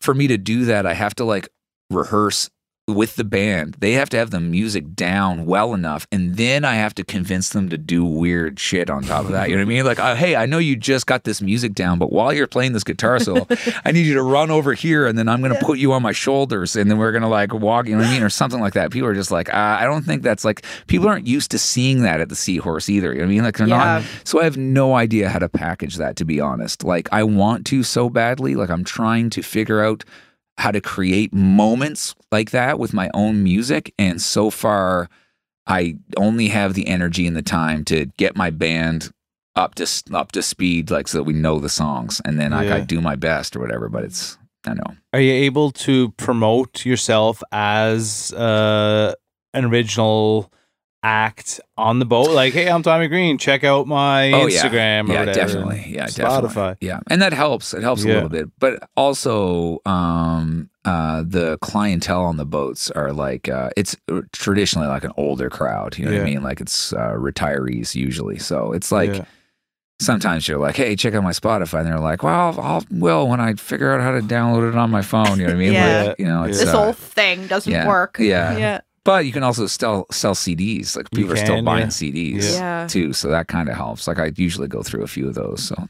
for 0.00 0.14
me 0.14 0.26
to 0.28 0.36
do 0.38 0.64
that, 0.66 0.86
I 0.86 0.94
have 0.94 1.14
to 1.16 1.24
like 1.24 1.48
rehearse 1.90 2.50
with 2.86 3.16
the 3.16 3.24
band. 3.24 3.76
They 3.80 3.92
have 3.92 4.10
to 4.10 4.18
have 4.18 4.30
the 4.30 4.40
music 4.40 4.94
down 4.94 5.46
well 5.46 5.72
enough, 5.72 6.06
and 6.12 6.36
then 6.36 6.66
I 6.66 6.74
have 6.74 6.94
to 6.96 7.04
convince 7.04 7.48
them 7.48 7.70
to 7.70 7.78
do 7.78 8.04
weird 8.04 8.60
shit 8.60 8.90
on 8.90 9.04
top 9.04 9.24
of 9.24 9.30
that. 9.32 9.48
You 9.48 9.56
know 9.56 9.62
what 9.62 9.68
I 9.72 9.74
mean? 9.74 9.84
Like, 9.86 9.98
uh, 9.98 10.14
hey, 10.14 10.36
I 10.36 10.44
know 10.44 10.58
you 10.58 10.76
just 10.76 11.06
got 11.06 11.24
this 11.24 11.40
music 11.40 11.72
down, 11.74 11.98
but 11.98 12.12
while 12.12 12.30
you're 12.30 12.46
playing 12.46 12.74
this 12.74 12.84
guitar 12.84 13.18
solo, 13.20 13.46
I 13.86 13.92
need 13.92 14.04
you 14.04 14.12
to 14.14 14.22
run 14.22 14.50
over 14.50 14.74
here, 14.74 15.06
and 15.06 15.16
then 15.16 15.30
I'm 15.30 15.40
going 15.40 15.54
to 15.54 15.60
put 15.64 15.78
you 15.78 15.94
on 15.94 16.02
my 16.02 16.12
shoulders, 16.12 16.76
and 16.76 16.90
then 16.90 16.98
we're 16.98 17.12
going 17.12 17.22
to 17.22 17.28
like 17.28 17.54
walk. 17.54 17.86
You 17.86 17.92
know 17.92 18.02
what 18.02 18.08
I 18.08 18.12
mean, 18.12 18.22
or 18.22 18.28
something 18.28 18.60
like 18.60 18.74
that. 18.74 18.90
People 18.90 19.08
are 19.08 19.14
just 19.14 19.30
like, 19.30 19.48
uh, 19.52 19.56
I 19.80 19.84
don't 19.84 20.02
think 20.04 20.22
that's 20.22 20.44
like 20.44 20.62
people 20.86 21.08
aren't 21.08 21.26
used 21.26 21.50
to 21.52 21.58
seeing 21.58 22.02
that 22.02 22.20
at 22.20 22.28
the 22.28 22.36
Seahorse 22.36 22.90
either. 22.90 23.12
You 23.12 23.20
know 23.20 23.24
what 23.24 23.30
I 23.30 23.34
mean? 23.34 23.44
Like 23.44 23.56
they're 23.56 23.66
Yeah. 23.68 23.78
not. 23.78 24.02
So 24.24 24.40
I 24.40 24.44
have 24.44 24.58
no 24.58 24.94
idea 24.94 25.30
how 25.30 25.38
to 25.38 25.48
package 25.48 25.96
that. 25.96 26.16
To 26.16 26.26
be 26.26 26.38
honest, 26.38 26.84
like 26.84 27.08
I 27.12 27.22
want 27.22 27.64
to 27.66 27.82
so 27.82 28.10
badly. 28.10 28.56
Like 28.56 28.68
I'm 28.68 28.84
trying 28.84 29.30
to 29.30 29.42
figure 29.42 29.82
out 29.82 30.04
how 30.58 30.70
to 30.70 30.80
create 30.80 31.32
moments 31.34 32.14
like 32.30 32.50
that 32.52 32.78
with 32.78 32.92
my 32.92 33.10
own 33.14 33.42
music. 33.42 33.92
And 33.98 34.20
so 34.22 34.50
far, 34.50 35.08
I 35.66 35.96
only 36.16 36.48
have 36.48 36.74
the 36.74 36.86
energy 36.86 37.26
and 37.26 37.36
the 37.36 37.42
time 37.42 37.84
to 37.86 38.06
get 38.16 38.36
my 38.36 38.50
band 38.50 39.12
up 39.56 39.74
to 39.76 39.86
up 40.12 40.32
to 40.32 40.42
speed, 40.42 40.90
like 40.90 41.08
so 41.08 41.18
that 41.18 41.24
we 41.24 41.32
know 41.32 41.58
the 41.58 41.68
songs, 41.68 42.20
and 42.24 42.38
then 42.40 42.50
like, 42.50 42.68
I 42.68 42.78
Yeah. 42.78 42.84
do 42.84 43.00
my 43.00 43.16
best 43.16 43.54
or 43.56 43.60
whatever. 43.60 43.88
But 43.88 44.04
it's 44.04 44.36
I 44.66 44.74
know. 44.74 44.96
Are 45.12 45.20
you 45.20 45.32
able 45.32 45.70
to 45.72 46.10
promote 46.12 46.84
yourself 46.86 47.42
as 47.52 48.32
uh, 48.32 49.14
an 49.52 49.64
original 49.64 50.50
act 51.04 51.60
on 51.76 51.98
the 52.00 52.04
boat? 52.04 52.30
Like, 52.30 52.52
hey, 52.54 52.68
I'm 52.68 52.82
Tommy 52.82 53.06
Green. 53.08 53.38
Check 53.38 53.62
out 53.62 53.86
my 53.86 54.32
Oh, 54.32 54.46
yeah. 54.46 54.62
Instagram 54.62 55.08
or 55.08 55.12
yeah, 55.12 55.18
whatever. 55.20 55.32
definitely. 55.34 55.84
Yeah, 55.88 56.06
definitely. 56.06 56.48
Spotify. 56.48 56.76
Yeah, 56.80 57.00
and 57.08 57.22
that 57.22 57.32
helps. 57.32 57.74
It 57.74 57.82
helps 57.82 58.04
a 58.04 58.08
little 58.08 58.28
bit, 58.28 58.48
but 58.58 58.88
also 58.96 59.80
um, 59.86 60.70
uh, 60.84 61.22
the 61.26 61.58
clientele 61.60 62.22
on 62.24 62.36
the 62.38 62.46
boats 62.46 62.90
are 62.90 63.12
like 63.12 63.48
uh, 63.48 63.70
it's 63.76 63.94
traditionally 64.32 64.88
like 64.88 65.04
an 65.04 65.12
older 65.16 65.50
crowd. 65.50 65.98
You 65.98 66.06
know 66.06 66.12
what 66.12 66.22
I 66.22 66.24
mean? 66.24 66.42
Like 66.42 66.60
it's 66.60 66.92
uh, 66.92 67.12
retirees 67.16 67.94
usually. 67.94 68.38
So 68.38 68.72
it's 68.72 68.90
like. 68.90 69.14
Yeah. 69.14 69.24
Sometimes 70.00 70.48
you're 70.48 70.58
like, 70.58 70.74
"Hey, 70.74 70.96
check 70.96 71.14
out 71.14 71.22
my 71.22 71.30
Spotify," 71.30 71.78
and 71.78 71.86
they're 71.86 72.00
like, 72.00 72.24
"Well, 72.24 72.60
I'll 72.60 72.84
will 72.90 73.28
when 73.28 73.40
I 73.40 73.54
figure 73.54 73.92
out 73.92 74.00
how 74.00 74.10
to 74.10 74.20
download 74.20 74.68
it 74.68 74.74
on 74.76 74.90
my 74.90 75.02
phone." 75.02 75.38
You 75.38 75.46
know 75.46 75.52
what 75.52 75.56
I 75.56 75.58
mean? 75.58 75.72
Yeah. 75.72 76.02
Like, 76.02 76.18
you 76.18 76.24
know, 76.24 76.42
it's 76.42 76.58
This 76.58 76.68
uh, 76.68 76.76
whole 76.76 76.92
thing 76.92 77.46
doesn't 77.46 77.72
yeah, 77.72 77.86
work. 77.86 78.16
yeah. 78.18 78.58
Yeah. 78.58 78.80
But 79.04 79.26
you 79.26 79.32
can 79.32 79.42
also 79.42 79.66
sell 79.66 80.06
sell 80.10 80.34
CDs. 80.34 80.96
Like 80.96 81.08
You 81.12 81.18
people 81.18 81.32
are 81.34 81.36
still 81.36 81.62
buying 81.62 81.82
yeah. 81.82 81.86
CDs 81.88 82.54
Yeah. 82.54 82.86
too, 82.88 83.12
so 83.12 83.28
that 83.28 83.48
kind 83.48 83.68
of 83.68 83.76
helps. 83.76 84.06
Like 84.08 84.18
I 84.18 84.32
usually 84.36 84.68
go 84.68 84.82
through 84.82 85.02
a 85.02 85.06
few 85.08 85.28
of 85.28 85.34
those. 85.34 85.62
So 85.62 85.88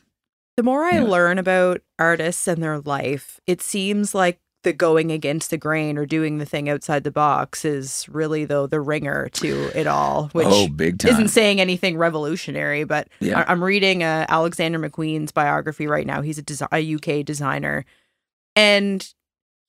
The 0.57 0.63
more 0.63 0.85
I 0.85 0.97
Yeah. 0.97 1.03
learn 1.05 1.39
about 1.39 1.81
artists 1.99 2.47
and 2.49 2.63
their 2.63 2.81
life, 2.81 3.41
it 3.47 3.61
seems 3.63 4.15
like 4.15 4.41
the 4.65 4.73
going 4.73 5.13
against 5.13 5.51
the 5.51 5.59
grain 5.59 5.99
or 5.99 6.07
doing 6.07 6.39
the 6.39 6.47
thing 6.47 6.69
outside 6.71 7.05
the 7.05 7.11
box 7.11 7.65
is 7.67 8.07
really 8.09 8.45
though 8.47 8.67
the 8.67 8.81
ringer 8.81 9.29
to 9.35 9.71
it 9.79 9.87
all, 9.87 10.29
which 10.33 10.47
oh, 10.49 10.69
big 10.69 10.99
time. 10.99 11.13
isn't 11.13 11.29
saying 11.29 11.61
anything 11.61 11.97
revolutionary. 11.99 12.83
But 12.85 13.09
Yeah. 13.21 13.41
I- 13.41 13.53
I'm 13.53 13.63
reading 13.63 14.03
uh, 14.03 14.25
Alexander 14.29 14.79
McQueen's 14.79 15.33
biography 15.33 15.87
right 15.87 16.07
now. 16.07 16.23
He's 16.23 16.39
a, 16.39 16.43
desi- 16.43 16.69
a 16.73 16.95
UK 17.21 17.25
designer, 17.25 17.85
and 18.57 19.07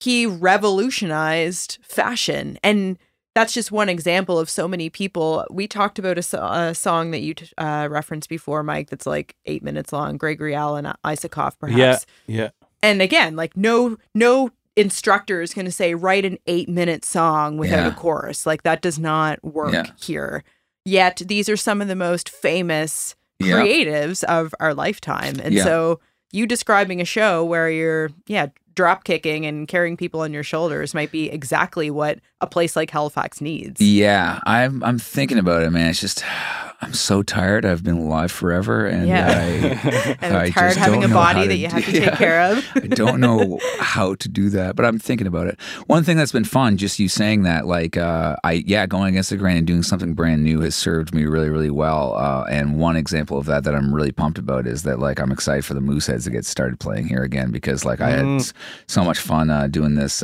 he 0.00 0.26
revolutionized 0.26 1.78
fashion 1.82 2.58
and. 2.62 2.98
That's 3.36 3.52
just 3.52 3.70
one 3.70 3.88
example 3.90 4.38
of 4.38 4.48
so 4.48 4.66
many 4.66 4.88
people. 4.88 5.44
We 5.50 5.68
talked 5.68 5.98
about 5.98 6.16
a, 6.16 6.42
a 6.42 6.74
song 6.74 7.10
that 7.10 7.20
you 7.20 7.34
t- 7.34 7.46
uh, 7.58 7.86
referenced 7.90 8.30
before, 8.30 8.62
Mike. 8.62 8.88
That's 8.88 9.04
like 9.06 9.36
eight 9.44 9.62
minutes 9.62 9.92
long. 9.92 10.16
Gregory 10.16 10.54
Alan 10.54 10.86
Isakov, 11.04 11.58
perhaps 11.58 12.06
Yeah. 12.26 12.36
Yeah. 12.44 12.50
and 12.82 13.02
again 13.02 13.36
like 13.36 13.54
no 13.56 13.98
no 14.14 14.50
instructor 14.74 15.40
is 15.42 15.52
going 15.54 15.64
to 15.66 15.70
say 15.72 15.94
write 15.94 16.24
an 16.24 16.38
eight 16.46 16.68
minute 16.68 17.04
song 17.04 17.58
without 17.58 17.84
Yeah. 17.84 17.88
a 17.88 17.94
chorus 17.94 18.46
like 18.46 18.62
that 18.64 18.80
does 18.82 18.98
not 18.98 19.42
work 19.44 19.72
Yeah. 19.74 19.84
here 20.00 20.42
yet 20.84 21.20
these 21.26 21.48
are 21.48 21.56
some 21.56 21.80
of 21.82 21.88
the 21.88 21.96
most 21.96 22.28
famous 22.28 23.14
Yeah. 23.38 23.54
creatives 23.56 24.22
of 24.24 24.54
our 24.60 24.74
lifetime 24.74 25.40
and 25.42 25.54
Yeah. 25.54 25.64
so 25.64 26.00
you 26.32 26.46
describing 26.46 27.00
a 27.00 27.06
show 27.06 27.42
where 27.44 27.70
you're 27.70 28.10
yeah 28.26 28.46
drop 28.74 29.04
kicking 29.04 29.46
and 29.46 29.66
carrying 29.66 29.96
people 29.96 30.20
on 30.20 30.34
your 30.34 30.42
shoulders 30.42 30.92
might 30.92 31.10
be 31.10 31.30
exactly 31.30 31.90
what 31.90 32.18
a 32.42 32.46
place 32.46 32.76
like 32.76 32.90
halifax 32.90 33.40
needs 33.40 33.80
Yeah, 33.80 34.40
I'm 34.46 34.82
I'm 34.84 34.98
thinking 34.98 35.38
about 35.38 35.62
it, 35.62 35.70
man. 35.70 35.90
It's 35.90 36.00
just 36.00 36.22
I'm 36.82 36.92
so 36.92 37.22
tired. 37.22 37.64
I've 37.64 37.82
been 37.82 37.96
alive 37.96 38.30
forever, 38.30 38.86
and 38.86 39.08
Yeah. 39.08 39.28
I, 39.28 40.16
and 40.20 40.36
I 40.36 40.44
I'm 40.44 40.52
tired 40.52 40.68
just 40.74 40.78
having 40.78 40.98
a 41.02 41.08
don't 41.08 41.10
know 41.12 41.16
how 41.18 41.32
body 41.32 41.42
to 41.44 41.48
that 41.48 41.56
you 41.56 41.68
have 41.68 41.84
to 41.86 41.90
do- 41.92 42.00
take 42.00 42.14
care 42.16 42.40
of 42.52 42.62
I 42.74 42.80
don't 42.80 43.18
know 43.18 43.58
how 43.80 44.14
to 44.16 44.28
do 44.28 44.50
that, 44.50 44.76
but 44.76 44.84
I'm 44.84 44.98
thinking 44.98 45.26
about 45.26 45.46
it. 45.46 45.58
One 45.86 46.04
thing 46.04 46.18
that's 46.18 46.32
been 46.32 46.44
fun, 46.44 46.76
just 46.76 46.98
you 46.98 47.08
saying 47.08 47.44
that, 47.44 47.64
like, 47.66 47.96
uh, 47.96 48.36
I 48.44 48.62
yeah, 48.66 48.84
going 48.84 49.08
against 49.08 49.30
the 49.30 49.38
grain 49.38 49.56
and 49.56 49.66
doing 49.66 49.82
something 49.82 50.12
brand 50.12 50.44
new 50.44 50.60
has 50.60 50.74
served 50.76 51.14
me 51.14 51.24
really, 51.24 51.48
really 51.48 51.70
well. 51.70 52.14
Uh, 52.14 52.44
and 52.50 52.78
one 52.78 52.96
example 52.96 53.38
of 53.38 53.46
that 53.46 53.64
that 53.64 53.74
I'm 53.74 53.94
really 53.94 54.12
pumped 54.12 54.36
about 54.38 54.66
is 54.66 54.82
that, 54.82 54.98
like, 54.98 55.18
I'm 55.18 55.32
excited 55.32 55.64
for 55.64 55.72
the 55.72 55.80
Mooseheads 55.80 56.24
to 56.24 56.30
get 56.30 56.44
started 56.44 56.78
playing 56.78 57.06
here 57.08 57.22
again 57.22 57.50
because, 57.52 57.86
like, 57.86 58.02
I 58.02 58.10
had 58.10 58.24
Mm. 58.26 58.40
s- 58.40 58.52
so 58.86 59.02
much 59.02 59.18
fun 59.18 59.48
uh, 59.48 59.66
doing 59.68 59.94
this. 59.94 60.22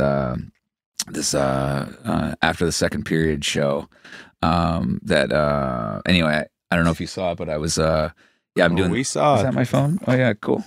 This 1.09 1.35
uh, 1.35 1.93
uh, 2.05 2.35
after 2.43 2.65
the 2.65 2.73
second 2.73 3.05
period 3.05 3.45
show. 3.45 3.89
Um, 4.43 4.99
that 5.05 5.31
uh, 5.33 6.01
anyway, 6.07 6.45
I 6.71 6.77
don't 6.77 6.85
know 6.85 6.91
if 6.91 7.01
you 7.01 7.07
saw 7.07 7.33
it, 7.33 7.39
but 7.39 7.49
I 7.49 7.59
was 7.59 7.79
uh, 7.79 8.11
yeah, 8.57 8.65
I'm 8.65 8.73
Oh, 8.73 8.77
doing. 8.77 8.91
we 8.91 9.05
saw 9.05 9.35
Is 9.37 9.41
it. 9.41 9.45
that 9.45 9.55
my 9.55 9.65
phone? 9.65 9.99
Oh 10.07 10.15
yeah, 10.15 10.33
cool. 10.35 10.65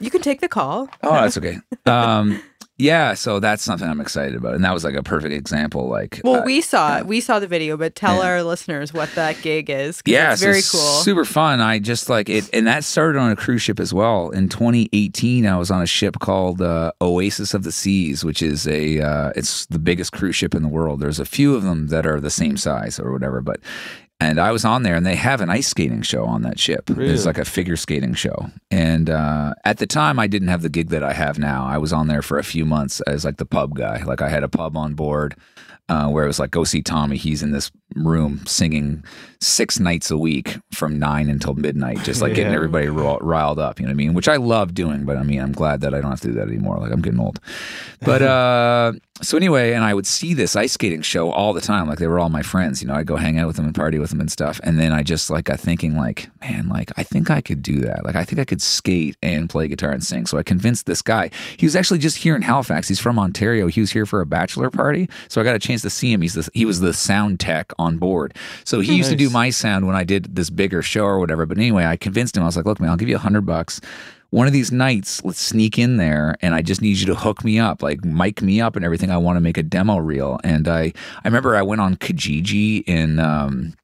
you 0.00 0.10
can 0.10 0.22
take 0.22 0.40
the 0.40 0.48
call 0.48 0.88
Oh, 1.02 1.12
that's 1.12 1.36
okay. 1.38 1.58
Um, 1.86 2.40
yeah, 2.80 3.14
so 3.14 3.38
that's 3.40 3.62
something 3.62 3.88
I'm 3.88 4.00
excited 4.00 4.34
about, 4.34 4.54
and 4.54 4.64
that 4.64 4.72
was 4.74 4.82
like 4.84 4.94
a 4.94 5.02
perfect 5.02 5.32
example. 5.34 5.88
Like, 5.88 6.20
Well, 6.24 6.42
uh, 6.42 6.44
we 6.44 6.60
saw 6.60 6.98
it. 6.98 7.06
We 7.06 7.20
saw 7.20 7.38
the 7.38 7.46
video, 7.46 7.76
but 7.76 7.94
tell 7.94 8.16
Yeah. 8.16 8.26
our 8.30 8.42
listeners 8.42 8.92
what 8.92 9.14
that 9.14 9.40
gig 9.42 9.68
is. 9.70 10.00
yeah, 10.06 10.32
it's 10.32 10.40
so 10.40 10.46
very 10.46 10.58
it's 10.58 10.70
cool. 10.70 10.80
super 10.80 11.24
fun. 11.24 11.60
I 11.60 11.78
just 11.78 12.08
like 12.08 12.28
it, 12.28 12.48
and 12.52 12.66
that 12.66 12.82
started 12.84 13.18
on 13.18 13.30
a 13.30 13.36
cruise 13.36 13.62
ship 13.62 13.78
as 13.78 13.92
well. 13.94 14.30
In 14.30 14.48
2018, 14.48 15.46
I 15.46 15.56
was 15.58 15.70
on 15.70 15.82
a 15.82 15.86
ship 15.86 16.18
called 16.20 16.60
uh, 16.62 16.92
Oasis 17.00 17.54
of 17.54 17.62
the 17.62 17.72
Seas, 17.72 18.24
which 18.24 18.42
is 18.42 18.66
a 18.66 19.00
uh, 19.00 19.32
it's 19.36 19.66
the 19.66 19.78
biggest 19.78 20.12
cruise 20.12 20.34
ship 20.36 20.54
in 20.54 20.62
the 20.62 20.68
world. 20.68 21.00
There's 21.00 21.20
a 21.20 21.24
few 21.26 21.54
of 21.54 21.62
them 21.62 21.88
that 21.88 22.06
are 22.06 22.20
the 22.20 22.30
same 22.30 22.56
size 22.56 22.98
or 22.98 23.12
whatever, 23.12 23.40
but. 23.40 23.60
And 24.20 24.38
I 24.38 24.52
was 24.52 24.66
on 24.66 24.82
there, 24.82 24.96
and 24.96 25.06
they 25.06 25.16
have 25.16 25.40
an 25.40 25.48
ice 25.48 25.68
skating 25.68 26.02
show 26.02 26.26
on 26.26 26.42
that 26.42 26.58
ship. 26.58 26.90
Really? 26.90 27.12
It's 27.12 27.24
like 27.24 27.38
a 27.38 27.44
figure 27.44 27.76
skating 27.76 28.12
show. 28.12 28.50
And 28.70 29.08
uh, 29.08 29.54
at 29.64 29.78
the 29.78 29.86
time, 29.86 30.18
I 30.18 30.26
didn't 30.26 30.48
have 30.48 30.60
the 30.60 30.68
gig 30.68 30.90
that 30.90 31.02
I 31.02 31.14
have 31.14 31.38
now. 31.38 31.66
I 31.66 31.78
was 31.78 31.92
on 31.92 32.06
there 32.06 32.20
for 32.20 32.38
a 32.38 32.44
few 32.44 32.66
months 32.66 33.00
as 33.02 33.24
like 33.24 33.38
the 33.38 33.46
pub 33.46 33.74
guy. 33.74 34.02
Like 34.02 34.20
I 34.20 34.28
had 34.28 34.44
a 34.44 34.48
pub 34.48 34.76
on 34.76 34.92
board 34.92 35.36
uh, 35.88 36.08
where 36.08 36.24
it 36.24 36.28
was 36.28 36.38
like, 36.38 36.50
go 36.50 36.64
see 36.64 36.82
Tommy. 36.82 37.16
He's 37.16 37.42
in 37.42 37.52
this 37.52 37.70
room 37.94 38.44
singing 38.46 39.04
six 39.40 39.80
nights 39.80 40.10
a 40.10 40.18
week 40.18 40.58
from 40.72 40.98
nine 40.98 41.30
until 41.30 41.54
midnight, 41.54 42.02
just 42.02 42.20
like 42.20 42.34
getting 42.34 42.52
everybody 42.52 42.88
ri- 42.88 43.18
riled 43.20 43.58
up. 43.58 43.80
You 43.80 43.86
know 43.86 43.90
what 43.90 43.94
I 43.94 43.96
mean? 43.96 44.14
Which 44.14 44.28
I 44.28 44.36
love 44.36 44.74
doing, 44.74 45.04
but 45.04 45.16
I 45.16 45.22
mean, 45.22 45.40
I'm 45.40 45.52
glad 45.52 45.80
that 45.80 45.94
I 45.94 46.00
don't 46.00 46.10
have 46.10 46.20
to 46.20 46.28
do 46.28 46.34
that 46.34 46.48
anymore. 46.48 46.78
Like 46.78 46.92
I'm 46.92 47.00
getting 47.00 47.20
old. 47.20 47.40
But 48.00 48.22
uh, 48.22 48.92
so 49.22 49.36
anyway, 49.36 49.72
and 49.72 49.84
I 49.84 49.94
would 49.94 50.06
see 50.06 50.34
this 50.34 50.56
ice 50.56 50.72
skating 50.72 51.02
show 51.02 51.30
all 51.30 51.52
the 51.52 51.60
time. 51.60 51.88
Like 51.88 51.98
they 51.98 52.06
were 52.06 52.18
all 52.18 52.28
my 52.28 52.42
friends. 52.42 52.82
You 52.82 52.88
know, 52.88 52.94
I'd 52.94 53.06
go 53.06 53.16
hang 53.16 53.38
out 53.38 53.46
with 53.46 53.56
them 53.56 53.64
and 53.64 53.74
party 53.74 53.98
with 53.98 54.10
them 54.10 54.20
and 54.20 54.30
stuff. 54.30 54.60
And 54.62 54.78
then 54.78 54.92
I 54.92 55.02
just 55.02 55.30
like 55.30 55.44
got 55.44 55.60
thinking, 55.60 55.96
like, 55.96 56.28
man, 56.42 56.68
like 56.68 56.92
I 56.98 57.02
think 57.02 57.30
I 57.30 57.40
could 57.40 57.62
do 57.62 57.80
that. 57.80 58.04
Like 58.04 58.16
I 58.16 58.24
think 58.24 58.40
I 58.40 58.44
could 58.44 58.62
skate 58.62 59.16
and 59.22 59.48
play 59.48 59.68
guitar 59.68 59.90
and 59.90 60.04
sing. 60.04 60.26
So 60.26 60.38
I 60.38 60.42
convinced 60.42 60.86
this 60.86 61.02
guy. 61.02 61.30
He 61.56 61.64
was 61.64 61.76
actually 61.76 61.98
just 61.98 62.18
here 62.18 62.36
in 62.36 62.42
Halifax. 62.42 62.88
He's 62.88 63.00
from 63.00 63.18
Ontario. 63.18 63.68
He 63.68 63.80
was 63.80 63.90
here 63.90 64.06
for 64.06 64.20
a 64.20 64.26
bachelor 64.26 64.70
party, 64.70 65.08
so 65.28 65.40
I 65.40 65.44
got 65.44 65.56
a 65.56 65.60
chance 65.60 65.82
to 65.82 65.90
see 65.90 66.12
him. 66.12 66.20
He's 66.20 66.34
the, 66.34 66.48
he 66.54 66.64
was 66.64 66.80
the 66.80 66.92
sound 66.92 67.40
tech 67.40 67.72
on 67.80 67.96
board. 67.96 68.36
So 68.64 68.80
he 68.80 68.96
used 68.96 69.10
to 69.10 69.16
do 69.16 69.30
my 69.30 69.50
sound 69.50 69.86
when 69.86 69.96
I 69.96 70.04
did 70.04 70.36
this 70.36 70.50
bigger 70.50 70.82
show 70.82 71.04
or 71.04 71.18
whatever. 71.18 71.46
But 71.46 71.58
anyway, 71.58 71.84
I 71.84 71.96
convinced 71.96 72.36
him. 72.36 72.42
I 72.42 72.46
was 72.46 72.56
like, 72.56 72.66
look, 72.66 72.80
man, 72.80 72.90
I'll 72.90 72.96
give 72.96 73.08
you 73.08 73.16
a 73.16 73.26
hundred 73.26 73.46
bucks. 73.46 73.80
One 74.30 74.46
of 74.46 74.52
these 74.52 74.70
nights, 74.70 75.24
let's 75.24 75.40
sneak 75.40 75.76
in 75.76 75.96
there, 75.96 76.36
and 76.40 76.54
I 76.54 76.62
just 76.62 76.80
need 76.80 76.98
you 76.98 77.06
to 77.06 77.16
hook 77.16 77.42
me 77.44 77.58
up, 77.58 77.82
like 77.82 78.04
mic 78.04 78.42
me 78.42 78.60
up 78.60 78.76
and 78.76 78.84
everything. 78.84 79.10
I 79.10 79.16
want 79.16 79.36
to 79.36 79.40
make 79.40 79.58
a 79.58 79.62
demo 79.64 79.96
reel. 79.96 80.38
And 80.44 80.68
I, 80.68 80.92
I 81.24 81.28
remember 81.28 81.56
I 81.56 81.62
went 81.62 81.80
on 81.80 81.96
Kijiji 81.96 82.84
in. 82.86 83.18
Um, 83.18 83.74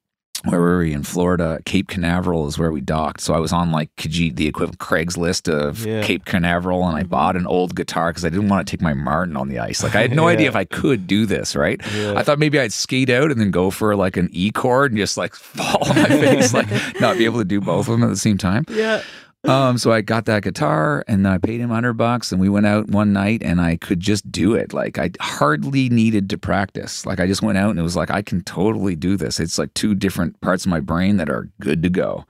where 0.45 0.59
were 0.59 0.79
we 0.79 0.93
in 0.93 1.03
Florida? 1.03 1.59
Cape 1.65 1.87
Canaveral 1.87 2.47
is 2.47 2.57
where 2.57 2.71
we 2.71 2.81
docked. 2.81 3.21
So 3.21 3.33
I 3.33 3.39
was 3.39 3.51
on 3.51 3.71
like 3.71 3.95
Kijiji, 3.95 4.35
the 4.35 4.47
equivalent 4.47 4.79
Craigslist 4.79 5.51
of 5.51 5.85
Yeah. 5.85 6.03
Cape 6.03 6.25
Canaveral, 6.25 6.85
and 6.87 6.95
I 6.95 7.01
mm-hmm. 7.01 7.09
bought 7.09 7.35
an 7.35 7.47
old 7.47 7.75
guitar 7.75 8.09
because 8.09 8.25
I 8.25 8.29
didn't 8.29 8.49
want 8.49 8.67
to 8.67 8.71
take 8.71 8.81
my 8.81 8.93
Martin 8.93 9.35
on 9.37 9.49
the 9.49 9.59
ice. 9.59 9.83
Like 9.83 9.95
I 9.95 10.01
had 10.01 10.15
no 10.15 10.27
idea 10.33 10.47
if 10.47 10.55
I 10.55 10.65
could 10.65 11.07
do 11.07 11.25
this. 11.25 11.55
Right? 11.55 11.81
Yeah. 11.95 12.13
I 12.15 12.23
thought 12.23 12.39
maybe 12.39 12.59
I'd 12.59 12.73
skate 12.73 13.09
out 13.09 13.31
and 13.31 13.39
then 13.39 13.51
go 13.51 13.69
for 13.71 13.95
like 13.95 14.17
an 14.17 14.29
E 14.31 14.51
chord 14.51 14.91
and 14.91 14.97
just 14.99 15.17
like 15.17 15.35
fall 15.35 15.89
on 15.89 15.95
my 15.95 16.05
face, 16.05 16.53
like 16.53 16.67
not 16.99 17.17
be 17.17 17.25
able 17.25 17.39
to 17.39 17.45
do 17.45 17.61
both 17.61 17.87
of 17.87 17.91
them 17.93 18.03
at 18.03 18.09
the 18.09 18.17
same 18.17 18.37
time. 18.37 18.65
yeah. 18.69 19.01
Um, 19.47 19.77
so 19.77 19.93
I 19.93 20.01
got 20.01 20.25
that 20.25 20.43
guitar 20.43 21.05
and 21.07 21.25
then 21.25 21.31
I 21.31 21.37
paid 21.37 21.61
him 21.61 21.69
hundred 21.69 21.93
bucks 21.93 22.31
and 22.31 22.41
we 22.41 22.49
went 22.49 22.65
out 22.65 22.89
one 22.89 23.13
night 23.13 23.41
and 23.43 23.61
I 23.61 23.77
could 23.77 24.01
just 24.01 24.29
do 24.29 24.55
it. 24.55 24.73
Like 24.73 24.97
I 24.97 25.11
hardly 25.21 25.87
needed 25.87 26.29
to 26.31 26.37
practice. 26.37 27.05
Like 27.05 27.21
I 27.21 27.27
just 27.27 27.41
went 27.41 27.57
out 27.57 27.69
and 27.69 27.79
it 27.79 27.83
was 27.83 27.95
like 27.95 28.11
I 28.11 28.21
can 28.21 28.43
totally 28.43 28.95
do 28.95 29.15
this. 29.15 29.39
It's 29.39 29.57
like 29.57 29.73
two 29.73 29.95
different 29.95 30.39
parts 30.41 30.65
of 30.65 30.69
my 30.69 30.81
brain 30.81 31.15
that 31.17 31.29
are 31.29 31.49
good 31.61 31.81
to 31.83 31.89
go. 31.89 32.25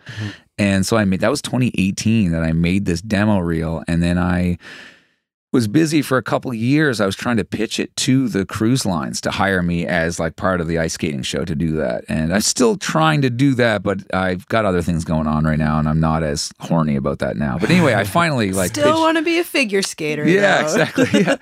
And 0.59 0.85
so 0.85 0.95
I 0.97 1.05
made 1.05 1.21
that 1.21 1.31
was 1.31 1.41
2018 1.41 2.31
that 2.31 2.43
I 2.43 2.53
made 2.53 2.85
this 2.85 3.01
demo 3.01 3.39
reel 3.39 3.83
and 3.87 4.03
then 4.03 4.19
I 4.19 4.59
was 5.53 5.67
busy 5.67 6.01
for 6.01 6.17
a 6.17 6.21
couple 6.23 6.51
of 6.51 6.57
years. 6.57 6.99
I 6.99 7.05
was 7.05 7.15
trying 7.15 7.37
to 7.37 7.45
pitch 7.45 7.79
it 7.79 7.95
to 7.97 8.27
the 8.27 8.45
cruise 8.45 8.85
lines 8.85 9.21
to 9.21 9.31
hire 9.31 9.63
me 9.63 9.85
as 9.87 10.19
like 10.19 10.35
part 10.35 10.59
of 10.59 10.67
the 10.67 10.77
ice 10.77 10.93
skating 10.93 11.21
show 11.21 11.45
to 11.45 11.55
do 11.55 11.71
that. 11.77 12.03
And 12.09 12.33
I'm 12.33 12.41
still 12.41 12.75
trying 12.75 13.21
to 13.21 13.29
do 13.29 13.53
that, 13.55 13.81
but 13.81 13.99
I've 14.13 14.45
got 14.47 14.65
other 14.65 14.81
things 14.81 15.05
going 15.05 15.25
on 15.25 15.45
right 15.45 15.57
now 15.57 15.79
and 15.79 15.87
I'm 15.87 16.01
not 16.01 16.21
as 16.21 16.51
horny 16.59 16.97
about 16.97 17.19
that 17.19 17.37
now. 17.37 17.57
But 17.57 17.69
anyway, 17.69 17.93
I 17.93 18.03
finally 18.19 18.51
like 18.51 18.71
Still 18.71 18.91
pitched- 18.91 18.99
want 18.99 19.17
to 19.17 19.23
be 19.23 19.39
a 19.39 19.43
figure 19.45 19.81
skater. 19.81 20.27
yeah, 20.27 20.57
though. 20.57 20.63
exactly. 20.63 21.05
Yeah. 21.21 21.35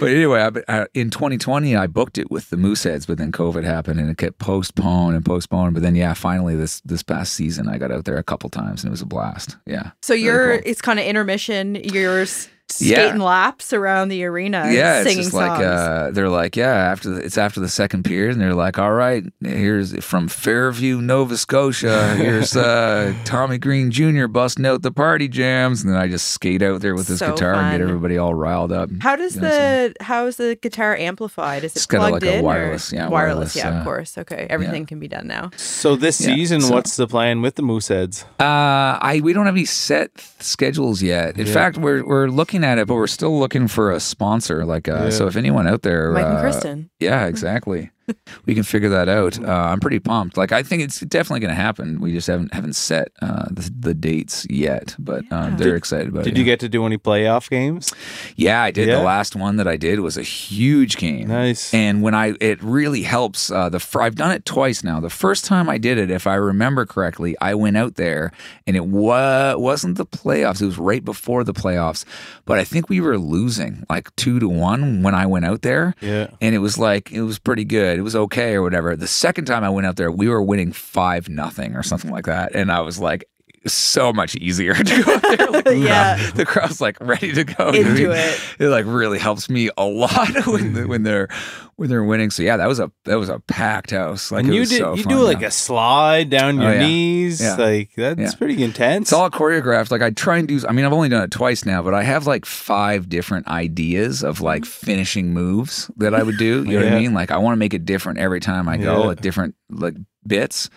but 0.00 0.08
anyway, 0.10 0.40
I, 0.68 0.82
I, 0.82 0.86
in 0.94 1.10
2020, 1.10 1.74
I 1.74 1.88
booked 1.88 2.16
it 2.18 2.30
with 2.30 2.50
the 2.50 2.56
Mooseheads, 2.56 3.06
but 3.08 3.18
then 3.18 3.32
COVID 3.32 3.64
happened 3.64 3.98
and 3.98 4.08
it 4.08 4.18
kept 4.18 4.38
postponed 4.38 5.16
and 5.16 5.24
postponed. 5.24 5.74
But 5.74 5.82
then, 5.82 5.96
yeah, 5.96 6.14
finally 6.14 6.54
this 6.54 6.80
this 6.82 7.02
past 7.02 7.34
season, 7.34 7.68
I 7.68 7.76
got 7.78 7.90
out 7.90 8.04
there 8.04 8.16
a 8.18 8.22
couple 8.22 8.48
times 8.50 8.84
and 8.84 8.88
it 8.88 8.92
was 8.92 9.02
a 9.02 9.06
blast. 9.06 9.56
Yeah. 9.66 9.90
So 10.02 10.14
you're 10.14 10.58
cool. 10.58 10.62
it's 10.64 10.80
kind 10.80 11.00
of 11.00 11.04
intermission. 11.06 11.74
You're 11.74 12.24
s- 12.70 12.82
Yeah. 12.82 12.96
skating 12.98 13.20
laps 13.20 13.72
around 13.72 14.08
the 14.08 14.24
arena. 14.24 14.68
yeah, 14.70 15.00
it's 15.00 15.08
singing 15.08 15.24
just 15.24 15.32
songs. 15.32 15.58
like 15.58 15.60
uh, 15.66 16.10
they're 16.10 16.28
like, 16.28 16.56
yeah, 16.56 16.72
after 16.74 17.10
the, 17.10 17.20
it's 17.24 17.38
after 17.38 17.60
the 17.60 17.68
second 17.68 18.04
period, 18.04 18.32
and 18.32 18.40
they're 18.40 18.54
like, 18.54 18.78
all 18.78 18.92
right, 18.92 19.24
here's 19.42 19.94
from 20.04 20.28
Fairview, 20.28 21.00
Nova 21.00 21.36
Scotia. 21.36 22.14
Here's 22.16 22.56
uh, 22.56 23.12
Tommy 23.24 23.58
Green 23.58 23.90
Jr. 23.90 24.26
busting 24.26 24.66
out 24.66 24.82
the 24.82 24.92
party 24.92 25.28
jams, 25.28 25.82
and 25.82 25.92
then 25.92 26.00
I 26.00 26.08
just 26.08 26.28
skate 26.28 26.62
out 26.62 26.80
there 26.80 26.94
with 26.94 27.06
this 27.08 27.18
So 27.20 27.32
guitar 27.32 27.54
and 27.54 27.72
get 27.78 27.80
everybody 27.80 28.18
all 28.18 28.34
riled 28.34 28.72
up. 28.72 28.90
How 29.00 29.16
does 29.16 29.34
You 29.36 29.42
know, 29.42 29.48
so- 29.50 29.56
the 29.98 30.04
how 30.04 30.26
is 30.26 30.36
the 30.36 30.56
guitar 30.60 30.96
amplified? 30.96 31.64
Is 31.64 31.72
it 31.72 31.76
It's 31.76 31.86
got 31.86 31.98
a, 31.98 32.08
plugged 32.10 32.24
like, 32.24 32.32
a 32.34 32.38
in 32.38 32.44
or- 32.44 32.48
wireless- 32.48 32.92
yeah, 32.92 33.08
wireless? 33.08 33.54
wireless, 33.54 33.56
Yeah, 33.56 33.68
uh, 33.70 33.78
of 33.78 33.84
course. 33.84 34.18
Okay, 34.18 34.46
everything 34.50 34.86
can 34.86 34.98
be 35.00 35.08
done 35.08 35.26
now. 35.26 35.50
So 35.56 35.96
this 35.96 36.20
Yeah, 36.20 36.34
season, 36.34 36.60
so- 36.60 36.74
what's 36.74 36.96
the 36.96 37.06
plan 37.06 37.40
with 37.42 37.54
the 37.56 37.62
Mooseheads? 37.62 38.24
Uh, 38.40 38.98
I 39.00 39.20
we 39.22 39.32
don't 39.32 39.46
have 39.46 39.54
any 39.54 39.64
set 39.64 40.10
schedules 40.40 41.02
yet. 41.02 41.38
In 41.38 41.46
Yeah. 41.46 41.52
fact, 41.52 41.78
we're 41.78 42.04
we're 42.04 42.28
looking 42.28 42.57
at 42.64 42.78
it, 42.78 42.86
but 42.86 42.94
we're 42.94 43.06
still 43.06 43.38
looking 43.38 43.68
for 43.68 43.90
a 43.92 44.00
sponsor. 44.00 44.64
Like, 44.64 44.88
uh, 44.88 45.04
Yeah. 45.04 45.10
so 45.10 45.26
if 45.26 45.36
anyone 45.36 45.66
out 45.66 45.82
there, 45.82 46.12
Mike 46.12 46.24
and 46.26 46.36
uh, 46.38 46.40
Kristen. 46.40 46.90
yeah, 47.00 47.26
exactly, 47.26 47.90
we 48.46 48.54
can 48.54 48.62
figure 48.62 48.88
that 48.88 49.08
out. 49.08 49.42
Uh, 49.42 49.50
I'm 49.52 49.80
pretty 49.80 49.98
pumped. 49.98 50.36
Like, 50.36 50.52
I 50.52 50.62
think 50.62 50.82
it's 50.82 51.00
definitely 51.00 51.40
going 51.40 51.54
to 51.54 51.60
happen. 51.60 52.00
We 52.00 52.12
just 52.12 52.26
haven't 52.26 52.52
haven't 52.54 52.74
set 52.74 53.12
uh, 53.22 53.46
the, 53.50 53.70
the 53.78 53.94
dates 53.94 54.46
yet, 54.48 54.94
but 54.98 55.24
um, 55.32 55.56
they're 55.56 55.76
excited 55.76 56.08
about 56.08 56.20
it. 56.20 56.24
Did 56.30 56.38
you 56.38 56.44
get 56.44 56.60
to 56.60 56.68
do 56.68 56.84
any 56.86 56.98
playoff 56.98 57.48
games? 57.50 57.92
Yeah, 58.36 58.62
I 58.62 58.70
did. 58.70 58.88
Yeah? 58.88 58.98
The 58.98 59.02
last 59.04 59.36
one 59.36 59.56
that 59.56 59.68
I 59.68 59.76
did 59.76 60.00
was 60.00 60.16
a 60.16 60.22
huge 60.22 60.96
game. 60.96 61.28
Nice. 61.28 61.72
And 61.74 62.02
when 62.02 62.14
I, 62.14 62.34
it 62.40 62.62
really 62.62 63.02
helps. 63.02 63.50
Uh, 63.50 63.68
the 63.68 63.80
fir- 63.80 64.02
I've 64.02 64.14
done 64.16 64.30
it 64.32 64.44
twice 64.44 64.82
now. 64.84 65.00
The 65.00 65.10
first 65.10 65.44
time 65.44 65.68
I 65.68 65.78
did 65.78 65.98
it, 65.98 66.10
if 66.10 66.26
I 66.26 66.34
remember 66.34 66.86
correctly, 66.86 67.36
I 67.40 67.54
went 67.54 67.76
out 67.76 67.94
there 67.96 68.32
and 68.66 68.76
it 68.76 68.86
wa- 68.86 69.54
wasn't 69.56 69.96
the 69.96 70.06
playoffs. 70.06 70.60
It 70.62 70.66
was 70.66 70.78
right 70.78 71.04
before 71.04 71.44
the 71.44 71.52
playoffs, 71.54 72.04
but 72.44 72.58
I 72.58 72.64
think 72.64 72.88
we 72.88 73.00
were 73.00 73.18
losing 73.18 73.84
like 73.90 74.14
two 74.16 74.38
to 74.38 74.48
one 74.48 75.02
when 75.02 75.14
I 75.14 75.26
went 75.26 75.44
out 75.44 75.62
there. 75.62 75.94
Yeah. 76.00 76.28
And 76.40 76.54
it 76.54 76.58
was 76.58 76.78
like 76.78 77.10
it 77.12 77.22
was 77.22 77.38
pretty 77.38 77.64
good. 77.64 77.97
It 77.98 78.02
was 78.02 78.16
okay 78.16 78.54
or 78.54 78.62
whatever. 78.62 78.96
The 78.96 79.06
second 79.06 79.44
time 79.44 79.64
I 79.64 79.68
went 79.68 79.86
out 79.86 79.96
there, 79.96 80.10
we 80.10 80.28
were 80.28 80.42
winning 80.42 80.72
five 80.72 81.28
nothing 81.28 81.74
or 81.74 81.82
something 81.82 82.10
like 82.10 82.26
that, 82.26 82.54
and 82.54 82.70
I 82.72 82.80
was 82.80 82.98
like. 82.98 83.28
So 83.66 84.12
much 84.12 84.34
easier 84.36 84.74
to 84.74 85.02
go 85.02 85.14
out 85.14 85.22
there. 85.22 85.46
Like, 85.50 85.66
Yeah. 85.78 86.30
the 86.34 86.44
crowd's 86.46 86.80
like 86.80 86.96
ready 87.00 87.32
to 87.32 87.44
go. 87.44 87.72
You 87.72 87.84
know 87.84 87.90
what 87.90 87.98
I 87.98 88.02
Into 88.02 88.08
mean? 88.08 88.10
it. 88.12 88.40
it 88.60 88.68
like 88.68 88.84
really 88.86 89.18
helps 89.18 89.48
me 89.50 89.70
a 89.76 89.84
lot 89.84 90.46
when 90.46 90.72
the, 90.74 90.86
when 90.86 91.02
they're 91.02 91.28
when 91.76 91.88
they're 91.88 92.02
winning. 92.04 92.30
So 92.30 92.42
yeah, 92.42 92.56
that 92.56 92.66
was 92.66 92.80
a 92.80 92.90
that 93.04 93.16
was 93.18 93.28
a 93.28 93.38
packed 93.40 93.92
house. 93.92 94.32
Like 94.32 94.44
and 94.44 94.50
it 94.50 94.54
you 94.54 94.60
was 94.60 94.70
did 94.70 94.78
so 94.78 94.94
you 94.94 95.04
fun, 95.04 95.12
do 95.12 95.20
like 95.22 95.40
yeah. 95.40 95.46
a 95.48 95.50
slide 95.50 96.28
down 96.30 96.58
Oh, 96.58 96.62
your 96.62 96.74
yeah. 96.74 96.86
knees, 96.86 97.40
Yeah. 97.40 97.54
like 97.56 97.90
that's 97.96 98.20
Yeah. 98.20 98.30
pretty 98.36 98.62
intense. 98.62 99.08
It's 99.08 99.12
all 99.12 99.30
choreographed. 99.30 99.90
Like 99.90 100.02
I 100.02 100.10
try 100.10 100.38
and 100.38 100.48
do. 100.48 100.60
I 100.68 100.72
mean, 100.72 100.84
I've 100.84 100.92
only 100.92 101.08
done 101.08 101.22
it 101.22 101.30
twice 101.30 101.64
now, 101.64 101.82
but 101.82 101.94
I 101.94 102.02
have 102.02 102.26
like 102.26 102.44
five 102.46 103.08
different 103.08 103.46
ideas 103.48 104.22
of 104.24 104.40
like 104.40 104.62
mm-hmm. 104.62 104.86
finishing 104.86 105.32
moves 105.32 105.90
that 105.98 106.14
I 106.14 106.22
would 106.22 106.36
do. 106.38 106.64
You 106.64 106.78
know 106.78 106.84
what 106.84 106.92
I 106.94 106.98
mean? 106.98 107.14
Like 107.14 107.30
I 107.30 107.38
want 107.38 107.52
to 107.54 107.58
make 107.58 107.74
it 107.74 107.84
different 107.84 108.18
every 108.18 108.40
time 108.40 108.68
I 108.68 108.76
go, 108.76 109.00
Yeah. 109.00 109.06
like 109.06 109.20
different 109.20 109.54
like 109.70 109.94
bits. 110.28 110.70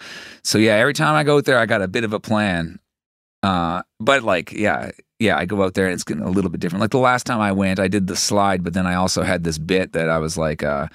So 0.44 0.57
yeah, 0.57 0.76
every 0.76 0.94
time 0.94 1.15
I 1.15 1.23
go 1.23 1.38
out 1.38 1.45
there, 1.45 1.60
I 1.60 1.65
got 1.65 1.82
a 1.82 1.88
bit 1.88 2.03
of 2.03 2.14
a 2.14 2.19
plan. 2.19 2.80
Uh, 3.44 3.82
but 3.99 4.22
like 4.23 4.52
yeah, 4.52 4.91
yeah, 5.19 5.38
I 5.38 5.45
go 5.45 5.64
out 5.64 5.73
there 5.76 5.86
and 5.86 5.94
it's 5.94 6.03
getting 6.03 6.23
a 6.23 6.30
little 6.30 6.49
bit 6.49 6.60
different. 6.60 6.82
Like 6.82 6.91
the 6.91 6.98
last 6.99 7.26
time 7.26 7.40
I 7.41 7.52
went, 7.52 7.80
I 7.80 7.88
did 7.88 8.07
the 8.07 8.15
slide, 8.15 8.64
but 8.64 8.73
then 8.73 8.86
I 8.88 8.95
also 8.95 9.22
had 9.23 9.44
this 9.44 9.57
bit 9.60 9.94
that 9.94 10.10
I 10.10 10.18
was 10.19 10.36
like, 10.38 10.64
uh, 10.64 10.88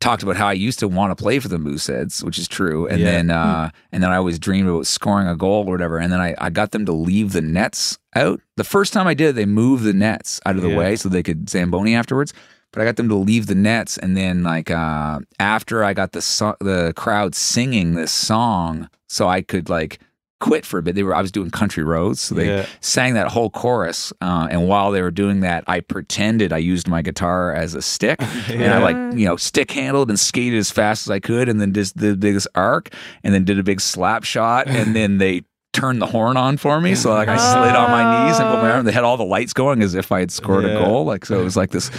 talked 0.00 0.22
about 0.22 0.36
how 0.36 0.46
I 0.48 0.52
used 0.52 0.78
to 0.80 0.88
want 0.88 1.16
to 1.16 1.20
play 1.20 1.38
for 1.40 1.48
the 1.48 1.58
Mooseheads, 1.58 2.22
which 2.24 2.38
is 2.38 2.46
true. 2.48 2.86
And 2.86 3.00
Yeah. 3.00 3.06
then, 3.10 3.30
uh, 3.30 3.70
and 3.90 4.02
then 4.02 4.10
I 4.12 4.16
always 4.16 4.38
dreamed 4.38 4.68
about 4.68 4.86
scoring 4.86 5.26
a 5.28 5.34
goal 5.36 5.64
or 5.66 5.72
whatever. 5.72 5.98
And 5.98 6.12
then 6.12 6.20
I, 6.20 6.34
I 6.38 6.50
got 6.50 6.70
them 6.72 6.86
to 6.86 6.92
leave 6.92 7.32
the 7.32 7.40
nets 7.42 7.98
out. 8.14 8.40
The 8.56 8.64
first 8.64 8.92
time 8.92 9.06
I 9.08 9.14
did, 9.14 9.30
it, 9.30 9.32
they 9.34 9.46
moved 9.46 9.82
the 9.84 9.92
nets 9.92 10.40
out 10.46 10.54
of 10.56 10.62
the 10.62 10.70
Yeah. 10.70 10.76
way 10.78 10.96
so 10.96 11.08
they 11.08 11.22
could 11.24 11.48
Zamboni 11.50 11.94
afterwards. 11.96 12.32
But 12.72 12.82
I 12.82 12.84
got 12.86 12.96
them 12.96 13.08
to 13.10 13.14
leave 13.16 13.46
the 13.46 13.54
nets, 13.54 13.98
and 13.98 14.16
then 14.16 14.42
like 14.42 14.70
uh, 14.70 15.20
after 15.38 15.84
I 15.84 15.92
got 15.94 16.12
the 16.12 16.22
so- 16.22 16.56
the 16.60 16.92
crowd 16.96 17.34
singing 17.34 17.94
this 17.94 18.12
song, 18.12 18.88
so 19.08 19.28
I 19.28 19.42
could 19.42 19.68
like 19.68 19.98
quit 20.40 20.66
for 20.66 20.78
a 20.78 20.82
bit. 20.82 20.94
They 20.96 21.02
were 21.04 21.14
I 21.14 21.20
was 21.20 21.30
doing 21.30 21.50
country 21.50 21.84
roads, 21.84 22.20
so 22.20 22.34
they 22.34 22.46
Yeah. 22.48 22.66
sang 22.80 23.14
that 23.14 23.28
whole 23.28 23.48
chorus. 23.50 24.12
Uh, 24.20 24.48
and 24.50 24.66
while 24.66 24.90
they 24.90 25.00
were 25.02 25.10
doing 25.12 25.38
that, 25.40 25.62
I 25.68 25.80
pretended 25.80 26.52
I 26.52 26.58
used 26.58 26.88
my 26.88 27.00
guitar 27.02 27.54
as 27.54 27.74
a 27.74 27.82
stick, 27.82 28.20
and 28.48 28.72
I 28.72 28.78
like 28.78 29.18
you 29.18 29.26
know 29.26 29.36
stick 29.36 29.70
handled 29.70 30.08
and 30.08 30.18
skated 30.18 30.58
as 30.58 30.70
fast 30.70 31.06
as 31.06 31.10
I 31.10 31.20
could, 31.20 31.48
and 31.50 31.60
then 31.60 31.72
just 31.74 31.96
did 31.96 32.12
the 32.14 32.16
biggest 32.16 32.48
arc, 32.54 32.88
and 33.22 33.32
then 33.34 33.44
did 33.44 33.58
a 33.58 33.62
big 33.62 33.80
slap 33.82 34.24
shot, 34.24 34.66
and 34.66 34.96
then 34.96 35.18
they. 35.18 35.42
Turned 35.72 36.02
the 36.02 36.06
horn 36.06 36.36
on 36.36 36.58
for 36.58 36.82
me, 36.82 36.94
so 36.94 37.14
like 37.14 37.28
I 37.28 37.36
slid 37.38 37.74
on 37.74 37.90
my 37.90 38.28
knees 38.28 38.38
and 38.38 38.46
put 38.50 38.60
my 38.62 38.70
arm. 38.72 38.84
They 38.84 38.92
had 38.92 39.04
all 39.04 39.16
the 39.16 39.24
lights 39.24 39.54
going 39.54 39.80
as 39.82 39.94
if 39.94 40.12
I 40.12 40.20
had 40.20 40.30
scored 40.30 40.64
Yeah. 40.64 40.72
a 40.72 40.84
goal. 40.84 41.06
Like 41.06 41.24
so, 41.24 41.40
it 41.40 41.44
was 41.44 41.56
like 41.56 41.70
this 41.70 41.90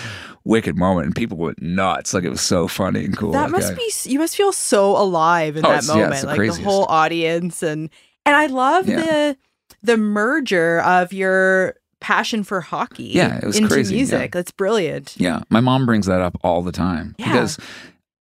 wicked 0.44 0.78
moment, 0.78 1.08
and 1.08 1.16
people 1.16 1.38
went 1.38 1.60
nuts. 1.60 2.14
Like 2.14 2.24
it 2.24 2.30
was 2.30 2.41
so 2.41 2.68
funny 2.68 3.04
and 3.04 3.18
cool. 3.18 3.32
That 3.32 3.45
Like, 3.45 3.52
must 3.54 3.72
I- 3.72 3.76
be 3.76 3.91
you 4.12 4.20
must 4.20 4.36
feel 4.38 4.52
so 4.52 4.95
alive 4.95 5.58
in 5.58 5.66
Oh, 5.66 5.70
that 5.70 5.84
it's- 5.84 5.88
yeah, 5.88 5.94
moment, 5.95 6.14
it's 6.14 6.22
the 6.22 6.28
like 6.28 6.52
the 6.56 6.62
whole 6.64 6.86
audience 6.86 7.64
and 7.64 7.90
and 8.28 8.36
I 8.36 8.45
love 8.45 8.88
Yeah. 8.88 8.98
the 9.00 9.38
the 9.82 9.98
merger 9.98 10.80
of 10.82 11.12
your 11.12 11.74
passion 12.00 12.44
for 12.44 12.62
hockey 12.62 13.06
Yeah, 13.16 13.38
it 13.40 13.44
was 13.44 13.58
into 13.58 13.70
crazy, 13.70 13.95
music. 13.95 14.34
That's 14.34 14.52
brilliant. 14.52 15.16
Yeah, 15.18 15.41
my 15.50 15.62
mom 15.62 15.88
brings 15.88 16.06
that 16.06 16.22
up 16.22 16.38
all 16.44 16.62
the 16.62 16.72
time 16.72 17.16
Yeah. 17.18 17.32
because 17.32 17.58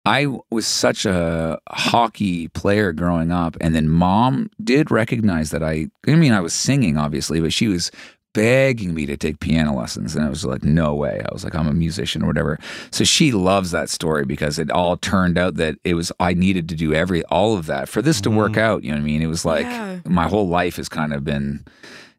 I 0.07 0.27
was 0.49 0.65
such 0.65 1.05
a 1.05 1.59
hockey 1.69 2.47
player 2.49 2.93
growing 2.93 3.31
up, 3.31 3.57
and 3.59 3.75
then 3.75 3.89
mom 3.89 4.49
did 4.63 4.89
recognize 4.89 5.51
that 5.51 5.61
I. 5.61 5.87
I 6.07 6.15
mean, 6.15 6.31
I 6.31 6.39
was 6.39 6.53
singing 6.53 6.97
obviously, 6.97 7.41
but 7.41 7.51
she 7.51 7.67
was 7.67 7.91
begging 8.33 8.93
me 8.93 9.05
to 9.07 9.17
take 9.17 9.39
piano 9.39 9.75
lessons, 9.75 10.15
and 10.15 10.23
I 10.23 10.29
was 10.29 10.45
like, 10.45 10.63
"No 10.63 10.95
way!" 10.95 11.21
I 11.27 11.33
was 11.33 11.43
like, 11.43 11.55
"I'm 11.55 11.67
a 11.67 11.73
musician 11.73 12.23
or 12.23 12.27
whatever." 12.27 12.57
So 12.91 13.03
she 13.03 13.31
loves 13.31 13.71
that 13.71 13.89
story 13.89 14.25
because 14.25 14.59
it 14.59 14.71
all 14.71 14.95
turned 14.95 15.37
out 15.37 15.55
that 15.55 15.75
it 15.83 15.95
was 15.95 16.11
I 16.19 16.33
needed 16.33 16.69
to 16.69 16.75
do 16.75 16.93
every 16.93 17.23
all 17.25 17.57
of 17.57 17.65
that 17.65 17.89
for 17.89 18.01
this 18.01 18.21
to 18.21 18.29
work 18.29 18.53
mm-hmm. 18.53 18.59
out. 18.61 18.83
You 18.83 18.91
know 18.91 18.97
what 18.97 19.01
I 19.01 19.05
mean? 19.05 19.21
It 19.21 19.27
was 19.27 19.43
like 19.43 19.65
Yeah. 19.65 19.99
my 20.05 20.27
whole 20.27 20.47
life 20.47 20.77
has 20.77 20.87
kind 20.87 21.13
of 21.13 21.23
been 21.23 21.65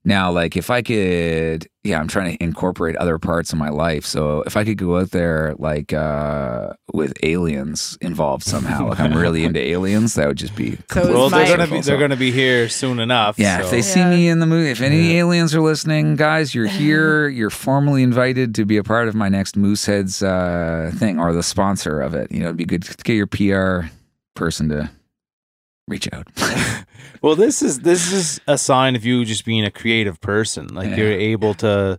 now 0.08 0.30
like 0.32 0.56
if 0.56 0.70
i 0.70 0.80
could 0.82 1.66
yeah 1.84 2.00
i'm 2.00 2.08
trying 2.08 2.36
to 2.36 2.42
incorporate 2.42 2.96
other 2.96 3.18
parts 3.18 3.52
of 3.52 3.58
my 3.58 3.68
life 3.68 4.04
so 4.04 4.42
if 4.46 4.56
i 4.56 4.64
could 4.64 4.78
go 4.78 4.98
out 4.98 5.10
there 5.12 5.54
like 5.58 5.92
uh 5.92 6.72
with 6.94 7.12
aliens 7.22 7.96
involved 8.00 8.42
somehow 8.42 8.88
like 8.88 8.98
i'm 8.98 9.12
really 9.16 9.44
into 9.44 9.60
aliens 9.74 10.14
that 10.14 10.26
would 10.26 10.36
just 10.38 10.56
be 10.56 10.76
So 10.90 11.02
is 11.02 11.08
well, 11.08 11.28
they're 11.28 11.56
gonna 11.56 11.70
be 11.70 11.80
they're 11.82 11.98
gonna 11.98 12.16
be 12.16 12.32
here 12.32 12.68
soon 12.68 12.98
enough. 12.98 13.38
yeah, 13.38 13.58
so- 13.58 13.64
if 13.66 13.70
they 13.70 13.82
see 13.82 14.02
me 14.04 14.28
in 14.28 14.38
the 14.40 14.46
movie, 14.46 14.70
if 14.70 14.80
any 14.80 15.12
Yeah. 15.12 15.20
aliens 15.20 15.54
are 15.54 15.60
listening, 15.60 16.16
guys, 16.16 16.54
you're 16.54 16.66
here. 16.82 17.28
You're 17.28 17.50
formally 17.50 18.02
invited 18.02 18.54
to 18.56 18.64
be 18.64 18.76
a 18.78 18.82
part 18.84 19.06
of 19.08 19.14
my 19.14 19.28
next 19.28 19.56
Mooseheads 19.56 20.22
uh, 20.22 20.90
thing 20.96 21.18
or 21.20 21.32
the 21.32 21.42
sponsor 21.42 22.00
of 22.00 22.14
it. 22.14 22.32
You 22.32 22.40
know, 22.40 22.46
it'd 22.46 22.56
be 22.56 22.64
good 22.64 22.82
to 22.84 22.96
get 23.04 23.14
your 23.14 23.26
PR 23.26 23.88
person 24.34 24.68
to 24.70 24.90
reach 25.88 26.08
out. 26.12 26.26
Well, 27.20 27.34
this 27.34 27.62
is 27.62 27.80
this 27.80 28.12
is 28.12 28.40
a 28.46 28.56
sign 28.56 28.94
of 28.94 29.04
you 29.04 29.24
just 29.24 29.44
being 29.44 29.64
a 29.64 29.72
creative 29.72 30.20
person. 30.20 30.68
Like 30.68 30.90
Yeah. 30.90 30.96
you're 30.98 31.12
able 31.12 31.52
to 31.54 31.98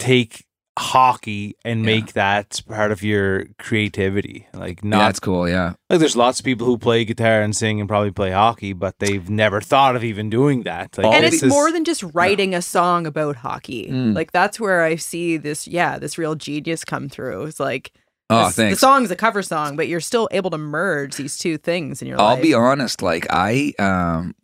take 0.00 0.46
hockey 0.76 1.54
and 1.64 1.80
Yeah. 1.80 1.86
make 1.86 2.12
that 2.14 2.60
part 2.68 2.90
of 2.90 3.04
your 3.04 3.44
creativity. 3.60 4.48
Like 4.52 4.80
yeah, 4.82 4.98
that's 4.98 5.20
cool. 5.20 5.48
Yeah. 5.48 5.74
like 5.88 6.00
there's 6.00 6.16
lots 6.16 6.40
of 6.40 6.44
people 6.44 6.66
who 6.66 6.76
play 6.76 7.04
guitar 7.04 7.40
and 7.42 7.54
sing 7.54 7.78
and 7.78 7.88
probably 7.88 8.10
play 8.10 8.32
hockey, 8.32 8.72
but 8.72 8.98
they've 8.98 9.30
never 9.30 9.60
thought 9.60 9.94
of 9.94 10.02
even 10.02 10.28
doing 10.28 10.64
that. 10.64 10.98
Like 10.98 11.14
and 11.14 11.24
it's 11.24 11.44
is- 11.44 11.48
more 11.48 11.70
than 11.70 11.84
just 11.84 12.02
writing 12.12 12.52
a 12.52 12.62
song 12.62 13.06
about 13.06 13.36
hockey. 13.36 13.88
Mm. 13.92 14.16
Like 14.16 14.32
that's 14.32 14.58
where 14.58 14.82
I 14.82 14.96
see 14.96 15.36
this, 15.36 15.68
yeah, 15.68 16.00
this 16.00 16.18
real 16.18 16.34
genius 16.34 16.84
come 16.84 17.08
through. 17.08 17.44
It's 17.44 17.60
like 17.60 17.92
Oh, 18.30 18.46
this- 18.46 18.56
thanks. 18.56 18.80
the 18.80 18.86
song's 18.86 19.10
a 19.10 19.16
cover 19.16 19.42
song, 19.42 19.76
but 19.76 19.88
you're 19.88 20.00
still 20.00 20.28
able 20.30 20.50
to 20.50 20.58
merge 20.58 21.16
these 21.16 21.36
two 21.36 21.58
things 21.58 22.00
in 22.02 22.08
your 22.08 22.16
life. 22.18 22.36
I'll 22.38 22.42
be 22.42 22.54
honest. 22.54 23.02
Like 23.02 23.26
I, 23.30 23.72
um, 23.78 24.34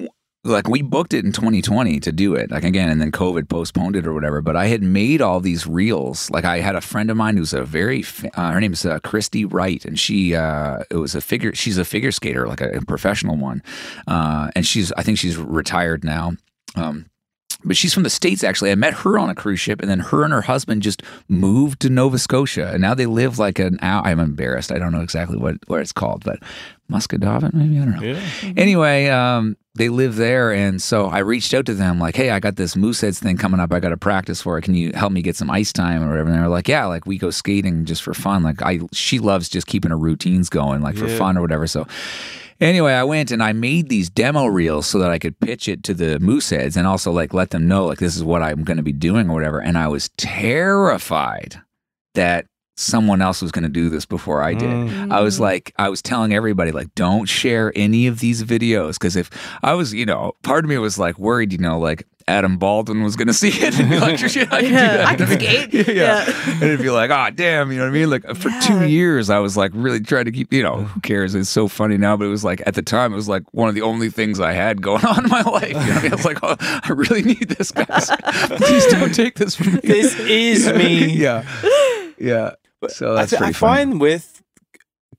like 0.44 0.68
we 0.68 0.80
booked 0.82 1.12
it 1.12 1.24
in 1.24 1.32
2020 1.32 2.00
to 2.00 2.12
do 2.12 2.34
it 2.34 2.50
like 2.50 2.64
again 2.64 2.88
and 2.88 2.98
then 2.98 3.12
covid 3.12 3.46
postponed 3.46 3.94
it 3.94 4.06
or 4.06 4.14
whatever 4.14 4.40
but 4.40 4.56
i 4.56 4.68
had 4.68 4.82
made 4.82 5.20
all 5.20 5.38
these 5.38 5.66
reels 5.66 6.30
like 6.30 6.46
i 6.46 6.60
had 6.60 6.74
a 6.74 6.80
friend 6.80 7.10
of 7.10 7.16
mine 7.18 7.36
who's 7.36 7.52
a 7.52 7.62
very 7.62 8.02
uh, 8.34 8.50
her 8.50 8.58
name 8.58 8.72
is 8.72 8.86
uh, 8.86 8.98
christy 9.00 9.44
wright 9.44 9.84
and 9.84 9.98
she 10.00 10.34
uh, 10.34 10.78
it 10.90 10.96
was 10.96 11.14
a 11.14 11.20
figure 11.20 11.54
she's 11.54 11.76
a 11.76 11.84
figure 11.84 12.10
skater 12.10 12.48
like 12.48 12.62
a, 12.62 12.70
a 12.70 12.80
professional 12.86 13.36
one 13.36 13.62
uh, 14.08 14.50
and 14.56 14.66
she's 14.66 14.92
i 14.92 15.02
think 15.02 15.18
she's 15.18 15.36
retired 15.36 16.04
now 16.04 16.32
um, 16.74 17.04
but 17.64 17.76
she's 17.76 17.92
from 17.94 18.02
the 18.02 18.10
states 18.10 18.42
actually 18.44 18.70
i 18.70 18.74
met 18.74 18.94
her 18.94 19.18
on 19.18 19.28
a 19.30 19.34
cruise 19.34 19.60
ship 19.60 19.80
and 19.80 19.90
then 19.90 20.00
her 20.00 20.24
and 20.24 20.32
her 20.32 20.42
husband 20.42 20.82
just 20.82 21.02
moved 21.28 21.80
to 21.80 21.88
nova 21.90 22.18
scotia 22.18 22.70
and 22.72 22.80
now 22.80 22.94
they 22.94 23.06
live 23.06 23.38
like 23.38 23.58
an 23.58 23.78
hour 23.82 24.02
i'm 24.06 24.18
embarrassed 24.20 24.72
i 24.72 24.78
don't 24.78 24.92
know 24.92 25.00
exactly 25.02 25.36
what 25.36 25.56
where 25.68 25.80
it's 25.80 25.92
called 25.92 26.24
but 26.24 26.38
Musquodoboit 26.90 27.52
maybe 27.54 27.78
i 27.78 27.84
don't 27.84 27.96
know 27.96 28.02
Yeah. 28.02 28.52
anyway, 28.56 29.06
um, 29.08 29.56
they 29.76 29.88
live 29.88 30.16
there, 30.16 30.52
and 30.52 30.82
so 30.82 31.06
I 31.06 31.20
reached 31.20 31.54
out 31.54 31.64
to 31.66 31.74
them 31.74 32.00
like, 32.00 32.16
"Hey, 32.16 32.30
I 32.30 32.40
got 32.40 32.56
this 32.56 32.74
Mooseheads 32.74 33.18
thing 33.20 33.36
coming 33.36 33.60
up. 33.60 33.72
I 33.72 33.78
got 33.78 33.90
to 33.90 33.96
practice 33.96 34.42
for 34.42 34.58
it. 34.58 34.62
Can 34.62 34.74
you 34.74 34.90
help 34.94 35.12
me 35.12 35.22
get 35.22 35.36
some 35.36 35.48
ice 35.48 35.72
time 35.72 36.02
or 36.02 36.08
whatever?" 36.08 36.28
And 36.28 36.36
they 36.36 36.42
were 36.42 36.48
like, 36.48 36.66
"Yeah, 36.66 36.86
like 36.86 37.06
we 37.06 37.16
go 37.18 37.30
skating 37.30 37.84
just 37.84 38.02
for 38.02 38.12
fun. 38.12 38.42
Like 38.42 38.60
I, 38.62 38.80
she 38.92 39.20
loves 39.20 39.48
just 39.48 39.68
keeping 39.68 39.92
her 39.92 39.96
routines 39.96 40.48
going, 40.48 40.82
like 40.82 40.96
for 40.96 41.06
Yeah. 41.06 41.16
fun 41.16 41.38
or 41.38 41.40
whatever." 41.40 41.68
So. 41.68 41.86
Anyway, 42.60 42.92
I 42.92 43.04
went 43.04 43.30
and 43.30 43.42
I 43.42 43.52
made 43.52 43.88
these 43.88 44.10
demo 44.10 44.46
reels 44.46 44.86
so 44.86 44.98
that 44.98 45.10
I 45.10 45.18
could 45.18 45.38
pitch 45.40 45.66
it 45.66 45.82
to 45.84 45.94
the 45.94 46.18
Mooseheads 46.18 46.76
and 46.76 46.86
also 46.86 47.10
like 47.10 47.32
let 47.32 47.50
them 47.50 47.66
know 47.66 47.86
like 47.86 47.98
this 47.98 48.16
is 48.16 48.22
what 48.22 48.42
I'm 48.42 48.64
going 48.64 48.76
to 48.76 48.82
be 48.82 48.92
doing 48.92 49.30
or 49.30 49.34
whatever. 49.34 49.60
And 49.60 49.78
I 49.78 49.88
was 49.88 50.10
terrified 50.18 51.60
that 52.14 52.46
someone 52.76 53.22
else 53.22 53.42
was 53.42 53.52
going 53.52 53.62
to 53.62 53.68
do 53.68 53.88
this 53.88 54.06
before 54.06 54.42
I 54.42 54.54
did. 54.54 54.68
Mm. 54.68 55.12
I 55.12 55.20
was 55.20 55.38
like, 55.38 55.72
I 55.78 55.88
was 55.88 56.00
telling 56.00 56.32
everybody, 56.32 56.72
like, 56.72 56.94
don't 56.94 57.26
share 57.26 57.72
any 57.76 58.06
of 58.06 58.20
these 58.20 58.42
videos. 58.42 58.98
Cause 58.98 59.16
if 59.16 59.30
I 59.62 59.74
was, 59.74 59.92
you 59.92 60.06
know, 60.06 60.32
part 60.42 60.64
of 60.64 60.68
me 60.70 60.78
was 60.78 60.98
like 60.98 61.18
worried, 61.18 61.52
you 61.52 61.58
know, 61.58 61.78
like 61.78 62.06
Adam 62.30 62.56
Baldwin 62.58 63.02
was 63.02 63.16
going 63.16 63.26
to 63.28 63.34
see 63.34 63.48
it 63.48 63.78
and 63.78 63.90
be 63.90 63.98
like, 63.98 64.18
shit, 64.18 64.52
I 64.52 64.60
can 64.62 64.68
do 64.70 64.74
Yeah, 64.74 64.96
that. 64.98 65.06
I 65.06 65.14
can 65.16 65.26
skate. 65.38 65.74
yeah. 65.88 65.92
Yeah. 65.94 66.50
And 66.52 66.62
it'd 66.62 66.80
be 66.80 66.90
like, 66.90 67.10
oh, 67.10 67.28
damn. 67.34 67.70
You 67.72 67.78
know 67.78 67.84
what 67.84 67.90
I 67.90 67.92
mean? 67.92 68.08
Like 68.10 68.24
uh, 68.28 68.34
for 68.34 68.48
Yeah. 68.50 68.60
two 68.60 68.86
years, 68.88 69.28
I 69.30 69.38
was 69.40 69.56
like 69.56 69.72
really 69.74 70.00
trying 70.00 70.26
to 70.26 70.32
keep, 70.32 70.52
you 70.52 70.62
know, 70.62 70.84
who 70.84 71.00
cares? 71.00 71.34
It's 71.34 71.48
so 71.50 71.68
funny 71.68 71.96
now, 71.96 72.16
but 72.16 72.24
it 72.26 72.28
was 72.28 72.44
like 72.44 72.62
at 72.66 72.74
the 72.74 72.82
time, 72.82 73.12
it 73.12 73.16
was 73.16 73.28
like 73.28 73.42
one 73.52 73.68
of 73.68 73.74
the 73.74 73.82
only 73.82 74.10
things 74.10 74.38
I 74.40 74.52
had 74.52 74.80
going 74.80 75.04
on 75.06 75.24
in 75.24 75.30
my 75.30 75.42
life. 75.42 75.68
You 75.68 75.74
know 75.74 75.80
what 75.80 75.96
I 75.98 76.02
mean? 76.02 76.12
I 76.12 76.16
was 76.16 76.24
like, 76.24 76.38
oh, 76.42 76.56
I 76.60 76.92
really 76.92 77.22
need 77.22 77.48
this, 77.48 77.70
guys. 77.72 78.08
Please 78.58 78.86
don't 78.86 79.14
take 79.14 79.34
this 79.34 79.56
from 79.56 79.74
me. 79.74 79.80
This 79.82 80.18
is 80.20 80.66
me. 80.72 81.06
yeah. 81.16 81.44
Yeah. 82.18 82.52
So 82.88 83.14
that's 83.14 83.32
I, 83.32 83.36
th- 83.36 83.40
pretty 83.40 83.50
I 83.50 83.52
funny. 83.52 83.76
find 83.90 84.00
with 84.00 84.42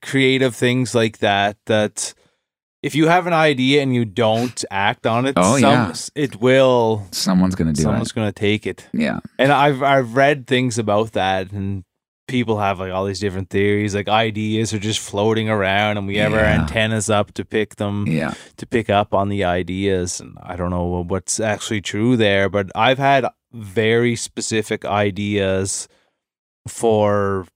creative 0.00 0.54
things 0.56 0.94
like 0.94 1.18
that 1.18 1.56
that 1.66 2.14
if 2.82 2.94
you 2.94 3.06
have 3.08 3.26
an 3.26 3.32
idea 3.32 3.80
and 3.82 3.94
you 3.94 4.04
don't 4.04 4.64
act 4.70 5.06
on 5.06 5.26
it, 5.26 5.34
Oh, 5.36 5.56
yeah. 5.56 5.92
it 6.14 6.40
will. 6.40 7.06
Someone's 7.12 7.54
going 7.54 7.68
to 7.68 7.74
do 7.74 7.82
Someone's 7.82 8.10
it. 8.10 8.14
going 8.14 8.28
to 8.28 8.32
take 8.32 8.66
it. 8.66 8.88
Yeah. 8.92 9.20
And 9.38 9.52
I've 9.52 9.82
I've 9.82 10.14
read 10.16 10.46
things 10.46 10.78
about 10.78 11.12
that, 11.12 11.52
and 11.52 11.84
people 12.28 12.58
have 12.58 12.80
like 12.80 12.92
all 12.92 13.04
these 13.04 13.20
different 13.20 13.50
theories. 13.50 13.94
Like 13.94 14.08
ideas 14.08 14.72
are 14.74 14.78
just 14.78 15.00
floating 15.00 15.48
around, 15.48 15.98
and 15.98 16.06
we 16.06 16.16
have 16.16 16.32
our 16.32 16.40
antennas 16.44 17.08
up 17.10 17.32
to 17.34 17.44
pick 17.44 17.76
them, 17.76 18.06
Yeah. 18.08 18.34
to 18.56 18.66
pick 18.66 18.88
up 18.90 19.12
on 19.14 19.28
the 19.28 19.44
ideas. 19.44 20.20
And 20.20 20.36
I 20.42 20.56
don't 20.56 20.70
know 20.70 21.04
what's 21.06 21.38
actually 21.40 21.80
true 21.82 22.16
there, 22.16 22.48
but 22.48 22.70
I've 22.74 22.98
had 22.98 23.26
very 23.52 24.16
specific 24.16 24.84
ideas 24.84 25.86
for 26.68 27.46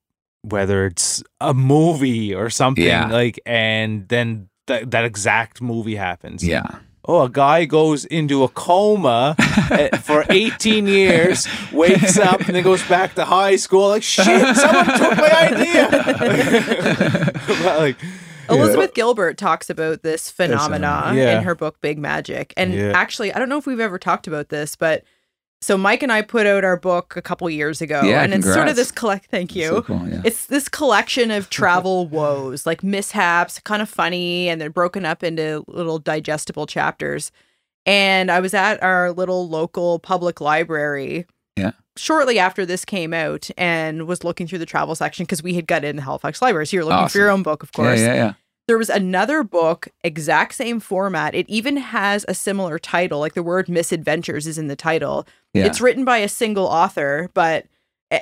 whether 0.42 0.86
it's 0.86 1.22
a 1.40 1.54
movie 1.54 2.34
or 2.34 2.50
something 2.50 2.84
Yeah. 2.84 3.08
like, 3.08 3.40
and 3.46 4.08
then 4.08 4.48
th- 4.66 4.84
that 4.90 5.04
exact 5.04 5.60
movie 5.60 5.96
happens. 5.96 6.44
Yeah. 6.44 6.66
Oh, 7.08 7.22
a 7.22 7.28
guy 7.30 7.66
goes 7.66 8.04
into 8.04 8.42
a 8.42 8.48
coma 8.48 9.36
uh, 9.38 9.96
for 9.98 10.24
18 10.30 10.88
years, 10.88 11.46
wakes 11.72 12.18
up, 12.18 12.40
and 12.40 12.56
then 12.56 12.64
goes 12.64 12.82
back 12.88 13.14
to 13.14 13.24
high 13.24 13.54
school. 13.56 13.88
Like, 13.90 14.02
shit, 14.02 14.56
someone 14.56 14.86
took 14.86 15.16
my 15.16 15.48
idea. 15.52 17.32
But, 17.46 17.78
like, 17.78 17.96
Elizabeth 18.48 18.94
Gilbert 18.94 19.38
talks 19.38 19.70
about 19.70 20.02
this 20.02 20.30
phenomena 20.30 21.12
Yeah. 21.14 21.38
in 21.38 21.44
her 21.44 21.54
book 21.54 21.80
Big 21.80 21.98
Magic. 21.98 22.52
And 22.56 22.74
Yeah. 22.74 22.92
actually, 22.94 23.32
I 23.32 23.38
don't 23.38 23.48
know 23.48 23.58
if 23.58 23.66
we've 23.66 23.80
ever 23.80 23.98
talked 23.98 24.26
about 24.26 24.48
this, 24.48 24.74
but 24.76 25.04
so 25.66 25.76
Mike 25.76 26.04
and 26.04 26.12
I 26.12 26.22
put 26.22 26.46
out 26.46 26.62
our 26.62 26.76
book 26.76 27.16
a 27.16 27.22
couple 27.22 27.50
years 27.50 27.80
ago. 27.80 28.00
Yeah, 28.04 28.22
and 28.22 28.32
it's 28.32 28.46
sort 28.46 28.68
of 28.68 28.76
this 28.76 28.92
collect 28.92 29.26
thank 29.32 29.56
you. 29.56 29.66
So 29.66 29.82
cool. 29.82 30.08
Yeah. 30.08 30.22
It's 30.24 30.46
this 30.46 30.68
collection 30.68 31.32
of 31.32 31.50
travel 31.50 32.06
woes, 32.08 32.66
like 32.66 32.84
mishaps, 32.84 33.58
kind 33.58 33.82
of 33.82 33.88
funny, 33.88 34.48
and 34.48 34.60
they're 34.60 34.70
broken 34.70 35.04
up 35.04 35.24
into 35.24 35.64
little 35.66 35.98
digestible 35.98 36.66
chapters. 36.66 37.32
And 37.84 38.30
I 38.30 38.38
was 38.38 38.54
at 38.54 38.80
our 38.80 39.10
little 39.10 39.48
local 39.48 39.98
public 39.98 40.40
library. 40.40 41.26
Yeah. 41.56 41.72
Shortly 41.96 42.38
after 42.38 42.64
this 42.64 42.84
came 42.84 43.12
out, 43.12 43.50
and 43.58 44.06
was 44.06 44.22
looking 44.22 44.46
through 44.46 44.60
the 44.60 44.66
travel 44.66 44.94
section 44.94 45.24
because 45.24 45.42
we 45.42 45.54
had 45.54 45.66
got 45.66 45.82
in 45.82 45.96
the 45.96 46.02
Halifax 46.02 46.40
Library. 46.40 46.68
So 46.68 46.76
you're 46.76 46.84
looking 46.84 47.08
for 47.08 47.18
your 47.18 47.30
own 47.30 47.42
book, 47.42 47.64
of 47.64 47.72
course. 47.72 47.98
Yeah, 47.98 48.06
yeah, 48.06 48.14
yeah. 48.14 48.32
There 48.68 48.78
was 48.78 48.90
another 48.90 49.44
book, 49.44 49.88
exact 50.02 50.54
same 50.54 50.80
format. 50.80 51.34
It 51.34 51.48
even 51.48 51.76
has 51.76 52.24
a 52.26 52.34
similar 52.34 52.78
title, 52.78 53.20
like 53.20 53.34
the 53.34 53.42
word 53.42 53.68
misadventures 53.68 54.46
is 54.46 54.58
in 54.58 54.66
the 54.66 54.74
title. 54.76 55.26
Yeah. 55.54 55.66
It's 55.66 55.80
written 55.80 56.04
by 56.04 56.18
a 56.18 56.28
single 56.28 56.66
author, 56.66 57.30
but 57.32 57.66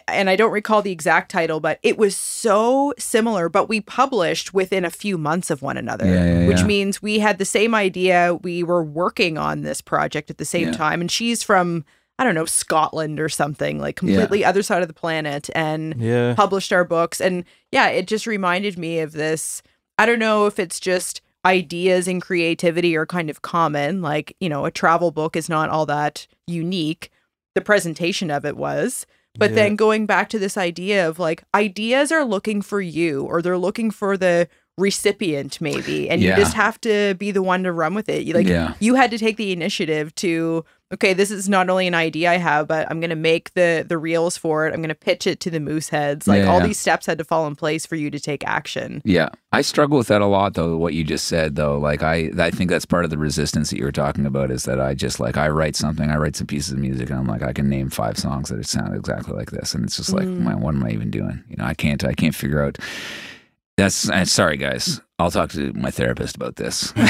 and 0.08 0.30
I 0.30 0.36
don't 0.36 0.52
recall 0.52 0.80
the 0.80 0.92
exact 0.92 1.30
title, 1.30 1.60
but 1.60 1.78
it 1.82 1.98
was 1.98 2.16
so 2.16 2.94
similar, 2.98 3.50
but 3.50 3.68
we 3.68 3.82
published 3.82 4.54
within 4.54 4.82
a 4.84 4.90
few 4.90 5.18
months 5.18 5.50
of 5.50 5.60
one 5.60 5.76
another, 5.76 6.06
Yeah, 6.06 6.40
yeah, 6.40 6.48
which 6.48 6.60
yeah. 6.60 6.66
means 6.66 7.02
we 7.02 7.18
had 7.18 7.36
the 7.36 7.44
same 7.44 7.74
idea. 7.74 8.34
We 8.42 8.62
were 8.62 8.82
working 8.82 9.36
on 9.36 9.60
this 9.60 9.82
project 9.82 10.30
at 10.30 10.38
the 10.38 10.46
same 10.46 10.68
Yeah. 10.68 10.72
time, 10.72 11.00
and 11.00 11.10
she's 11.10 11.42
from 11.42 11.84
I 12.18 12.22
don't 12.24 12.36
know 12.36 12.44
Scotland 12.44 13.18
or 13.18 13.28
something, 13.28 13.80
like 13.80 13.96
completely 13.96 14.44
other 14.44 14.62
side 14.62 14.82
of 14.82 14.88
the 14.88 14.94
planet, 14.94 15.50
and 15.54 15.96
yeah. 15.98 16.34
published 16.34 16.72
our 16.72 16.84
books. 16.84 17.20
And 17.20 17.44
yeah, 17.72 17.88
it 17.88 18.06
just 18.06 18.26
reminded 18.26 18.78
me 18.78 19.00
of 19.00 19.12
this. 19.12 19.62
I 19.98 20.06
don't 20.06 20.18
know 20.18 20.46
if 20.46 20.58
it's 20.58 20.80
just 20.80 21.20
ideas 21.44 22.08
and 22.08 22.22
creativity 22.22 22.96
are 22.96 23.06
kind 23.06 23.28
of 23.30 23.42
common. 23.42 24.00
Like, 24.02 24.36
you 24.40 24.48
know, 24.48 24.64
a 24.64 24.70
travel 24.70 25.10
book 25.10 25.36
is 25.36 25.48
not 25.48 25.70
all 25.70 25.86
that 25.86 26.26
unique. 26.46 27.10
The 27.54 27.60
presentation 27.60 28.30
of 28.30 28.44
it 28.44 28.56
was. 28.56 29.06
But 29.36 29.50
Yeah. 29.50 29.56
then 29.56 29.76
going 29.76 30.06
back 30.06 30.28
to 30.30 30.38
this 30.38 30.56
idea 30.56 31.08
of 31.08 31.18
like 31.18 31.44
ideas 31.54 32.10
are 32.12 32.24
looking 32.24 32.62
for 32.62 32.80
you 32.80 33.22
or 33.24 33.42
they're 33.42 33.58
looking 33.58 33.90
for 33.90 34.16
the 34.16 34.48
recipient 34.78 35.60
maybe 35.60 36.10
and 36.10 36.20
Yeah. 36.20 36.30
you 36.36 36.42
just 36.42 36.54
have 36.54 36.80
to 36.80 37.14
be 37.14 37.30
the 37.30 37.42
one 37.42 37.62
to 37.64 37.72
run 37.72 37.94
with 37.94 38.08
it. 38.08 38.24
You- 38.24 38.34
Like 38.34 38.48
Yeah. 38.48 38.74
you 38.80 38.94
had 38.96 39.10
to 39.12 39.18
take 39.18 39.36
the 39.36 39.52
initiative 39.52 40.14
to 40.16 40.64
okay, 40.94 41.12
this 41.12 41.30
is 41.30 41.48
not 41.48 41.68
only 41.68 41.86
an 41.86 41.94
idea 41.94 42.30
I 42.30 42.36
have, 42.36 42.68
but 42.68 42.90
I'm 42.90 43.00
going 43.00 43.10
to 43.10 43.16
make 43.16 43.52
the 43.54 43.84
the 43.86 43.98
reels 43.98 44.36
for 44.36 44.66
it. 44.66 44.72
I'm 44.72 44.80
going 44.80 44.88
to 44.88 44.94
pitch 44.94 45.26
it 45.26 45.40
to 45.40 45.50
the 45.50 45.58
Mooseheads. 45.58 46.26
Like 46.26 46.42
Yeah, 46.42 46.50
all 46.50 46.60
yeah. 46.60 46.68
these 46.68 46.78
steps 46.78 47.06
had 47.06 47.18
to 47.18 47.24
fall 47.24 47.46
in 47.46 47.56
place 47.56 47.84
for 47.84 47.96
you 47.96 48.10
to 48.10 48.20
take 48.20 48.44
action. 48.46 49.02
Yeah, 49.04 49.28
I 49.52 49.60
struggle 49.62 49.98
with 49.98 50.06
that 50.08 50.22
a 50.22 50.26
lot, 50.26 50.54
though. 50.54 50.76
What 50.76 50.94
you 50.94 51.04
just 51.04 51.26
said, 51.26 51.56
though, 51.56 51.78
like 51.78 52.02
I, 52.02 52.30
I 52.38 52.50
think 52.50 52.70
that's 52.70 52.86
part 52.86 53.04
of 53.04 53.10
the 53.10 53.18
resistance 53.18 53.70
that 53.70 53.78
you 53.78 53.84
were 53.84 53.92
talking 53.92 54.24
about 54.24 54.50
is 54.50 54.64
that 54.64 54.80
I 54.80 54.94
just 54.94 55.20
like 55.20 55.36
I 55.36 55.48
write 55.48 55.76
something, 55.76 56.10
I 56.10 56.16
write 56.16 56.36
some 56.36 56.46
pieces 56.46 56.72
of 56.72 56.78
music, 56.78 57.10
and 57.10 57.18
I'm 57.18 57.26
like 57.26 57.42
I 57.42 57.52
can 57.52 57.68
name 57.68 57.90
five 57.90 58.16
songs 58.16 58.48
that 58.48 58.64
sound 58.66 58.94
exactly 58.94 59.34
like 59.34 59.50
this, 59.50 59.74
and 59.74 59.84
it's 59.84 59.96
just 59.96 60.12
like, 60.12 60.26
mm. 60.26 60.40
man, 60.40 60.60
what 60.60 60.74
am 60.74 60.84
I 60.84 60.90
even 60.90 61.10
doing? 61.10 61.42
You 61.48 61.56
know, 61.56 61.64
I 61.64 61.74
can't, 61.74 62.04
I 62.04 62.14
can't 62.14 62.34
figure 62.34 62.62
out. 62.62 62.78
That's 63.76 64.08
uh, 64.08 64.24
sorry, 64.24 64.56
guys. 64.56 65.00
I'll 65.18 65.30
talk 65.30 65.50
to 65.50 65.72
my 65.74 65.90
therapist 65.90 66.36
about 66.36 66.56
this. 66.56 66.92
you 66.96 67.04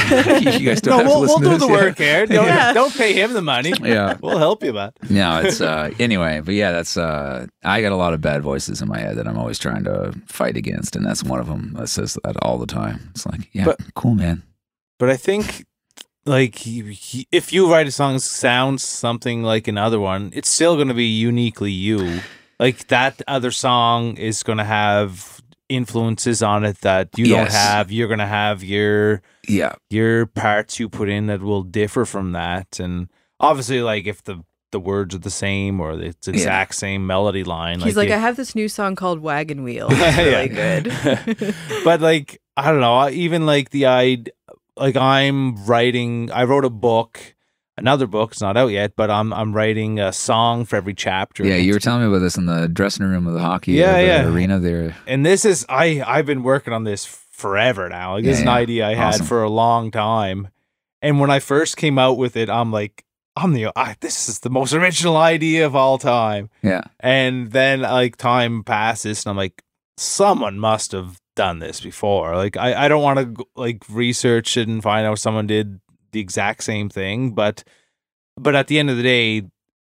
guys 0.65 0.81
don't 0.81 0.97
No, 0.97 0.97
have 0.97 1.05
we'll, 1.07 1.15
to 1.15 1.19
listen 1.21 1.41
we'll 1.41 1.51
to 1.51 1.55
do 1.55 1.57
the 1.59 1.67
this. 1.67 1.81
work 1.83 1.97
here. 1.97 2.25
Don't, 2.25 2.45
Yeah. 2.45 2.73
don't 2.79 2.93
pay 2.93 3.13
him 3.13 3.33
the 3.33 3.41
money. 3.41 3.73
Yeah. 3.81 4.15
We'll 4.21 4.37
help 4.37 4.63
you, 4.63 4.73
man. 4.73 4.91
no, 5.09 5.41
it's 5.41 5.59
uh 5.61 5.91
anyway, 5.99 6.41
but 6.43 6.53
yeah, 6.55 6.71
that's 6.71 6.97
uh 6.97 7.47
I 7.63 7.81
got 7.81 7.91
a 7.91 7.95
lot 7.95 8.13
of 8.13 8.21
bad 8.21 8.41
voices 8.41 8.81
in 8.81 8.87
my 8.87 8.99
head 8.99 9.17
that 9.17 9.27
I'm 9.27 9.37
always 9.37 9.59
trying 9.59 9.83
to 9.85 10.13
fight 10.27 10.55
against, 10.57 10.95
and 10.95 11.05
that's 11.05 11.23
one 11.23 11.39
of 11.39 11.47
them 11.47 11.73
that 11.77 11.87
says 11.89 12.17
that 12.23 12.35
all 12.43 12.57
the 12.57 12.67
time. 12.67 13.09
It's 13.11 13.25
like, 13.25 13.49
yeah, 13.53 13.65
But- 13.65 13.79
cool, 13.95 14.15
man. 14.15 14.43
But 14.97 15.09
I 15.09 15.17
think, 15.17 15.65
like, 16.25 16.61
if 16.65 17.51
you 17.53 17.69
write 17.71 17.87
a 17.87 17.91
song 17.91 18.13
that 18.13 18.21
sounds 18.21 18.81
something 18.83 19.43
like 19.43 19.67
another 19.67 19.99
one, 19.99 20.31
it's 20.33 20.49
still 20.49 20.75
going 20.75 20.87
to 20.87 20.93
be 20.93 21.05
uniquely 21.05 21.71
you. 21.71 22.21
Like 22.59 22.87
that 22.87 23.21
other 23.27 23.51
song 23.51 24.15
is 24.17 24.41
going 24.41 24.57
to 24.59 24.63
have 24.63 25.41
influences 25.69 26.41
on 26.43 26.63
it 26.63 26.79
that 26.81 27.09
you 27.17 27.25
don't 27.27 27.49
have. 27.51 27.91
You're 27.91 28.07
going 28.07 28.19
to 28.19 28.25
have 28.27 28.63
your 28.63 29.21
Yeah, 29.47 29.75
your 29.89 30.25
parts 30.25 30.79
you 30.79 30.89
put 30.89 31.09
in 31.09 31.27
that 31.27 31.41
will 31.41 31.63
differ 31.63 32.05
from 32.05 32.31
that, 32.33 32.79
and 32.79 33.09
obviously, 33.39 33.81
like 33.81 34.05
if 34.07 34.23
the 34.23 34.43
the 34.71 34.79
words 34.79 35.15
are 35.15 35.19
the 35.19 35.29
same 35.29 35.79
or 35.79 35.93
it's 35.93 36.25
the 36.25 36.31
Yeah. 36.33 36.37
exact 36.37 36.75
same 36.75 37.07
melody 37.07 37.43
line, 37.45 37.79
He's 37.79 37.95
like, 37.95 38.09
it- 38.09 38.13
I 38.13 38.17
have 38.17 38.35
this 38.35 38.55
new 38.55 38.67
song 38.67 38.95
called 38.95 39.19
Wagon 39.19 39.63
Wheel. 39.63 39.87
It's 39.91 40.17
really 40.17 40.49
good. 40.49 41.55
but 41.85 42.01
like 42.01 42.41
I 42.57 42.71
don't 42.71 42.81
know, 42.81 43.09
even 43.09 43.45
like 43.45 43.69
the 43.69 43.85
I 43.87 44.23
like 44.77 44.95
I'm 44.97 45.55
writing 45.65 46.29
I 46.31 46.43
wrote 46.43 46.65
a 46.65 46.69
book, 46.69 47.34
another 47.77 48.07
book, 48.07 48.31
it's 48.31 48.41
not 48.41 48.57
out 48.57 48.67
yet, 48.67 48.95
but 48.95 49.09
I'm 49.11 49.33
I'm 49.33 49.53
writing 49.53 49.99
a 49.99 50.11
song 50.13 50.65
for 50.65 50.75
every 50.75 50.93
chapter. 50.93 51.45
yeah. 51.45 51.55
You 51.55 51.73
were 51.73 51.79
telling 51.79 52.01
me 52.01 52.07
about 52.07 52.19
this 52.19 52.37
in 52.37 52.45
the 52.45 52.67
dressing 52.67 53.05
room 53.05 53.27
of 53.27 53.33
the 53.33 53.39
hockey, 53.41 53.73
Yeah, 53.73 53.97
the 54.01 54.05
yeah. 54.07 54.27
arena 54.27 54.59
there. 54.59 54.95
and 55.07 55.25
this 55.25 55.45
is 55.45 55.65
I 55.69 56.03
I've 56.05 56.25
been 56.25 56.43
working 56.43 56.73
on 56.73 56.83
this 56.83 57.05
forever 57.05 57.89
now. 57.89 58.13
Like 58.13 58.23
this 58.23 58.35
Yeah, 58.37 58.41
is 58.41 58.41
an 58.43 58.47
idea 58.49 58.87
I 58.87 58.95
had 58.95 59.25
for 59.25 59.43
a 59.43 59.49
long 59.49 59.91
time. 59.91 60.49
And 61.01 61.19
when 61.19 61.29
I 61.29 61.39
first 61.39 61.77
came 61.77 61.99
out 61.99 62.17
with 62.17 62.35
it, 62.37 62.49
I'm 62.49 62.71
like, 62.71 63.03
I'm 63.35 63.53
the 63.53 63.67
I, 63.75 63.95
this 63.99 64.29
is 64.29 64.39
the 64.39 64.49
most 64.49 64.73
original 64.73 65.17
idea 65.17 65.65
of 65.65 65.75
all 65.75 65.97
time. 65.97 66.49
Yeah. 66.63 66.81
And 67.01 67.51
then 67.51 67.81
like 67.81 68.15
time 68.15 68.63
passes, 68.63 69.25
and 69.25 69.31
I'm 69.31 69.37
like, 69.37 69.61
someone 69.97 70.57
must 70.57 70.93
have 70.93 71.19
done 71.35 71.59
this 71.59 71.81
before. 71.81 72.35
Like 72.35 72.55
I, 72.57 72.85
I 72.85 72.87
don't 72.87 73.03
want 73.03 73.35
to 73.37 73.45
like 73.55 73.83
research 73.89 74.55
it 74.57 74.67
and 74.69 74.81
find 74.81 75.05
out 75.05 75.19
someone 75.19 75.47
did 75.47 75.79
the 76.15 76.21
exact 76.21 76.63
same 76.63 76.87
thing, 76.89 77.31
but 77.35 77.63
but 78.37 78.55
at 78.55 78.67
the 78.67 78.79
end 78.79 78.89
of 78.89 78.97
the 78.97 79.03
day, 79.03 79.43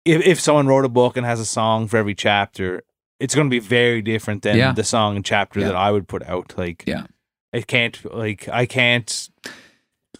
if 0.06 0.20
if 0.28 0.40
someone 0.40 0.68
wrote 0.68 0.86
a 0.86 0.90
book 1.02 1.18
and 1.18 1.26
has 1.26 1.40
a 1.40 1.46
song 1.46 1.88
for 1.88 1.98
every 1.98 2.16
chapter, 2.16 2.84
it's 3.20 3.34
going 3.36 3.50
to 3.50 3.56
be 3.60 3.60
very 3.60 4.02
different 4.02 4.44
than 4.44 4.58
Yeah. 4.58 4.74
the 4.74 4.84
song 4.84 5.16
and 5.16 5.26
chapter 5.26 5.60
Yeah. 5.60 5.68
that 5.68 5.76
I 5.76 5.92
would 5.92 6.08
put 6.08 6.24
out. 6.24 6.54
Like 6.58 6.84
Yeah. 6.88 7.06
it 7.54 7.68
can't 7.68 7.98
like 8.14 8.48
I 8.62 8.66
can't 8.66 9.30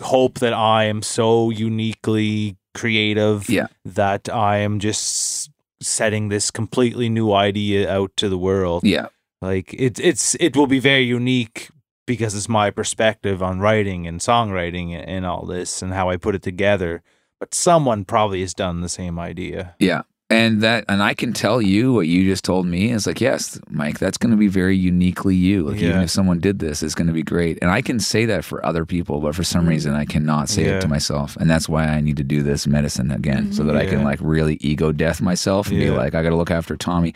hope 0.02 0.40
that 0.40 0.54
I 0.54 0.86
am 0.86 1.02
so 1.02 1.50
uniquely 1.50 2.56
creative 2.74 3.50
Yeah. 3.50 3.68
that 3.86 4.30
I 4.30 4.58
am 4.58 4.80
just 4.80 5.50
setting 5.82 6.30
this 6.30 6.52
completely 6.52 7.10
new 7.10 7.32
idea 7.34 7.90
out 7.92 8.12
to 8.18 8.30
the 8.30 8.38
world. 8.38 8.84
Yeah. 8.84 9.08
Like 9.42 9.74
it's 9.74 10.00
it's 10.00 10.36
it 10.40 10.56
will 10.56 10.68
be 10.68 10.80
very 10.80 11.04
unique 11.04 11.70
because 12.10 12.34
it's 12.34 12.50
my 12.50 12.72
perspective 12.72 13.44
on 13.44 13.60
writing 13.60 14.08
and 14.08 14.20
songwriting 14.20 14.96
and, 14.96 15.08
and 15.08 15.26
all 15.28 15.46
this 15.46 15.84
and 15.84 15.94
how 15.94 16.10
I 16.10 16.18
put 16.18 16.34
it 16.34 16.42
together. 16.42 17.04
But 17.40 17.54
someone 17.54 18.04
probably 18.04 18.42
has 18.42 18.56
done 18.56 18.82
the 18.82 18.90
same 18.90 19.20
idea. 19.20 19.76
Yeah. 19.78 20.02
And 20.32 20.62
that, 20.62 20.86
and 20.88 21.04
I 21.04 21.14
can 21.14 21.34
tell 21.34 21.62
you 21.62 21.94
what 21.94 22.08
you 22.08 22.24
just 22.24 22.44
told 22.44 22.66
me 22.66 22.92
is 22.92 23.06
like, 23.06 23.22
yes, 23.22 23.60
Mike, 23.70 24.00
that's 24.00 24.18
going 24.18 24.32
to 24.32 24.38
be 24.38 24.48
very 24.48 24.76
uniquely 24.76 25.36
you. 25.36 25.70
Like, 25.70 25.82
even 25.82 26.02
if 26.02 26.10
someone 26.10 26.40
did 26.40 26.58
this, 26.58 26.82
it's 26.82 26.96
going 26.96 27.08
to 27.08 27.14
be 27.14 27.24
great. 27.24 27.60
And 27.62 27.70
I 27.70 27.84
can 27.84 28.00
say 28.00 28.26
that 28.26 28.44
for 28.44 28.64
other 28.66 28.86
people, 28.86 29.22
but 29.22 29.36
for 29.36 29.44
some 29.44 29.68
reason, 29.68 29.94
I 29.94 30.06
cannot 30.06 30.50
say 30.50 30.64
it 30.64 30.82
to 30.82 30.88
myself. 30.88 31.36
And 31.38 31.48
that's 31.48 31.70
why 31.70 31.86
I 31.86 32.02
need 32.02 32.18
to 32.18 32.24
do 32.24 32.42
this 32.42 32.66
medicine 32.66 33.12
again 33.12 33.54
so 33.54 33.64
that 33.66 33.76
I 33.76 33.86
can 33.86 34.04
like 34.04 34.20
really 34.22 34.58
ego 34.62 34.92
death 34.92 35.22
myself 35.22 35.70
and 35.70 35.78
be 35.78 35.92
like, 35.92 36.16
I 36.16 36.24
got 36.24 36.30
to 36.30 36.36
look 36.36 36.52
after 36.52 36.76
Tommy. 36.76 37.14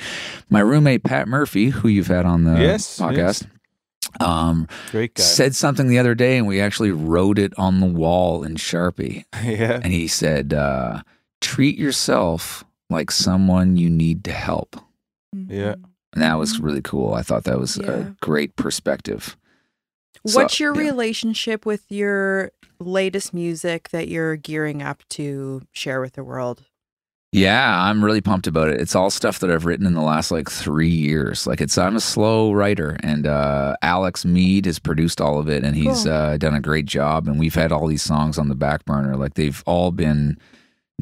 My 0.49 0.59
roommate, 0.59 1.03
Pat 1.03 1.27
Murphy, 1.27 1.69
who 1.69 1.87
you've 1.87 2.07
had 2.07 2.25
on 2.27 2.43
the 2.43 2.59
Yes, 2.59 2.99
podcast, 2.99 3.47
um, 4.19 4.67
Great 4.91 5.15
guy. 5.15 5.23
said 5.23 5.55
something 5.55 5.87
the 5.87 5.99
other 5.99 6.15
day, 6.15 6.37
and 6.37 6.47
we 6.47 6.59
actually 6.61 6.91
wrote 6.91 7.39
it 7.39 7.53
on 7.57 7.79
the 7.79 7.85
wall 7.87 8.43
in 8.43 8.55
Sharpie 8.55 9.25
yeah. 9.43 9.79
and 9.83 9.91
he 9.93 10.07
said, 10.07 10.53
uh, 10.53 11.01
"Treat 11.41 11.77
yourself 11.77 12.63
like 12.89 13.11
someone 13.11 13.75
you 13.77 13.89
need 13.89 14.23
to 14.25 14.31
help." 14.31 14.75
Yeah. 15.33 15.75
And 16.13 16.21
that 16.21 16.35
was 16.37 16.59
really 16.59 16.81
cool. 16.81 17.15
I 17.15 17.23
thought 17.23 17.43
that 17.45 17.59
was 17.59 17.77
Yeah. 17.81 17.91
a 17.91 18.03
great 18.21 18.55
perspective. 18.55 19.35
So, 20.27 20.39
What's 20.39 20.59
your 20.59 20.75
yeah. 20.75 20.81
relationship 20.89 21.65
with 21.65 21.91
your 21.91 22.51
latest 22.79 23.33
music 23.33 23.89
that 23.89 24.07
you're 24.09 24.35
gearing 24.35 24.81
up 24.83 25.01
to 25.09 25.63
share 25.71 25.99
with 26.01 26.13
the 26.13 26.23
world? 26.23 26.65
Yeah, 27.33 27.81
I'm 27.89 28.05
really 28.05 28.21
pumped 28.21 28.45
about 28.45 28.69
it. 28.69 28.79
It's 28.79 28.95
all 28.95 29.09
stuff 29.09 29.39
that 29.39 29.49
I've 29.49 29.65
written 29.65 29.87
in 29.87 29.95
the 29.95 30.01
last 30.01 30.29
like 30.29 30.51
three 30.51 30.87
years. 30.89 31.47
Like 31.47 31.61
it's 31.61 31.77
I'm 31.79 31.95
a 31.95 31.99
slow 31.99 32.51
writer, 32.53 32.95
and 33.01 33.25
uh, 33.25 33.75
Alex 33.81 34.23
Mead 34.23 34.65
has 34.67 34.77
produced 34.77 35.19
all 35.19 35.39
of 35.39 35.49
it, 35.49 35.63
and 35.63 35.75
he's 35.75 36.03
Cool. 36.03 36.13
uh, 36.13 36.37
done 36.37 36.53
a 36.53 36.59
great 36.61 36.85
job. 36.85 37.27
And 37.27 37.39
we've 37.39 37.55
had 37.55 37.71
all 37.71 37.87
these 37.87 38.03
songs 38.03 38.37
on 38.37 38.49
the 38.49 38.55
back 38.55 38.85
burner, 38.85 39.17
like 39.17 39.33
they've 39.33 39.63
all 39.65 39.91
been 39.91 40.37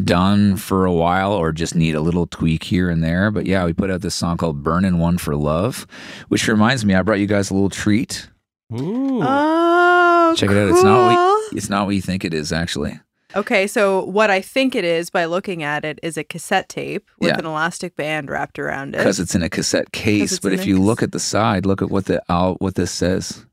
done 0.02 0.56
for 0.56 0.86
a 0.86 0.94
while, 0.94 1.34
or 1.34 1.52
just 1.52 1.76
need 1.76 1.95
a 1.95 2.02
little 2.02 2.26
tweak 2.28 2.64
here 2.64 2.90
and 2.90 3.03
there. 3.03 3.30
But 3.30 3.45
yeah, 3.45 3.66
we 3.66 3.74
put 3.74 3.91
out 3.91 3.99
this 4.02 4.16
song 4.16 4.38
called 4.38 4.64
"Burnin' 4.64 4.99
One 4.99 5.18
for 5.18 5.36
Love," 5.36 5.86
which 6.30 6.48
reminds 6.48 6.86
me, 6.86 6.94
I 6.95 7.02
brought 7.02 7.20
you 7.20 7.28
guys 7.28 7.52
a 7.52 7.53
little 7.53 7.70
treat. 7.70 8.30
Ooh. 8.74 9.20
Oh, 9.22 10.34
Check 10.38 10.49
it 10.49 10.56
out. 10.58 10.70
It's 10.70 10.82
not 10.82 11.08
what. 11.12 11.53
It's 11.58 11.70
not 11.70 11.88
what 11.88 11.95
you 11.95 12.02
think 12.02 12.24
it 12.24 12.34
is, 12.34 12.53
actually. 12.53 12.98
Okay, 13.36 13.68
so 13.68 14.03
what 14.06 14.30
I 14.30 14.41
think 14.41 14.76
it 14.76 14.84
is 14.84 15.10
by 15.10 15.26
looking 15.26 15.64
at 15.64 15.86
it 15.86 15.99
is 16.03 16.18
a 16.18 16.24
cassette 16.24 16.68
tape 16.70 17.10
with 17.20 17.30
Yeah. 17.30 17.38
an 17.40 17.45
elastic 17.45 17.95
band 17.95 18.30
wrapped 18.30 18.60
around 18.60 18.94
it. 18.95 18.98
because 18.98 19.20
it's 19.20 19.36
in 19.36 19.41
a 19.44 19.49
cassette 19.49 19.91
case. 19.91 20.40
But 20.40 20.53
if 20.53 20.66
you 20.66 20.76
cas- 20.78 20.86
look 20.86 21.03
at 21.03 21.12
the 21.12 21.20
side, 21.20 21.66
look 21.66 21.82
at 21.82 21.90
what 21.90 22.06
the 22.06 22.22
out 22.30 22.62
what 22.62 22.76
this 22.76 22.91
says. 22.91 23.45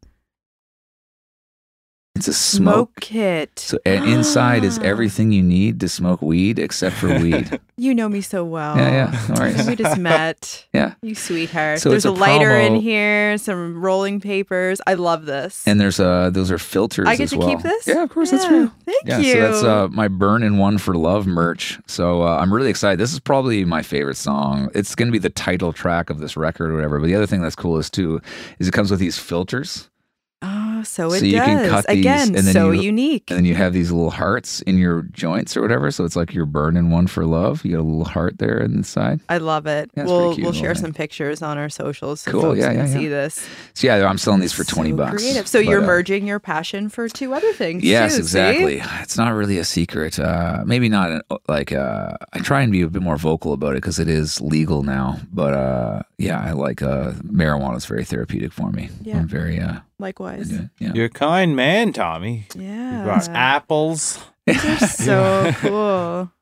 It's 2.18 2.28
a 2.28 2.32
smoke. 2.34 2.74
Smoke 2.74 2.90
kit. 3.00 3.58
So 3.58 3.78
and 3.86 4.04
inside 4.04 4.64
is 4.64 4.78
everything 4.82 5.32
you 5.32 5.42
need 5.42 5.80
to 5.80 5.88
smoke 5.88 6.20
weed 6.20 6.58
except 6.58 6.96
for 6.96 7.08
weed. 7.18 7.58
You 7.80 7.94
know 7.94 8.08
me 8.08 8.22
so 8.22 8.44
well. 8.44 8.76
Yeah, 8.76 8.90
yeah, 9.12 9.26
no 9.28 9.34
worries. 9.40 9.64
we 9.68 9.76
just 9.76 9.98
met. 10.00 10.66
Yeah. 10.72 10.94
You 11.00 11.14
sweetheart. 11.14 11.78
So 11.78 11.90
There's 11.90 12.04
a, 12.04 12.10
a 12.10 12.10
lighter 12.10 12.50
in 12.58 12.74
here, 12.74 13.38
some 13.38 13.80
rolling 13.80 14.20
papers. 14.20 14.80
I 14.84 14.94
love 14.94 15.26
this. 15.26 15.62
And 15.64 15.80
there's 15.80 16.00
uh 16.00 16.30
those 16.30 16.50
are 16.50 16.58
filters 16.58 17.06
I 17.06 17.14
get 17.14 17.28
to 17.28 17.38
well. 17.38 17.48
keep 17.50 17.60
this? 17.60 17.86
Yeah, 17.86 18.02
of 18.02 18.10
course, 18.10 18.32
that's 18.32 18.42
Yeah, 18.42 18.48
for 18.50 18.54
you. 18.56 18.72
Thank 18.84 19.06
Yeah, 19.06 19.18
you. 19.18 19.32
so 19.32 19.40
that's 19.40 19.62
uh, 19.62 19.88
my 19.92 20.08
burnin' 20.08 20.58
one 20.58 20.78
for 20.78 20.96
love 20.96 21.28
merch. 21.28 21.78
So 21.86 22.22
uh, 22.24 22.38
I'm 22.38 22.52
really 22.52 22.68
excited. 22.68 22.98
This 22.98 23.12
is 23.12 23.20
probably 23.20 23.64
my 23.64 23.82
favorite 23.84 24.16
song. 24.16 24.70
It's 24.74 24.96
going 24.96 25.06
to 25.06 25.12
be 25.12 25.20
the 25.20 25.30
title 25.30 25.72
track 25.72 26.10
of 26.10 26.18
this 26.18 26.36
record 26.36 26.72
or 26.72 26.74
whatever. 26.74 26.98
But 26.98 27.06
the 27.06 27.14
other 27.14 27.26
thing 27.26 27.42
that's 27.42 27.54
cool 27.54 27.78
is 27.78 27.88
too 27.88 28.20
is 28.58 28.66
it 28.66 28.72
comes 28.72 28.90
with 28.90 28.98
these 28.98 29.18
filters. 29.18 29.88
So 30.88 31.12
it 31.12 31.20
So 31.20 31.24
you 31.26 31.32
does. 31.38 31.46
can 31.46 31.68
cut 31.70 31.86
these, 31.86 31.98
Again, 31.98 32.28
and 32.28 32.46
then 32.46 32.52
so 32.54 32.70
you- 32.70 32.82
unique. 32.82 33.30
And 33.30 33.38
then 33.38 33.44
you 33.44 33.54
have 33.54 33.72
these 33.72 33.90
little 33.92 34.10
hearts 34.10 34.60
in 34.62 34.78
your 34.78 35.02
joints 35.12 35.56
or 35.56 35.62
whatever. 35.62 35.90
So 35.90 36.04
it's 36.04 36.16
like 36.16 36.34
you're 36.34 36.46
burning 36.46 36.90
one 36.90 37.06
for 37.06 37.24
love. 37.26 37.64
You 37.64 37.72
got 37.76 37.80
a 37.80 37.82
little 37.82 38.04
heart 38.04 38.38
there 38.38 38.58
inside. 38.58 39.20
I 39.28 39.38
love 39.38 39.66
it. 39.66 39.90
Yeah, 39.96 40.04
we'll 40.04 40.36
we'll 40.36 40.52
share 40.52 40.74
some 40.74 40.92
pictures 40.92 41.42
on 41.42 41.58
our 41.58 41.68
socials 41.68 42.20
so 42.22 42.30
Cool, 42.32 42.40
folks 42.42 42.58
yeah, 42.60 42.68
can 42.72 42.86
yeah, 42.86 42.92
see 42.92 43.08
this. 43.08 43.46
So 43.74 43.86
yeah, 43.86 44.06
I'm 44.08 44.18
selling 44.18 44.40
these 44.40 44.52
for 44.52 44.64
20 44.64 44.90
So 44.90 44.96
bucks. 44.96 45.22
Creative. 45.22 45.46
So 45.46 45.58
But, 45.60 45.66
you're 45.70 45.82
uh, 45.82 45.86
merging 45.86 46.26
your 46.26 46.38
passion 46.40 46.88
for 46.88 47.08
two 47.08 47.34
other 47.34 47.52
things. 47.52 47.84
Yes, 47.84 48.12
too, 48.12 48.16
see? 48.16 48.20
exactly. 48.22 48.82
It's 49.02 49.16
not 49.16 49.32
really 49.34 49.58
a 49.58 49.64
secret. 49.64 50.18
Uh, 50.18 50.62
maybe 50.66 50.88
not 50.88 51.10
an- 51.10 51.22
like 51.48 51.72
uh, 51.72 52.12
I 52.32 52.38
try 52.40 52.62
and 52.62 52.72
be 52.72 52.82
a 52.82 52.88
bit 52.88 53.02
more 53.02 53.16
vocal 53.16 53.52
about 53.52 53.72
it 53.72 53.82
because 53.82 53.98
it 53.98 54.08
is 54.08 54.40
legal 54.40 54.82
now. 54.82 55.18
But 55.32 55.54
uh, 55.54 56.02
yeah, 56.18 56.40
I 56.40 56.52
like 56.52 56.82
uh, 56.82 57.12
marijuana 57.24 57.76
is 57.76 57.86
very 57.86 58.04
therapeutic 58.04 58.52
for 58.52 58.70
me. 58.70 58.90
Yeah. 59.02 59.18
I'm 59.18 59.28
very 59.28 59.58
uh, 59.60 59.80
Likewise. 59.98 60.50
into. 60.50 60.70
Yeah. 60.78 60.92
You're 60.94 61.06
a 61.06 61.10
kind 61.10 61.56
man, 61.56 61.92
Tommy. 61.92 62.46
You 62.54 62.62
Yeah. 62.62 63.02
brought 63.04 63.28
apples. 63.30 64.18
These 64.46 64.64
are 64.64 64.78
so 64.86 65.52
cool. 65.56 66.32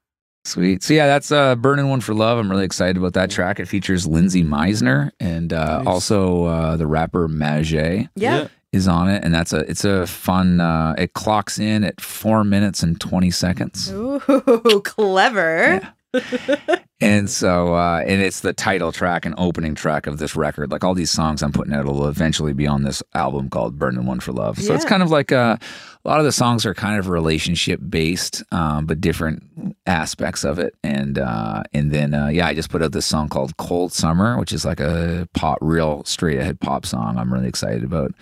Sweet. 0.44 0.82
So 0.82 0.94
yeah, 0.94 1.06
that's 1.06 1.32
uh 1.32 1.56
Burning 1.56 1.88
One 1.88 2.00
for 2.00 2.14
Love. 2.14 2.38
I'm 2.38 2.50
really 2.50 2.64
excited 2.64 2.96
about 2.96 3.14
that 3.14 3.30
track. 3.30 3.58
It 3.58 3.66
features 3.66 4.06
Lindsay 4.06 4.44
Meisner 4.44 5.10
and 5.18 5.52
uh, 5.52 5.78
Nice. 5.78 5.86
also 5.86 6.44
uh, 6.44 6.76
the 6.76 6.86
rapper 6.86 7.26
Maget 7.26 8.08
Yeah. 8.14 8.46
is 8.72 8.86
on 8.86 9.08
it, 9.10 9.24
and 9.24 9.34
that's 9.34 9.52
a 9.52 9.68
it's 9.68 9.84
a 9.84 10.06
fun. 10.06 10.60
Uh, 10.60 10.94
it 10.98 11.14
clocks 11.14 11.58
in 11.58 11.82
at 11.82 12.00
four 12.00 12.44
minutes 12.44 12.82
and 12.84 13.00
twenty 13.00 13.32
seconds. 13.32 13.90
Ooh, 13.90 14.20
clever. 14.84 15.80
And 17.00 17.28
so, 17.28 17.74
uh, 17.74 18.02
and 18.06 18.22
it's 18.22 18.40
the 18.40 18.54
title 18.54 18.90
track 18.90 19.26
and 19.26 19.34
opening 19.36 19.74
track 19.74 20.06
of 20.06 20.16
this 20.16 20.34
record. 20.34 20.70
Like 20.70 20.82
all 20.82 20.94
these 20.94 21.10
songs 21.10 21.42
I'm 21.42 21.52
putting 21.52 21.74
out 21.74 21.84
will 21.84 22.06
eventually 22.06 22.54
be 22.54 22.66
on 22.66 22.84
this 22.84 23.02
album 23.14 23.50
called 23.50 23.78
Burning 23.78 24.06
One 24.06 24.18
for 24.18 24.32
Love. 24.32 24.58
So 24.58 24.74
it's 24.74 24.84
kind 24.86 25.02
of 25.02 25.10
like 25.10 25.30
uh, 25.30 25.58
a 26.06 26.08
lot 26.08 26.20
of 26.20 26.24
the 26.24 26.32
songs 26.32 26.64
are 26.64 26.72
kind 26.72 26.98
of 26.98 27.08
relationship 27.08 27.80
based, 27.88 28.44
um, 28.52 28.86
but 28.86 29.00
different 29.00 29.42
aspects 29.86 30.44
of 30.44 30.58
it. 30.60 30.74
And 30.84 31.18
uh, 31.18 31.64
and 31.72 31.90
then 31.90 32.14
uh, 32.14 32.28
yeah, 32.28 32.46
I 32.46 32.54
just 32.54 32.70
put 32.70 32.82
out 32.82 32.92
this 32.92 33.06
song 33.06 33.28
called 33.28 33.56
Cold 33.56 33.92
Summer, 33.92 34.38
which 34.38 34.52
is 34.52 34.64
like 34.64 34.78
a 34.80 35.28
pop, 35.34 35.58
real 35.60 36.04
straight 36.04 36.38
ahead 36.38 36.60
pop 36.60 36.86
song. 36.86 37.18
I'm 37.18 37.32
really 37.32 37.48
excited 37.48 37.82
about. 37.84 38.14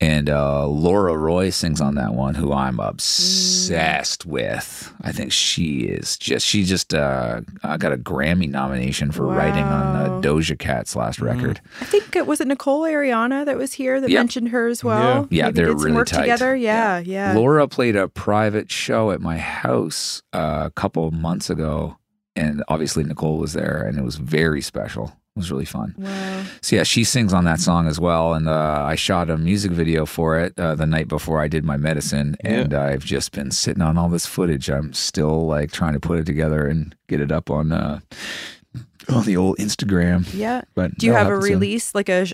And 0.00 0.30
uh, 0.30 0.64
Laura 0.64 1.16
Roy 1.16 1.50
sings 1.50 1.80
on 1.80 1.96
that 1.96 2.14
one, 2.14 2.36
who 2.36 2.52
I'm 2.52 2.78
obsessed 2.78 4.24
with. 4.26 4.92
I 5.02 5.10
think 5.10 5.32
she 5.32 5.80
is 5.80 6.16
just 6.16 6.46
she 6.46 6.62
just 6.62 6.94
uh, 6.94 7.40
uh, 7.64 7.76
got 7.78 7.92
a 7.92 7.96
Grammy 7.96 8.48
nomination 8.48 9.10
for 9.10 9.24
writing 9.26 9.64
on 9.64 9.96
uh, 9.96 10.20
Doja 10.20 10.56
Cat's 10.56 10.94
last 10.94 11.20
record. 11.20 11.60
I 11.80 11.84
think 11.84 12.14
it 12.14 12.28
was 12.28 12.40
it 12.40 12.46
Nicole 12.46 12.82
Ariana 12.82 13.44
that 13.46 13.56
was 13.56 13.72
here 13.72 14.00
that 14.00 14.08
Yep. 14.08 14.18
mentioned 14.20 14.48
her 14.50 14.68
as 14.68 14.84
well. 14.84 15.26
Yeah, 15.30 15.46
Maybe 15.46 15.54
they're 15.62 15.74
really 15.74 15.92
work 15.96 16.06
tight. 16.06 16.20
together. 16.22 16.54
Yeah, 16.54 16.98
yeah. 17.00 17.27
Laura 17.34 17.68
played 17.68 17.96
a 17.96 18.08
private 18.08 18.70
show 18.70 19.10
at 19.10 19.20
my 19.20 19.38
house 19.38 20.22
uh, 20.32 20.64
a 20.66 20.70
couple 20.70 21.06
of 21.06 21.12
months 21.12 21.50
ago, 21.50 21.96
and 22.36 22.62
obviously 22.68 23.04
Nicole 23.04 23.38
was 23.38 23.52
there, 23.52 23.84
and 23.86 23.98
it 23.98 24.04
was 24.04 24.16
very 24.16 24.60
special. 24.60 25.06
It 25.06 25.40
was 25.40 25.52
really 25.52 25.64
fun. 25.64 25.94
Wow. 25.96 26.44
So 26.62 26.76
yeah, 26.76 26.82
she 26.82 27.04
sings 27.04 27.32
on 27.32 27.44
that 27.44 27.60
song 27.60 27.86
as 27.86 28.00
well, 28.00 28.34
and 28.34 28.48
uh, 28.48 28.84
I 28.86 28.96
shot 28.96 29.30
a 29.30 29.38
music 29.38 29.70
video 29.70 30.04
for 30.04 30.38
it 30.38 30.58
uh, 30.58 30.74
the 30.74 30.86
night 30.86 31.06
before 31.06 31.40
I 31.40 31.46
did 31.46 31.64
my 31.64 31.76
medicine, 31.76 32.36
and 32.40 32.74
I've 32.74 33.04
just 33.04 33.30
been 33.32 33.52
sitting 33.52 33.82
on 33.82 33.96
all 33.96 34.08
this 34.08 34.26
footage. 34.26 34.68
I'm 34.68 34.92
still 34.92 35.46
like 35.46 35.70
trying 35.70 35.92
to 35.92 36.00
put 36.00 36.18
it 36.18 36.26
together 36.26 36.66
and 36.66 36.94
get 37.06 37.20
it 37.20 37.30
up 37.30 37.50
on 37.50 37.72
on 39.14 39.24
the 39.24 39.36
old 39.36 39.56
Instagram. 39.58 40.26
Yeah. 40.34 40.62
But 40.74 40.96
Do 40.98 41.06
you 41.06 41.12
have 41.12 41.26
a 41.26 41.30
happen 41.30 41.42
soon. 41.42 41.52
release, 41.54 41.94
like 41.94 42.08
a, 42.08 42.26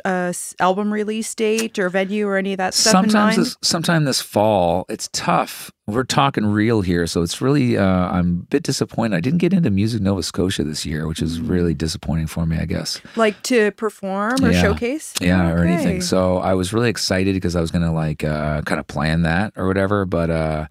album 0.61 0.93
release 0.93 1.35
date 1.35 1.79
or 1.79 1.89
venue 1.89 2.27
or 2.27 2.37
any 2.37 2.53
of 2.53 2.59
that 2.59 2.75
stuff 2.75 3.05
in 3.05 3.11
Sometimes 3.11 3.37
mind? 3.37 3.47
this, 3.47 3.57
sometime 3.63 4.05
this 4.05 4.21
fall, 4.21 4.85
it's 4.89 5.09
tough. 5.13 5.71
We're 5.87 6.03
talking 6.05 6.47
real 6.47 6.81
here, 6.81 7.07
so 7.07 7.21
it's 7.23 7.43
really. 7.43 7.77
Uh, 7.77 7.85
I'm 7.85 8.27
a 8.45 8.47
bit 8.47 8.63
disappointed. 8.63 9.17
I 9.17 9.21
didn't 9.21 9.39
get 9.39 9.53
into 9.53 9.71
Music 9.71 10.01
Nova 10.01 10.23
Scotia 10.23 10.65
this 10.65 10.87
year, 10.87 11.07
which 11.07 11.21
Mm. 11.21 11.25
is 11.25 11.41
really 11.41 11.75
disappointing 11.75 12.27
for 12.27 12.47
me. 12.47 12.57
I 12.59 12.65
guess. 12.65 13.01
like 13.17 13.43
to 13.45 13.71
perform 13.73 14.43
or 14.43 14.51
Yeah. 14.51 14.63
showcase? 14.63 15.13
yeah 15.21 15.51
or 15.53 15.59
anything 15.65 16.01
so 16.01 16.39
i 16.39 16.55
was 16.55 16.73
really 16.73 16.89
excited 16.89 17.35
because 17.35 17.55
i 17.55 17.61
was 17.61 17.71
gonna 17.71 17.93
like 17.93 18.25
uh 18.25 18.63
kind 18.63 18.81
of 18.81 18.87
plan 18.87 19.23
that 19.23 19.53
or 19.57 19.67
whatever 19.67 20.05
but 20.05 20.31
uh 20.31 20.67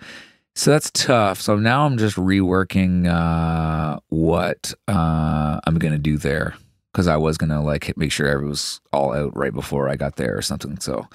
So 0.55 0.71
that's 0.71 0.91
tough. 0.91 1.41
So 1.41 1.55
now 1.55 1.85
I'm 1.85 1.97
just 1.97 2.15
reworking 2.15 3.07
uh, 3.07 3.99
what 4.09 4.73
uh, 4.87 5.59
I'm 5.65 5.79
gonna 5.79 5.97
do 5.97 6.17
there 6.17 6.55
because 6.93 7.07
I 7.07 7.17
was 7.17 7.37
gonna 7.39 7.63
like 7.63 7.97
make 7.97 8.11
sure 8.11 8.27
everything 8.27 8.49
was 8.49 8.79
all 8.91 9.13
out 9.13 9.35
right 9.35 9.53
before 9.53 9.89
I 9.89 9.95
got 9.95 10.15
there 10.17 10.37
or 10.37 10.43
something. 10.43 10.79
So 10.79 11.07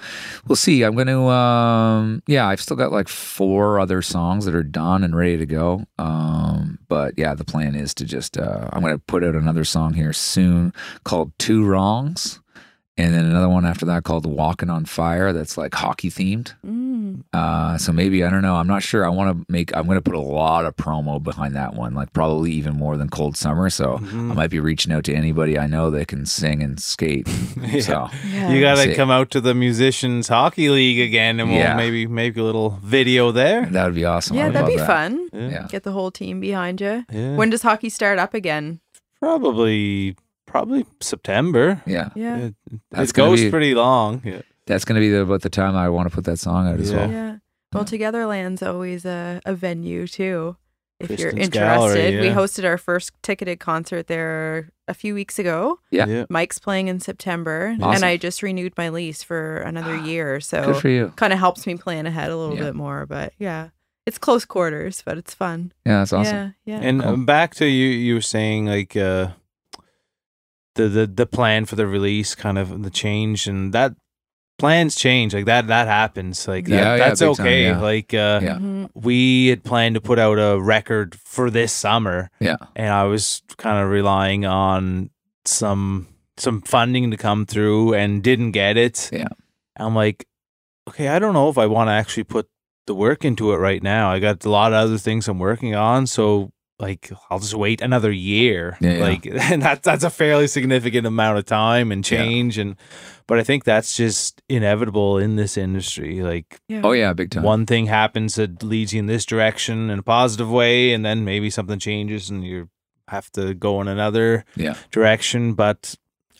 we'll 0.47 0.57
see. 0.57 0.83
I'm 0.83 0.95
gonna 0.95 1.25
um, 1.27 2.21
yeah, 2.27 2.47
I've 2.47 2.61
still 2.61 2.75
got 2.75 2.91
like 2.91 3.07
four 3.07 3.79
other 3.79 4.01
songs 4.01 4.43
that 4.43 4.55
are 4.55 4.63
done 4.63 5.05
and 5.05 5.15
ready 5.15 5.37
to 5.37 5.45
go. 5.45 5.85
Um, 5.97 6.79
but 6.89 7.13
yeah, 7.17 7.33
the 7.33 7.45
plan 7.45 7.75
is 7.75 7.93
to 7.95 8.05
just 8.05 8.37
uh, 8.37 8.69
I'm 8.73 8.81
gonna 8.81 8.99
put 8.99 9.23
out 9.23 9.35
another 9.35 9.63
song 9.63 9.93
here 9.93 10.11
soon 10.11 10.73
called 11.05 11.31
Two 11.39 11.65
Wrongs. 11.65 12.38
And 12.99 13.13
then 13.13 13.25
another 13.25 13.47
one 13.47 13.65
after 13.65 13.85
that 13.85 14.03
called 14.03 14.25
Walking 14.25 14.69
on 14.69 14.83
Fire 14.85 15.31
that's 15.31 15.57
like 15.57 15.73
hockey 15.73 16.09
themed. 16.09 16.53
Mm. 16.65 17.23
Uh, 17.33 17.77
so 17.77 17.91
maybe 17.93 18.23
I 18.25 18.29
don't 18.29 18.41
know. 18.41 18.55
I'm 18.55 18.67
not 18.67 18.83
sure. 18.83 19.05
I 19.05 19.09
want 19.09 19.37
to 19.37 19.45
make. 19.51 19.75
I'm 19.75 19.85
going 19.85 19.97
to 19.97 20.01
put 20.01 20.15
a 20.15 20.19
lot 20.19 20.65
of 20.65 20.75
promo 20.75 21.21
behind 21.23 21.55
that 21.55 21.73
one, 21.75 21.93
like 21.95 22.11
probably 22.13 22.51
even 22.51 22.75
more 22.75 22.97
than 22.97 23.09
Cold 23.09 23.37
Summer. 23.37 23.69
So 23.69 23.97
Mm-hmm. 23.99 24.31
I 24.31 24.35
might 24.35 24.49
be 24.49 24.59
reaching 24.59 24.91
out 24.91 25.03
to 25.05 25.13
anybody 25.13 25.57
I 25.57 25.65
know 25.67 25.89
that 25.91 26.07
can 26.09 26.25
sing 26.25 26.61
and 26.61 26.79
skate. 26.79 27.27
Yeah. 27.59 27.79
So 27.81 28.07
Yeah. 28.31 28.51
You 28.51 28.61
gotta 28.61 28.93
come 28.95 29.09
out 29.11 29.31
to 29.31 29.41
the 29.41 29.53
musicians 29.53 30.27
hockey 30.27 30.69
league 30.69 30.99
again, 30.99 31.39
and 31.39 31.49
we'll 31.49 31.59
Yeah. 31.59 31.75
maybe 31.75 32.05
make 32.07 32.35
a 32.37 32.43
little 32.43 32.79
video 32.83 33.31
there. 33.31 33.65
that 33.65 33.85
would 33.85 33.95
be 33.95 34.05
awesome. 34.05 34.35
Yeah, 34.37 34.49
that'd 34.49 34.67
be 34.67 34.77
that. 34.77 34.87
fun. 34.87 35.29
Yeah. 35.33 35.67
Get 35.69 35.83
the 35.83 35.91
whole 35.91 36.11
team 36.11 36.39
behind 36.39 36.81
you. 36.81 37.05
Yeah. 37.11 37.35
When 37.35 37.49
does 37.49 37.61
hockey 37.61 37.89
start 37.89 38.19
up 38.19 38.33
again? 38.33 38.79
Probably, 39.21 40.15
probably 40.49 40.85
September. 41.01 41.81
Yeah, 41.85 42.09
Yeah. 42.15 42.37
It, 42.37 42.55
it 42.91 43.13
goes 43.13 43.41
be- 43.41 43.49
pretty 43.49 43.73
long. 43.75 44.21
Yeah. 44.25 44.41
that's 44.65 44.85
going 44.85 44.95
to 44.95 45.01
be 45.01 45.09
the, 45.09 45.21
about 45.21 45.41
the 45.41 45.49
time 45.49 45.75
I 45.75 45.89
want 45.89 46.09
to 46.09 46.15
put 46.15 46.25
that 46.25 46.37
song 46.39 46.67
out 46.67 46.79
as 46.79 46.91
Yeah. 46.91 46.97
well. 46.97 47.11
Yeah. 47.11 47.35
Well, 47.73 47.85
Togetherland's 47.85 48.63
always 48.63 49.05
a, 49.05 49.39
a 49.45 49.53
venue 49.53 50.07
too. 50.07 50.55
If 50.99 51.17
you're 51.17 51.29
interested, 51.29 51.53
Gallery, 51.53 52.19
we 52.19 52.27
hosted 52.27 52.65
our 52.65 52.77
first 52.77 53.11
ticketed 53.23 53.59
concert 53.61 54.07
there 54.07 54.69
a 54.89 54.93
few 54.93 55.13
weeks 55.13 55.39
ago. 55.39 55.79
Yeah. 55.91 56.25
Mike's 56.29 56.59
playing 56.59 56.89
in 56.89 56.99
September, 56.99 57.73
Awesome. 57.79 57.93
and 57.95 58.03
I 58.03 58.17
just 58.17 58.43
renewed 58.43 58.73
my 58.77 58.89
lease 58.89 59.23
for 59.23 59.57
another 59.59 59.95
year. 60.05 60.35
Good 60.39 60.43
So 60.43 60.73
for 60.73 60.89
you. 60.89 61.13
kind 61.15 61.31
of 61.31 61.39
helps 61.39 61.65
me 61.65 61.75
plan 61.77 62.05
ahead 62.05 62.29
a 62.31 62.35
little 62.35 62.57
Yeah. 62.57 62.63
bit 62.63 62.75
more. 62.75 63.05
But 63.05 63.31
yeah, 63.39 63.69
it's 64.05 64.17
close 64.17 64.43
quarters, 64.43 65.01
but 65.05 65.17
it's 65.17 65.33
fun. 65.33 65.71
Yeah, 65.85 65.99
that's 65.99 66.11
awesome. 66.11 66.35
Yeah, 66.65 66.79
yeah. 66.79 66.79
And 66.85 67.01
Cool. 67.01 67.13
um, 67.13 67.25
back 67.25 67.55
to 67.55 67.65
you, 67.65 67.87
you 67.87 68.15
were 68.15 68.21
saying 68.21 68.65
like 68.65 68.97
uh, 68.97 69.29
the 70.79 70.87
the 70.89 71.07
the 71.07 71.25
plan 71.25 71.65
for 71.65 71.75
the 71.75 71.85
release, 71.87 72.35
kind 72.35 72.57
of 72.57 72.83
the 72.83 72.89
change, 72.89 73.47
and 73.47 73.73
that 73.73 73.93
plans 74.57 74.95
change. 74.95 75.33
Like 75.33 75.45
that 75.45 75.67
that 75.67 75.87
happens. 75.87 76.47
Like 76.47 76.65
that, 76.65 76.75
Yeah, 76.75 76.95
yeah, 76.95 76.97
that's 76.97 77.19
big 77.21 77.35
time, 77.37 77.45
okay. 77.45 77.63
yeah. 77.65 77.79
Like 77.79 78.13
uh, 78.13 78.39
Yeah. 78.43 78.57
Mhm. 78.57 78.89
we 78.93 79.47
had 79.47 79.63
planned 79.63 79.95
to 79.95 80.01
put 80.01 80.19
out 80.19 80.37
a 80.39 80.59
record 80.61 81.15
for 81.15 81.49
this 81.49 81.71
summer, 81.71 82.29
Yeah. 82.39 82.57
and 82.75 82.89
I 82.91 83.03
was 83.03 83.41
kind 83.57 83.83
of 83.83 83.89
relying 83.89 84.45
on 84.45 85.09
some 85.45 86.07
some 86.37 86.61
funding 86.61 87.11
to 87.11 87.17
come 87.17 87.45
through, 87.45 87.93
and 87.93 88.23
didn't 88.23 88.51
get 88.51 88.77
it. 88.77 89.09
Yeah. 89.11 89.27
I'm 89.77 89.95
like, 89.95 90.25
okay, 90.89 91.07
I 91.09 91.19
don't 91.19 91.33
know 91.33 91.49
if 91.49 91.57
I 91.57 91.65
want 91.65 91.87
to 91.89 91.93
actually 91.93 92.23
put 92.25 92.47
the 92.87 92.95
work 92.95 93.23
into 93.25 93.51
it 93.53 93.57
right 93.57 93.83
now. 93.83 94.09
I 94.11 94.19
got 94.19 94.43
a 94.45 94.49
lot 94.49 94.71
of 94.73 94.79
other 94.83 94.97
things 94.97 95.27
I'm 95.27 95.39
working 95.39 95.75
on, 95.75 96.07
so 96.07 96.51
like 96.79 97.11
I'll 97.29 97.39
just 97.39 97.53
wait 97.55 97.81
another 97.81 98.11
year. 98.11 98.77
Yeah, 98.79 98.93
yeah. 98.93 99.03
Like 99.03 99.25
and 99.31 99.61
that's 99.61 99.81
that's 99.81 100.03
a 100.03 100.09
fairly 100.09 100.47
significant 100.47 101.05
amount 101.05 101.37
of 101.37 101.45
time 101.45 101.91
and 101.91 102.09
Yeah. 102.09 102.17
change 102.19 102.57
and 102.57 102.75
but 103.27 103.37
I 103.37 103.43
think 103.43 103.63
that's 103.63 103.95
just 103.95 104.41
inevitable 104.49 105.17
in 105.17 105.35
this 105.35 105.57
industry. 105.57 106.21
Like 106.21 106.59
yeah. 106.67 106.81
Oh 106.83 106.91
yeah, 106.91 107.13
big 107.13 107.31
time. 107.31 107.43
one 107.43 107.65
thing 107.65 107.85
happens 107.87 108.35
that 108.35 108.63
leads 108.63 108.93
you 108.93 108.99
in 108.99 109.05
this 109.07 109.25
direction 109.25 109.89
in 109.89 109.99
a 109.99 110.03
positive 110.03 110.49
way 110.49 110.93
and 110.93 111.05
then 111.05 111.25
maybe 111.25 111.49
something 111.49 111.79
changes 111.79 112.29
and 112.29 112.43
you 112.43 112.69
have 113.07 113.31
to 113.33 113.53
go 113.53 113.81
in 113.81 113.87
another 113.87 114.45
Yeah. 114.55 114.75
direction. 114.91 115.53
But 115.53 115.95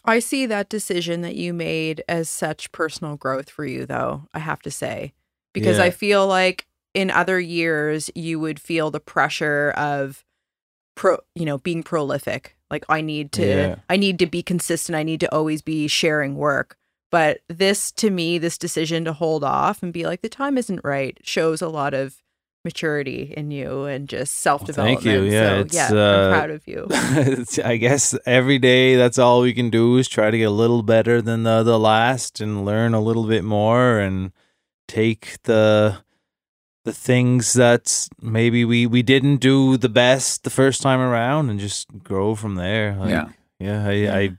I 0.06 0.20
see 0.20 0.46
that 0.46 0.70
decision 0.70 1.22
that 1.22 1.36
you 1.36 1.54
made 1.54 2.04
as 2.08 2.30
such 2.30 2.72
personal 2.72 3.18
growth 3.18 3.50
for 3.50 3.66
you, 3.66 3.86
though, 3.86 4.24
I 4.34 4.40
have 4.40 4.62
to 4.62 4.72
say. 4.72 5.14
Because 5.54 5.78
Yeah. 5.78 5.86
I 5.86 5.90
feel 5.92 6.26
like 6.26 6.66
in 6.94 7.12
other 7.12 7.40
years, 7.40 8.10
you 8.16 8.40
would 8.40 8.60
feel 8.60 8.90
the 8.92 9.00
pressure 9.00 9.72
of 9.76 10.24
pro, 11.00 11.18
you 11.34 11.46
know, 11.46 11.58
being 11.58 11.82
prolific. 11.82 12.58
Like 12.70 12.84
I 12.90 13.00
need 13.00 13.32
to, 13.32 13.48
Yeah. 13.48 13.76
I 13.90 13.96
need 13.96 14.20
to 14.20 14.26
be 14.26 14.44
consistent. 14.44 14.98
I 14.98 15.04
need 15.04 15.22
to 15.22 15.34
always 15.34 15.62
be 15.62 15.88
sharing 15.88 16.36
work. 16.36 16.76
But 17.10 17.40
this, 17.48 17.90
to 17.94 18.12
me, 18.12 18.38
this 18.38 18.58
decision 18.58 19.06
to 19.06 19.14
hold 19.14 19.44
off 19.44 19.82
and 19.82 19.94
be 19.94 20.06
like, 20.06 20.22
the 20.22 20.30
time 20.30 20.58
isn't 20.58 20.82
right, 20.84 21.18
shows 21.24 21.62
a 21.62 21.70
lot 21.70 21.94
of 21.94 22.18
maturity 22.66 23.34
in 23.38 23.50
you 23.50 23.86
and 23.86 24.10
just 24.10 24.36
self 24.36 24.66
development. 24.66 25.02
Thank 25.02 25.16
you. 25.16 25.24
Yeah, 25.24 25.64
so, 25.64 25.96
yeah, 25.96 26.02
uh, 26.02 26.26
I'm 26.26 26.34
proud 26.34 26.50
of 26.52 26.68
you. 26.68 26.88
I 27.64 27.78
guess 27.78 28.14
every 28.26 28.60
day 28.60 28.98
that's 28.98 29.18
all 29.18 29.40
we 29.42 29.54
can 29.54 29.70
do 29.70 29.96
is 29.98 30.10
try 30.10 30.30
to 30.30 30.38
get 30.38 30.50
a 30.50 30.52
little 30.52 30.84
better 30.84 31.22
than 31.22 31.44
the, 31.44 31.64
the 31.64 31.80
last 31.80 32.42
and 32.42 32.66
learn 32.66 32.94
a 32.94 33.02
little 33.02 33.26
bit 33.26 33.46
more 33.46 34.00
and 34.00 34.34
take 34.90 35.42
the 35.44 36.00
the 36.90 36.96
things 36.96 37.54
that 37.54 38.08
maybe 38.22 38.66
we 38.66 38.86
we 38.86 39.02
didn't 39.04 39.38
do 39.38 39.78
the 39.78 39.90
best 39.90 40.44
the 40.44 40.50
first 40.50 40.82
time 40.82 41.00
around 41.00 41.50
and 41.50 41.60
just 41.60 41.88
grow 42.04 42.36
from 42.36 42.56
there. 42.56 42.96
Like, 43.00 43.10
Yeah. 43.10 43.30
yeah. 43.60 43.88
I, 43.88 44.18
I 44.20 44.30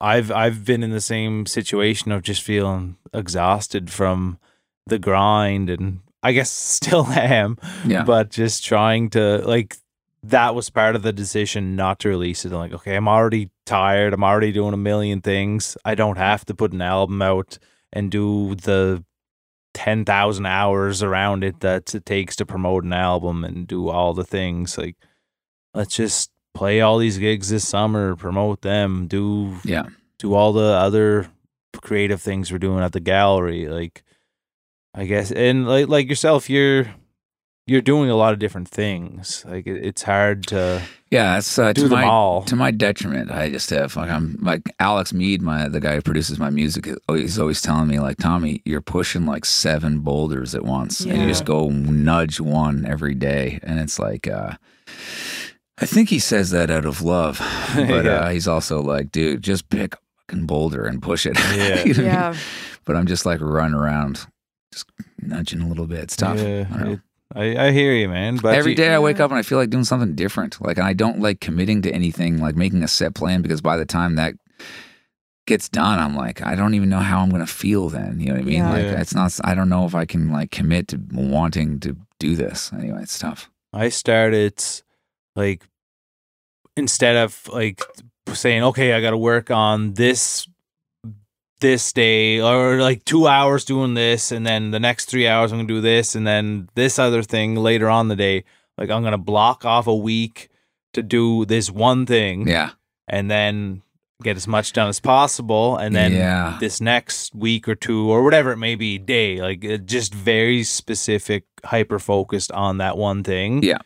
I've 0.00 0.30
I've 0.32 0.64
been 0.64 0.82
in 0.82 0.90
the 0.90 1.00
same 1.00 1.46
situation 1.46 2.12
of 2.12 2.22
just 2.22 2.42
feeling 2.42 2.96
exhausted 3.12 3.90
from 3.90 4.38
the 4.86 4.98
grind 4.98 5.70
and 5.70 6.00
I 6.22 6.32
guess 6.32 6.50
still 6.78 7.06
am 7.06 7.56
Yeah. 7.86 8.04
but 8.04 8.30
just 8.30 8.64
trying 8.64 9.10
to 9.10 9.38
like 9.46 9.76
that 10.22 10.54
was 10.54 10.70
part 10.70 10.96
of 10.96 11.02
the 11.02 11.12
decision 11.12 11.76
not 11.76 11.98
to 12.00 12.08
release 12.08 12.44
it. 12.46 12.52
I'm 12.52 12.58
like, 12.58 12.72
okay, 12.72 12.96
I'm 12.96 13.08
already 13.08 13.50
tired. 13.66 14.14
I'm 14.14 14.24
already 14.24 14.52
doing 14.52 14.72
a 14.74 14.78
million 14.90 15.20
things. 15.20 15.76
I 15.84 15.94
don't 15.94 16.16
have 16.16 16.44
to 16.46 16.54
put 16.54 16.72
an 16.72 16.80
album 16.80 17.20
out 17.20 17.58
and 17.92 18.10
do 18.10 18.54
the 18.54 19.04
ten 19.74 20.04
thousand 20.04 20.46
hours 20.46 21.02
around 21.02 21.44
it 21.44 21.60
that 21.60 21.94
it 21.94 22.06
takes 22.06 22.36
to 22.36 22.46
promote 22.46 22.84
an 22.84 22.92
album 22.92 23.44
and 23.44 23.66
do 23.66 23.88
all 23.88 24.14
the 24.14 24.24
things. 24.24 24.78
Like, 24.78 24.96
let's 25.74 25.94
just 25.94 26.30
play 26.54 26.80
all 26.80 26.98
these 26.98 27.18
gigs 27.18 27.50
this 27.50 27.66
summer, 27.68 28.16
promote 28.16 28.62
them, 28.62 29.06
do 29.06 29.56
yeah. 29.64 29.86
do 30.18 30.34
all 30.34 30.52
the 30.52 30.62
other 30.62 31.28
creative 31.82 32.20
things 32.22 32.50
we're 32.50 32.58
doing 32.58 32.82
at 32.82 32.92
the 32.92 33.00
gallery 33.00 33.66
like 33.66 34.02
i 34.94 35.04
guess 35.04 35.30
and 35.32 35.66
like 35.66 35.88
like 35.88 36.08
yourself 36.08 36.48
you're 36.48 36.86
you're 37.66 37.80
doing 37.80 38.10
a 38.10 38.16
lot 38.16 38.32
of 38.32 38.38
different 38.38 38.68
things 38.68 39.44
like 39.48 39.66
it, 39.66 39.84
it's 39.84 40.02
hard 40.02 40.46
to 40.46 40.80
Yeah, 41.14 41.38
it's 41.38 41.58
uh, 41.58 41.72
to 41.74 41.88
my 41.88 42.04
all 42.04 42.42
to 42.42 42.56
my 42.56 42.70
detriment. 42.72 43.30
I 43.30 43.48
just 43.50 43.70
have 43.70 43.94
like 43.96 44.10
I'm 44.10 44.36
like 44.42 44.62
Alex 44.80 45.12
Mead, 45.12 45.40
my 45.42 45.68
the 45.68 45.80
guy 45.80 45.94
who 45.94 46.02
produces 46.02 46.38
my 46.38 46.50
music. 46.50 46.88
He's 47.08 47.38
always 47.38 47.62
telling 47.62 47.86
me 47.88 48.00
like 48.00 48.16
Tommy, 48.18 48.62
you're 48.64 48.80
pushing 48.80 49.24
like 49.24 49.44
seven 49.44 50.00
boulders 50.00 50.54
at 50.54 50.64
once, 50.64 51.00
and 51.00 51.16
you 51.22 51.28
just 51.28 51.44
go 51.44 51.68
nudge 51.68 52.40
one 52.40 52.84
every 52.84 53.14
day, 53.14 53.58
and 53.62 53.78
it's 53.80 53.98
like. 53.98 54.26
uh 54.28 54.52
I 55.76 55.86
think 55.86 56.08
he 56.08 56.20
says 56.20 56.50
that 56.50 56.70
out 56.70 56.84
of 56.84 57.02
love, 57.02 57.38
but 57.74 58.04
Yeah. 58.04 58.12
uh, 58.20 58.28
he's 58.30 58.46
also 58.46 58.80
like, 58.80 59.10
dude, 59.10 59.42
just 59.42 59.68
pick 59.70 59.94
a 59.94 59.98
fucking 60.28 60.46
boulder 60.46 60.84
and 60.86 61.02
push 61.02 61.26
it. 61.26 61.36
Yeah. 61.36 61.82
You 61.84 61.94
know 61.94 61.98
what 61.98 61.98
I 61.98 62.02
mean? 62.02 62.04
yeah. 62.06 62.36
But 62.84 62.94
I'm 62.96 63.06
just 63.08 63.26
like 63.26 63.40
running 63.40 63.74
around, 63.74 64.24
just 64.72 64.86
nudging 65.20 65.60
a 65.62 65.66
little 65.68 65.86
bit. 65.88 65.98
It's 66.04 66.16
tough. 66.16 66.38
Yeah, 66.38 66.96
I 67.34 67.38
don't 67.40 67.54
know. 67.54 67.60
it- 67.60 67.64
I, 67.64 67.66
I 67.68 67.72
hear 67.72 67.92
you 67.94 68.08
man 68.08 68.36
but 68.36 68.54
Every 68.54 68.72
you- 68.72 68.76
day 68.76 68.94
I 68.94 68.98
wake 68.98 69.20
up 69.20 69.30
and 69.30 69.38
I 69.38 69.42
feel 69.42 69.58
like 69.58 69.70
doing 69.70 69.84
something 69.84 70.14
different. 70.14 70.60
Like, 70.60 70.76
and 70.78 70.86
I 70.86 70.92
don't 70.92 71.20
like 71.20 71.40
committing 71.40 71.82
to 71.82 71.90
anything, 71.92 72.38
like 72.38 72.56
making 72.56 72.82
a 72.82 72.88
set 72.88 73.14
plan, 73.14 73.42
because 73.42 73.60
by 73.60 73.76
the 73.76 73.84
time 73.86 74.14
that 74.16 74.34
gets 75.46 75.68
done, 75.68 75.98
I'm 75.98 76.16
like, 76.16 76.40
I 76.42 76.54
don't 76.54 76.74
even 76.74 76.88
know 76.88 77.00
how 77.00 77.20
I'm 77.20 77.28
going 77.30 77.44
to 77.44 77.52
feel 77.52 77.88
then. 77.90 78.18
You 78.18 78.28
know 78.28 78.34
what 78.34 78.40
I 78.40 78.44
mean? 78.44 78.54
Yeah. 78.56 78.70
Like, 78.72 78.84
it's 79.00 79.14
not, 79.14 79.38
I 79.44 79.54
don't 79.54 79.68
know 79.68 79.84
if 79.84 79.94
I 79.94 80.06
can 80.06 80.30
like 80.32 80.50
commit 80.50 80.88
to 80.88 81.00
wanting 81.12 81.80
to 81.80 81.96
do 82.18 82.34
this. 82.34 82.72
Anyway, 82.72 83.00
it's 83.02 83.18
tough. 83.18 83.50
I 83.72 83.88
started 83.90 84.62
like 85.36 85.64
instead 86.76 87.16
of 87.16 87.46
like 87.52 87.82
saying, 88.32 88.62
okay, 88.62 88.94
I 88.94 89.00
got 89.02 89.10
to 89.10 89.18
work 89.18 89.50
on 89.50 89.94
this 89.94 90.48
this 91.64 91.92
day 91.92 92.40
or 92.40 92.80
like 92.80 93.04
two 93.04 93.26
hours 93.26 93.64
doing 93.64 93.94
this, 93.94 94.30
and 94.30 94.46
then 94.46 94.70
the 94.70 94.78
next 94.80 95.06
three 95.06 95.26
hours 95.26 95.50
I'm 95.50 95.58
gonna 95.58 95.68
do 95.68 95.80
this, 95.80 96.14
and 96.14 96.26
then 96.26 96.68
this 96.74 96.98
other 96.98 97.22
thing 97.22 97.56
later 97.56 97.88
on 97.88 98.08
the 98.08 98.16
day. 98.16 98.44
Like 98.76 98.90
I'm 98.90 99.02
gonna 99.02 99.18
block 99.18 99.64
off 99.64 99.86
a 99.86 99.94
week 99.96 100.50
to 100.92 101.02
do 101.02 101.44
this 101.46 101.70
one 101.70 102.06
thing, 102.06 102.46
Yeah. 102.46 102.70
and 103.08 103.30
then 103.30 103.82
get 104.22 104.36
as 104.36 104.46
much 104.46 104.72
done 104.72 104.88
as 104.88 105.00
possible, 105.00 105.76
and 105.76 105.94
then 105.94 106.12
yeah. 106.12 106.56
this 106.60 106.80
next 106.80 107.34
week 107.34 107.66
or 107.68 107.74
two 107.74 108.10
or 108.10 108.22
whatever 108.22 108.52
it 108.52 108.58
may 108.58 108.74
be 108.74 108.98
day 108.98 109.40
like 109.40 109.60
just 109.86 110.14
very 110.14 110.62
specific 110.64 111.44
hyper 111.64 111.98
focused 111.98 112.52
on 112.52 112.78
that 112.78 112.96
one 112.96 113.22
thing 113.24 113.62
Yeah. 113.62 113.78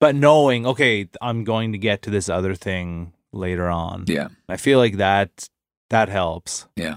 but 0.00 0.14
knowing 0.14 0.66
okay 0.66 1.08
i'm 1.20 1.42
going 1.44 1.72
to 1.72 1.78
get 1.78 2.02
to 2.02 2.10
this 2.10 2.28
other 2.28 2.54
thing 2.54 3.12
later 3.32 3.68
on 3.68 4.04
Yeah. 4.06 4.28
i 4.48 4.56
feel 4.56 4.78
like 4.78 4.96
that 4.98 5.48
that 5.90 6.08
helps 6.08 6.66
Yeah. 6.76 6.96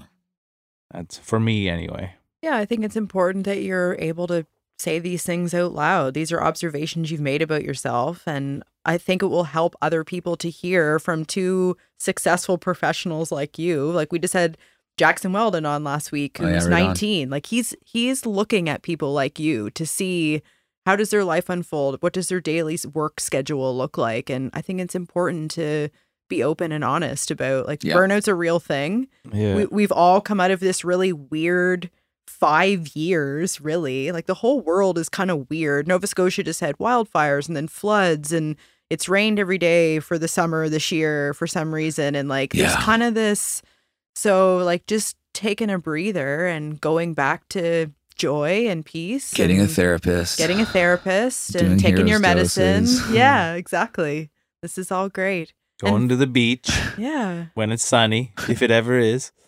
That's 0.90 1.18
for 1.18 1.38
me 1.40 1.68
anyway 1.68 2.14
Yeah, 2.42 2.56
I 2.56 2.64
think 2.64 2.84
it's 2.84 2.96
important 2.96 3.44
that 3.46 3.62
you're 3.62 3.96
able 3.98 4.26
to 4.28 4.46
say 4.78 5.00
these 5.00 5.24
things 5.24 5.54
out 5.54 5.72
loud. 5.72 6.14
These 6.14 6.30
are 6.30 6.40
observations 6.40 7.10
you've 7.10 7.20
made 7.20 7.42
about 7.42 7.64
yourself. 7.64 8.22
And 8.28 8.62
I 8.84 8.96
think 8.96 9.22
it 9.24 9.26
will 9.26 9.42
help 9.44 9.74
other 9.82 10.04
people 10.04 10.36
to 10.36 10.48
hear 10.48 11.00
from 11.00 11.24
two 11.24 11.76
successful 11.98 12.58
professionals 12.58 13.32
like 13.32 13.58
you. 13.58 13.90
Like 13.90 14.12
we 14.12 14.20
just 14.20 14.34
had 14.34 14.56
Jackson 14.96 15.32
Weldon 15.32 15.66
on 15.66 15.82
last 15.82 16.12
week, 16.12 16.38
Oh, 16.40 16.46
who's 16.46 16.64
yeah, 16.66 16.70
right 16.72 16.82
on. 16.82 16.88
19. 16.90 17.28
Like 17.28 17.46
he's 17.46 17.74
he's 17.84 18.24
looking 18.24 18.68
at 18.68 18.82
people 18.82 19.12
like 19.12 19.40
you 19.40 19.68
to 19.70 19.84
see 19.84 20.42
how 20.86 20.94
does 20.94 21.10
their 21.10 21.24
life 21.24 21.48
unfold? 21.48 22.00
What 22.00 22.12
does 22.12 22.28
their 22.28 22.40
daily 22.40 22.78
work 22.94 23.18
schedule 23.18 23.76
look 23.76 23.98
like? 23.98 24.30
And 24.30 24.48
I 24.54 24.60
think 24.62 24.80
it's 24.80 24.94
important 24.94 25.50
to 25.52 25.88
be 26.28 26.42
open 26.42 26.72
and 26.72 26.84
honest 26.84 27.30
about 27.30 27.66
like 27.66 27.82
Yeah. 27.82 27.94
burnout's 27.94 28.28
a 28.28 28.34
real 28.34 28.60
thing. 28.60 29.08
Yeah. 29.32 29.54
We, 29.54 29.66
we've 29.66 29.92
all 29.92 30.20
come 30.20 30.40
out 30.40 30.50
of 30.50 30.60
this 30.60 30.84
really 30.84 31.12
weird 31.12 31.90
five 32.26 32.94
years, 32.94 33.60
really. 33.60 34.12
Like 34.12 34.26
the 34.26 34.34
whole 34.34 34.60
world 34.60 34.98
is 34.98 35.08
kind 35.08 35.30
of 35.30 35.48
weird. 35.50 35.88
Nova 35.88 36.06
Scotia 36.06 36.42
just 36.42 36.60
had 36.60 36.76
wildfires 36.78 37.48
and 37.48 37.56
then 37.56 37.66
floods, 37.68 38.32
and 38.32 38.56
it's 38.90 39.08
rained 39.08 39.38
every 39.38 39.58
day 39.58 39.98
for 40.00 40.18
the 40.18 40.28
summer 40.28 40.68
this 40.68 40.92
year 40.92 41.34
for 41.34 41.46
some 41.46 41.74
reason. 41.74 42.14
And 42.14 42.28
like 42.28 42.52
there's 42.52 42.74
kind 42.76 43.02
of 43.02 43.14
this. 43.14 43.62
So, 44.14 44.58
like, 44.58 44.86
just 44.86 45.16
taking 45.32 45.70
a 45.70 45.78
breather 45.78 46.46
and 46.46 46.80
going 46.80 47.14
back 47.14 47.48
to 47.50 47.92
joy 48.16 48.66
and 48.68 48.84
peace. 48.84 49.32
Getting 49.32 49.60
a 49.60 49.66
therapist. 49.68 50.38
Getting 50.38 50.60
a 50.60 50.66
therapist 50.66 51.54
and 51.54 51.78
taking 51.78 52.08
your 52.08 52.18
medicine. 52.18 52.82
doses. 52.84 53.10
Yeah, 53.12 53.54
exactly. 53.54 54.30
This 54.60 54.76
is 54.76 54.90
all 54.90 55.08
great. 55.08 55.52
Going 55.80 56.08
to 56.08 56.16
the 56.16 56.26
beach 56.26 56.68
Yeah. 56.96 57.46
when 57.54 57.70
it's 57.72 57.84
sunny, 57.84 58.32
if 58.48 58.62
it 58.62 58.70
ever 58.70 58.98
is. 58.98 59.32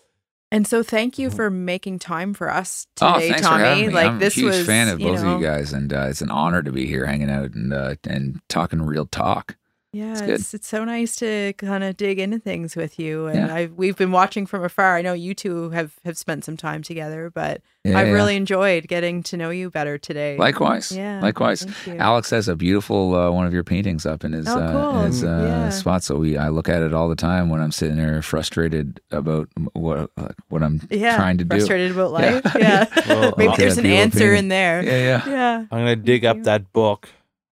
And 0.52 0.66
so 0.66 0.82
thank 0.82 1.16
you 1.16 1.30
for 1.30 1.48
making 1.48 2.00
time 2.00 2.34
for 2.34 2.50
us 2.50 2.88
Oh, 3.00 3.12
today, 3.14 3.28
thanks 3.28 3.42
Tommy. 3.46 3.62
for 3.84 3.86
me. 3.88 3.94
Like 3.94 4.08
I'm 4.08 4.18
this 4.18 4.36
a 4.36 4.40
huge 4.40 4.46
was 4.56 4.66
fan 4.66 4.88
of 4.88 4.98
both 4.98 5.22
know, 5.22 5.34
of 5.36 5.40
you 5.40 5.46
guys, 5.46 5.72
and 5.72 5.92
uh, 5.92 6.06
it's 6.08 6.22
an 6.22 6.30
honor 6.32 6.60
to 6.60 6.72
be 6.72 6.86
here, 6.86 7.06
hanging 7.06 7.30
out 7.30 7.52
and 7.52 7.72
uh, 7.72 7.94
and 8.02 8.40
talking 8.48 8.82
real 8.82 9.06
talk. 9.06 9.56
Yeah, 9.92 10.12
It's 10.12 10.20
it's, 10.20 10.26
good. 10.50 10.54
it's 10.60 10.68
so 10.68 10.84
nice 10.84 11.16
to 11.16 11.52
kind 11.54 11.82
of 11.82 11.96
dig 11.96 12.20
into 12.20 12.38
things 12.38 12.76
with 12.76 12.96
you. 13.00 13.26
And 13.26 13.48
Yeah. 13.48 13.54
I've 13.54 13.72
we've 13.72 13.96
been 13.96 14.12
watching 14.12 14.46
from 14.46 14.62
afar. 14.62 14.96
I 14.96 15.02
know 15.02 15.14
you 15.14 15.34
two 15.34 15.70
have 15.70 15.94
have 16.04 16.16
spent 16.16 16.44
some 16.44 16.56
time 16.56 16.82
together, 16.82 17.28
but 17.34 17.60
Yeah, 17.82 17.98
I've 17.98 18.06
yeah. 18.06 18.12
really 18.12 18.36
enjoyed 18.36 18.86
getting 18.86 19.24
to 19.24 19.36
know 19.36 19.50
you 19.50 19.68
better 19.68 19.98
today. 19.98 20.36
likewise. 20.36 20.92
Yeah, 20.92 21.20
likewise. 21.20 21.66
Alex 21.88 22.30
has 22.30 22.46
a 22.46 22.54
beautiful 22.54 23.16
uh, 23.16 23.32
one 23.32 23.46
of 23.46 23.52
your 23.52 23.64
paintings 23.64 24.06
up 24.06 24.22
in 24.22 24.32
his 24.32 24.46
Oh, 24.46 24.60
uh, 24.60 25.02
his 25.06 25.24
uh, 25.24 25.26
Yeah. 25.48 25.68
spot. 25.70 26.04
So 26.04 26.18
we 26.18 26.36
I 26.36 26.50
look 26.50 26.68
at 26.68 26.82
it 26.82 26.94
all 26.94 27.08
the 27.08 27.16
time 27.16 27.48
when 27.48 27.60
I'm 27.60 27.72
sitting 27.72 27.96
there 27.96 28.22
frustrated 28.22 29.00
about 29.10 29.48
what 29.72 30.12
like, 30.16 30.36
what 30.50 30.62
I'm 30.62 30.80
yeah, 30.90 31.16
trying 31.16 31.38
to 31.38 31.44
do. 31.44 31.56
frustrated 31.56 31.90
about 31.90 32.12
Yeah. 32.12 32.40
life. 32.44 32.54
Yeah, 32.60 32.86
Well, 33.08 33.34
maybe 33.36 33.54
there's 33.56 33.76
an 33.78 33.86
answer 33.86 34.18
painting. 34.20 34.38
in 34.38 34.48
there. 34.48 34.82
Yeah, 34.84 34.98
yeah. 35.24 35.28
Yeah. 35.28 35.56
I'm 35.72 35.78
gonna 35.80 35.96
dig 35.96 36.22
Thank 36.22 36.30
up 36.30 36.36
you. 36.36 36.42
that 36.44 36.72
book 36.72 37.08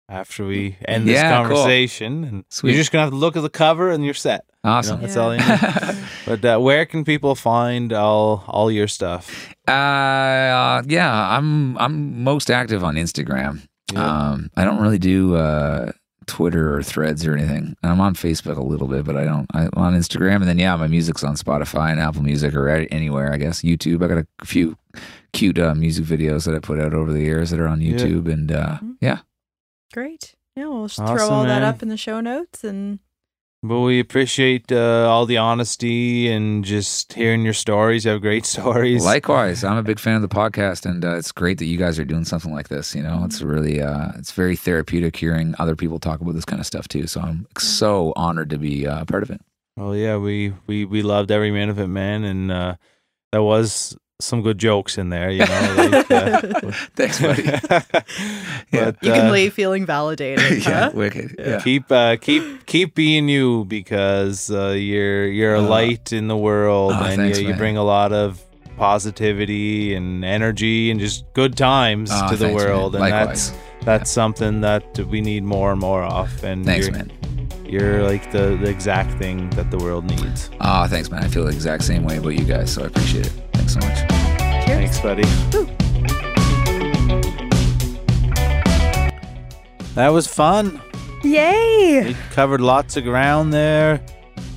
after 0.10 0.46
we 0.46 0.78
end 0.86 1.08
this 1.08 1.16
Yeah, 1.16 1.44
cool. 1.44 1.56
conversation, 1.58 2.24
and 2.24 2.44
Sweet. 2.50 2.72
you're 2.72 2.80
just 2.80 2.92
gonna 2.92 3.04
have 3.04 3.12
to 3.12 3.18
look 3.18 3.36
at 3.36 3.42
the 3.42 3.50
cover 3.50 3.92
and 3.92 4.04
you're 4.06 4.14
set. 4.14 4.46
You 4.64 4.70
know, 4.70 4.76
Awesome. 4.78 5.02
that's 5.02 5.16
Yeah. 5.16 5.22
all 5.22 5.34
you 5.36 5.40
need. 5.40 5.98
but 6.26 6.46
uh, 6.46 6.60
where 6.60 6.86
can 6.86 7.04
people 7.04 7.36
find 7.36 7.92
all 7.94 8.44
all 8.48 8.72
your 8.72 8.88
stuff? 8.88 9.54
Uh, 9.68 10.82
yeah, 10.88 11.12
I'm 11.38 11.78
I'm 11.78 12.24
most 12.24 12.50
active 12.50 12.84
on 12.84 12.96
Instagram. 12.96 13.62
Yeah. 13.94 14.04
Um, 14.32 14.50
I 14.58 14.64
don't 14.66 14.82
really 14.82 14.98
do 15.00 15.36
uh, 15.36 15.92
Twitter 16.26 16.76
or 16.78 16.84
Threads 16.84 17.26
or 17.26 17.34
anything. 17.38 17.76
I'm 17.84 18.02
on 18.02 18.14
Facebook 18.16 18.58
a 18.58 18.64
little 18.64 18.88
bit, 18.88 19.06
but 19.06 19.16
I 19.16 19.24
don't. 19.24 19.46
I'm 19.54 19.70
on 19.76 19.94
Instagram, 19.96 20.38
and 20.38 20.48
then 20.48 20.60
yeah, 20.60 20.76
my 20.76 20.88
music's 20.88 21.24
on 21.24 21.36
Spotify 21.36 21.92
and 21.92 22.00
Apple 22.00 22.22
Music 22.24 22.54
or 22.54 22.68
anywhere. 22.70 23.34
I 23.34 23.38
guess 23.38 23.62
YouTube. 23.62 24.04
I 24.04 24.08
got 24.08 24.26
a 24.42 24.46
few 24.46 24.78
cute 25.34 25.60
uh, 25.60 25.76
music 25.76 26.06
videos 26.06 26.46
that 26.46 26.56
I 26.56 26.60
put 26.60 26.80
out 26.80 26.94
over 26.94 27.12
the 27.14 27.22
years 27.22 27.50
that 27.52 27.60
are 27.60 27.68
on 27.68 27.80
Yeah. 27.82 27.94
YouTube, 27.98 28.32
and 28.32 28.52
uh, 28.52 28.80
yeah, 29.00 29.20
Great. 29.94 30.36
Yeah, 30.56 30.68
we'll 30.68 30.88
just 30.88 30.98
throw 30.98 31.08
Awesome, 31.08 31.34
all 31.34 31.44
that 31.44 31.64
up 31.64 31.82
in 31.84 31.90
the 31.90 31.98
show 31.98 32.20
notes 32.20 32.64
and 32.64 33.00
But 33.64 33.82
we 33.82 34.00
appreciate 34.00 34.72
uh, 34.72 35.08
all 35.10 35.26
the 35.26 35.38
honesty 35.38 36.28
and 36.32 36.64
just 36.66 37.14
hearing 37.14 37.44
your 37.44 37.54
stories. 37.54 38.06
You 38.06 38.12
have 38.12 38.22
great 38.22 38.46
stories. 38.56 39.06
Likewise, 39.06 39.64
I'm 39.64 39.78
a 39.78 39.84
big 39.84 40.00
fan 40.00 40.16
of 40.16 40.22
the 40.22 40.28
podcast, 40.28 40.86
and 40.86 41.04
uh, 41.06 41.16
it's 41.16 41.32
great 41.32 41.58
that 41.60 41.66
you 41.66 41.78
guys 41.78 42.00
are 42.00 42.06
doing 42.06 42.26
something 42.26 42.54
like 42.54 42.70
this. 42.70 42.96
You 42.96 43.04
know, 43.04 43.22
it's 43.24 43.42
really, 43.42 43.82
uh, 43.82 44.10
it's 44.18 44.32
very 44.32 44.56
therapeutic 44.56 45.16
hearing 45.16 45.54
other 45.60 45.76
people 45.76 46.00
talk 46.00 46.22
about 46.22 46.34
this 46.34 46.46
kind 46.46 46.60
of 46.60 46.66
stuff 46.66 46.88
too. 46.88 47.08
So 47.08 47.22
I'm 47.22 47.48
so 47.58 48.14
honored 48.16 48.50
to 48.52 48.58
be 48.58 48.88
uh, 48.88 49.06
part 49.06 49.24
of 49.24 49.30
it. 49.30 49.42
Well, 49.76 49.96
yeah, 49.96 50.18
we 50.18 50.54
we 50.66 50.86
we 50.86 51.04
loved 51.04 51.30
every 51.32 51.52
minute 51.52 51.70
of 51.70 51.80
it, 51.80 51.88
man, 51.88 52.24
and 52.24 52.52
uh, 52.52 52.76
there 53.32 53.44
was 53.44 53.96
some 54.20 54.42
good 54.42 54.58
jokes 54.58 54.98
in 54.98 55.10
there. 55.10 55.30
You 55.30 55.46
know, 55.46 55.74
like, 55.92 56.12
uh, 56.12 56.42
Thanks, 56.96 57.22
buddy. 57.22 57.44
Yeah. 58.72 58.92
but, 58.92 58.98
you 59.04 59.12
can 59.14 59.28
uh, 59.28 59.32
leave 59.32 59.54
feeling 59.54 59.86
validated. 59.86 60.66
yeah, 60.66 60.90
huh? 60.90 60.92
wicked. 60.94 61.36
Yeah. 61.40 61.62
keep 61.62 61.92
uh, 61.92 62.18
keep 62.18 62.66
keep 62.66 62.96
being 62.96 63.30
you 63.30 63.64
because 63.66 64.50
uh, 64.52 64.70
you're 64.70 65.28
you're 65.28 65.56
a 65.56 65.60
Uh, 65.62 65.70
light 65.70 66.12
in 66.12 66.28
the 66.28 66.36
world 66.38 66.94
oh, 66.96 67.04
and 67.04 67.16
thanks, 67.16 67.40
you, 67.40 67.50
you 67.50 67.54
bring 67.54 67.78
a 67.78 67.84
lot 67.84 68.12
of 68.12 68.42
positivity 68.78 69.94
and 69.96 70.26
energy 70.26 70.92
and 70.92 71.00
just 71.00 71.24
good 71.34 71.56
times 71.56 72.10
Oh, 72.12 72.30
to 72.30 72.36
the 72.36 72.46
thanks, 72.48 72.64
man. 72.64 72.72
world 72.72 72.96
and 72.96 73.02
Likewise. 73.02 73.52
that's 73.52 73.86
that's 73.86 74.12
something 74.12 74.62
that 74.62 74.98
we 75.00 75.22
need 75.22 75.44
more 75.44 75.72
and 75.72 75.80
more 75.80 76.04
of 76.04 76.44
and 76.44 76.66
Thanks, 76.66 76.88
you're, 76.88 76.96
man. 76.96 77.12
you're 77.66 78.04
like 78.04 78.32
the, 78.32 78.58
the 78.62 78.70
exact 78.70 79.18
thing 79.18 79.50
that 79.52 79.72
the 79.72 79.78
world 79.78 80.06
needs 80.06 80.50
Oh, 80.62 80.86
thanks, 80.88 81.10
man. 81.10 81.24
I 81.24 81.28
feel 81.28 81.46
the 81.46 81.52
exact 81.52 81.84
same 81.86 82.04
way 82.04 82.18
about 82.18 82.30
you 82.36 82.44
guys, 82.46 82.72
so 82.74 82.84
I 82.84 82.88
appreciate 82.88 83.28
it. 83.28 83.34
Thanks 83.68 83.74
so 83.74 83.90
much. 83.90 84.66
thanks 84.66 85.00
buddy 85.02 85.24
that 89.94 90.08
was 90.08 90.26
fun 90.26 90.82
Yay! 91.24 92.04
we 92.06 92.14
covered 92.32 92.62
lots 92.62 92.96
of 92.96 93.04
ground 93.04 93.54
there 93.54 94.00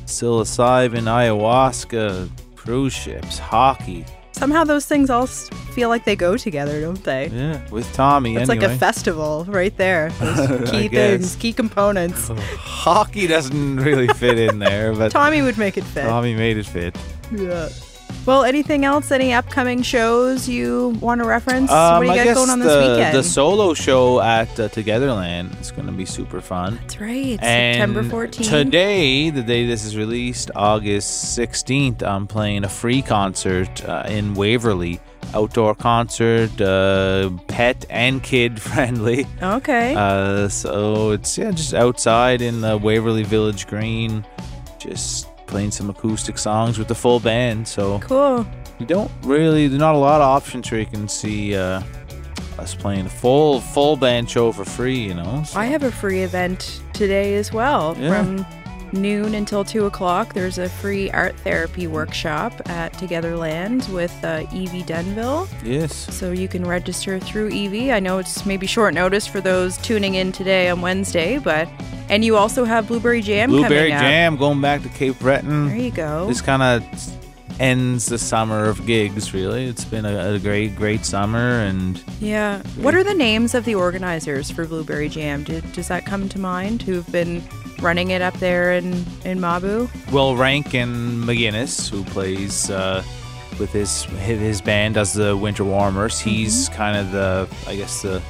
psilocybin 0.06 1.06
ayahuasca 1.06 2.30
cruise 2.54 2.92
ships 2.92 3.38
hockey 3.38 4.04
Somehow 4.32 4.62
those 4.64 4.86
things 4.86 5.10
all 5.10 5.26
feel 5.26 5.90
like 5.90 6.06
they 6.06 6.16
go 6.16 6.34
together, 6.38 6.80
don't 6.80 7.04
they? 7.04 7.28
Yeah, 7.28 7.60
with 7.68 7.92
Tommy. 7.92 8.36
It's 8.36 8.48
like 8.48 8.62
a 8.62 8.74
festival 8.74 9.44
right 9.46 9.76
there. 9.76 10.08
Those 10.18 10.70
key 10.70 10.88
things, 10.88 11.36
key 11.36 11.52
components. 11.52 12.30
Oh, 12.30 12.36
hockey 12.36 13.26
doesn't 13.26 13.76
really 13.76 14.08
fit 14.08 14.38
in 14.38 14.58
there, 14.58 14.94
but 14.94 15.12
Tommy 15.12 15.42
would 15.42 15.58
make 15.58 15.76
it 15.76 15.84
fit. 15.84 16.04
Tommy 16.04 16.34
made 16.34 16.56
it 16.56 16.64
fit. 16.64 16.96
Yeah. 17.30 17.68
Well, 18.26 18.44
anything 18.44 18.84
else? 18.84 19.10
Any 19.10 19.32
upcoming 19.32 19.82
shows 19.82 20.48
you 20.48 20.90
want 21.00 21.20
to 21.20 21.26
reference? 21.26 21.70
Um, 21.70 21.94
what 21.94 22.00
do 22.00 22.06
you 22.06 22.12
I 22.12 22.16
got 22.16 22.24
guess 22.24 22.36
going 22.36 22.50
on 22.50 22.58
this 22.58 22.72
the, 22.72 22.92
weekend? 22.92 23.16
the 23.16 23.22
solo 23.22 23.74
show 23.74 24.20
at 24.20 24.48
uh, 24.60 24.68
Togetherland 24.68 25.58
is 25.60 25.70
going 25.70 25.86
to 25.86 25.92
be 25.92 26.04
super 26.04 26.40
fun. 26.40 26.76
That's 26.82 27.00
right. 27.00 27.38
And 27.42 27.94
September 27.94 28.02
14th. 28.02 28.48
Today, 28.48 29.30
the 29.30 29.42
day 29.42 29.66
this 29.66 29.84
is 29.84 29.96
released, 29.96 30.50
August 30.54 31.38
16th, 31.38 32.02
I'm 32.02 32.26
playing 32.26 32.64
a 32.64 32.68
free 32.68 33.02
concert 33.02 33.84
uh, 33.88 34.04
in 34.06 34.34
Waverley. 34.34 35.00
Outdoor 35.32 35.76
concert, 35.76 36.60
uh, 36.60 37.30
pet 37.46 37.86
and 37.88 38.20
kid 38.22 38.60
friendly. 38.62 39.26
Okay. 39.40 39.94
Uh, 39.94 40.48
so 40.48 41.12
it's 41.12 41.38
yeah, 41.38 41.52
just 41.52 41.72
outside 41.72 42.42
in 42.42 42.60
the 42.60 42.76
Waverley 42.76 43.22
Village 43.22 43.68
Green, 43.68 44.26
just 44.78 45.29
playing 45.50 45.70
some 45.72 45.90
acoustic 45.90 46.38
songs 46.38 46.78
with 46.78 46.88
the 46.88 46.94
full 46.94 47.20
band. 47.20 47.66
So 47.68 47.98
cool. 48.00 48.46
you 48.78 48.86
don't 48.86 49.10
really 49.22 49.66
there's 49.68 49.80
not 49.80 49.94
a 49.94 49.98
lot 49.98 50.20
of 50.20 50.26
options 50.28 50.70
where 50.70 50.80
you 50.80 50.86
can 50.86 51.08
see 51.08 51.54
uh, 51.56 51.82
us 52.58 52.74
playing 52.74 53.06
a 53.06 53.10
full 53.10 53.60
full 53.60 53.96
band 53.96 54.30
show 54.30 54.52
for 54.52 54.64
free. 54.64 54.98
You 54.98 55.14
know. 55.14 55.42
So- 55.44 55.58
I 55.58 55.66
have 55.66 55.82
a 55.82 55.90
free 55.90 56.20
event 56.22 56.80
today 56.94 57.34
as 57.34 57.52
well 57.52 57.96
Yeah. 57.98 58.22
from 58.24 58.46
noon 58.92 59.34
until 59.34 59.64
2 59.64 59.86
o'clock. 59.86 60.34
There's 60.34 60.58
a 60.58 60.68
free 60.68 61.10
art 61.10 61.36
therapy 61.40 61.86
workshop 61.86 62.52
at 62.68 62.92
Togetherland 62.94 63.88
with 63.92 64.12
uh, 64.24 64.46
Evie 64.52 64.82
Denville. 64.82 65.48
yes. 65.64 65.94
So 65.94 66.32
you 66.32 66.48
can 66.48 66.64
register 66.64 67.18
through 67.18 67.48
Evie. 67.48 67.92
I 67.92 68.00
know 68.00 68.18
it's 68.18 68.44
maybe 68.46 68.66
short 68.66 68.94
notice 68.94 69.26
for 69.26 69.40
those 69.40 69.76
tuning 69.78 70.14
in 70.14 70.32
today 70.32 70.68
on 70.68 70.80
Wednesday, 70.80 71.38
but 71.38 71.68
and 72.08 72.24
you 72.24 72.36
also 72.36 72.64
have 72.64 72.88
Blueberry 72.88 73.22
Jam 73.22 73.50
Blueberry 73.50 73.90
coming 73.90 73.92
up. 73.92 74.00
Jam 74.00 74.36
going 74.36 74.60
back 74.60 74.82
to 74.82 74.88
Cape 74.90 75.18
Breton. 75.20 75.68
There 75.68 75.76
you 75.76 75.90
go. 75.92 76.26
This 76.26 76.40
kind 76.40 76.62
of 76.62 76.84
ends 77.60 78.06
the 78.06 78.18
summer 78.18 78.64
of 78.64 78.84
gigs. 78.86 79.32
Really, 79.32 79.66
it's 79.66 79.84
been 79.84 80.04
a, 80.04 80.32
a 80.34 80.38
great 80.38 80.74
great 80.74 81.04
summer 81.04 81.60
and. 81.60 82.02
Yeah. 82.20 82.62
What 82.76 82.94
are 82.94 83.04
the 83.04 83.14
names 83.14 83.54
of 83.54 83.64
the 83.64 83.76
organizers 83.76 84.50
for 84.50 84.66
Blueberry 84.66 85.08
Jam? 85.08 85.44
Did, 85.44 85.70
does 85.72 85.88
that 85.88 86.06
come 86.06 86.28
to 86.30 86.38
mind? 86.40 86.82
Who've 86.82 87.10
been 87.12 87.42
running 87.80 88.10
it 88.10 88.22
up 88.22 88.34
there 88.38 88.72
in 88.72 88.92
in 89.24 89.38
Mabou? 89.38 89.88
Well, 90.10 90.34
Rankin 90.34 91.22
McGinnis, 91.22 91.88
who 91.88 92.02
plays 92.04 92.70
uh, 92.70 93.04
with 93.58 93.70
his 93.72 94.04
his 94.04 94.60
band 94.60 94.96
as 94.96 95.12
the 95.12 95.36
Winter 95.36 95.64
Warmers, 95.64 96.18
he's 96.18 96.68
kind 96.70 96.96
of 96.96 97.12
the 97.12 97.48
I 97.66 97.76
guess 97.76 98.02
the 98.02 98.22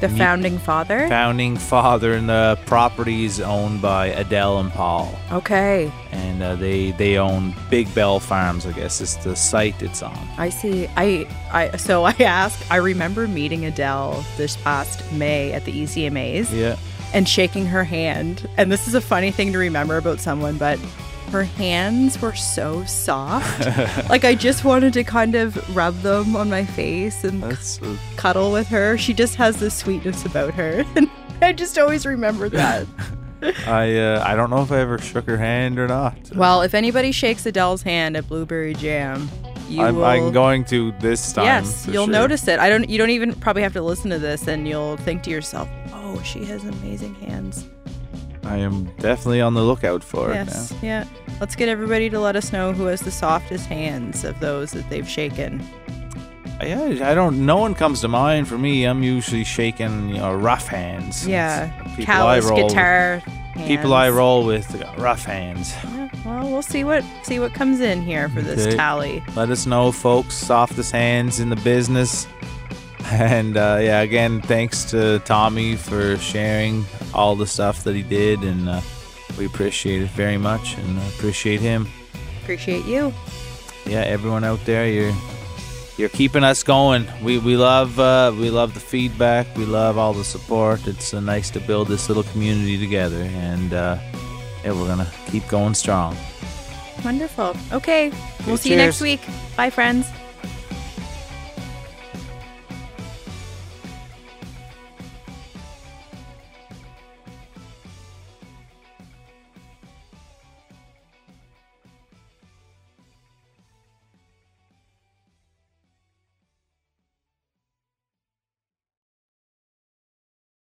The 0.00 0.08
founding 0.08 0.58
father. 0.58 1.08
founding 1.08 1.56
father, 1.56 2.14
and 2.14 2.28
the 2.28 2.58
property 2.66 3.24
is 3.24 3.40
owned 3.40 3.82
by 3.82 4.06
Adele 4.06 4.58
and 4.60 4.70
Paul, 4.72 5.14
okay, 5.30 5.92
and 6.10 6.42
uh, 6.42 6.56
they 6.56 6.92
they 6.92 7.18
own 7.18 7.54
Big 7.68 7.92
Bell 7.94 8.18
Farms. 8.18 8.64
I 8.66 8.72
guess 8.72 9.00
is 9.00 9.16
the 9.18 9.36
site 9.36 9.82
it's 9.82 10.02
on. 10.02 10.16
I 10.38 10.48
see. 10.48 10.88
I 10.96 11.26
I 11.52 11.76
so 11.76 12.04
I 12.04 12.12
asked. 12.20 12.64
I 12.70 12.76
remember 12.76 13.28
meeting 13.28 13.64
Adele 13.66 14.24
this 14.36 14.56
past 14.56 15.02
May 15.12 15.52
at 15.52 15.64
the 15.66 15.72
ECMAs 15.72 16.50
Yeah, 16.50 16.76
and 17.12 17.28
shaking 17.28 17.66
her 17.66 17.84
hand. 17.84 18.48
And 18.56 18.72
this 18.72 18.88
is 18.88 18.94
a 18.94 19.00
funny 19.02 19.30
thing 19.30 19.52
to 19.52 19.58
remember 19.58 19.96
about 19.98 20.18
someone, 20.20 20.56
but 20.56 20.78
her 21.30 21.44
hands 21.44 22.20
were 22.20 22.34
so 22.34 22.84
soft. 22.84 23.66
like 24.10 24.24
I 24.24 24.34
just 24.34 24.64
wanted 24.64 24.92
to 24.94 25.04
kind 25.04 25.34
of 25.34 25.76
rub 25.76 25.94
them 26.02 26.34
on 26.36 26.50
my 26.50 26.64
face 26.64 27.24
and 27.24 27.42
uh, 27.44 27.54
cuddle 28.16 28.52
with 28.52 28.66
her. 28.68 28.98
She 28.98 29.14
just 29.14 29.36
has 29.36 29.58
this 29.58 29.74
sweetness 29.74 30.24
about 30.24 30.54
her. 30.54 30.84
And 30.96 31.08
I 31.42 31.52
just 31.54 31.78
always 31.78 32.04
remember 32.04 32.48
that. 32.50 32.86
I 33.66 33.96
uh, 33.96 34.22
I 34.26 34.34
don't 34.36 34.50
know 34.50 34.60
if 34.60 34.70
I 34.70 34.80
ever 34.80 34.98
shook 34.98 35.24
her 35.26 35.38
hand 35.38 35.78
or 35.78 35.88
not. 35.88 36.14
well, 36.34 36.60
if 36.60 36.74
anybody 36.74 37.12
shakes 37.12 37.46
Adele's 37.46 37.80
hand 37.82 38.16
at 38.16 38.28
Blueberry 38.28 38.74
Jam, 38.74 39.30
you 39.66 39.80
I'm, 39.82 39.96
will 39.96 40.04
I'm 40.04 40.32
going 40.32 40.66
to 40.66 40.92
this 41.00 41.32
time. 41.32 41.46
Yes, 41.46 41.86
you'll 41.86 42.04
sure. 42.04 42.12
notice 42.12 42.46
it. 42.48 42.58
I 42.58 42.68
don't 42.68 42.90
you 42.90 42.98
don't 42.98 43.08
even 43.10 43.32
probably 43.34 43.62
have 43.62 43.72
to 43.72 43.82
listen 43.82 44.10
to 44.10 44.18
this 44.18 44.46
and 44.46 44.68
you'll 44.68 44.98
think 44.98 45.22
to 45.22 45.30
yourself, 45.30 45.68
"Oh, 45.94 46.20
she 46.22 46.44
has 46.44 46.64
amazing 46.64 47.14
hands." 47.14 47.66
I 48.44 48.56
am 48.56 48.84
definitely 48.98 49.40
on 49.40 49.54
the 49.54 49.62
lookout 49.62 50.02
for 50.02 50.32
yes. 50.32 50.72
it 50.72 50.82
Yeah. 50.82 51.04
Let's 51.40 51.56
get 51.56 51.68
everybody 51.68 52.10
to 52.10 52.20
let 52.20 52.36
us 52.36 52.52
know 52.52 52.72
who 52.72 52.86
has 52.86 53.00
the 53.00 53.10
softest 53.10 53.66
hands 53.66 54.24
of 54.24 54.40
those 54.40 54.72
that 54.72 54.88
they've 54.90 55.08
shaken. 55.08 55.62
Yeah, 56.62 57.10
I 57.10 57.14
don't. 57.14 57.46
No 57.46 57.56
one 57.56 57.74
comes 57.74 58.02
to 58.02 58.08
mind 58.08 58.46
for 58.46 58.58
me. 58.58 58.84
I'm 58.84 59.02
usually 59.02 59.44
shaking, 59.44 60.10
you 60.10 60.18
know, 60.18 60.34
rough 60.34 60.66
hands. 60.66 61.26
Yeah. 61.26 61.70
People 61.90 62.04
Callous 62.04 62.44
I 62.44 62.48
roll 62.50 62.68
guitar. 62.68 63.22
With. 63.56 63.66
People 63.66 63.94
I 63.94 64.10
roll 64.10 64.44
with 64.44 64.82
uh, 64.82 64.92
rough 64.98 65.24
hands. 65.24 65.72
Yeah, 65.84 66.08
well, 66.24 66.50
we'll 66.50 66.62
see 66.62 66.84
what 66.84 67.04
see 67.22 67.38
what 67.38 67.54
comes 67.54 67.80
in 67.80 68.02
here 68.02 68.28
for 68.28 68.42
this 68.42 68.66
Okay. 68.66 68.76
tally. 68.76 69.22
Let 69.34 69.50
us 69.50 69.66
know, 69.66 69.90
folks. 69.90 70.34
Softest 70.34 70.92
hands 70.92 71.40
in 71.40 71.48
the 71.48 71.56
business. 71.56 72.26
And 73.06 73.56
uh, 73.56 73.78
yeah, 73.80 74.00
again, 74.02 74.40
thanks 74.42 74.84
to 74.92 75.18
Tommy 75.20 75.76
for 75.76 76.16
sharing 76.18 76.84
all 77.12 77.34
the 77.34 77.46
stuff 77.46 77.82
that 77.84 77.94
he 77.94 78.02
did, 78.02 78.40
and 78.42 78.68
uh, 78.68 78.80
we 79.38 79.46
appreciate 79.46 80.02
it 80.02 80.10
very 80.10 80.38
much, 80.38 80.76
and 80.78 80.98
appreciate 81.14 81.60
him. 81.60 81.88
Appreciate 82.42 82.84
you. 82.84 83.12
yeah, 83.86 84.00
everyone 84.00 84.44
out 84.44 84.64
there, 84.64 84.86
you're 84.88 85.14
you're 85.96 86.08
keeping 86.10 86.44
us 86.44 86.62
going. 86.62 87.06
We 87.22 87.38
we 87.38 87.56
love 87.56 87.98
uh, 87.98 88.32
we 88.38 88.50
love 88.50 88.74
the 88.74 88.80
feedback. 88.80 89.46
We 89.56 89.64
love 89.64 89.98
all 89.98 90.12
the 90.12 90.24
support. 90.24 90.86
It's 90.86 91.12
uh, 91.12 91.20
nice 91.20 91.50
to 91.50 91.60
build 91.60 91.88
this 91.88 92.08
little 92.08 92.24
community 92.24 92.78
together, 92.78 93.22
and 93.22 93.72
uh, 93.72 93.98
yeah, 94.64 94.72
we're 94.72 94.86
gonna 94.86 95.10
keep 95.26 95.48
going 95.48 95.74
strong. 95.74 96.16
Wonderful. 97.04 97.56
Okay. 97.72 98.10
We'll 98.46 98.54
Okay, 98.54 98.56
see 98.56 98.70
you 98.70 98.76
next 98.76 99.00
week. 99.00 99.20
Bye, 99.56 99.70
friends. 99.70 100.06